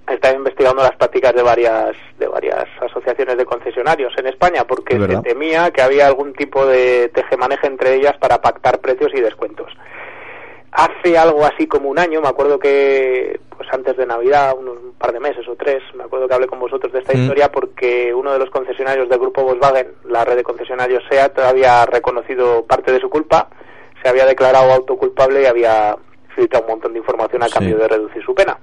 está 0.08 0.34
investigando 0.34 0.82
las 0.84 0.95
prácticas 0.95 1.34
de 1.34 1.41
varias 1.43 1.95
de 2.18 2.28
varias 2.28 2.66
asociaciones 2.82 3.38
de 3.38 3.45
concesionarios 3.45 4.12
en 4.18 4.28
España 4.28 4.66
porque 4.66 4.95
Es 4.95 5.02
se 5.06 5.22
temía 5.22 5.72
que 5.72 5.82
había 5.82 6.08
algún 6.08 6.34
tipo 6.34 6.66
de 6.66 7.10
tejemaneje 7.14 7.68
entre 7.68 7.95
ellas 7.95 8.18
para 8.20 8.41
pactar 8.41 8.80
precios 8.80 9.12
y 9.14 9.22
descuentos. 9.22 9.72
Hace 10.74 11.18
algo 11.18 11.43
así 11.45 11.68
como 11.68 11.89
un 11.89 11.99
año, 11.99 12.22
me 12.22 12.30
acuerdo 12.30 12.58
que 12.58 13.39
pues 13.58 13.68
antes 13.74 13.97
de 13.97 14.06
Navidad, 14.06 14.56
unos 14.58 14.78
un 14.78 14.93
par 14.93 15.12
de 15.12 15.20
meses 15.20 15.45
o 15.47 15.56
tres, 15.56 15.82
me 15.95 16.04
acuerdo 16.06 16.28
que 16.30 16.34
hablé 16.34 16.47
con 16.47 16.60
vosotros 16.60 16.93
de 16.93 16.99
esta 16.99 17.14
Mm. 17.14 17.22
historia 17.24 17.52
porque 17.52 18.14
uno 18.14 18.32
de 18.32 18.39
los 18.39 18.49
concesionarios 18.49 19.10
del 19.10 19.20
grupo 19.20 19.43
Volkswagen, 19.43 19.88
la 20.06 20.24
red 20.24 20.38
de 20.38 20.43
concesionarios 20.43 21.04
SEAT, 21.10 21.39
había 21.39 21.86
reconocido 21.86 22.66
parte 22.66 22.91
de 22.93 22.99
su 23.02 23.10
culpa, 23.10 23.49
se 24.02 24.10
había 24.10 24.26
declarado 24.26 24.72
autoculpable 24.74 25.41
y 25.41 25.45
había 25.45 25.95
filtrado 26.36 26.66
un 26.66 26.72
montón 26.72 26.93
de 26.93 26.99
información 26.99 27.43
a 27.43 27.47
Sí. 27.47 27.54
cambio 27.54 27.78
de 27.78 27.88
reducir 27.88 28.24
su 28.24 28.34
pena. 28.34 28.58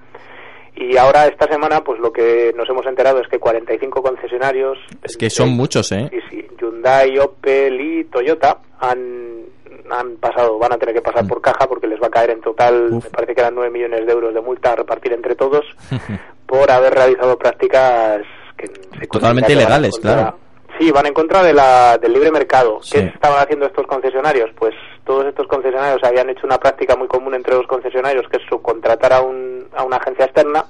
Y 0.76 0.96
ahora 0.96 1.26
esta 1.26 1.46
semana, 1.48 1.82
pues 1.82 1.98
lo 1.98 2.12
que 2.12 2.52
nos 2.56 2.68
hemos 2.68 2.86
enterado 2.86 3.20
es 3.20 3.26
que 3.28 3.38
45 3.40 4.00
concesionarios, 4.02 4.78
Es 5.02 5.16
que 5.16 5.28
son 5.28 5.50
muchos, 5.50 5.90
¿eh? 5.92 6.08
sí, 6.10 6.18
sí, 6.30 6.46
Hyundai, 6.60 7.18
Opel 7.18 7.80
y 7.80 8.04
Toyota 8.04 8.58
han, 8.78 9.42
han 9.90 10.16
pasado, 10.16 10.56
van 10.58 10.72
a 10.72 10.78
tener 10.78 10.94
que 10.94 11.02
pasar 11.02 11.26
por 11.26 11.40
caja 11.40 11.66
porque 11.66 11.88
les 11.88 12.00
va 12.00 12.06
a 12.06 12.10
caer 12.10 12.30
en 12.30 12.40
total, 12.42 12.90
Mm. 12.90 12.96
Uf. 12.96 13.04
me 13.06 13.10
parece 13.10 13.34
que 13.34 13.40
eran 13.40 13.54
9 13.56 13.70
millones 13.70 14.06
de 14.06 14.12
euros 14.12 14.32
de 14.32 14.40
multa 14.40 14.72
a 14.72 14.76
repartir 14.76 15.12
entre 15.12 15.34
todos 15.34 15.64
por 16.46 16.70
haber 16.70 16.94
realizado 16.94 17.36
prácticas 17.36 18.22
que 18.56 18.66
se 18.68 19.06
Totalmente 19.08 19.52
ilegales, 19.52 19.98
claro. 19.98 20.36
Sí, 20.78 20.90
van 20.92 21.06
en 21.06 21.12
contra 21.14 21.42
de 21.42 21.52
la, 21.52 21.98
del 21.98 22.12
libre 22.12 22.30
mercado. 22.30 22.78
Sí. 22.82 22.92
¿Qué 22.98 23.06
estaban 23.06 23.40
haciendo 23.42 23.66
estos 23.66 23.86
concesionarios? 23.86 24.50
Pues 24.58 24.74
todos 25.04 25.26
estos 25.26 25.46
concesionarios 25.48 26.02
habían 26.04 26.30
hecho 26.30 26.46
una 26.46 26.58
práctica 26.58 26.94
muy 26.96 27.08
común 27.08 27.34
entre 27.34 27.54
los 27.54 27.66
concesionarios, 27.66 28.28
que 28.28 28.36
es 28.36 28.42
subcontratar 28.48 29.12
a, 29.12 29.20
un, 29.22 29.66
a 29.76 29.82
una 29.84 29.96
agencia 29.96 30.26
externa. 30.26 30.64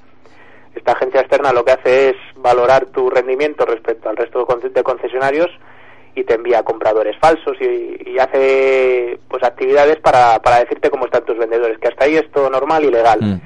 Esta 0.74 0.92
agencia 0.92 1.20
externa 1.20 1.52
lo 1.52 1.64
que 1.64 1.72
hace 1.72 2.10
es 2.10 2.16
valorar 2.36 2.86
tu 2.86 3.10
rendimiento 3.10 3.64
respecto 3.66 4.08
al 4.08 4.16
resto 4.16 4.38
de 4.40 4.44
conce- 4.46 4.72
de 4.72 4.82
concesionarios 4.82 5.48
y 6.14 6.24
te 6.24 6.34
envía 6.34 6.62
compradores 6.62 7.16
falsos 7.18 7.56
y, 7.60 8.10
y 8.10 8.18
hace 8.18 9.18
pues 9.28 9.42
actividades 9.42 9.96
para, 10.00 10.40
para 10.40 10.60
decirte 10.60 10.90
cómo 10.90 11.04
están 11.06 11.24
tus 11.24 11.36
vendedores, 11.38 11.78
que 11.78 11.88
hasta 11.88 12.04
ahí 12.04 12.16
es 12.16 12.30
todo 12.32 12.48
normal 12.50 12.84
y 12.84 12.90
legal. 12.90 13.18
Mm. 13.20 13.40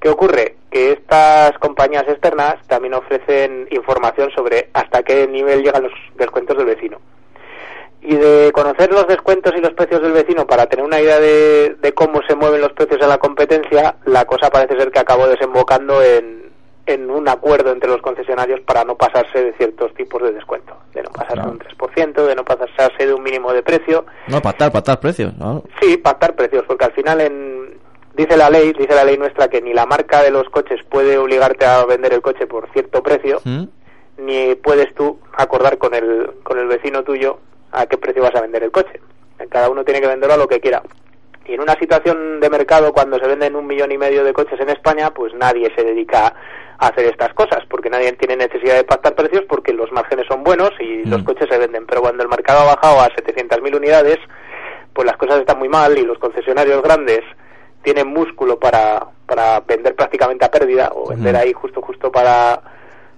¿Qué 0.00 0.08
ocurre? 0.08 0.56
Que 0.70 0.92
estas 0.92 1.58
compañías 1.58 2.04
externas 2.08 2.56
también 2.66 2.94
ofrecen 2.94 3.66
información 3.70 4.30
sobre 4.30 4.68
hasta 4.74 5.02
qué 5.02 5.26
nivel 5.26 5.62
llegan 5.62 5.84
los 5.84 5.92
descuentos 6.16 6.56
del 6.56 6.66
vecino. 6.66 6.98
Y 8.02 8.14
de 8.14 8.52
conocer 8.52 8.92
los 8.92 9.08
descuentos 9.08 9.52
y 9.56 9.60
los 9.60 9.72
precios 9.72 10.00
del 10.02 10.12
vecino 10.12 10.46
para 10.46 10.66
tener 10.66 10.84
una 10.84 11.00
idea 11.00 11.18
de, 11.18 11.76
de 11.80 11.92
cómo 11.92 12.20
se 12.28 12.36
mueven 12.36 12.60
los 12.60 12.72
precios 12.72 13.00
en 13.02 13.08
la 13.08 13.18
competencia, 13.18 13.96
la 14.04 14.24
cosa 14.26 14.50
parece 14.50 14.76
ser 14.78 14.92
que 14.92 15.00
acabó 15.00 15.26
desembocando 15.26 16.00
en, 16.02 16.52
en 16.86 17.10
un 17.10 17.28
acuerdo 17.28 17.72
entre 17.72 17.90
los 17.90 18.00
concesionarios 18.02 18.60
para 18.60 18.84
no 18.84 18.94
pasarse 18.96 19.42
de 19.42 19.52
ciertos 19.54 19.92
tipos 19.94 20.22
de 20.22 20.30
descuento. 20.32 20.76
De 20.94 21.02
no 21.02 21.10
pasarse 21.10 21.34
Claro. 21.34 21.50
de 21.50 21.56
un 21.56 22.14
3%, 22.14 22.26
de 22.26 22.34
no 22.36 22.44
pasarse 22.44 23.06
de 23.06 23.12
un 23.12 23.22
mínimo 23.24 23.52
de 23.52 23.62
precio. 23.64 24.04
No, 24.28 24.40
pactar, 24.40 24.70
pactar 24.70 25.00
precios. 25.00 25.36
¿no? 25.36 25.64
Sí, 25.80 25.96
pactar 25.96 26.36
precios, 26.36 26.62
porque 26.68 26.84
al 26.84 26.92
final 26.92 27.20
en, 27.22 27.76
dice 28.16 28.36
la 28.36 28.50
ley, 28.50 28.72
dice 28.72 28.94
la 28.94 29.04
ley 29.04 29.16
nuestra 29.18 29.48
que 29.48 29.60
ni 29.62 29.72
la 29.74 29.86
marca 29.86 30.22
de 30.22 30.30
los 30.30 30.48
coches 30.50 30.80
puede 30.88 31.18
obligarte 31.18 31.64
a 31.66 31.84
vender 31.84 32.12
el 32.12 32.22
coche 32.22 32.46
por 32.46 32.68
cierto 32.72 33.02
precio, 33.02 33.40
¿Mm? 33.44 33.64
ni 34.18 34.54
puedes 34.56 34.94
tú 34.94 35.18
acordar 35.34 35.78
con 35.78 35.94
el, 35.94 36.30
con 36.42 36.58
el 36.58 36.66
vecino 36.66 37.02
tuyo 37.04 37.38
a 37.72 37.86
qué 37.86 37.98
precio 37.98 38.22
vas 38.22 38.34
a 38.34 38.40
vender 38.40 38.62
el 38.62 38.70
coche. 38.70 39.00
Cada 39.50 39.68
uno 39.68 39.84
tiene 39.84 40.00
que 40.00 40.06
venderlo 40.06 40.34
a 40.34 40.38
lo 40.38 40.48
que 40.48 40.60
quiera. 40.60 40.82
Y 41.46 41.54
en 41.54 41.60
una 41.60 41.74
situación 41.74 42.40
de 42.40 42.50
mercado, 42.50 42.92
cuando 42.92 43.18
se 43.18 43.26
venden 43.28 43.54
un 43.54 43.66
millón 43.66 43.92
y 43.92 43.98
medio 43.98 44.24
de 44.24 44.32
coches 44.32 44.58
en 44.58 44.70
España, 44.70 45.10
pues 45.12 45.32
nadie 45.34 45.70
se 45.76 45.84
dedica 45.84 46.34
a 46.78 46.86
hacer 46.88 47.04
estas 47.04 47.32
cosas, 47.34 47.60
porque 47.68 47.88
nadie 47.90 48.10
tiene 48.14 48.36
necesidad 48.36 48.74
de 48.74 48.84
pactar 48.84 49.14
precios 49.14 49.44
porque 49.48 49.72
los 49.72 49.92
márgenes 49.92 50.26
son 50.26 50.42
buenos 50.42 50.70
y 50.80 51.04
los 51.04 51.20
Mm. 51.20 51.24
coches 51.24 51.48
se 51.48 51.58
venden. 51.58 51.86
Pero 51.86 52.00
cuando 52.00 52.22
el 52.24 52.28
mercado 52.28 52.60
ha 52.60 52.74
bajado 52.74 53.00
a 53.00 53.08
700.000 53.14 53.76
unidades, 53.76 54.18
pues 54.92 55.06
las 55.06 55.16
cosas 55.18 55.38
están 55.40 55.58
muy 55.58 55.68
mal 55.68 55.96
y 55.96 56.02
los 56.02 56.18
concesionarios 56.18 56.82
grandes 56.82 57.20
tienen 57.86 58.08
músculo 58.08 58.58
para, 58.58 59.06
para 59.26 59.60
vender 59.60 59.94
prácticamente 59.94 60.44
a 60.44 60.50
pérdida 60.50 60.90
o 60.92 61.08
vender 61.08 61.36
ahí 61.36 61.52
justo 61.52 61.80
justo 61.80 62.10
para, 62.10 62.60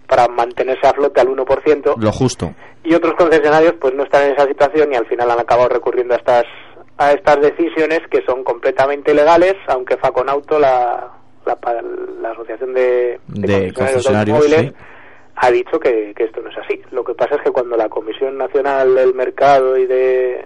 para 0.07 0.29
mantenerse 0.29 0.87
a 0.87 0.93
flote 0.93 1.23
al 1.23 1.29
1% 1.29 1.95
Lo 1.97 2.13
justo. 2.13 2.53
y 2.85 2.93
otros 2.93 3.15
concesionarios 3.15 3.73
pues 3.81 3.95
no 3.95 4.03
están 4.03 4.27
en 4.27 4.33
esa 4.35 4.47
situación 4.47 4.93
y 4.93 4.97
al 4.97 5.07
final 5.07 5.31
han 5.31 5.41
acabado 5.41 5.71
recurriendo 5.71 6.13
a 6.13 6.19
estas 6.19 6.45
a 6.99 7.13
estas 7.13 7.41
decisiones 7.41 8.01
que 8.11 8.21
son 8.27 8.45
completamente 8.45 9.15
legales 9.15 9.55
aunque 9.69 9.97
Faconauto 9.97 10.59
la 10.59 11.09
la, 11.47 11.57
pa- 11.57 11.81
la 12.21 12.33
asociación 12.33 12.75
de, 12.75 13.19
De 13.29 13.73
concesionarios 13.73 13.75
concesionarios, 13.75 14.37
automóviles 14.37 14.73
sí. 14.73 14.77
ha 15.37 15.51
dicho 15.51 15.81
que, 15.81 16.13
que 16.15 16.25
esto 16.25 16.43
no 16.43 16.51
es 16.51 16.59
así 16.59 16.83
lo 16.91 17.03
que 17.05 17.15
pasa 17.15 17.37
es 17.37 17.41
que 17.43 17.51
cuando 17.53 17.75
la 17.79 17.89
Comisión 17.89 18.37
Nacional 18.37 18.95
del 18.95 19.15
Mercado 19.15 19.79
y 19.79 19.87
de 19.87 20.45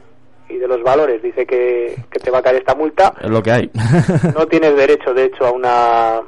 y 0.53 0.59
de 0.59 0.69
los 0.69 0.83
valores. 0.83 1.23
Dice 1.23 1.47
que, 1.47 1.97
que 2.11 2.19
te 2.19 2.31
va 2.31 2.39
a 2.39 2.43
caer 2.43 2.57
esta 2.57 2.75
multa. 2.75 3.15
Es 3.21 3.31
lo 3.31 3.43
que 3.43 3.53
hay. 3.53 3.71
no 4.35 4.47
tienes 4.47 4.77
derecho 4.77 5.15
de 5.15 5.25
hecho 5.25 5.47
a 5.47 5.51
una 5.51 6.23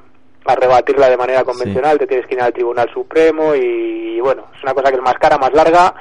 a 0.44 0.54
rebatirla 0.54 1.08
de 1.08 1.16
manera 1.16 1.44
convencional, 1.44 1.98
te 1.98 2.06
tienes 2.06 2.26
que 2.26 2.34
ir 2.34 2.42
al 2.42 2.52
Tribunal 2.52 2.90
Supremo 2.92 3.54
y, 3.54 4.20
bueno, 4.20 4.46
es 4.54 4.62
una 4.62 4.74
cosa 4.74 4.90
que 4.90 4.96
es 4.96 5.02
más 5.02 5.14
cara, 5.14 5.38
más 5.38 5.52
larga. 5.52 5.94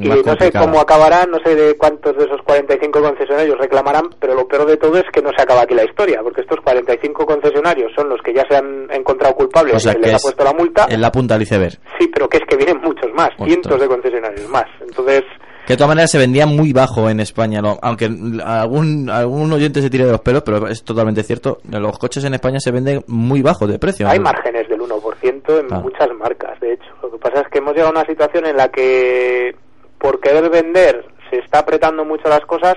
Y 0.00 0.08
no 0.08 0.36
sé 0.38 0.52
cómo 0.52 0.78
acabará, 0.78 1.26
no 1.26 1.38
sé 1.44 1.56
de 1.56 1.76
cuántos 1.76 2.16
de 2.16 2.26
esos 2.26 2.40
45 2.42 3.02
concesionarios 3.02 3.58
reclamarán, 3.58 4.10
pero 4.20 4.34
lo 4.34 4.46
peor 4.46 4.64
de 4.66 4.76
todo 4.76 4.96
es 4.96 5.04
que 5.12 5.20
no 5.20 5.30
se 5.36 5.42
acaba 5.42 5.62
aquí 5.62 5.74
la 5.74 5.82
historia, 5.82 6.22
porque 6.22 6.42
estos 6.42 6.60
45 6.60 7.26
concesionarios 7.26 7.90
son 7.96 8.08
los 8.08 8.20
que 8.22 8.32
ya 8.32 8.44
se 8.48 8.56
han 8.56 8.88
encontrado 8.92 9.34
culpables 9.34 9.74
O 9.74 9.80
sea 9.80 9.92
y 9.92 9.94
se 9.94 10.00
que 10.00 10.06
les 10.06 10.14
ha 10.14 10.16
es 10.18 10.22
puesto 10.22 10.44
la 10.44 10.52
multa, 10.52 10.86
en 10.88 11.00
la 11.00 11.10
punta 11.10 11.34
del 11.34 11.42
iceberg. 11.42 11.80
sí, 11.98 12.08
pero 12.14 12.28
que 12.28 12.36
es 12.36 12.44
que 12.48 12.56
vienen 12.56 12.80
muchos 12.80 13.12
más, 13.12 13.30
cientos 13.44 13.80
de 13.80 13.88
concesionarios 13.88 14.48
más. 14.48 14.66
Entonces, 14.80 15.24
Que 15.68 15.74
de 15.74 15.76
todas 15.76 15.88
maneras 15.90 16.10
se 16.10 16.16
vendía 16.16 16.46
muy 16.46 16.72
bajo 16.72 17.10
en 17.10 17.20
España, 17.20 17.60
¿no? 17.60 17.78
aunque 17.82 18.06
algún, 18.42 19.10
algún 19.10 19.52
oyente 19.52 19.82
se 19.82 19.90
tire 19.90 20.06
de 20.06 20.12
los 20.12 20.22
pelos, 20.22 20.42
pero 20.42 20.66
es 20.66 20.82
totalmente 20.82 21.22
cierto. 21.22 21.58
Los 21.68 21.98
coches 21.98 22.24
en 22.24 22.32
España 22.32 22.58
se 22.58 22.70
venden 22.70 23.04
muy 23.06 23.42
bajo 23.42 23.66
de 23.66 23.78
precio. 23.78 24.08
Hay 24.08 24.18
márgenes 24.18 24.66
del 24.70 24.80
1% 24.80 25.60
en 25.60 25.66
Ah. 25.70 25.80
muchas 25.80 26.08
marcas, 26.18 26.58
de 26.60 26.72
hecho. 26.72 26.86
Lo 27.02 27.10
que 27.10 27.18
pasa 27.18 27.42
es 27.42 27.48
que 27.48 27.58
hemos 27.58 27.74
llegado 27.74 27.90
a 27.90 28.00
una 28.00 28.06
situación 28.06 28.46
en 28.46 28.56
la 28.56 28.68
que 28.70 29.54
por 29.98 30.20
querer 30.20 30.48
vender 30.48 31.04
se 31.28 31.36
está 31.40 31.58
apretando 31.58 32.02
mucho 32.02 32.28
las 32.30 32.40
cosas 32.46 32.74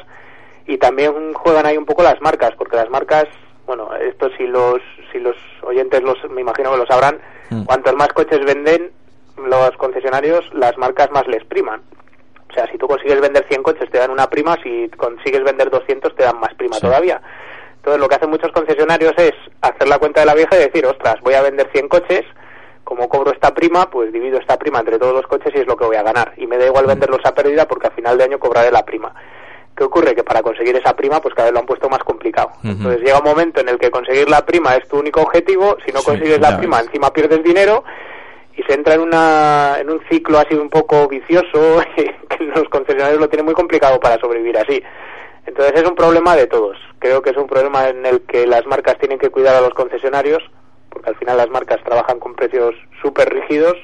y 0.68 0.78
también 0.78 1.14
juegan 1.34 1.66
ahí 1.66 1.78
un 1.78 1.86
poco 1.86 2.04
las 2.04 2.20
marcas, 2.22 2.52
porque 2.58 2.76
las 2.76 2.90
marcas, 2.90 3.24
bueno, 3.66 3.88
esto 3.96 4.28
si 4.38 4.46
los 4.48 4.82
si 5.14 5.20
los 5.20 5.36
oyentes 5.64 6.02
los 6.04 6.18
me 6.30 6.42
imagino 6.42 6.72
que 6.72 6.78
lo 6.78 6.86
sabrán, 6.88 7.18
Mm. 7.52 7.64
cuantos 7.64 7.94
más 7.96 8.10
coches 8.10 8.40
venden 8.46 8.92
los 9.38 9.72
concesionarios, 9.78 10.44
las 10.54 10.78
marcas 10.78 11.10
más 11.12 11.26
les 11.28 11.44
priman. 11.46 11.82
O 12.52 12.54
sea, 12.54 12.68
si 12.70 12.78
tú 12.78 12.88
consigues 12.88 13.20
vender 13.22 13.46
100 13.48 13.64
coches 13.64 13.90
te 13.90 13.98
dan 13.98 14.12
una 14.12 14.30
prima, 14.30 14.58
si 14.62 14.90
consigues 14.98 15.44
vender 15.44 15.70
200 15.70 16.14
te 16.16 16.24
dan 16.24 16.40
más 16.40 16.54
prima 16.56 16.76
Sí. 16.76 16.82
todavía. 16.82 17.22
Entonces 17.78 18.00
lo 18.00 18.08
que 18.10 18.16
hacen 18.16 18.30
muchos 18.30 18.52
concesionarios 18.52 19.14
es 19.18 19.32
hacer 19.62 19.88
la 19.88 19.98
cuenta 19.98 20.20
de 20.20 20.26
la 20.28 20.36
vieja 20.36 20.56
y 20.56 20.60
decir, 20.60 20.86
ostras, 20.86 21.16
voy 21.22 21.34
a 21.34 21.42
vender 21.42 21.70
100 21.74 21.88
coches, 21.88 22.24
como 22.84 23.08
cobro 23.08 23.32
esta 23.32 23.54
prima, 23.54 23.90
pues 23.90 24.12
divido 24.12 24.38
esta 24.38 24.58
prima 24.60 24.80
entre 24.80 25.00
todos 25.00 25.14
los 25.14 25.26
coches 25.28 25.52
y 25.56 25.60
es 25.60 25.66
lo 25.68 25.78
que 25.78 25.86
voy 25.86 25.96
a 25.96 26.04
ganar. 26.04 26.34
Y 26.38 26.46
me 26.46 26.58
da 26.58 26.66
igual 26.66 26.86
venderlos 26.86 27.22
a 27.26 27.34
pérdida 27.34 27.68
porque 27.68 27.88
a 27.88 27.92
final 27.92 28.18
de 28.18 28.26
año 28.26 28.38
cobraré 28.40 28.70
la 28.72 28.84
prima. 28.86 29.14
¿Qué 29.16 29.78
¿Qué 29.78 29.84
ocurre? 29.86 30.14
Que 30.14 30.24
para 30.24 30.44
conseguir 30.44 30.76
esa 30.76 30.96
prima, 30.96 31.22
pues 31.22 31.34
cada 31.34 31.46
vez 31.48 31.54
lo 31.54 31.60
han 31.62 31.66
puesto 31.66 31.90
más 31.90 32.04
complicado. 32.04 32.52
Entonces 32.64 33.02
llega 33.02 33.18
un 33.20 33.24
momento 33.24 33.62
en 33.62 33.70
el 33.70 33.80
que 33.80 33.90
conseguir 33.90 34.30
la 34.30 34.46
prima 34.46 34.76
es 34.76 34.88
tu 34.90 35.00
único 35.00 35.22
objetivo, 35.22 35.78
si 35.86 35.92
no 35.94 36.00
Sí, 36.02 36.06
consigues 36.08 36.40
la 36.42 36.58
prima, 36.58 36.82
encima 36.82 37.12
pierdes 37.14 37.42
dinero 37.42 37.84
y 38.62 38.64
se 38.68 38.78
entra 38.78 38.94
en, 38.94 39.02
una, 39.02 39.78
en 39.80 39.90
un 39.90 40.00
ciclo 40.10 40.38
así 40.38 40.54
un 40.54 40.70
poco 40.70 41.08
vicioso 41.08 41.82
que 41.96 42.44
los 42.44 42.70
concesionarios 42.70 43.20
lo 43.20 43.28
tienen 43.28 43.46
muy 43.46 43.56
complicado 43.56 44.00
para 44.00 44.20
sobrevivir 44.20 44.58
así. 44.58 44.82
Entonces 45.46 45.82
es 45.82 45.90
un 45.90 45.96
problema 45.96 46.36
de 46.36 46.46
todos. 46.46 46.78
Creo 47.00 47.22
que 47.22 47.32
es 47.32 47.38
un 47.38 47.48
problema 47.48 47.90
en 47.90 48.06
el 48.06 48.22
que 48.22 48.46
las 48.46 48.66
marcas 48.68 48.98
tienen 49.00 49.18
que 49.18 49.30
cuidar 49.30 49.56
a 49.56 49.62
los 49.62 49.74
concesionarios, 49.74 50.44
porque 50.90 51.10
al 51.10 51.16
final 51.16 51.38
las 51.38 51.50
marcas 51.50 51.84
trabajan 51.84 52.20
con 52.20 52.36
precios 52.36 52.76
súper 53.02 53.34
rígidos, 53.34 53.76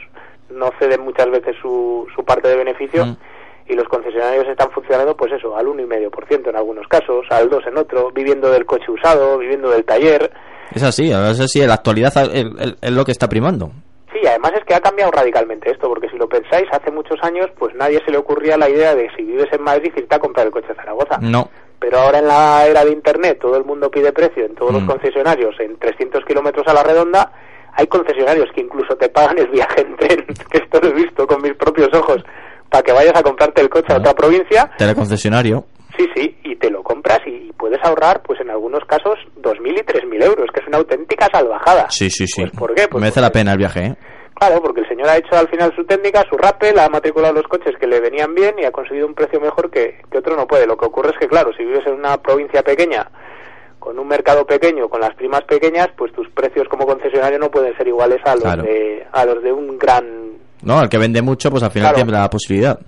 no 0.49 0.71
ceden 0.79 1.01
muchas 1.01 1.29
veces 1.31 1.55
su, 1.61 2.07
su 2.15 2.23
parte 2.23 2.47
de 2.47 2.57
beneficio 2.57 3.05
Mm. 3.05 3.71
y 3.71 3.75
los 3.75 3.87
concesionarios 3.87 4.47
están 4.47 4.71
funcionando 4.71 5.15
pues 5.15 5.31
eso, 5.33 5.55
al 5.57 5.65
1,5% 5.65 6.49
en 6.49 6.55
algunos 6.55 6.87
casos, 6.87 7.25
al 7.29 7.49
2 7.49 7.63
en 7.67 7.77
otro, 7.77 8.11
viviendo 8.11 8.49
del 8.51 8.65
coche 8.65 8.91
usado, 8.91 9.37
viviendo 9.37 9.69
del 9.69 9.83
taller. 9.83 10.31
Es 10.73 10.83
así, 10.83 11.11
es 11.11 11.39
así, 11.39 11.61
en 11.61 11.67
la 11.67 11.75
actualidad 11.75 12.13
es, 12.33 12.91
lo 12.91 13.05
que 13.05 13.11
está 13.11 13.27
primando. 13.27 13.71
Sí, 14.19 14.25
además 14.27 14.53
es 14.57 14.63
que 14.65 14.73
ha 14.73 14.79
cambiado 14.79 15.11
radicalmente 15.11 15.69
esto, 15.69 15.87
porque 15.89 16.09
si 16.09 16.17
lo 16.17 16.27
pensáis, 16.27 16.67
hace 16.71 16.89
muchos 16.91 17.21
años 17.23 17.47
pues 17.57 17.75
nadie 17.75 18.01
se 18.03 18.11
le 18.11 18.17
ocurría 18.17 18.57
la 18.57 18.69
idea 18.69 18.95
de 18.95 19.09
si 19.15 19.23
vives 19.23 19.47
en 19.51 19.61
Madrid 19.61 19.91
irte 19.95 20.15
a 20.15 20.19
comprar 20.19 20.45
el 20.47 20.51
coche 20.51 20.67
a 20.71 20.75
Zaragoza. 20.75 21.17
No. 21.21 21.49
Pero 21.79 21.99
ahora 21.99 22.19
en 22.19 22.27
la 22.27 22.65
era 22.65 22.83
de 22.83 22.91
Internet 22.91 23.37
todo 23.39 23.55
el 23.57 23.63
mundo 23.63 23.91
pide 23.91 24.11
precio 24.11 24.45
en 24.45 24.55
todos 24.55 24.71
Mm. 24.71 24.75
los 24.77 24.83
concesionarios 24.85 25.55
en 25.59 25.77
300 25.77 26.25
kilómetros 26.25 26.67
a 26.67 26.73
la 26.73 26.81
redonda. 26.83 27.31
Hay 27.73 27.85
concesionarios 27.85 28.47
que 28.55 28.61
incluso 28.61 28.95
te 28.95 29.09
pagan 29.09 29.37
el 29.37 29.47
viaje 29.49 29.81
en 29.81 29.95
tren, 29.97 30.25
que 30.51 30.57
esto 30.57 30.79
lo 30.81 30.87
he 30.89 30.93
visto 30.93 31.27
con 31.27 31.41
mis 31.43 31.53
propios 31.53 31.93
ojos, 31.93 32.23
para 32.71 32.81
que 32.81 32.91
vayas 32.91 33.15
a 33.15 33.21
comprarte 33.21 33.61
el 33.61 33.69
coche 33.69 33.93
a 33.93 33.97
otra 33.97 34.13
provincia. 34.15 34.71
Teleconcesionario. 34.79 35.65
Sí, 35.97 36.05
sí, 36.15 36.37
y 36.43 36.55
te 36.57 36.69
lo 36.69 36.83
compras 36.83 37.19
y 37.25 37.51
puedes 37.53 37.79
ahorrar, 37.83 38.21
pues 38.21 38.39
en 38.39 38.49
algunos 38.51 38.85
casos, 38.85 39.15
2.000 39.41 39.79
y 39.79 39.83
3.000 39.83 40.23
euros, 40.25 40.47
que 40.53 40.59
es 40.61 40.67
una 40.67 40.77
auténtica 40.77 41.27
salvajada. 41.31 41.87
Sí, 41.89 42.09
sí, 42.09 42.27
sí. 42.27 42.45
¿Por 42.57 42.75
qué? 42.75 42.87
Pues 42.87 43.01
Merece 43.01 43.19
la 43.21 43.31
pena 43.31 43.53
el 43.53 43.57
viaje, 43.57 43.85
¿eh? 43.85 43.95
Claro, 44.35 44.61
porque 44.61 44.81
el 44.81 44.87
señor 44.87 45.09
ha 45.09 45.17
hecho 45.17 45.35
al 45.35 45.49
final 45.49 45.73
su 45.75 45.83
técnica, 45.85 46.23
su 46.29 46.37
rappel, 46.37 46.77
ha 46.77 46.87
matriculado 46.89 47.33
los 47.33 47.47
coches 47.47 47.73
que 47.79 47.87
le 47.87 47.99
venían 47.99 48.35
bien 48.35 48.53
y 48.59 48.65
ha 48.65 48.71
conseguido 48.71 49.07
un 49.07 49.15
precio 49.15 49.39
mejor 49.41 49.71
que, 49.71 49.99
que 50.11 50.19
otro 50.19 50.35
no 50.35 50.45
puede. 50.45 50.67
Lo 50.67 50.77
que 50.77 50.85
ocurre 50.85 51.09
es 51.09 51.17
que, 51.19 51.27
claro, 51.27 51.49
si 51.57 51.63
vives 51.65 51.87
en 51.87 51.93
una 51.93 52.17
provincia 52.21 52.61
pequeña, 52.61 53.09
con 53.79 53.97
un 53.97 54.07
mercado 54.07 54.45
pequeño, 54.45 54.89
con 54.89 55.01
las 55.01 55.15
primas 55.15 55.41
pequeñas, 55.45 55.87
pues 55.97 56.13
tus 56.13 56.29
precios 56.29 56.67
como 56.69 56.85
concesionario 56.85 57.39
no 57.39 57.49
pueden 57.49 57.75
ser 57.77 57.87
iguales 57.87 58.19
a 58.25 58.35
los, 58.35 58.43
Claro. 58.43 58.61
de, 58.61 59.07
a 59.11 59.25
los 59.25 59.41
de 59.41 59.51
un 59.51 59.79
gran... 59.79 60.05
No, 60.61 60.83
el 60.83 60.89
que 60.89 60.99
vende 60.99 61.23
mucho, 61.23 61.49
pues 61.49 61.63
al 61.63 61.71
final 61.71 61.93
Claro. 61.93 62.05
tiene 62.05 62.19
la 62.19 62.29
posibilidad. 62.29 62.79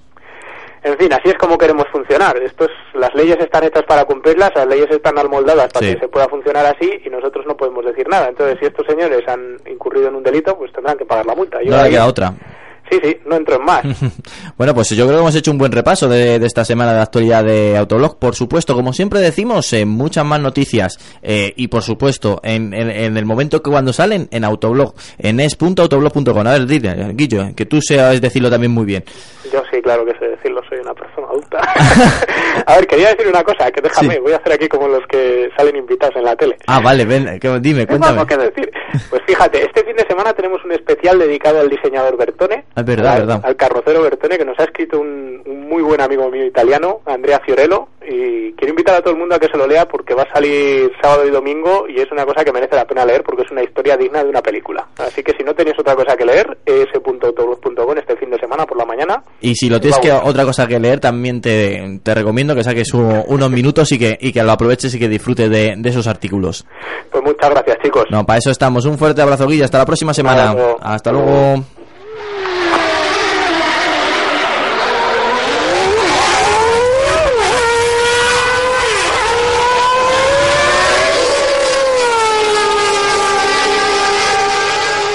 En 0.83 0.97
fin, 0.97 1.11
así 1.11 1.29
es 1.29 1.35
como 1.37 1.57
queremos 1.57 1.85
funcionar. 1.91 2.37
Esto 2.37 2.65
es- 2.65 2.71
las 2.99 3.13
leyes 3.13 3.37
están 3.39 3.63
hechas 3.65 3.83
para 3.87 4.05
cumplirlas, 4.05 4.51
las 4.55 4.67
leyes 4.67 4.89
están 4.89 5.17
almoldadas 5.17 5.71
para 5.73 5.85
Sí. 5.87 5.93
que 5.93 5.99
se 6.01 6.07
pueda 6.07 6.27
funcionar 6.29 6.65
así 6.65 6.89
y 7.05 7.09
nosotros 7.09 7.45
no 7.47 7.57
podemos 7.57 7.83
decir 7.85 8.07
nada. 8.07 8.29
Entonces, 8.29 8.57
si 8.59 8.65
estos 8.67 8.85
señores 8.87 9.27
han 9.27 9.57
incurrido 9.69 10.07
en 10.07 10.15
un 10.15 10.23
delito, 10.23 10.57
pues 10.57 10.71
tendrán 10.71 10.97
que 10.97 11.05
pagar 11.05 11.25
la 11.25 11.35
multa. 11.35 11.57
Yo 11.63 11.75
No 11.75 11.83
queda 11.89 12.05
otra. 12.07 12.33
Sí, 12.91 12.97
sí, 13.03 13.17
no 13.27 13.35
entro 13.35 13.57
en 13.57 13.65
más. 13.65 13.83
Bueno, 14.57 14.73
pues 14.73 14.89
yo 14.89 15.05
creo 15.05 15.17
que 15.17 15.21
hemos 15.21 15.35
hecho 15.35 15.51
un 15.51 15.57
buen 15.59 15.71
repaso 15.71 16.09
de, 16.09 16.39
de 16.39 16.45
esta 16.47 16.65
semana 16.65 16.91
de 16.93 16.99
actualidad 17.01 17.43
de 17.43 17.77
Autoblog. 17.77 18.17
Por 18.17 18.33
supuesto, 18.35 18.73
como 18.73 18.93
siempre 18.93 19.19
decimos, 19.19 19.71
eh, 19.73 19.85
muchas 19.85 20.25
más 20.25 20.39
noticias. 20.41 20.97
eh, 21.21 21.53
y 21.55 21.67
por 21.67 21.83
supuesto, 21.83 22.39
en, 22.43 22.73
en- 22.73 22.89
en 22.89 23.15
el 23.15 23.25
momento 23.25 23.61
que 23.61 23.69
cuando 23.69 23.93
salen, 23.93 24.27
en 24.31 24.43
Autoblog, 24.43 24.95
en 25.19 25.39
es.autoblog.com. 25.39 26.47
A 26.47 26.51
ver, 26.53 26.65
dile, 26.65 27.13
Guillo, 27.13 27.49
que 27.55 27.65
tú 27.67 27.79
sabes 27.81 28.21
decirlo 28.21 28.49
también 28.49 28.71
muy 28.71 28.85
bien. 28.85 29.03
Yo 29.53 29.61
sí, 29.79 29.81
claro 29.81 30.05
que 30.05 30.17
sé 30.19 30.25
decirlo, 30.29 30.61
soy 30.69 30.79
una 30.79 30.93
persona 30.93 31.27
adulta. 31.27 31.59
a 32.65 32.75
ver, 32.75 32.87
quería 32.87 33.09
decir 33.09 33.27
una 33.27 33.43
cosa, 33.43 33.71
que 33.71 33.81
déjame, 33.81 34.15
Sí. 34.15 34.19
voy 34.19 34.33
a 34.33 34.37
hacer 34.37 34.53
aquí 34.53 34.67
como 34.67 34.87
los 34.87 35.05
que 35.07 35.49
salen 35.57 35.75
invitados 35.75 36.15
en 36.15 36.23
la 36.23 36.35
tele. 36.35 36.57
Ah, 36.67 36.79
vale, 36.79 37.05
ven, 37.05 37.39
que- 37.39 37.59
dime, 37.59 37.85
cuéntame. 37.87 38.25
que 38.25 38.37
decir. 38.37 38.71
Pues 39.09 39.21
fíjate, 39.25 39.63
este 39.65 39.83
fin 39.83 39.95
de 39.95 40.05
semana 40.07 40.33
tenemos 40.33 40.63
un 40.65 40.71
especial 40.71 41.19
dedicado 41.19 41.59
al 41.59 41.69
diseñador 41.69 42.17
Bertone. 42.17 42.65
Es 42.75 42.85
verdad, 42.85 43.13
al, 43.13 43.19
verdad. 43.21 43.41
al 43.43 43.55
carrocero 43.55 44.01
Bertone, 44.01 44.37
que 44.37 44.45
nos 44.45 44.59
ha 44.59 44.63
escrito 44.63 44.99
un, 44.99 45.41
un 45.45 45.67
muy 45.69 45.81
buen 45.83 46.01
amigo 46.01 46.29
mío 46.29 46.45
italiano, 46.45 47.01
Andrea 47.05 47.39
Fiorello, 47.45 47.87
y 48.07 48.53
quiero 48.53 48.71
invitar 48.71 48.95
a 48.95 49.01
todo 49.01 49.11
el 49.13 49.19
mundo 49.19 49.35
a 49.35 49.39
que 49.39 49.47
se 49.47 49.57
lo 49.57 49.67
lea 49.67 49.87
porque 49.87 50.15
va 50.15 50.23
a 50.23 50.33
salir 50.33 50.91
sábado 51.01 51.27
y 51.27 51.29
domingo 51.31 51.85
y 51.87 51.99
es 52.01 52.11
una 52.11 52.25
cosa 52.25 52.43
que 52.43 52.51
merece 52.51 52.75
la 52.75 52.85
pena 52.85 53.05
leer 53.05 53.23
porque 53.23 53.43
es 53.43 53.51
una 53.51 53.61
historia 53.63 53.95
digna 53.97 54.23
de 54.23 54.29
una 54.29 54.41
película. 54.41 54.87
Así 54.97 55.21
que 55.21 55.33
si 55.37 55.43
no 55.43 55.53
tenéis 55.53 55.77
otra 55.79 55.95
cosa 55.95 56.17
que 56.17 56.25
leer, 56.25 56.57
es.autobus.com 56.65 57.97
este 57.97 58.15
fin 58.17 58.31
de 58.31 58.39
semana 58.39 58.65
por 58.65 58.77
la 58.77 58.85
mañana. 58.85 59.23
Y 59.41 59.53
si 59.55 59.68
lo 59.69 59.79
tienes 59.79 59.99
que 59.99 60.11
otra 60.11 60.43
cosa 60.45 60.67
que 60.67 60.79
leer, 60.79 60.99
también 60.99 61.39
te, 61.41 61.99
te 62.03 62.13
recomiendo 62.13 62.55
que 62.55 62.63
saques 62.63 62.93
u- 62.93 63.23
unos 63.27 63.49
minutos 63.49 63.91
y 63.91 63.99
que, 63.99 64.17
y 64.19 64.31
que 64.33 64.43
lo 64.43 64.51
aproveches 64.51 64.93
y 64.95 64.99
que 64.99 65.07
disfrutes 65.07 65.49
de, 65.49 65.75
de 65.77 65.89
esos 65.89 66.07
artículos. 66.07 66.65
Pues 67.11 67.23
muchas 67.23 67.49
gracias, 67.49 67.77
chicos. 67.83 68.05
No, 68.09 68.25
para 68.25 68.39
eso 68.39 68.51
estamos. 68.51 68.85
Un 68.85 68.97
fuerte 68.97 69.21
abrazo, 69.21 69.47
Guilla. 69.47 69.65
Hasta 69.65 69.77
la 69.77 69.85
próxima 69.85 70.13
semana. 70.13 70.53
luego. 70.53 70.77
Hasta 70.81 70.93
Hasta 70.95 71.11
luego. 71.11 71.63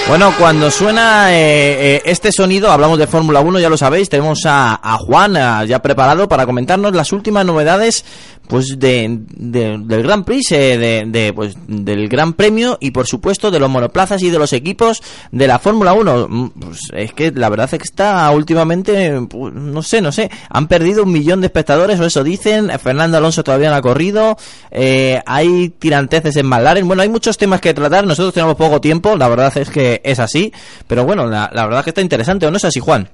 Bueno, 0.07 0.31
cuando 0.37 0.69
suena 0.69 1.33
eh, 1.33 1.95
eh, 1.95 2.01
este 2.05 2.31
sonido, 2.31 2.71
hablamos 2.71 2.99
de 2.99 3.07
Fórmula 3.07 3.39
1, 3.41 3.59
ya 3.59 3.69
lo 3.69 3.77
sabéis, 3.77 4.07
tenemos 4.07 4.45
a, 4.45 4.79
a 4.81 4.97
Juan 4.99 5.35
eh, 5.35 5.67
ya 5.67 5.81
preparado 5.81 6.27
para 6.29 6.45
comentarnos 6.45 6.93
las 6.93 7.11
últimas 7.11 7.43
novedades 7.43 8.05
pues 8.47 8.77
de, 8.77 9.07
de- 9.31 9.79
del 9.79 10.03
Gran 10.03 10.23
Prix, 10.23 10.51
eh, 10.51 11.03
de, 11.07 11.33
pues, 11.33 11.55
del 11.67 12.07
Gran 12.07 12.33
Premio 12.33 12.77
y 12.79 12.91
por 12.91 13.07
supuesto 13.07 13.49
de 13.49 13.57
los 13.59 13.71
monoplazas 13.71 14.21
y 14.21 14.29
de 14.29 14.37
los 14.37 14.53
equipos 14.53 15.01
de 15.31 15.47
la 15.47 15.57
Fórmula 15.57 15.93
1. 15.93 16.27
Mm, 16.29 16.49
Pues, 16.49 16.79
es 16.93 17.11
que 17.13 17.31
la 17.31 17.49
verdad 17.49 17.67
es 17.73 17.79
que 17.79 17.83
está 17.85 18.29
últimamente, 18.29 19.19
pues, 19.27 19.51
no 19.55 19.81
sé, 19.81 19.99
no 20.01 20.11
sé, 20.11 20.29
han 20.51 20.67
perdido 20.67 21.01
un 21.01 21.11
millón 21.11 21.41
de 21.41 21.47
espectadores, 21.47 21.99
o 21.99 22.05
eso 22.05 22.23
dicen, 22.23 22.69
Fernando 22.79 23.17
Alonso 23.17 23.43
todavía 23.43 23.71
no 23.71 23.77
ha 23.77 23.81
corrido, 23.81 24.37
eh, 24.69 25.19
hay 25.25 25.69
tiranteces 25.69 26.35
en 26.35 26.45
McLaren, 26.45 26.85
bueno, 26.87 27.01
hay 27.01 27.09
muchos 27.09 27.39
temas 27.39 27.59
que 27.61 27.73
tratar, 27.73 28.05
nosotros 28.05 28.35
tenemos 28.35 28.55
poco 28.57 28.79
tiempo, 28.79 29.15
la 29.17 29.27
verdad 29.27 29.51
es 29.57 29.71
que 29.71 29.94
es 30.03 30.19
así, 30.19 30.51
pero 30.87 31.05
bueno, 31.05 31.25
la, 31.27 31.49
verdad 31.53 31.83
que 31.83 31.91
está 31.91 32.01
interesante, 32.01 32.45
¿o 32.45 32.51
no 32.51 32.57
es 32.57 32.65
así, 32.65 32.79
Juan? 32.79 33.09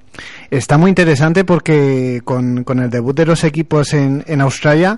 Está 0.50 0.78
muy 0.78 0.90
interesante 0.90 1.44
porque 1.46 2.22
con, 2.24 2.64
con 2.64 2.80
el 2.80 2.90
debut 2.90 3.16
de 3.16 3.26
los 3.26 3.44
equipos 3.44 3.94
en, 3.94 4.24
en 4.28 4.42
Australia 4.42 4.98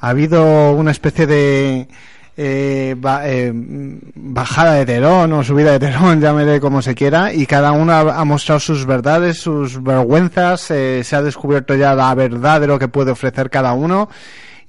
ha 0.00 0.08
habido 0.08 0.72
una 0.72 0.90
especie 0.92 1.26
de 1.26 1.88
eh, 2.36 2.94
ba- 2.96 3.22
eh, 3.28 3.52
bajada 3.54 4.74
de 4.74 4.86
telón 4.86 5.32
o 5.32 5.42
subida 5.42 5.72
de 5.72 5.80
telón, 5.80 6.20
llámele 6.22 6.60
como 6.60 6.82
se 6.82 6.94
quiera, 6.94 7.32
y 7.32 7.46
cada 7.46 7.72
uno 7.72 7.92
ha, 7.92 8.20
ha 8.20 8.24
mostrado 8.24 8.60
sus 8.60 8.86
verdades, 8.86 9.38
sus 9.38 9.82
vergüenzas, 9.82 10.70
eh, 10.70 11.02
se 11.02 11.16
ha 11.16 11.22
descubierto 11.22 11.74
ya 11.74 11.94
la 11.94 12.14
verdad 12.14 12.60
de 12.60 12.68
lo 12.68 12.78
que 12.78 12.86
puede 12.88 13.10
ofrecer 13.10 13.50
cada 13.50 13.72
uno. 13.72 14.08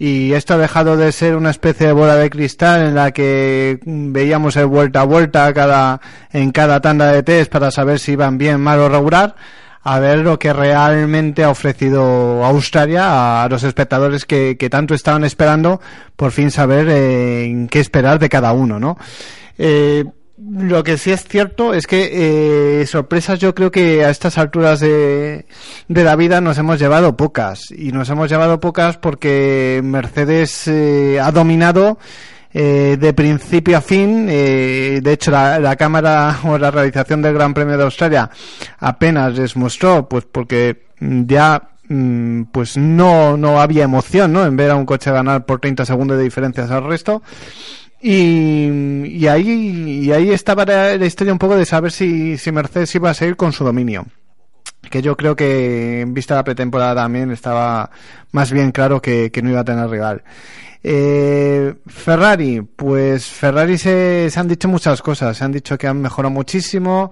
Y 0.02 0.32
esto 0.32 0.54
ha 0.54 0.58
dejado 0.58 0.96
de 0.96 1.12
ser 1.12 1.36
una 1.36 1.50
especie 1.50 1.88
de 1.88 1.94
bola 1.94 2.16
de 2.16 2.30
cristal 2.30 2.84
en 2.84 2.96
la 2.96 3.12
que 3.12 3.80
veíamos 3.84 4.56
el 4.56 4.66
vuelta 4.66 5.02
a 5.02 5.04
vuelta 5.04 5.54
cada, 5.54 6.00
en 6.32 6.52
cada 6.52 6.80
tanda 6.80 7.12
de 7.12 7.22
test 7.22 7.52
para 7.52 7.70
saber 7.70 8.00
si 8.00 8.14
iban 8.14 8.38
bien, 8.38 8.62
mal 8.62 8.80
o 8.80 8.88
regular, 8.88 9.36
a 9.84 10.00
ver 10.00 10.20
lo 10.20 10.40
que 10.40 10.54
realmente 10.54 11.44
ha 11.44 11.50
ofrecido 11.50 12.46
Australia 12.46 13.44
a 13.44 13.50
los 13.50 13.64
espectadores 13.64 14.24
que, 14.24 14.56
que 14.58 14.70
tanto 14.70 14.94
estaban 14.94 15.26
esperando 15.26 15.82
por 16.16 16.32
fin 16.32 16.50
saber 16.50 16.88
eh, 16.88 17.44
en 17.44 17.68
qué 17.68 17.82
esperar 17.82 18.20
de 18.20 18.30
cada 18.30 18.54
uno, 18.54 18.80
¿no? 18.80 18.98
Eh, 19.58 20.06
lo 20.42 20.84
que 20.84 20.98
sí 20.98 21.12
es 21.12 21.24
cierto 21.26 21.74
es 21.74 21.86
que 21.86 22.82
eh, 22.82 22.86
sorpresas 22.86 23.40
yo 23.40 23.54
creo 23.54 23.72
que 23.72 24.06
a 24.06 24.10
estas 24.10 24.38
alturas 24.38 24.80
de, 24.80 25.46
de 25.88 26.04
la 26.04 26.16
vida 26.16 26.40
nos 26.40 26.58
hemos 26.58 26.80
llevado 26.80 27.18
pocas 27.18 27.72
y 27.72 27.92
nos 27.92 28.10
hemos 28.10 28.30
llevado 28.30 28.60
pocas 28.60 28.98
porque 28.98 29.82
Mercedes 29.84 30.68
eh, 30.68 31.20
ha 31.22 31.32
dominado 31.32 31.98
eh, 32.54 32.98
de 33.00 33.14
principio 33.14 33.78
a 33.78 33.82
fin. 33.82 34.28
eh, 34.30 35.02
de 35.04 35.14
hecho, 35.14 35.32
la, 35.32 35.60
la 35.60 35.76
cámara 35.76 36.40
o 36.46 36.58
la 36.58 36.72
realización 36.72 37.22
del 37.22 37.34
Gran 37.34 37.54
Premio 37.54 37.78
de 37.78 37.84
Australia 37.84 38.30
apenas 38.80 39.36
les 39.38 39.56
mostró, 39.56 40.08
pues 40.08 40.26
porque 40.26 40.88
ya 41.00 41.70
mm, 41.88 42.44
pues 42.52 42.78
no, 42.78 43.38
no 43.38 43.62
había 43.62 43.84
emoción 43.84 44.34
¿no? 44.34 44.46
en 44.46 44.56
ver 44.56 44.72
a 44.72 44.76
un 44.76 44.86
coche 44.86 45.12
ganar 45.12 45.46
por 45.46 45.60
30 45.60 45.86
segundos 45.86 46.18
de 46.18 46.24
diferencias 46.24 46.72
al 46.72 46.86
resto. 46.86 47.22
Y, 48.02 49.06
y 49.06 49.28
ahí, 49.28 50.04
y 50.06 50.12
ahí 50.12 50.32
estaba 50.32 50.66
la, 50.66 51.06
historia 51.06 51.34
un 51.34 51.40
poco 51.40 51.58
de 51.58 51.66
saber 51.66 51.92
si, 51.92 52.38
si 52.38 52.52
Mercedes 52.52 52.94
iba 52.96 53.10
a 53.10 53.14
seguir 53.14 53.36
con 53.36 53.52
su 53.52 53.64
dominio. 53.64 54.06
Que 54.90 55.02
yo 55.02 55.18
creo 55.18 55.36
que 55.36 56.02
en 56.02 56.14
vista 56.14 56.34
de 56.34 56.40
la 56.40 56.44
pretemporada 56.44 57.04
también 57.04 57.32
estaba 57.32 57.92
más 58.32 58.52
bien 58.52 58.72
claro 58.72 59.02
que, 59.02 59.32
que 59.32 59.42
no 59.42 59.50
iba 59.50 59.60
a 59.60 59.66
tener 59.66 59.90
rival. 59.90 60.24
Eh, 60.82 61.76
Ferrari, 61.88 62.62
pues 62.62 63.26
Ferrari 63.26 63.78
se, 63.78 64.30
se 64.30 64.40
han 64.40 64.48
dicho 64.48 64.68
muchas 64.70 65.02
cosas. 65.02 65.38
Se 65.38 65.44
han 65.44 65.52
dicho 65.52 65.78
que 65.78 65.88
han 65.88 66.02
mejorado 66.02 66.34
muchísimo, 66.34 67.12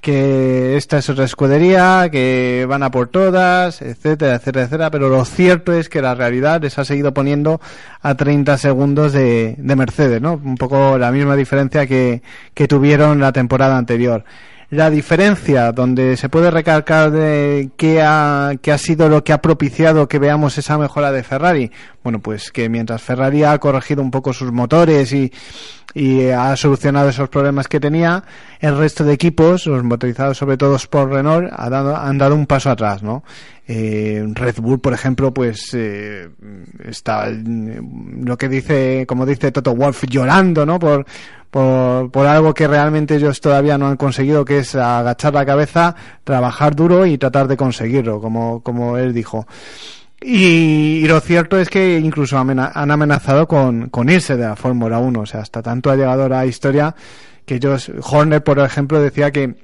que 0.00 0.76
esta 0.76 0.98
es 0.98 1.08
otra 1.08 1.24
escudería, 1.24 2.08
que 2.10 2.66
van 2.68 2.82
a 2.82 2.90
por 2.90 3.08
todas, 3.08 3.82
etcétera, 3.82 4.36
etcétera, 4.36 4.64
etcétera, 4.66 4.90
pero 4.90 5.08
lo 5.08 5.24
cierto 5.24 5.72
es 5.72 5.88
que 5.88 6.02
la 6.02 6.14
realidad 6.14 6.62
les 6.62 6.78
ha 6.78 6.84
seguido 6.84 7.12
poniendo 7.12 7.60
a 8.02 8.14
30 8.14 8.56
segundos 8.58 9.12
de, 9.12 9.56
de 9.58 9.76
Mercedes, 9.76 10.20
¿no? 10.22 10.34
Un 10.34 10.56
poco 10.56 10.98
la 10.98 11.10
misma 11.10 11.34
diferencia 11.36 11.86
que, 11.86 12.22
que 12.54 12.68
tuvieron 12.68 13.20
la 13.20 13.32
temporada 13.32 13.76
anterior. 13.76 14.24
La 14.68 14.90
diferencia 14.90 15.70
donde 15.70 16.16
se 16.16 16.28
puede 16.28 16.50
recalcar 16.50 17.12
de 17.12 17.70
qué 17.76 18.02
ha, 18.02 18.52
qué 18.60 18.72
ha 18.72 18.78
sido 18.78 19.08
lo 19.08 19.22
que 19.22 19.32
ha 19.32 19.40
propiciado 19.40 20.08
que 20.08 20.18
veamos 20.18 20.58
esa 20.58 20.76
mejora 20.76 21.12
de 21.12 21.22
Ferrari. 21.22 21.70
Bueno, 22.02 22.18
pues 22.20 22.50
que 22.50 22.68
mientras 22.68 23.00
Ferrari 23.00 23.44
ha 23.44 23.56
corregido 23.58 24.02
un 24.02 24.10
poco 24.10 24.32
sus 24.32 24.50
motores 24.50 25.12
y, 25.12 25.32
y 25.94 26.28
ha 26.28 26.56
solucionado 26.56 27.08
esos 27.08 27.28
problemas 27.28 27.68
que 27.68 27.78
tenía, 27.78 28.24
el 28.60 28.76
resto 28.76 29.04
de 29.04 29.12
equipos, 29.12 29.66
los 29.66 29.84
motorizados 29.84 30.36
sobre 30.36 30.56
todo 30.56 30.76
por 30.90 31.10
Renault, 31.10 31.48
ha 31.50 31.70
dado, 31.70 31.96
han 31.96 32.18
dado 32.18 32.34
un 32.34 32.46
paso 32.46 32.68
atrás, 32.68 33.04
¿no? 33.04 33.22
Eh, 33.68 34.24
Red 34.32 34.56
Bull, 34.56 34.80
por 34.80 34.92
ejemplo, 34.92 35.32
pues 35.32 35.70
eh, 35.74 36.28
está 36.84 37.28
lo 37.30 38.36
que 38.36 38.48
dice, 38.48 39.06
como 39.06 39.24
dice 39.24 39.52
Toto 39.52 39.74
Wolf, 39.74 40.04
llorando, 40.08 40.66
¿no? 40.66 40.78
Por, 40.78 41.06
por, 41.50 42.10
por 42.10 42.26
algo 42.26 42.54
que 42.54 42.68
realmente 42.68 43.16
ellos 43.16 43.40
todavía 43.40 43.78
no 43.78 43.88
han 43.88 43.96
conseguido, 43.96 44.44
que 44.44 44.58
es 44.58 44.74
agachar 44.74 45.34
la 45.34 45.46
cabeza, 45.46 45.94
trabajar 46.24 46.74
duro 46.74 47.06
y 47.06 47.18
tratar 47.18 47.48
de 47.48 47.56
conseguirlo, 47.56 48.20
como, 48.20 48.62
como 48.62 48.98
él 48.98 49.12
dijo. 49.14 49.46
Y, 50.20 51.06
lo 51.06 51.20
cierto 51.20 51.58
es 51.58 51.68
que 51.68 51.98
incluso 51.98 52.38
han 52.38 52.90
amenazado 52.90 53.46
con, 53.46 53.90
con 53.90 54.08
irse 54.08 54.36
de 54.36 54.44
la 54.44 54.56
Fórmula 54.56 54.98
1. 54.98 55.20
O 55.20 55.26
sea, 55.26 55.40
hasta 55.40 55.62
tanto 55.62 55.90
ha 55.90 55.96
llegado 55.96 56.28
la 56.28 56.46
historia 56.46 56.94
que 57.44 57.56
ellos, 57.56 57.92
Horner, 58.02 58.42
por 58.42 58.58
ejemplo, 58.58 59.00
decía 59.00 59.30
que 59.30 59.54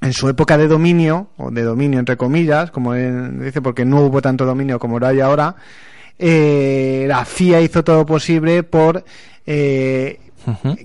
en 0.00 0.12
su 0.12 0.28
época 0.28 0.56
de 0.56 0.68
dominio, 0.68 1.28
o 1.36 1.50
de 1.50 1.62
dominio 1.62 1.98
entre 1.98 2.16
comillas, 2.16 2.70
como 2.70 2.94
él 2.94 3.38
dice, 3.40 3.60
porque 3.60 3.84
no 3.84 4.00
hubo 4.00 4.22
tanto 4.22 4.46
dominio 4.46 4.78
como 4.78 4.98
lo 4.98 5.06
hay 5.06 5.20
ahora, 5.20 5.56
eh, 6.18 7.04
la 7.06 7.24
FIA 7.24 7.60
hizo 7.60 7.84
todo 7.84 8.06
posible 8.06 8.62
por 8.62 9.04
eh, 9.46 10.18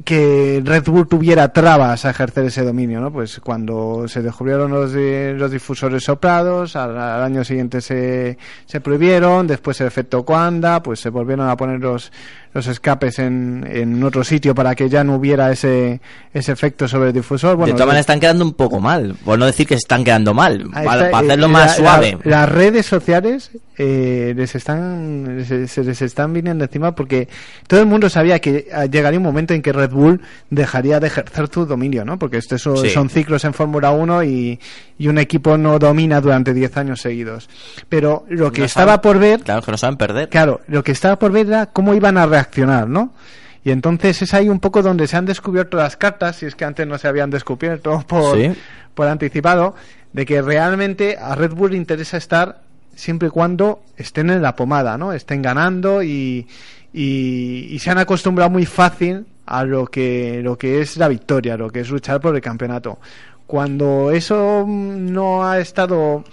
que 0.04 0.62
Red 0.64 0.84
Bull 0.86 1.08
tuviera 1.08 1.52
trabas 1.54 2.06
a 2.06 2.10
ejercer 2.10 2.46
ese 2.46 2.64
dominio, 2.64 3.00
¿no? 3.00 3.12
Pues 3.12 3.40
cuando 3.40 4.08
se 4.08 4.22
descubrieron 4.22 4.72
los, 4.72 4.92
los 4.94 5.52
difusores 5.52 6.04
soplados, 6.04 6.76
al, 6.76 6.98
al 6.98 7.24
año 7.24 7.44
siguiente 7.44 7.82
se, 7.82 8.38
se 8.66 8.82
prohibieron, 8.82 9.48
después 9.48 9.80
el 9.82 9.88
efecto 9.88 10.26
Coanda, 10.26 10.84
pues 10.84 11.00
se 11.00 11.10
volvieron 11.10 11.50
a 11.50 11.58
poner 11.58 11.80
los, 11.80 12.12
los 12.56 12.66
escapes 12.68 13.20
en, 13.20 13.68
en 13.70 14.02
otro 14.04 14.24
sitio 14.24 14.56
para 14.56 14.74
que 14.74 14.90
ya 14.90 15.04
no 15.04 15.16
hubiera 15.16 15.52
ese, 15.52 16.00
ese 16.34 16.52
efecto 16.54 16.88
sobre 16.88 17.10
el 17.10 17.14
difusor. 17.14 17.58
Bueno, 17.58 17.68
de 17.68 17.74
todas 17.74 17.88
maneras 17.88 18.04
están 18.04 18.20
quedando 18.20 18.44
un 18.46 18.54
poco 18.54 18.80
mal, 18.80 19.14
por 19.24 19.38
no 19.38 19.46
decir 19.46 19.68
que 19.68 19.76
se 19.76 19.80
están 19.80 20.04
quedando 20.04 20.34
mal, 20.34 20.66
para, 20.74 20.84
está, 21.08 21.12
para 21.12 21.28
eh, 21.28 21.30
hacerlo 21.30 21.48
la- 21.48 21.54
más 21.54 21.66
la- 21.68 21.76
suave. 21.76 22.18
las 22.24 22.50
redes 22.50 22.86
sociales 22.88 23.52
eh, 23.78 24.34
les 24.38 24.56
están 24.56 25.44
se, 25.46 25.68
se 25.68 25.84
les 25.84 26.02
están 26.02 26.32
viniendo 26.32 26.64
encima 26.64 26.96
porque 26.96 27.28
todo 27.68 27.82
el 27.82 27.88
mundo 27.88 28.10
sabía 28.10 28.40
que 28.40 28.70
eh, 28.72 28.90
llegaría 28.90 29.20
un 29.20 29.26
momento 29.26 29.54
en 29.54 29.62
que 29.62 29.74
Red 29.74 29.92
Bull 29.92 30.22
dejaría 30.50 31.02
de 31.02 31.08
ejercer 31.08 31.50
su 31.54 31.66
dominio, 31.66 32.06
¿no? 32.06 32.18
Porque 32.18 32.38
esto 32.38 32.56
eso- 32.56 32.78
Sí. 32.78 32.90
son 32.90 33.10
ciclos 33.10 33.44
en 33.44 33.54
Fórmula 33.54 33.92
1 33.92 34.24
y, 34.24 34.60
y 34.98 35.08
un 35.10 35.18
equipo 35.18 35.58
no 35.58 35.78
domina 35.78 36.22
durante 36.22 36.54
10 36.54 36.78
años 36.78 37.02
seguidos. 37.02 37.50
Pero 37.90 38.24
lo 38.30 38.52
que 38.54 38.60
No 38.62 38.66
estaba 38.66 38.94
saben- 38.94 39.02
por 39.02 39.20
ver 39.20 39.40
Claro, 39.42 39.62
que 39.62 39.72
no 39.72 39.78
saben 39.78 39.98
perder. 39.98 40.30
Claro, 40.30 40.62
lo 40.68 40.82
que 40.86 40.94
estaba 40.94 41.20
por 41.20 41.34
ver 41.34 41.48
era 41.48 41.66
cómo 41.66 41.94
iban 41.94 42.18
a 42.18 42.26
reaccionar, 42.26 42.45
¿no? 42.88 43.14
Y 43.64 43.72
entonces 43.72 44.22
es 44.22 44.34
ahí 44.34 44.48
un 44.50 44.60
poco 44.60 44.82
donde 44.84 45.08
se 45.08 45.18
han 45.18 45.26
descubierto 45.26 45.78
las 45.78 45.98
cartas, 45.98 46.36
si 46.38 46.46
es 46.46 46.56
que 46.56 46.66
antes 46.66 46.86
no 46.86 46.98
se 46.98 47.08
habían 47.08 47.30
descubierto 47.32 48.04
por, 48.08 48.38
Sí. 48.38 48.52
por 48.94 49.08
anticipado, 49.08 49.76
de 50.14 50.26
que 50.26 50.42
realmente 50.42 51.18
a 51.20 51.36
Red 51.36 51.54
Bull 51.54 51.72
le 51.72 51.78
interesa 51.78 52.18
estar 52.18 52.62
siempre 52.96 53.28
y 53.28 53.32
cuando 53.32 53.82
estén 53.98 54.30
en 54.30 54.42
la 54.42 54.56
pomada, 54.56 54.98
¿no? 54.98 55.12
Estén 55.14 55.42
ganando 55.42 56.02
y, 56.04 56.48
y, 56.94 57.68
y 57.72 57.80
se 57.80 57.90
han 57.90 57.98
acostumbrado 57.98 58.50
muy 58.50 58.66
fácil 58.66 59.26
a 59.48 59.64
lo 59.66 59.88
que, 59.88 60.42
lo 60.44 60.58
que 60.58 60.82
es 60.82 60.96
la 60.98 61.08
victoria, 61.08 61.58
lo 61.58 61.70
que 61.70 61.82
es 61.82 61.90
luchar 61.90 62.22
por 62.22 62.36
el 62.36 62.42
campeonato. 62.42 63.00
Cuando 63.48 64.12
eso 64.12 64.66
no 64.68 65.46
ha 65.48 65.60
estado 65.60 66.24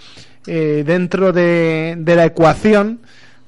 eh, 0.47 0.82
dentro 0.86 1.32
de, 1.32 1.94
de 1.98 2.16
la 2.16 2.24
ecuación, 2.26 3.01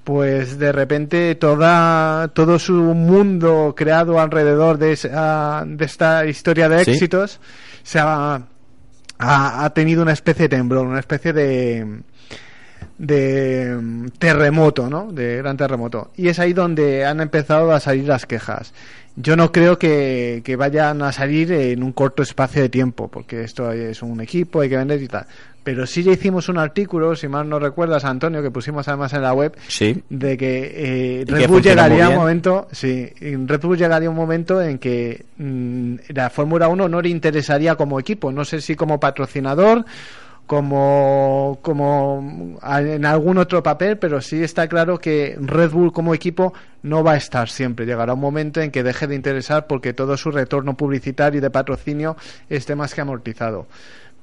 pues 0.05 0.59
de 0.59 0.71
repente 0.73 1.35
toda 1.35 2.29
todo 2.29 2.59
su 2.59 2.75
mundo 2.75 3.75
creado 3.77 4.21
alrededor 4.21 4.79
de, 4.79 4.93
esa- 4.93 5.65
de 5.67 5.85
esta 5.85 6.27
historia 6.27 6.69
de 6.69 6.85
Sí. 6.85 6.91
éxitos 6.93 7.41
se 7.83 7.99
ha, 7.99 8.35
ha, 9.19 9.65
ha 9.65 9.71
tenido 9.75 10.03
una 10.03 10.13
especie 10.13 10.45
de 10.49 10.57
temblor, 10.57 10.87
una 10.87 11.01
especie 11.01 11.33
de 11.33 12.01
de 12.99 13.77
mm, 13.81 14.07
terremoto, 14.19 14.89
¿no? 14.89 15.11
De 15.11 15.39
gran 15.39 15.57
terremoto. 15.57 16.13
Y 16.17 16.29
es 16.29 16.39
ahí 16.39 16.53
donde 16.53 17.05
han 17.05 17.21
empezado 17.21 17.73
a 17.73 17.81
salir 17.81 18.05
las 18.07 18.25
quejas. 18.27 18.73
Yo 19.17 19.37
no 19.37 19.53
creo 19.53 19.79
que, 19.79 20.43
que 20.45 20.57
vayan 20.57 21.03
a 21.03 21.13
salir 21.13 21.51
en 21.53 21.83
un 21.83 21.93
corto 21.93 22.23
espacio 22.23 22.63
de 22.63 22.69
tiempo, 22.69 23.09
porque 23.09 23.43
esto 23.43 23.71
es 23.73 24.03
un 24.03 24.21
equipo, 24.21 24.61
hay 24.61 24.69
que 24.69 24.77
vender 24.77 25.03
y 25.03 25.09
tal. 25.09 25.27
Pero 25.65 25.87
sí 25.87 26.03
ya 26.03 26.13
hicimos 26.13 26.49
un 26.51 26.59
artículo, 26.59 27.17
si 27.17 27.27
mal 27.27 27.49
no 27.49 27.59
recuerdas, 27.59 28.05
Antonio, 28.05 28.43
que 28.43 28.51
pusimos 28.51 28.87
además 28.87 29.13
en 29.15 29.23
la 29.23 29.33
web, 29.33 29.57
Sí. 29.67 30.03
de 30.11 30.37
que 30.37 30.73
eh, 31.23 31.25
Red 31.27 31.49
Bull 31.49 31.63
llegaría 31.63 32.11
un 32.11 32.17
momento, 32.17 32.69
sí, 32.71 33.11
en 33.21 33.49
Red 33.49 33.63
Bull 33.63 33.79
llegaría 33.79 34.11
un 34.11 34.17
momento 34.17 34.61
en 34.63 34.79
que 34.79 35.25
mm, 35.39 35.95
la 36.15 36.29
Fórmula 36.31 36.69
1 36.69 36.89
no 36.89 37.01
le 37.01 37.09
interesaría 37.09 37.75
como 37.77 37.99
equipo, 37.99 38.31
no 38.31 38.45
sé 38.45 38.61
si 38.61 38.77
como 38.77 39.01
patrocinador, 39.01 39.85
como 40.47 41.59
como 41.63 42.59
a- 42.61 42.81
en 42.83 43.07
algún 43.07 43.39
otro 43.39 43.63
papel, 43.63 43.97
pero 43.99 44.21
sí 44.21 44.43
está 44.43 44.69
claro 44.69 44.99
que 44.99 45.37
Red 45.41 45.71
Bull 45.71 45.93
como 45.93 46.15
equipo 46.15 46.53
no 46.83 47.03
va 47.03 47.13
a 47.13 47.17
estar 47.17 47.49
siempre. 47.49 47.87
Llegará 47.87 48.13
un 48.13 48.21
momento 48.21 48.61
en 48.61 48.71
que 48.71 48.83
deje 48.83 49.07
de 49.07 49.15
interesar 49.15 49.67
porque 49.67 49.95
todo 49.95 50.17
su 50.19 50.31
retorno 50.31 50.77
publicitario 50.77 51.39
y 51.39 51.41
de 51.41 51.51
patrocinio 51.51 52.17
esté 52.51 52.75
más 52.77 52.95
que 52.95 53.01
amortizado. 53.01 53.67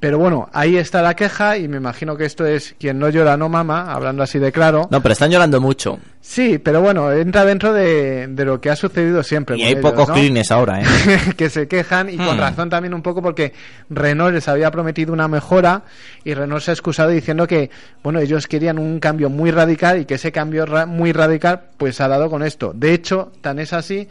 Pero 0.02 0.18
bueno, 0.18 0.49
ahí 0.52 0.78
está 0.78 1.02
la 1.03 1.15
queja 1.15 1.57
y 1.57 1.68
me 1.68 1.78
imagino 1.78 2.18
que 2.18 2.26
esto 2.26 2.44
es 2.45 2.76
quien 2.80 2.98
no 2.98 3.07
llora 3.10 3.38
no 3.38 3.49
mama, 3.49 3.94
hablando 3.94 4.23
así 4.23 4.40
de 4.40 4.52
claro. 4.52 4.88
No, 4.90 4.99
pero 4.99 5.14
están 5.14 5.30
llorando 5.30 5.61
mucho. 5.61 5.99
Sí, 6.19 6.57
pero 6.57 6.82
bueno, 6.82 7.11
entra 7.11 7.45
dentro 7.45 7.72
de, 7.72 8.26
de 8.28 8.45
lo 8.45 8.60
que 8.60 8.72
ha 8.72 8.76
sucedido 8.76 9.22
siempre. 9.22 9.57
Y 9.57 9.64
hay 9.64 9.73
ellos, 9.73 9.84
pocos 9.84 10.07
¿no? 10.10 10.15
clines 10.15 10.52
ahora, 10.52 10.82
¿eh? 10.82 10.86
que 11.38 11.52
se 11.52 11.68
quejan 11.68 12.10
y 12.10 12.18
con 12.18 12.36
Hmm. 12.36 12.40
razón 12.40 12.69
también 12.72 12.95
un 12.95 13.03
poco 13.03 13.22
porque 13.22 13.53
Renault 13.91 14.34
les 14.34 14.48
había 14.48 14.72
prometido 14.72 15.14
una 15.14 15.28
mejora 15.28 15.84
y 16.23 16.34
Renault 16.34 16.64
se 16.64 16.72
ha 16.72 16.73
excusado 16.73 17.10
diciendo 17.11 17.45
que 17.45 17.69
bueno 18.03 18.19
ellos 18.19 18.48
querían 18.48 18.80
un 18.80 18.99
cambio 18.99 19.30
muy 19.30 19.52
radical 19.52 19.99
y 20.02 20.06
que 20.06 20.15
ese 20.15 20.32
cambio 20.32 20.65
ra- 20.65 20.88
muy 20.88 21.11
radical 21.14 21.61
pues 21.78 22.02
ha 22.02 22.07
dado 22.07 22.28
con 22.30 22.41
esto 22.44 22.72
de 22.73 22.94
hecho 22.95 23.32
tan 23.41 23.60
es 23.60 23.72
así 23.73 24.07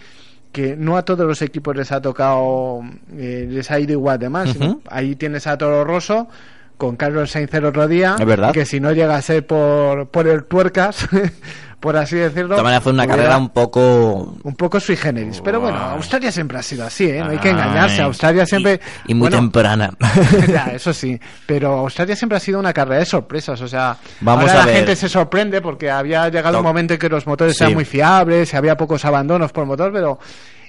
que 0.53 0.77
no 0.77 0.97
a 0.97 1.05
todos 1.05 1.27
los 1.27 1.43
equipos 1.43 1.77
les 1.77 1.93
ha 1.93 2.01
tocado 2.01 2.81
eh, 3.17 3.47
les 3.49 3.71
ha 3.71 3.79
ido 3.79 3.93
igual 3.93 4.19
de 4.19 4.29
mal 4.29 4.49
Ujú. 4.49 4.83
ahí 4.91 5.15
tienes 5.17 5.47
a 5.47 5.57
Toro 5.57 5.85
Rosso 5.85 6.29
con 6.77 6.97
Carlos 6.97 7.31
Sainz 7.31 7.53
el 7.55 7.67
otro 7.67 7.87
día 7.89 8.17
que 8.53 8.65
si 8.65 8.81
no 8.81 8.93
llega 8.93 9.15
a 9.17 9.23
ser 9.23 9.47
por, 9.47 10.09
por 10.09 10.27
el 10.27 10.45
tuercas 10.45 11.07
por 11.81 11.97
así 11.97 12.17
decirlo 12.17 12.49
De 12.51 12.55
todas 12.57 12.63
maneras 12.65 12.83
fue 12.83 12.93
una 12.93 13.07
carrera 13.07 13.37
un 13.39 13.49
poco... 13.49 14.37
un 14.43 14.55
poco 14.55 14.79
sui 14.79 14.97
generis. 14.97 15.41
Pero 15.43 15.61
bueno, 15.61 15.79
Australia 15.79 16.31
siempre 16.31 16.59
ha 16.59 16.63
sido 16.63 16.85
así, 16.85 17.07
¿eh? 17.09 17.21
No 17.25 17.31
hay 17.31 17.39
que 17.39 17.49
Ay, 17.49 17.55
engañarse. 17.55 18.03
Australia 18.03 18.45
siempre... 18.47 18.81
Y, 19.07 19.13
y 19.13 19.15
muy 19.15 19.29
bueno, 19.29 19.37
temprana. 19.39 19.91
ya, 20.49 20.67
eso 20.67 20.93
sí. 20.93 21.19
Pero 21.47 21.79
Australia 21.79 22.15
siempre 22.15 22.37
ha 22.37 22.41
sido 22.41 22.59
una 22.59 22.73
carrera 22.73 23.01
de 23.01 23.07
sorpresas. 23.07 23.61
O 23.61 23.67
sea, 23.69 23.97
Vamos 24.21 24.43
ahora 24.43 24.53
a 24.53 24.57
la 24.59 24.67
ver. 24.67 24.77
gente 24.77 24.97
se 24.97 25.09
sorprende 25.09 25.61
porque 25.61 25.91
había 25.91 26.29
llegado 26.29 26.53
No. 26.53 26.59
un 26.61 26.65
momento 26.67 26.95
en 26.95 27.01
que 27.01 27.09
los 27.09 27.27
motores 27.27 27.57
Sí. 27.57 27.65
eran 27.65 27.75
muy 27.75 27.85
fiables, 27.85 28.53
había 28.55 28.77
pocos 28.77 29.05
abandonos 29.05 29.51
por 29.53 29.65
motor, 29.67 29.91
pero... 29.93 30.19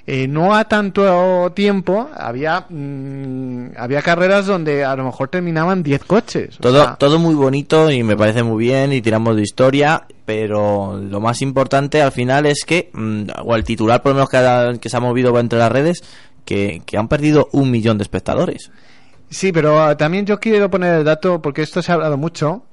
eh, 0.06 0.26
no 0.26 0.54
a 0.54 0.64
tanto 0.64 1.50
tiempo 1.52 2.08
había 2.16 2.66
mm, 2.68 3.72
había 3.76 4.02
carreras 4.02 4.46
donde 4.46 4.84
a 4.84 4.94
lo 4.96 5.04
mejor 5.04 5.28
terminaban 5.28 5.82
10 5.82 6.04
coches. 6.04 6.58
Todo, 6.60 6.82
sea, 6.82 6.96
todo 6.96 7.18
muy 7.18 7.34
bonito 7.34 7.90
y 7.90 8.02
me 8.02 8.16
parece 8.16 8.42
muy 8.42 8.64
bien 8.64 8.92
y 8.92 9.00
tiramos 9.00 9.36
de 9.36 9.42
historia, 9.42 10.06
pero 10.24 10.96
lo 10.98 11.20
más 11.20 11.40
importante 11.42 12.02
al 12.02 12.12
final 12.12 12.46
es 12.46 12.64
que, 12.66 12.90
mm, 12.92 13.22
o 13.44 13.54
el 13.54 13.64
titular 13.64 14.02
por 14.02 14.10
lo 14.12 14.16
menos 14.16 14.28
que, 14.30 14.36
ha- 14.38 14.72
que 14.80 14.88
se 14.88 14.96
ha 14.96 15.00
movido 15.00 15.38
entre 15.38 15.58
las 15.58 15.70
redes, 15.70 16.02
que, 16.44 16.82
que 16.84 16.98
han 16.98 17.08
perdido 17.08 17.48
un 17.52 17.70
millón 17.70 17.98
de 17.98 18.02
espectadores. 18.02 18.70
Sí, 19.30 19.52
pero 19.52 19.80
ah, 19.82 19.96
también 19.96 20.26
yo 20.26 20.38
quiero 20.40 20.68
poner 20.68 20.96
el 20.96 21.04
dato, 21.04 21.40
porque 21.40 21.62
esto 21.62 21.80
se 21.80 21.90
ha 21.90 21.94
hablado 21.94 22.18
mucho, 22.18 22.64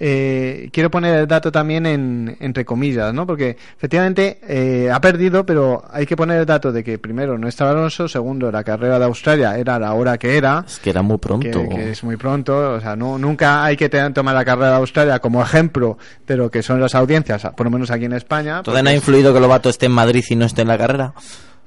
eh, 0.00 0.70
quiero 0.72 0.90
poner 0.90 1.14
el 1.14 1.26
dato 1.26 1.52
también 1.52 1.84
en, 1.84 2.36
entre 2.40 2.64
comillas, 2.64 3.12
¿no? 3.12 3.26
Porque 3.26 3.56
efectivamente 3.76 4.40
eh, 4.48 4.90
ha 4.90 5.00
perdido, 5.00 5.44
pero 5.44 5.84
hay 5.92 6.06
que 6.06 6.16
poner 6.16 6.40
el 6.40 6.46
dato 6.46 6.72
de 6.72 6.82
que 6.82 6.98
primero 6.98 7.36
no 7.38 7.46
estaba 7.46 7.70
Alonso, 7.72 8.08
segundo 8.08 8.50
la 8.50 8.64
carrera 8.64 8.98
de 8.98 9.04
Australia 9.04 9.58
era 9.58 9.78
la 9.78 9.92
hora 9.92 10.16
que 10.16 10.38
era, 10.38 10.64
Es 10.66 10.78
que 10.78 10.90
era 10.90 11.02
muy 11.02 11.18
pronto. 11.18 11.68
que, 11.68 11.68
que 11.68 11.90
es 11.90 12.02
muy 12.02 12.16
pronto, 12.16 12.74
o 12.76 12.80
sea, 12.80 12.96
no, 12.96 13.18
nunca 13.18 13.62
hay 13.62 13.76
que 13.76 13.90
tener, 13.90 14.14
tomar 14.14 14.34
la 14.34 14.44
carrera 14.44 14.70
de 14.70 14.76
Australia 14.76 15.18
como 15.18 15.42
ejemplo 15.42 15.98
de 16.26 16.36
lo 16.36 16.50
que 16.50 16.62
son 16.62 16.80
las 16.80 16.94
audiencias, 16.94 17.46
por 17.54 17.66
lo 17.66 17.70
menos 17.70 17.90
aquí 17.90 18.06
en 18.06 18.14
España. 18.14 18.62
¿Todavía 18.62 18.82
no 18.82 18.90
ha 18.90 18.94
influido 18.94 19.34
que 19.34 19.40
Lobato 19.40 19.68
esté 19.68 19.86
en 19.86 19.92
Madrid 19.92 20.24
y 20.30 20.34
no 20.34 20.46
esté 20.46 20.62
en 20.62 20.68
la 20.68 20.78
carrera? 20.78 21.12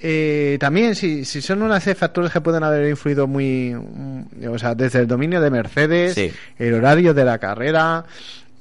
Eh, 0.06 0.58
también, 0.60 0.96
si, 0.96 1.24
si 1.24 1.42
son 1.42 1.62
unas 1.62 1.86
de 1.86 1.96
factores 1.96 2.32
que 2.32 2.42
pueden 2.42 2.64
haber 2.64 2.90
influido 2.90 3.26
muy. 3.26 3.74
mm, 3.74 4.48
o 4.52 4.60
sea, 4.60 4.76
desde 4.76 5.00
el 5.00 5.08
dominio 5.08 5.40
de 5.42 5.50
Mercedes, 5.50 6.14
Sí. 6.16 6.32
el 6.60 6.74
horario 6.74 7.14
de 7.14 7.24
la 7.26 7.38
carrera, 7.40 8.04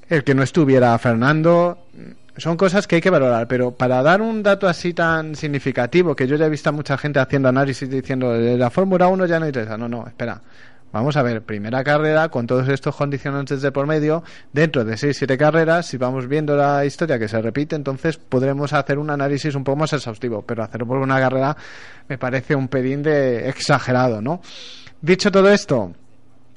el 0.09 0.23
que 0.25 0.35
no 0.35 0.43
estuviera 0.43 0.97
Fernando. 0.99 1.79
Son 2.37 2.57
cosas 2.57 2.87
que 2.87 2.95
hay 2.95 3.01
que 3.03 3.11
valorar, 3.11 3.47
pero 3.49 3.73
para 3.73 4.03
dar 4.03 4.23
un 4.23 4.43
dato 4.43 4.67
así 4.67 4.95
tan 4.95 5.35
significativo, 5.35 6.17
que 6.17 6.27
yo 6.27 6.37
ya 6.37 6.47
he 6.47 6.49
visto 6.51 6.71
a 6.71 6.73
mucha 6.73 6.97
gente 6.97 7.19
haciendo 7.19 7.49
análisis 7.51 7.91
diciendo 7.91 8.35
"Eh, 8.35 8.57
la 8.57 8.71
Fórmula 8.71 9.09
1 9.09 9.27
ya 9.27 9.39
no 9.39 9.47
interesa. 9.47 9.77
No, 9.77 9.87
no, 9.89 10.07
espera. 10.07 10.41
Vamos 10.93 11.17
a 11.17 11.23
ver, 11.23 11.43
primera 11.43 11.83
carrera 11.83 12.29
con 12.29 12.47
todos 12.47 12.69
estos 12.69 12.95
condicionantes 12.95 13.63
de 13.63 13.73
por 13.73 13.87
medio, 13.87 14.23
dentro 14.53 14.85
de 14.85 14.95
6-7 14.95 15.39
carreras, 15.39 15.87
si 15.87 15.97
vamos 15.97 16.29
viendo 16.29 16.55
la 16.55 16.85
historia 16.85 17.19
que 17.19 17.29
se 17.29 17.41
repite, 17.41 17.75
entonces 17.77 18.19
podremos 18.19 18.75
hacer 18.75 18.99
un 18.99 19.09
análisis 19.09 19.55
un 19.55 19.65
poco 19.65 19.79
más 19.79 19.93
exhaustivo, 19.95 20.43
pero 20.43 20.63
hacerlo 20.63 20.87
por 20.87 20.99
una 20.99 21.19
carrera 21.19 21.57
me 22.09 22.19
parece 22.19 22.55
un 22.55 22.69
pelín 22.69 23.03
de 23.03 23.49
exagerado, 23.49 24.21
¿no? 24.21 24.43
Dicho 25.01 25.33
todo 25.33 25.49
esto, 25.51 25.93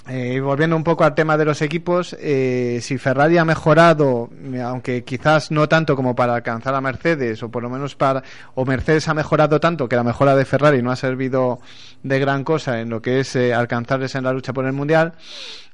eh, 0.08 0.40
volviendo 0.40 0.76
un 0.76 0.84
poco 0.84 1.04
al 1.04 1.16
tema 1.16 1.36
de 1.36 1.46
los 1.46 1.62
equipos, 1.62 2.16
eh, 2.20 2.80
si 2.82 2.98
Ferrari 2.98 3.38
ha 3.38 3.46
mejorado, 3.46 4.30
eh, 4.54 4.62
aunque 4.62 5.04
quizás 5.04 5.50
no 5.50 5.68
tanto 5.68 5.96
como 5.96 6.16
para 6.16 6.36
alcanzar 6.36 6.76
a 6.76 6.82
Mercedes, 6.82 7.42
o 7.42 7.50
por 7.50 7.64
lo 7.64 7.70
menos 7.70 7.96
para, 7.96 8.24
o 8.54 8.66
Mercedes 8.66 9.08
ha 9.08 9.16
mejorado 9.16 9.60
tanto 9.60 9.90
que 9.90 9.96
la 9.96 10.04
mejora 10.04 10.36
de 10.36 10.46
Ferrari 10.46 10.84
no 10.84 10.92
ha 10.92 10.96
servido 10.96 11.60
de 12.04 12.20
gran 12.20 12.44
cosa 12.44 12.82
en 12.82 12.90
lo 12.90 13.02
que 13.02 13.20
es 13.20 13.36
eh, 13.36 13.54
alcanzarles 13.54 14.14
en 14.14 14.26
la 14.26 14.34
lucha 14.34 14.54
por 14.54 14.66
el 14.66 14.74
mundial. 14.74 15.14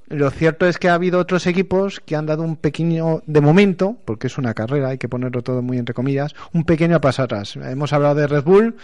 Lo 0.08 0.30
cierto 0.30 0.66
es 0.66 0.78
que 0.78 0.90
ha 0.90 0.94
habido 0.94 1.20
otros 1.20 1.48
equipos 1.48 2.02
que 2.02 2.18
han 2.18 2.26
dado 2.26 2.44
un 2.44 2.58
pequeño, 2.58 3.22
de 3.26 3.40
momento, 3.40 3.96
porque 4.04 4.28
es 4.28 4.38
una 4.38 4.54
carrera, 4.54 4.90
hay 4.90 4.98
que 4.98 5.08
ponerlo 5.08 5.42
todo 5.42 5.62
muy 5.62 5.78
entre 5.78 5.94
comillas, 5.94 6.36
un 6.52 6.66
pequeño 6.66 7.00
paso 7.00 7.24
atrás. 7.24 7.56
Hemos 7.56 7.94
hablado 7.94 8.16
de 8.16 8.28
Red 8.28 8.44
Bull, 8.44 8.76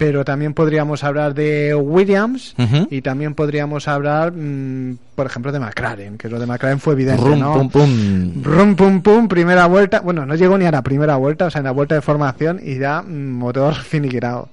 pero 0.00 0.24
también 0.24 0.54
podríamos 0.54 1.04
hablar 1.04 1.34
de 1.34 1.74
Williams 1.74 2.54
y 2.88 3.02
también 3.02 3.34
podríamos 3.34 3.86
hablar, 3.86 4.32
mm, 4.32 4.96
por 5.14 5.26
ejemplo, 5.26 5.52
de 5.52 5.60
McLaren, 5.60 6.16
que 6.16 6.30
lo 6.30 6.40
de 6.40 6.46
McLaren 6.46 6.80
fue 6.80 6.94
evidente, 6.94 7.22
Rum, 7.22 7.38
¿no? 7.38 7.52
pum, 7.52 7.68
pum. 7.68 8.42
Rum, 8.42 8.76
pum, 8.76 9.02
pum, 9.02 9.28
primera 9.28 9.66
vuelta. 9.66 10.00
Bueno, 10.00 10.24
no 10.24 10.34
llegó 10.36 10.56
ni 10.56 10.64
a 10.64 10.70
la 10.70 10.80
primera 10.80 11.16
vuelta, 11.16 11.44
o 11.44 11.50
sea, 11.50 11.58
en 11.58 11.66
la 11.66 11.72
vuelta 11.72 11.96
de 11.96 12.00
formación 12.00 12.60
y 12.64 12.78
ya 12.78 13.02
mm, 13.02 13.30
motor 13.30 13.74
finiquitado. 13.84 14.48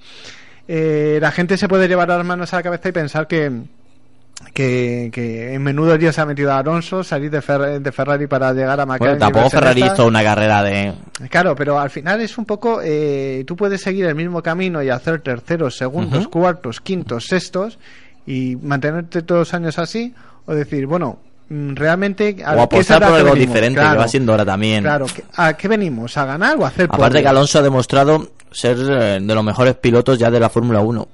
Eh, 0.68 1.16
la 1.18 1.30
gente 1.30 1.56
se 1.56 1.66
puede 1.66 1.88
llevar 1.88 2.08
las 2.08 2.26
manos 2.26 2.52
a 2.52 2.56
la 2.56 2.62
cabeza 2.62 2.90
y 2.90 2.92
pensar 2.92 3.26
que, 3.26 3.50
que, 4.54 5.10
que 5.12 5.54
en 5.54 5.62
menudo 5.62 5.96
día 5.98 6.12
se 6.12 6.20
ha 6.20 6.26
metido 6.26 6.52
a 6.52 6.58
Alonso, 6.58 7.02
salir 7.04 7.30
de, 7.30 7.40
Fer- 7.42 7.80
de 7.80 7.92
Ferrari 7.92 8.26
para 8.26 8.52
llegar 8.52 8.80
a 8.80 8.84
Bueno, 8.84 8.92
McLaren. 8.94 9.16
y 9.16 9.20
tampoco 9.20 9.50
Ferrari 9.50 9.82
hizo 9.84 10.06
una 10.06 10.22
carrera 10.22 10.62
de... 10.62 10.94
Claro, 11.30 11.54
pero 11.54 11.78
al 11.78 11.90
final 11.90 12.20
es 12.20 12.38
un 12.38 12.44
poco, 12.44 12.80
eh, 12.82 13.44
tú 13.46 13.56
puedes 13.56 13.80
seguir 13.82 14.06
el 14.06 14.14
mismo 14.14 14.42
camino 14.42 14.82
y 14.82 14.90
hacer 14.90 15.20
terceros, 15.20 15.76
segundos, 15.76 16.22
Ujú. 16.26 16.30
cuartos, 16.30 16.80
quintos, 16.80 17.24
sextos 17.26 17.78
y 18.26 18.56
mantenerte 18.56 19.22
todos 19.22 19.40
los 19.40 19.54
años 19.54 19.78
así 19.78 20.14
o 20.46 20.54
decir, 20.54 20.86
bueno, 20.86 21.18
mm, 21.48 21.74
realmente 21.74 22.36
a 22.44 22.54
O 22.54 22.62
apostar 22.62 23.02
por 23.02 23.14
algo 23.14 23.34
diferente, 23.34 23.80
Claro, 23.80 23.92
que 23.96 23.98
va 23.98 24.08
siendo 24.08 24.32
hora 24.32 24.44
también. 24.44 24.82
Claro, 24.84 25.06
¿qué- 25.14 25.24
¿a 25.36 25.54
qué 25.54 25.68
venimos? 25.68 26.16
¿A 26.16 26.24
ganar 26.24 26.56
o 26.58 26.64
a 26.64 26.68
hacer 26.68 26.86
Aparte 26.90 27.22
que 27.22 27.28
Alonso 27.28 27.58
ha 27.58 27.62
demostrado 27.62 28.30
ser 28.50 28.76
eh, 28.78 29.18
de 29.20 29.34
los 29.34 29.44
mejores 29.44 29.74
pilotos 29.74 30.18
ya 30.18 30.30
de 30.30 30.40
la 30.40 30.48
Fórmula 30.48 30.80
1. 30.80 31.08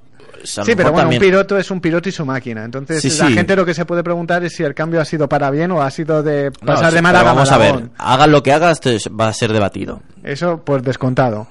A 0.44 0.64
Sí, 0.64 0.74
pero 0.76 0.90
bueno, 0.90 0.98
también- 1.04 1.22
un 1.22 1.26
piloto 1.28 1.58
es 1.58 1.70
un 1.70 1.80
piloto 1.80 2.08
y 2.08 2.12
su 2.12 2.24
máquina. 2.26 2.64
Entonces, 2.64 3.00
Sí, 3.00 3.08
la 3.18 3.28
sí. 3.28 3.32
gente 3.34 3.56
lo 3.56 3.64
que 3.64 3.72
se 3.74 3.84
puede 3.86 4.02
preguntar 4.04 4.44
es 4.44 4.54
si 4.54 4.62
el 4.62 4.74
cambio 4.74 5.00
ha 5.00 5.04
sido 5.04 5.28
para 5.28 5.50
bien 5.50 5.70
o 5.72 5.80
ha 5.82 5.90
sido 5.90 6.22
de 6.22 6.50
No, 6.60 6.66
pasar 6.66 6.90
sí, 6.90 6.96
de 6.96 7.02
mal 7.02 7.16
a 7.16 7.22
vamos 7.22 7.50
a 7.50 7.58
ver, 7.58 7.88
hagas 7.98 8.28
lo 8.28 8.42
que 8.42 8.52
hagas, 8.52 8.80
te- 8.80 8.98
va 9.08 9.28
a 9.28 9.32
ser 9.32 9.52
debatido. 9.52 10.02
Eso, 10.22 10.62
pues 10.64 10.82
descontado. 10.82 11.46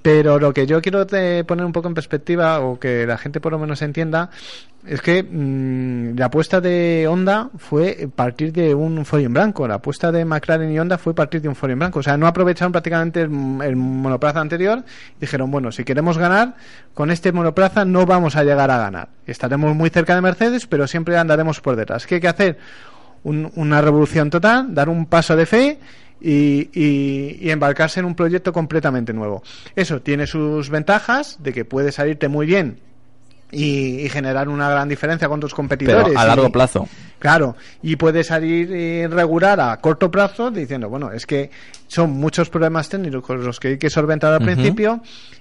Pero 0.00 0.38
lo 0.38 0.54
que 0.54 0.66
yo 0.66 0.80
quiero 0.80 1.06
poner 1.06 1.64
un 1.64 1.72
poco 1.72 1.88
en 1.88 1.94
perspectiva, 1.94 2.60
o 2.60 2.78
que 2.78 3.04
la 3.06 3.18
gente 3.18 3.40
por 3.40 3.52
lo 3.52 3.58
menos 3.58 3.82
entienda, 3.82 4.30
es 4.86 5.02
que 5.02 5.24
mm, 5.24 6.16
la 6.16 6.26
apuesta 6.26 6.60
de 6.60 7.06
Honda 7.08 7.50
fue 7.58 8.08
partir 8.14 8.52
de 8.52 8.74
un 8.74 9.04
folio 9.04 9.26
en 9.26 9.34
blanco. 9.34 9.66
La 9.66 9.74
apuesta 9.74 10.12
de 10.12 10.24
McLaren 10.24 10.70
y 10.70 10.78
Honda 10.78 10.98
fue 10.98 11.14
partir 11.14 11.42
de 11.42 11.48
un 11.48 11.56
folio 11.56 11.72
en 11.72 11.80
blanco. 11.80 11.98
O 11.98 12.02
sea, 12.02 12.16
no 12.16 12.28
aprovecharon 12.28 12.70
prácticamente 12.70 13.22
el, 13.22 13.30
el 13.62 13.76
monoplaza 13.76 14.40
anterior. 14.40 14.84
Dijeron, 15.20 15.50
bueno, 15.50 15.72
si 15.72 15.84
queremos 15.84 16.16
ganar, 16.16 16.54
con 16.94 17.10
este 17.10 17.32
monoplaza 17.32 17.84
no 17.84 18.06
vamos 18.06 18.36
a 18.36 18.44
llegar 18.44 18.70
a 18.70 18.78
ganar. 18.78 19.08
Estaremos 19.26 19.74
muy 19.74 19.90
cerca 19.90 20.14
de 20.14 20.20
Mercedes, 20.20 20.66
pero 20.66 20.86
siempre 20.86 21.18
andaremos 21.18 21.60
por 21.60 21.74
detrás. 21.74 22.06
¿Qué 22.06 22.14
hay 22.14 22.20
que 22.20 22.28
hacer? 22.28 22.58
Un- 23.24 23.50
una 23.56 23.82
revolución 23.82 24.30
total, 24.30 24.72
dar 24.74 24.88
un 24.88 25.06
paso 25.06 25.34
de 25.34 25.44
fe 25.44 25.78
y, 26.20 26.68
y- 26.72 27.38
y 27.40 27.50
embarcarse 27.50 28.00
en 28.00 28.06
un 28.06 28.14
proyecto 28.14 28.52
completamente 28.52 29.12
nuevo. 29.12 29.42
Eso 29.76 30.00
tiene 30.02 30.26
sus 30.26 30.70
ventajas 30.70 31.38
de 31.42 31.52
que 31.52 31.64
puede 31.64 31.92
salirte 31.92 32.28
muy 32.28 32.46
bien 32.46 32.78
y, 33.50 34.00
y 34.00 34.08
generar 34.10 34.48
una 34.48 34.68
gran 34.68 34.88
diferencia 34.88 35.28
con 35.28 35.40
tus 35.40 35.54
competidores. 35.54 36.08
Pero 36.08 36.18
a 36.18 36.24
largo 36.24 36.50
plazo. 36.52 36.88
Claro, 37.18 37.56
y 37.82 37.96
puede 37.96 38.22
salir 38.22 38.70
eh, 38.72 39.08
regular 39.10 39.60
a 39.60 39.76
corto 39.80 40.10
plazo 40.10 40.50
diciendo, 40.50 40.88
bueno, 40.88 41.10
es 41.12 41.26
que 41.26 41.50
son 41.86 42.10
muchos 42.10 42.48
problemas 42.50 42.88
técnicos 42.88 43.40
los 43.40 43.58
que 43.58 43.68
hay 43.68 43.78
que 43.78 43.90
solventar 43.90 44.32
al 44.34 44.40
principio 44.44 45.00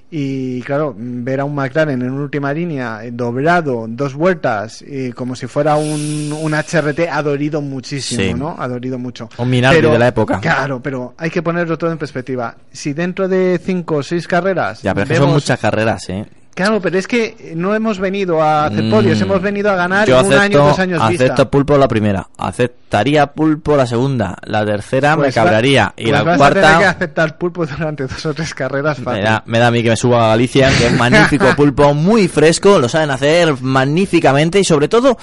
y 0.10 0.62
claro, 0.62 0.96
ver 0.98 1.42
a 1.42 1.46
un 1.46 1.54
McLaren 1.54 2.02
en 2.02 2.12
última 2.12 2.54
línea 2.54 3.04
eh, 3.04 3.12
doblado, 3.12 3.86
dos 3.90 4.14
vueltas, 4.14 4.82
y 4.82 5.12
como 5.12 5.36
si 5.36 5.48
fuera 5.48 5.76
un, 5.76 6.34
un 6.42 6.54
HRT, 6.54 7.10
ha 7.12 7.22
dolido 7.22 7.62
muchísimo, 7.62 8.22
Sí. 8.24 8.34
¿no? 8.34 8.56
Ha 8.58 8.68
dolido 8.70 8.98
mucho. 8.98 9.28
Un 9.38 9.50
Minardi 9.50 9.82
de 9.82 10.00
la 10.00 10.08
época. 10.08 10.40
Claro, 10.40 10.82
pero 10.82 11.14
hay 11.18 11.30
que 11.30 11.42
ponerlo 11.42 11.78
todo 11.78 11.92
en 11.92 11.98
perspectiva. 11.98 12.56
Si 12.72 12.94
dentro 12.94 13.28
de 13.28 13.60
cinco 13.64 13.96
o 13.98 14.04
seis 14.04 14.28
carreras 14.28 14.82
Ya, 14.82 14.94
pero 14.94 15.08
que 15.08 15.16
son 15.16 15.26
vemos- 15.26 15.34
muchas 15.44 15.60
carreras, 15.60 16.08
¿eh? 16.10 16.26
Claro, 16.58 16.82
pero 16.82 16.98
es 16.98 17.08
que 17.08 17.54
no 17.56 17.76
hemos 17.76 18.00
venido 18.00 18.42
a 18.42 18.66
hacer 18.66 18.84
Mm, 18.86 18.90
podios, 18.90 19.22
hemos 19.22 19.40
venido 19.42 19.70
a 19.70 19.76
ganar 19.76 20.08
Yo 20.08 20.20
en 20.20 20.26
un 20.26 20.34
año, 20.34 20.40
acepto, 20.42 20.64
dos 20.68 20.80
años 20.80 21.02
acepto 21.04 21.24
vista. 21.26 21.52
pulpo 21.52 21.78
la 21.78 21.88
primera, 21.88 22.28
aceptaría 22.36 23.28
pulpo 23.28 23.78
la 23.78 23.86
segunda, 23.86 24.36
la 24.44 24.66
tercera 24.66 25.16
Pues 25.16 25.36
me 25.36 25.40
va- 25.40 25.46
cabraría 25.46 25.94
y 25.96 26.02
pues 26.10 26.12
la 26.14 26.24
vas 26.24 26.42
a 26.42 26.50
tener 26.50 26.64
que 26.64 26.70
cuarta 26.72 26.90
aceptar 26.90 27.38
pulpo 27.38 27.64
durante 27.66 28.08
dos 28.08 28.26
o 28.26 28.34
tres 28.34 28.54
carreras 28.56 28.98
me 29.00 29.22
da, 29.22 29.44
me 29.46 29.60
da 29.60 29.68
a 29.68 29.72
mí 29.72 29.84
que 29.84 29.90
me 29.92 29.96
suba 29.96 30.26
a 30.26 30.30
Galicia, 30.30 30.70
que 30.76 30.88
es 30.88 30.94
magnífico 30.98 31.46
pulpo, 31.56 31.94
muy 31.94 32.28
fresco, 32.28 32.80
lo 32.80 32.90
saben 32.90 33.12
hacer 33.12 33.54
magníficamente 33.62 34.60
y 34.60 34.64
sobre 34.64 34.88
todo 34.88 35.16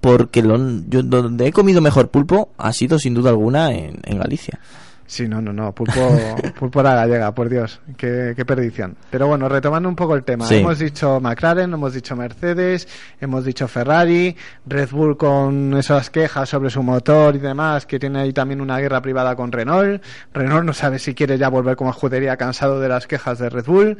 porque 0.00 0.40
lo, 0.40 0.56
yo 0.88 1.02
donde 1.02 1.48
he 1.48 1.52
comido 1.52 1.80
mejor 1.80 2.10
pulpo 2.10 2.50
ha 2.58 2.72
sido 2.72 2.96
sin 3.00 3.12
duda 3.12 3.30
alguna 3.30 3.72
en, 3.72 3.98
en 4.04 4.18
Galicia. 4.18 4.60
Sí, 5.06 5.28
no, 5.28 5.40
no, 5.40 5.52
no, 5.52 5.72
pulpo, 5.72 5.92
pulpo 6.58 6.80
a 6.80 6.82
la 6.82 6.94
gallega, 6.96 7.32
por 7.34 7.48
Dios, 7.48 7.80
qué, 7.96 8.32
qué 8.34 8.44
perdición. 8.44 8.96
Pero 9.10 9.28
bueno, 9.28 9.48
retomando 9.48 9.88
un 9.88 9.94
poco 9.96 10.14
el 10.16 10.24
tema, 10.24 10.46
Sí. 10.46 10.56
hemos 10.56 10.78
dicho 10.78 11.20
McLaren, 11.20 11.72
hemos 11.72 11.94
dicho 11.94 12.16
Mercedes, 12.16 12.88
hemos 13.20 13.44
dicho 13.44 13.68
Ferrari, 13.68 14.36
Red 14.66 14.90
Bull 14.90 15.16
con 15.16 15.74
esas 15.74 16.10
quejas 16.10 16.48
sobre 16.48 16.70
su 16.70 16.82
motor 16.82 17.36
y 17.36 17.38
demás, 17.38 17.86
que 17.86 17.98
tiene 17.98 18.20
ahí 18.20 18.32
también 18.32 18.60
una 18.60 18.78
guerra 18.78 19.00
privada 19.00 19.36
con 19.36 19.52
Renault. 19.52 20.02
Renault 20.34 20.64
no 20.64 20.72
sabe 20.72 20.98
si 20.98 21.14
quiere 21.14 21.38
ya 21.38 21.48
volver 21.48 21.76
como 21.76 21.90
escudería 21.90 22.36
cansado 22.36 22.80
de 22.80 22.88
las 22.88 23.06
quejas 23.06 23.38
de 23.38 23.48
Red 23.48 23.64
Bull. 23.66 23.98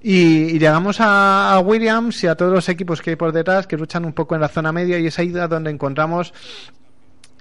Y, 0.00 0.44
y 0.54 0.58
llegamos 0.60 1.00
a, 1.00 1.54
a 1.54 1.58
Williams 1.60 2.22
y 2.22 2.28
a 2.28 2.36
todos 2.36 2.52
los 2.52 2.68
equipos 2.68 3.02
que 3.02 3.10
hay 3.10 3.16
por 3.16 3.32
detrás 3.32 3.66
que 3.66 3.76
luchan 3.76 4.04
un 4.04 4.12
poco 4.12 4.36
en 4.36 4.40
la 4.40 4.46
zona 4.48 4.70
media 4.72 4.96
y 4.98 5.08
es 5.08 5.18
ahí 5.18 5.28
donde 5.28 5.70
encontramos 5.70 6.32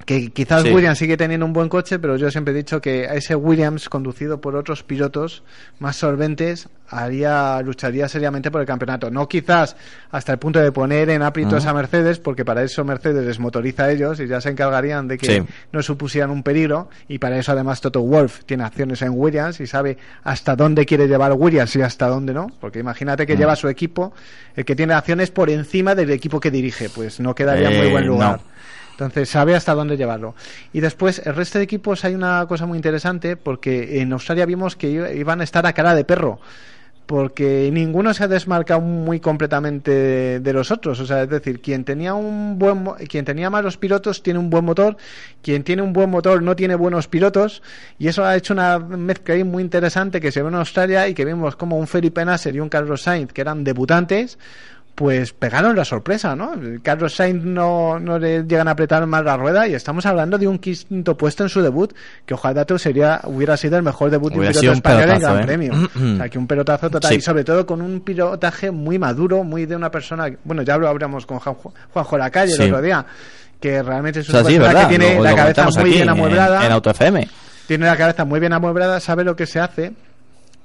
que 0.08 0.30
quizás 0.32 0.64
Sí. 0.64 0.72
Williams 0.72 0.98
sigue 0.98 1.18
teniendo 1.18 1.46
un 1.46 1.52
buen 1.52 1.68
coche, 1.68 2.00
pero 2.00 2.16
yo 2.16 2.32
siempre 2.32 2.54
he 2.54 2.58
dicho 2.58 2.80
que 2.80 3.08
a 3.08 3.16
ese 3.16 3.36
Williams 3.36 3.90
conducido 3.90 4.40
por 4.40 4.56
otros 4.56 4.82
pilotos 4.82 5.44
más 5.80 5.98
solventes 5.98 6.70
haría 6.90 7.62
lucharía 7.62 8.08
seriamente 8.08 8.50
por 8.50 8.62
el 8.62 8.68
campeonato. 8.68 9.12
No 9.12 9.28
quizás 9.28 9.76
hasta 10.10 10.32
el 10.32 10.40
punto 10.40 10.60
de 10.62 10.72
poner 10.72 11.10
en 11.10 11.22
aprietos 11.24 11.66
a 11.66 11.74
Mercedes, 11.74 12.20
porque 12.20 12.46
para 12.46 12.64
eso 12.64 12.86
Mercedes 12.86 13.26
les 13.26 13.38
motoriza 13.40 13.84
a 13.84 13.92
ellos 13.92 14.22
y 14.22 14.28
ya 14.28 14.40
se 14.40 14.50
encargarían 14.50 15.10
de 15.10 15.18
que 15.18 15.28
Sí. 15.28 15.44
no 15.74 15.84
supusieran 15.84 16.30
un 16.32 16.42
peligro. 16.42 16.90
Y 17.10 17.20
para 17.20 17.38
eso 17.38 17.52
además 17.52 17.82
Toto 17.82 18.02
Wolf 18.02 18.46
tiene 18.46 18.64
acciones 18.64 19.02
en 19.02 19.12
Williams 19.14 19.60
y 19.60 19.68
sabe 19.68 19.98
hasta 20.24 20.56
dónde 20.56 20.86
quiere 20.86 21.08
llevar 21.10 21.34
Williams 21.34 21.76
y 21.76 21.82
hasta 21.82 22.08
dónde 22.08 22.34
no. 22.34 22.48
Porque 22.62 22.80
imagínate 22.80 23.28
que 23.28 23.36
Mm. 23.36 23.40
lleva 23.40 23.56
su 23.58 23.68
equipo, 23.68 24.14
el 24.56 24.64
que 24.64 24.74
tiene 24.74 24.94
acciones 24.94 25.30
por 25.32 25.50
encima 25.50 25.94
del 25.96 26.12
equipo 26.12 26.40
que 26.40 26.50
dirige, 26.50 26.88
pues 26.88 27.20
no 27.20 27.36
quedaría 27.36 27.70
muy 27.70 27.88
Eh, 27.88 27.92
buen 27.92 28.08
lugar. 28.08 28.38
no. 28.38 28.57
Entonces 28.98 29.30
sabe 29.30 29.56
hasta 29.56 29.76
dónde 29.76 29.96
llevarlo. 29.96 30.34
Y 30.74 30.80
después, 30.80 31.22
el 31.24 31.36
resto 31.36 31.60
de 31.60 31.66
equipos 31.66 32.04
hay 32.04 32.16
una 32.16 32.44
cosa 32.48 32.66
muy 32.66 32.78
interesante 32.80 33.38
porque 33.38 34.02
en 34.02 34.12
Australia 34.12 34.48
vimos 34.48 34.76
que 34.76 34.90
iba- 34.90 35.12
iban 35.12 35.40
a 35.40 35.44
estar 35.44 35.68
a 35.68 35.74
cara 35.74 35.94
de 35.94 36.04
perro. 36.04 36.40
Porque 37.06 37.70
ninguno 37.72 38.14
se 38.14 38.24
ha 38.26 38.28
desmarcado 38.28 38.82
muy 38.82 39.22
completamente 39.22 40.40
de, 40.42 40.54
los 40.54 40.72
otros. 40.72 41.00
O 41.00 41.06
sea, 41.06 41.22
es 41.24 41.30
decir, 41.30 41.62
quien 41.62 41.86
tenía 41.86 42.16
un 42.16 42.58
buen, 42.60 42.84
quien 43.08 43.24
tenía 43.24 43.50
malos 43.50 43.78
pilotos 43.78 44.22
tiene 44.24 44.40
un 44.40 44.50
buen 44.50 44.66
motor, 44.66 44.98
quien 45.42 45.64
tiene 45.64 45.84
un 45.84 45.94
buen 45.94 46.10
motor 46.10 46.42
no 46.44 46.56
tiene 46.58 46.76
buenos 46.76 47.08
pilotos, 47.08 47.62
y 47.98 48.10
eso 48.10 48.26
ha 48.26 48.36
hecho 48.36 48.54
una 48.54 48.80
mezcla 48.80 49.36
ahí 49.36 49.46
muy 49.46 49.64
interesante 49.64 50.20
que 50.20 50.34
se 50.34 50.42
ve 50.42 50.50
en 50.50 50.56
Australia 50.56 51.08
y 51.08 51.14
que 51.14 51.24
vimos 51.24 51.56
como 51.56 51.78
un 51.78 51.88
Felipe 51.88 52.26
Nasser 52.26 52.54
y 52.56 52.60
un 52.60 52.68
Carlos 52.68 53.04
Sainz, 53.04 53.32
que 53.32 53.40
eran 53.40 53.64
debutantes, 53.64 54.38
pues 54.98 55.32
pegaron 55.32 55.76
la 55.76 55.86
sorpresa, 55.86 56.36
¿no? 56.36 56.54
Carlos 56.82 57.14
Sainz 57.16 57.44
no, 57.44 58.00
no 58.00 58.18
le 58.18 58.42
llegan 58.46 58.68
a 58.68 58.72
apretar 58.72 59.06
más 59.06 59.24
la 59.24 59.38
rueda 59.38 59.68
y 59.68 59.76
estamos 59.76 60.08
hablando 60.08 60.40
de 60.40 60.48
un 60.48 60.58
quinto 60.58 61.16
puesto 61.16 61.44
en 61.44 61.50
su 61.50 61.62
debut, 61.62 61.94
que 62.26 62.34
ojalá 62.34 62.56
dato 62.56 62.80
sería, 62.80 63.22
hubiera 63.26 63.56
sido 63.58 63.78
el 63.78 63.84
mejor 63.84 64.10
debut 64.10 64.34
de 64.34 64.40
un 64.40 64.48
piloto 64.48 64.68
un 64.70 64.74
español 64.74 65.10
en 65.12 65.20
Gran 65.20 65.40
¿eh? 65.40 65.46
Premio. 65.46 65.74
o 65.96 66.18
sea, 66.18 66.30
que 66.30 66.40
un 66.40 66.48
pelotazo 66.48 66.90
total 66.90 67.12
Sí. 67.12 67.18
y 67.18 67.22
sobre 67.22 67.44
todo 67.44 67.64
con 67.68 67.80
un 67.84 68.02
pilotaje 68.02 68.72
muy 68.72 68.98
maduro, 68.98 69.44
muy 69.44 69.68
de 69.68 69.76
una 69.76 69.92
persona, 69.92 70.32
bueno, 70.44 70.64
ya 70.64 70.76
lo 70.80 70.88
hablamos 70.88 71.28
con 71.28 71.38
Juanjo, 71.38 72.18
Lacalle 72.18 72.54
Sí. 72.54 72.64
el 72.64 72.70
otro 72.74 72.82
día, 72.82 73.06
que 73.60 73.84
realmente 73.84 74.22
es 74.22 74.30
O 74.30 74.32
una 74.40 74.50
sea, 74.50 74.60
persona 74.60 74.88
que 74.88 74.98
tiene 74.98 75.16
lo- 75.18 75.24
la 75.26 75.30
lo 75.30 75.36
cabeza 75.36 75.66
muy 75.66 75.74
aquí 75.80 75.90
bien 75.92 76.02
en- 76.02 76.10
amueblada 76.10 76.66
En, 76.66 76.72
Auto 76.72 76.90
FM. 76.90 77.28
tiene 77.68 77.86
la 77.86 77.98
cabeza 77.98 78.26
muy 78.26 78.40
bien 78.40 78.54
amueblada, 78.54 79.00
sabe 79.00 79.24
lo 79.24 79.36
que 79.36 79.46
se 79.46 79.60
hace. 79.60 79.94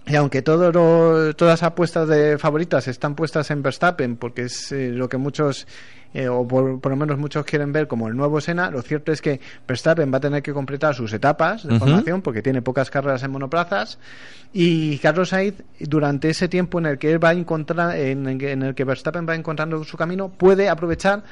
Y 0.06 0.16
aunque 0.16 0.42
todo 0.42 0.72
lo- 0.72 1.34
todas 1.34 1.60
las 1.60 1.62
apuestas 1.62 2.08
de 2.08 2.36
favoritas 2.38 2.88
están 2.88 3.14
puestas 3.14 3.50
en 3.52 3.62
Verstappen, 3.62 4.16
porque 4.16 4.42
es 4.42 4.72
eh, 4.72 4.88
lo 4.90 5.08
que 5.08 5.16
muchos, 5.16 5.66
eh, 6.12 6.26
o 6.28 6.46
por, 6.46 6.80
por 6.80 6.90
lo 6.90 6.96
menos 6.96 7.18
muchos 7.18 7.44
quieren 7.44 7.72
ver 7.72 7.86
como 7.86 8.08
el 8.08 8.16
nuevo 8.16 8.40
Sena, 8.40 8.68
lo 8.70 8.82
cierto 8.82 9.12
es 9.12 9.22
que 9.22 9.40
Verstappen 9.66 10.12
va 10.12 10.16
a 10.16 10.20
tener 10.20 10.42
que 10.42 10.52
completar 10.52 10.94
sus 10.96 11.12
etapas 11.12 11.62
de 11.62 11.78
formación, 11.78 12.20
porque 12.20 12.42
tiene 12.42 12.62
pocas 12.62 12.90
carreras 12.90 13.22
en 13.22 13.30
monoplazas. 13.30 14.00
Y 14.52 14.98
Carlos 14.98 15.28
Sainz, 15.28 15.62
durante 15.78 16.30
ese 16.30 16.48
tiempo 16.48 16.80
en 16.80 16.86
el 16.86 16.98
que 16.98 17.12
él 17.12 17.22
va 17.22 17.28
a 17.30 17.34
encontrar, 17.34 17.96
en 17.96 18.26
el 18.26 18.74
que 18.74 18.84
Verstappen 18.84 19.26
va 19.26 19.36
encontrando 19.36 19.82
su 19.84 19.96
camino, 19.96 20.30
puede 20.30 20.68
aprovechar 20.68 21.22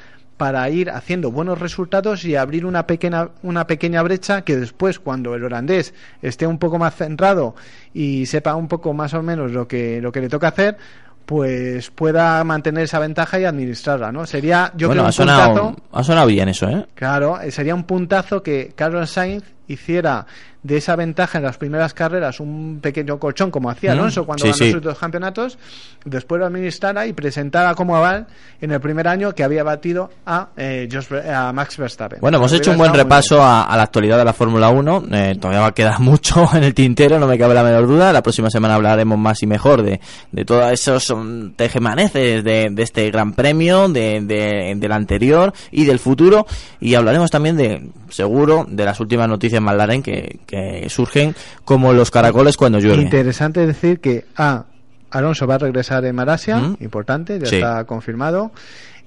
para 0.41 0.67
ir 0.71 0.89
haciendo 0.89 1.29
buenos 1.29 1.59
resultados 1.59 2.25
y 2.25 2.35
abrir 2.35 2.65
una 2.65 2.87
pequeña 2.87 3.29
una 3.43 3.67
pequeña 3.67 4.01
brecha 4.01 4.41
que 4.41 4.57
después 4.57 4.97
cuando 4.97 5.35
el 5.35 5.43
holandés 5.43 5.93
esté 6.23 6.47
un 6.47 6.57
poco 6.57 6.79
más 6.79 6.95
centrado 6.95 7.53
y 7.93 8.25
sepa 8.25 8.55
un 8.55 8.67
poco 8.67 8.91
más 8.91 9.13
o 9.13 9.21
menos 9.21 9.51
lo 9.51 9.67
que 9.67 10.01
lo 10.01 10.11
que 10.11 10.19
le 10.19 10.29
toca 10.29 10.47
hacer 10.47 10.77
pues 11.27 11.91
pueda 11.91 12.43
mantener 12.43 12.85
esa 12.85 12.97
ventaja 12.97 13.39
y 13.39 13.45
administrarla 13.45 14.11
no 14.11 14.25
sería 14.25 14.71
yo 14.75 14.87
bueno, 14.87 15.03
creo 15.03 15.05
ha 15.05 15.09
un 15.09 15.13
sonado, 15.13 15.63
puntazo 15.67 15.83
ha 15.91 16.03
sonado 16.03 16.27
bien 16.27 16.49
eso, 16.49 16.67
¿eh? 16.67 16.87
Claro, 16.95 17.39
eh, 17.39 17.51
sería 17.51 17.75
un 17.75 17.83
puntazo 17.83 18.41
que 18.41 18.73
Carlos 18.75 19.11
Sainz 19.11 19.43
hiciera 19.71 20.25
de 20.63 20.77
esa 20.77 20.95
ventaja 20.95 21.39
en 21.39 21.43
las 21.45 21.57
primeras 21.57 21.95
carreras 21.95 22.39
un 22.39 22.79
pequeño 22.83 23.17
colchón 23.17 23.49
como 23.49 23.71
hacía 23.71 23.95
Mm, 23.95 23.97
Alonso 23.99 24.25
cuando 24.27 24.43
sí, 24.45 24.49
ganó 24.51 24.57
sí. 24.57 24.71
sus 24.73 24.81
dos 24.83 24.99
campeonatos, 24.99 25.57
después 26.05 26.37
lo 26.39 26.45
administrara 26.45 27.07
y 27.07 27.13
presentara 27.13 27.73
como 27.73 27.95
aval 27.97 28.27
en 28.61 28.71
el 28.71 28.79
primer 28.79 29.07
año 29.07 29.33
que 29.33 29.43
había 29.43 29.63
batido 29.63 30.11
a, 30.23 30.49
eh, 30.57 30.87
a 31.33 31.51
Max 31.51 31.77
Verstappen. 31.77 32.19
Bueno, 32.21 32.37
hemos 32.37 32.53
hecho 32.53 32.69
un 32.71 32.77
buen 32.77 32.93
repaso 32.93 33.41
a, 33.41 33.63
a 33.63 33.75
la 33.75 33.83
actualidad 33.83 34.19
de 34.19 34.25
la 34.25 34.33
Fórmula 34.33 34.69
1. 34.69 35.03
Eh, 35.11 35.35
todavía 35.41 35.61
va 35.61 35.67
a 35.67 35.73
quedar 35.73 35.99
mucho 35.99 36.47
en 36.53 36.63
el 36.63 36.75
tintero, 36.75 37.17
no 37.19 37.25
me 37.25 37.39
cabe 37.39 37.55
la 37.55 37.63
menor 37.63 37.87
duda. 37.87 38.13
La 38.13 38.21
próxima 38.21 38.51
semana 38.51 38.75
hablaremos 38.75 39.17
más 39.17 39.41
y 39.41 39.47
mejor 39.47 39.81
de, 39.81 39.99
de 40.31 40.45
todos 40.45 40.71
esos 40.71 41.09
um, 41.09 41.53
tejemaneces 41.53 42.43
de, 42.43 42.69
de 42.71 42.83
este 42.83 43.09
Gran 43.09 43.33
Premio, 43.33 43.87
de, 43.89 44.21
de- 44.21 44.73
del 44.77 44.91
anterior 44.91 45.53
y 45.71 45.85
del 45.85 45.97
futuro. 45.97 46.45
Y 46.79 46.93
hablaremos 46.93 47.31
también 47.31 47.57
de, 47.57 47.89
seguro, 48.09 48.65
de 48.69 48.85
las 48.85 48.99
últimas 48.99 49.27
noticias 49.27 49.60
McLaren 49.63 50.01
que, 50.03 50.39
que 50.45 50.87
surgen 50.89 51.35
como 51.65 51.93
los 51.93 52.11
caracoles 52.11 52.57
cuando 52.57 52.79
llueve. 52.79 53.01
Interesante 53.01 53.65
decir 53.65 53.99
que 53.99 54.25
A. 54.35 54.65
Alonso 55.11 55.45
va 55.45 55.55
a 55.55 55.57
regresar 55.59 56.05
en 56.05 56.15
Malasia, 56.15 56.57
Mm. 56.57 56.77
importante, 56.81 57.37
ya 57.39 57.45
Sí. 57.45 57.55
está 57.57 57.83
confirmado. 57.85 58.51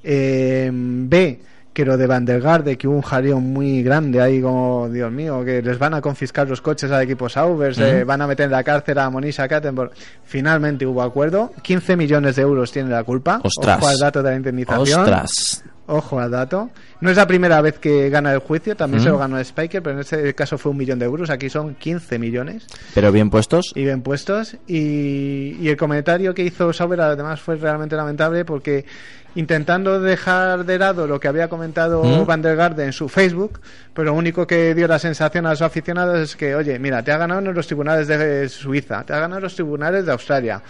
Eh, 0.03 0.71
B. 0.73 1.41
Que 1.75 1.85
lo 1.85 1.97
de 1.99 2.07
Van 2.07 2.25
der 2.25 2.41
Garde, 2.41 2.79
que 2.79 2.87
hubo 2.89 2.95
un 2.97 3.03
jaleo 3.03 3.41
muy 3.41 3.83
grande 3.83 4.21
ahí, 4.21 4.41
como 4.41 4.89
Dios 4.89 5.11
mío, 5.13 5.45
que 5.45 5.61
les 5.61 5.77
van 5.79 5.93
a 5.93 6.01
confiscar 6.01 6.49
los 6.49 6.61
coches 6.61 6.91
al 6.93 7.03
equipo 7.03 7.29
Sauber, 7.29 7.75
se 7.75 8.05
Mm. 8.05 8.07
van 8.07 8.23
a 8.23 8.27
meter 8.29 8.45
en 8.47 8.53
la 8.53 8.63
cárcel 8.63 8.97
a 8.99 9.11
Monisa 9.11 9.49
Kattenborg. 9.49 9.91
Finalmente 10.25 10.87
hubo 10.87 11.03
acuerdo. 11.03 11.53
15 11.63 11.97
millones 11.97 12.37
de 12.37 12.43
euros 12.43 12.71
tiene 12.73 12.91
la 12.91 13.03
culpa. 13.05 13.41
Ostras. 13.43 13.79
Ojo 13.79 13.89
al 13.89 13.99
dato 13.99 14.23
de 14.23 14.31
la 14.31 14.37
indemnización. 14.37 15.01
Ostras. 15.01 15.65
Ojo 15.87 16.19
al 16.19 16.31
dato. 16.31 16.71
No 17.01 17.11
es 17.11 17.17
la 17.19 17.27
primera 17.27 17.61
vez 17.61 17.79
que 17.79 18.09
gana 18.09 18.33
el 18.33 18.39
juicio, 18.39 18.75
también 18.75 19.03
se 19.03 19.11
lo 19.11 19.19
ganó 19.19 19.43
Spiker, 19.45 19.83
pero 19.83 19.97
en 19.97 20.01
este 20.01 20.35
caso 20.35 20.57
fue 20.57 20.71
un 20.73 20.79
millón 20.79 20.99
de 20.99 21.05
euros. 21.05 21.29
Aquí 21.29 21.51
son 21.51 21.75
15 21.75 22.19
millones 22.19 22.67
Pero 22.95 23.13
bien 23.13 23.29
puestos. 23.29 23.73
y 23.75 23.83
bien 23.83 24.01
puestos. 24.01 24.57
Y, 24.67 25.57
y 25.61 25.69
el 25.69 25.77
comentario 25.77 26.33
que 26.35 26.43
hizo 26.43 26.73
Sauber 26.73 27.01
además 27.03 27.41
fue 27.41 27.57
realmente 27.57 27.97
lamentable 27.97 28.47
porque 28.47 28.87
intentando 29.35 30.01
dejar 30.01 30.65
de 30.65 30.79
lado 30.79 31.07
lo 31.07 31.19
que 31.21 31.29
había 31.29 31.49
comentado 31.49 32.03
¿Mm? 32.05 32.27
Van 32.27 32.43
der 32.43 32.57
Garde 32.57 32.85
en 32.85 32.93
su 32.93 33.09
Facebook, 33.09 33.61
pero 33.93 34.07
lo 34.07 34.15
único 34.15 34.47
que 34.47 34.75
dio 34.75 34.87
la 34.87 34.99
sensación 34.99 35.47
a 35.47 35.51
los 35.51 35.63
aficionados 35.63 36.19
es 36.19 36.37
que, 36.37 36.55
oye, 36.55 36.79
mira, 36.79 37.03
te 37.03 37.13
ha 37.13 37.19
ganado 37.19 37.41
en 37.41 37.55
los 37.55 37.67
tribunales 37.67 38.07
de 38.09 38.49
Suiza, 38.49 39.05
te 39.05 39.13
ha 39.13 39.19
ganado 39.19 39.39
en 39.39 39.45
los 39.45 39.55
tribunales 39.55 40.07
de 40.07 40.13
Australia 40.13 40.63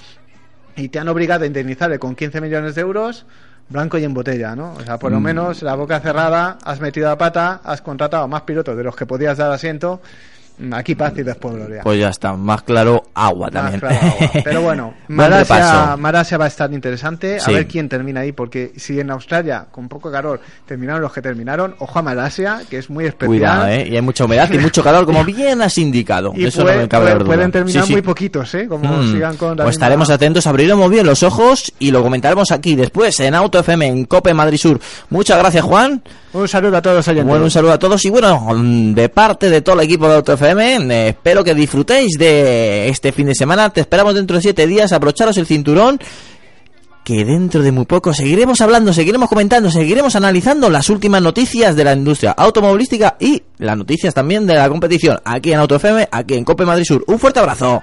y 0.76 0.88
te 0.88 0.98
han 0.98 1.08
obligado 1.08 1.44
a 1.44 1.46
indemnizarle 1.46 1.98
con 1.98 2.14
15 2.14 2.40
millones 2.40 2.74
de 2.74 2.80
euros 2.80 3.26
blanco 3.68 3.96
y 3.96 4.04
en 4.04 4.12
botella, 4.12 4.54
¿no? 4.54 4.74
O 4.74 4.80
sea, 4.82 4.98
por 4.98 5.10
lo 5.10 5.20
Mm. 5.20 5.22
menos 5.22 5.62
la 5.62 5.74
boca 5.74 5.98
cerrada, 6.00 6.58
has 6.64 6.80
metido 6.80 7.08
la 7.08 7.16
pata, 7.16 7.60
has 7.64 7.80
contratado 7.80 8.24
a 8.24 8.26
más 8.26 8.42
pilotos 8.42 8.76
de 8.76 8.84
los 8.84 8.94
que 8.94 9.06
podías 9.06 9.38
dar 9.38 9.50
asiento. 9.52 10.02
Aquí 10.72 10.94
paz 10.94 11.12
y 11.16 11.22
después 11.22 11.54
gloria. 11.56 11.80
Pues 11.82 11.98
ya 11.98 12.10
está, 12.10 12.32
más 12.34 12.62
claro, 12.62 13.02
agua 13.14 13.50
Más 13.52 13.52
también. 13.52 13.80
claro, 13.80 13.96
agua. 14.06 14.30
Pero 14.44 14.62
bueno, 14.62 14.94
Buen 15.08 15.16
Malasia. 15.16 15.96
Malasia 15.96 16.38
va 16.38 16.44
a 16.44 16.48
estar 16.48 16.72
interesante. 16.72 17.36
A 17.36 17.40
Sí. 17.40 17.52
ver 17.52 17.66
quién 17.66 17.88
termina 17.88 18.20
ahí, 18.20 18.32
porque 18.32 18.72
si 18.76 19.00
en 19.00 19.10
Australia, 19.10 19.66
con 19.70 19.88
poco 19.88 20.10
calor, 20.12 20.40
terminaron 20.66 21.02
los 21.02 21.12
que 21.12 21.20
terminaron, 21.20 21.74
ojo 21.80 21.98
a 21.98 22.02
Malasia, 22.02 22.60
que 22.70 22.78
es 22.78 22.88
muy 22.88 23.04
especial. 23.06 23.26
Cuidado, 23.28 23.66
¿eh? 23.68 23.88
Y 23.90 23.96
hay 23.96 24.02
mucha 24.02 24.24
humedad 24.24 24.48
y 24.52 24.58
mucho 24.58 24.82
calor, 24.84 25.04
como 25.06 25.24
bien 25.24 25.60
has 25.60 25.76
indicado. 25.78 26.32
Y 26.36 26.44
Eso 26.44 26.62
puede- 26.62 26.76
no 26.76 26.82
me 26.82 26.88
cabe 26.88 27.02
puede- 27.04 27.14
la 27.14 27.18
duda. 27.18 27.26
pueden 27.34 27.50
terminar 27.52 27.82
Sí, 27.82 27.86
sí. 27.88 27.92
muy 27.94 28.02
poquitos, 28.02 28.54
¿eh? 28.54 28.68
Como 28.68 28.88
Mm. 28.96 29.12
sigan 29.12 29.36
con 29.36 29.48
la 29.56 29.64
Pues 29.64 29.66
misma- 29.66 29.70
estaremos 29.86 30.10
atentos, 30.10 30.46
abriremos 30.46 30.88
bien 30.90 31.04
los 31.06 31.22
ojos 31.24 31.72
y 31.78 31.90
lo 31.90 32.02
comentaremos 32.02 32.52
aquí 32.52 32.76
después 32.76 33.18
en 33.20 33.34
Auto 33.34 33.58
FM, 33.58 33.86
en 33.86 34.04
Cope 34.04 34.32
Madrid 34.34 34.58
Sur. 34.58 34.78
Muchas 35.10 35.38
gracias, 35.38 35.64
Juan. 35.64 36.02
Un 36.32 36.48
saludo 36.48 36.76
a 36.76 36.82
todos 36.82 37.06
oyentes. 37.06 37.28
Bueno, 37.28 37.44
un 37.44 37.50
saludo 37.50 37.72
a 37.74 37.78
todos 37.78 38.04
y 38.04 38.10
bueno, 38.10 38.44
de 38.92 39.08
parte 39.08 39.48
de 39.50 39.60
todo 39.62 39.76
el 39.76 39.82
equipo 39.82 40.08
de 40.08 40.16
Auto 40.16 40.32
FM, 40.32 40.43
eh, 40.46 41.08
espero 41.08 41.42
que 41.42 41.54
disfrutéis 41.54 42.18
de 42.18 42.88
este 42.88 43.12
fin 43.12 43.26
de 43.26 43.34
semana. 43.34 43.70
Te 43.70 43.80
esperamos 43.80 44.14
dentro 44.14 44.36
de 44.36 44.42
siete 44.42 44.66
días, 44.66 44.92
abrocharos 44.92 45.36
el 45.38 45.46
cinturón. 45.46 45.98
Que 47.04 47.24
dentro 47.24 47.62
de 47.62 47.70
muy 47.70 47.84
poco 47.84 48.14
seguiremos 48.14 48.62
hablando, 48.62 48.94
seguiremos 48.94 49.28
comentando, 49.28 49.70
seguiremos 49.70 50.16
analizando 50.16 50.70
las 50.70 50.88
últimas 50.88 51.20
noticias 51.20 51.76
de 51.76 51.84
la 51.84 51.92
industria 51.92 52.32
automovilística 52.32 53.16
y 53.20 53.42
las 53.58 53.76
noticias 53.76 54.14
también 54.14 54.46
de 54.46 54.54
la 54.54 54.70
competición 54.70 55.18
aquí 55.22 55.52
en 55.52 55.58
Auto 55.58 55.76
FM, 55.76 56.08
aquí 56.10 56.34
en 56.34 56.44
Cope 56.44 56.64
Madrid 56.64 56.84
Sur. 56.84 57.04
Un 57.06 57.18
fuerte 57.18 57.40
abrazo. 57.40 57.82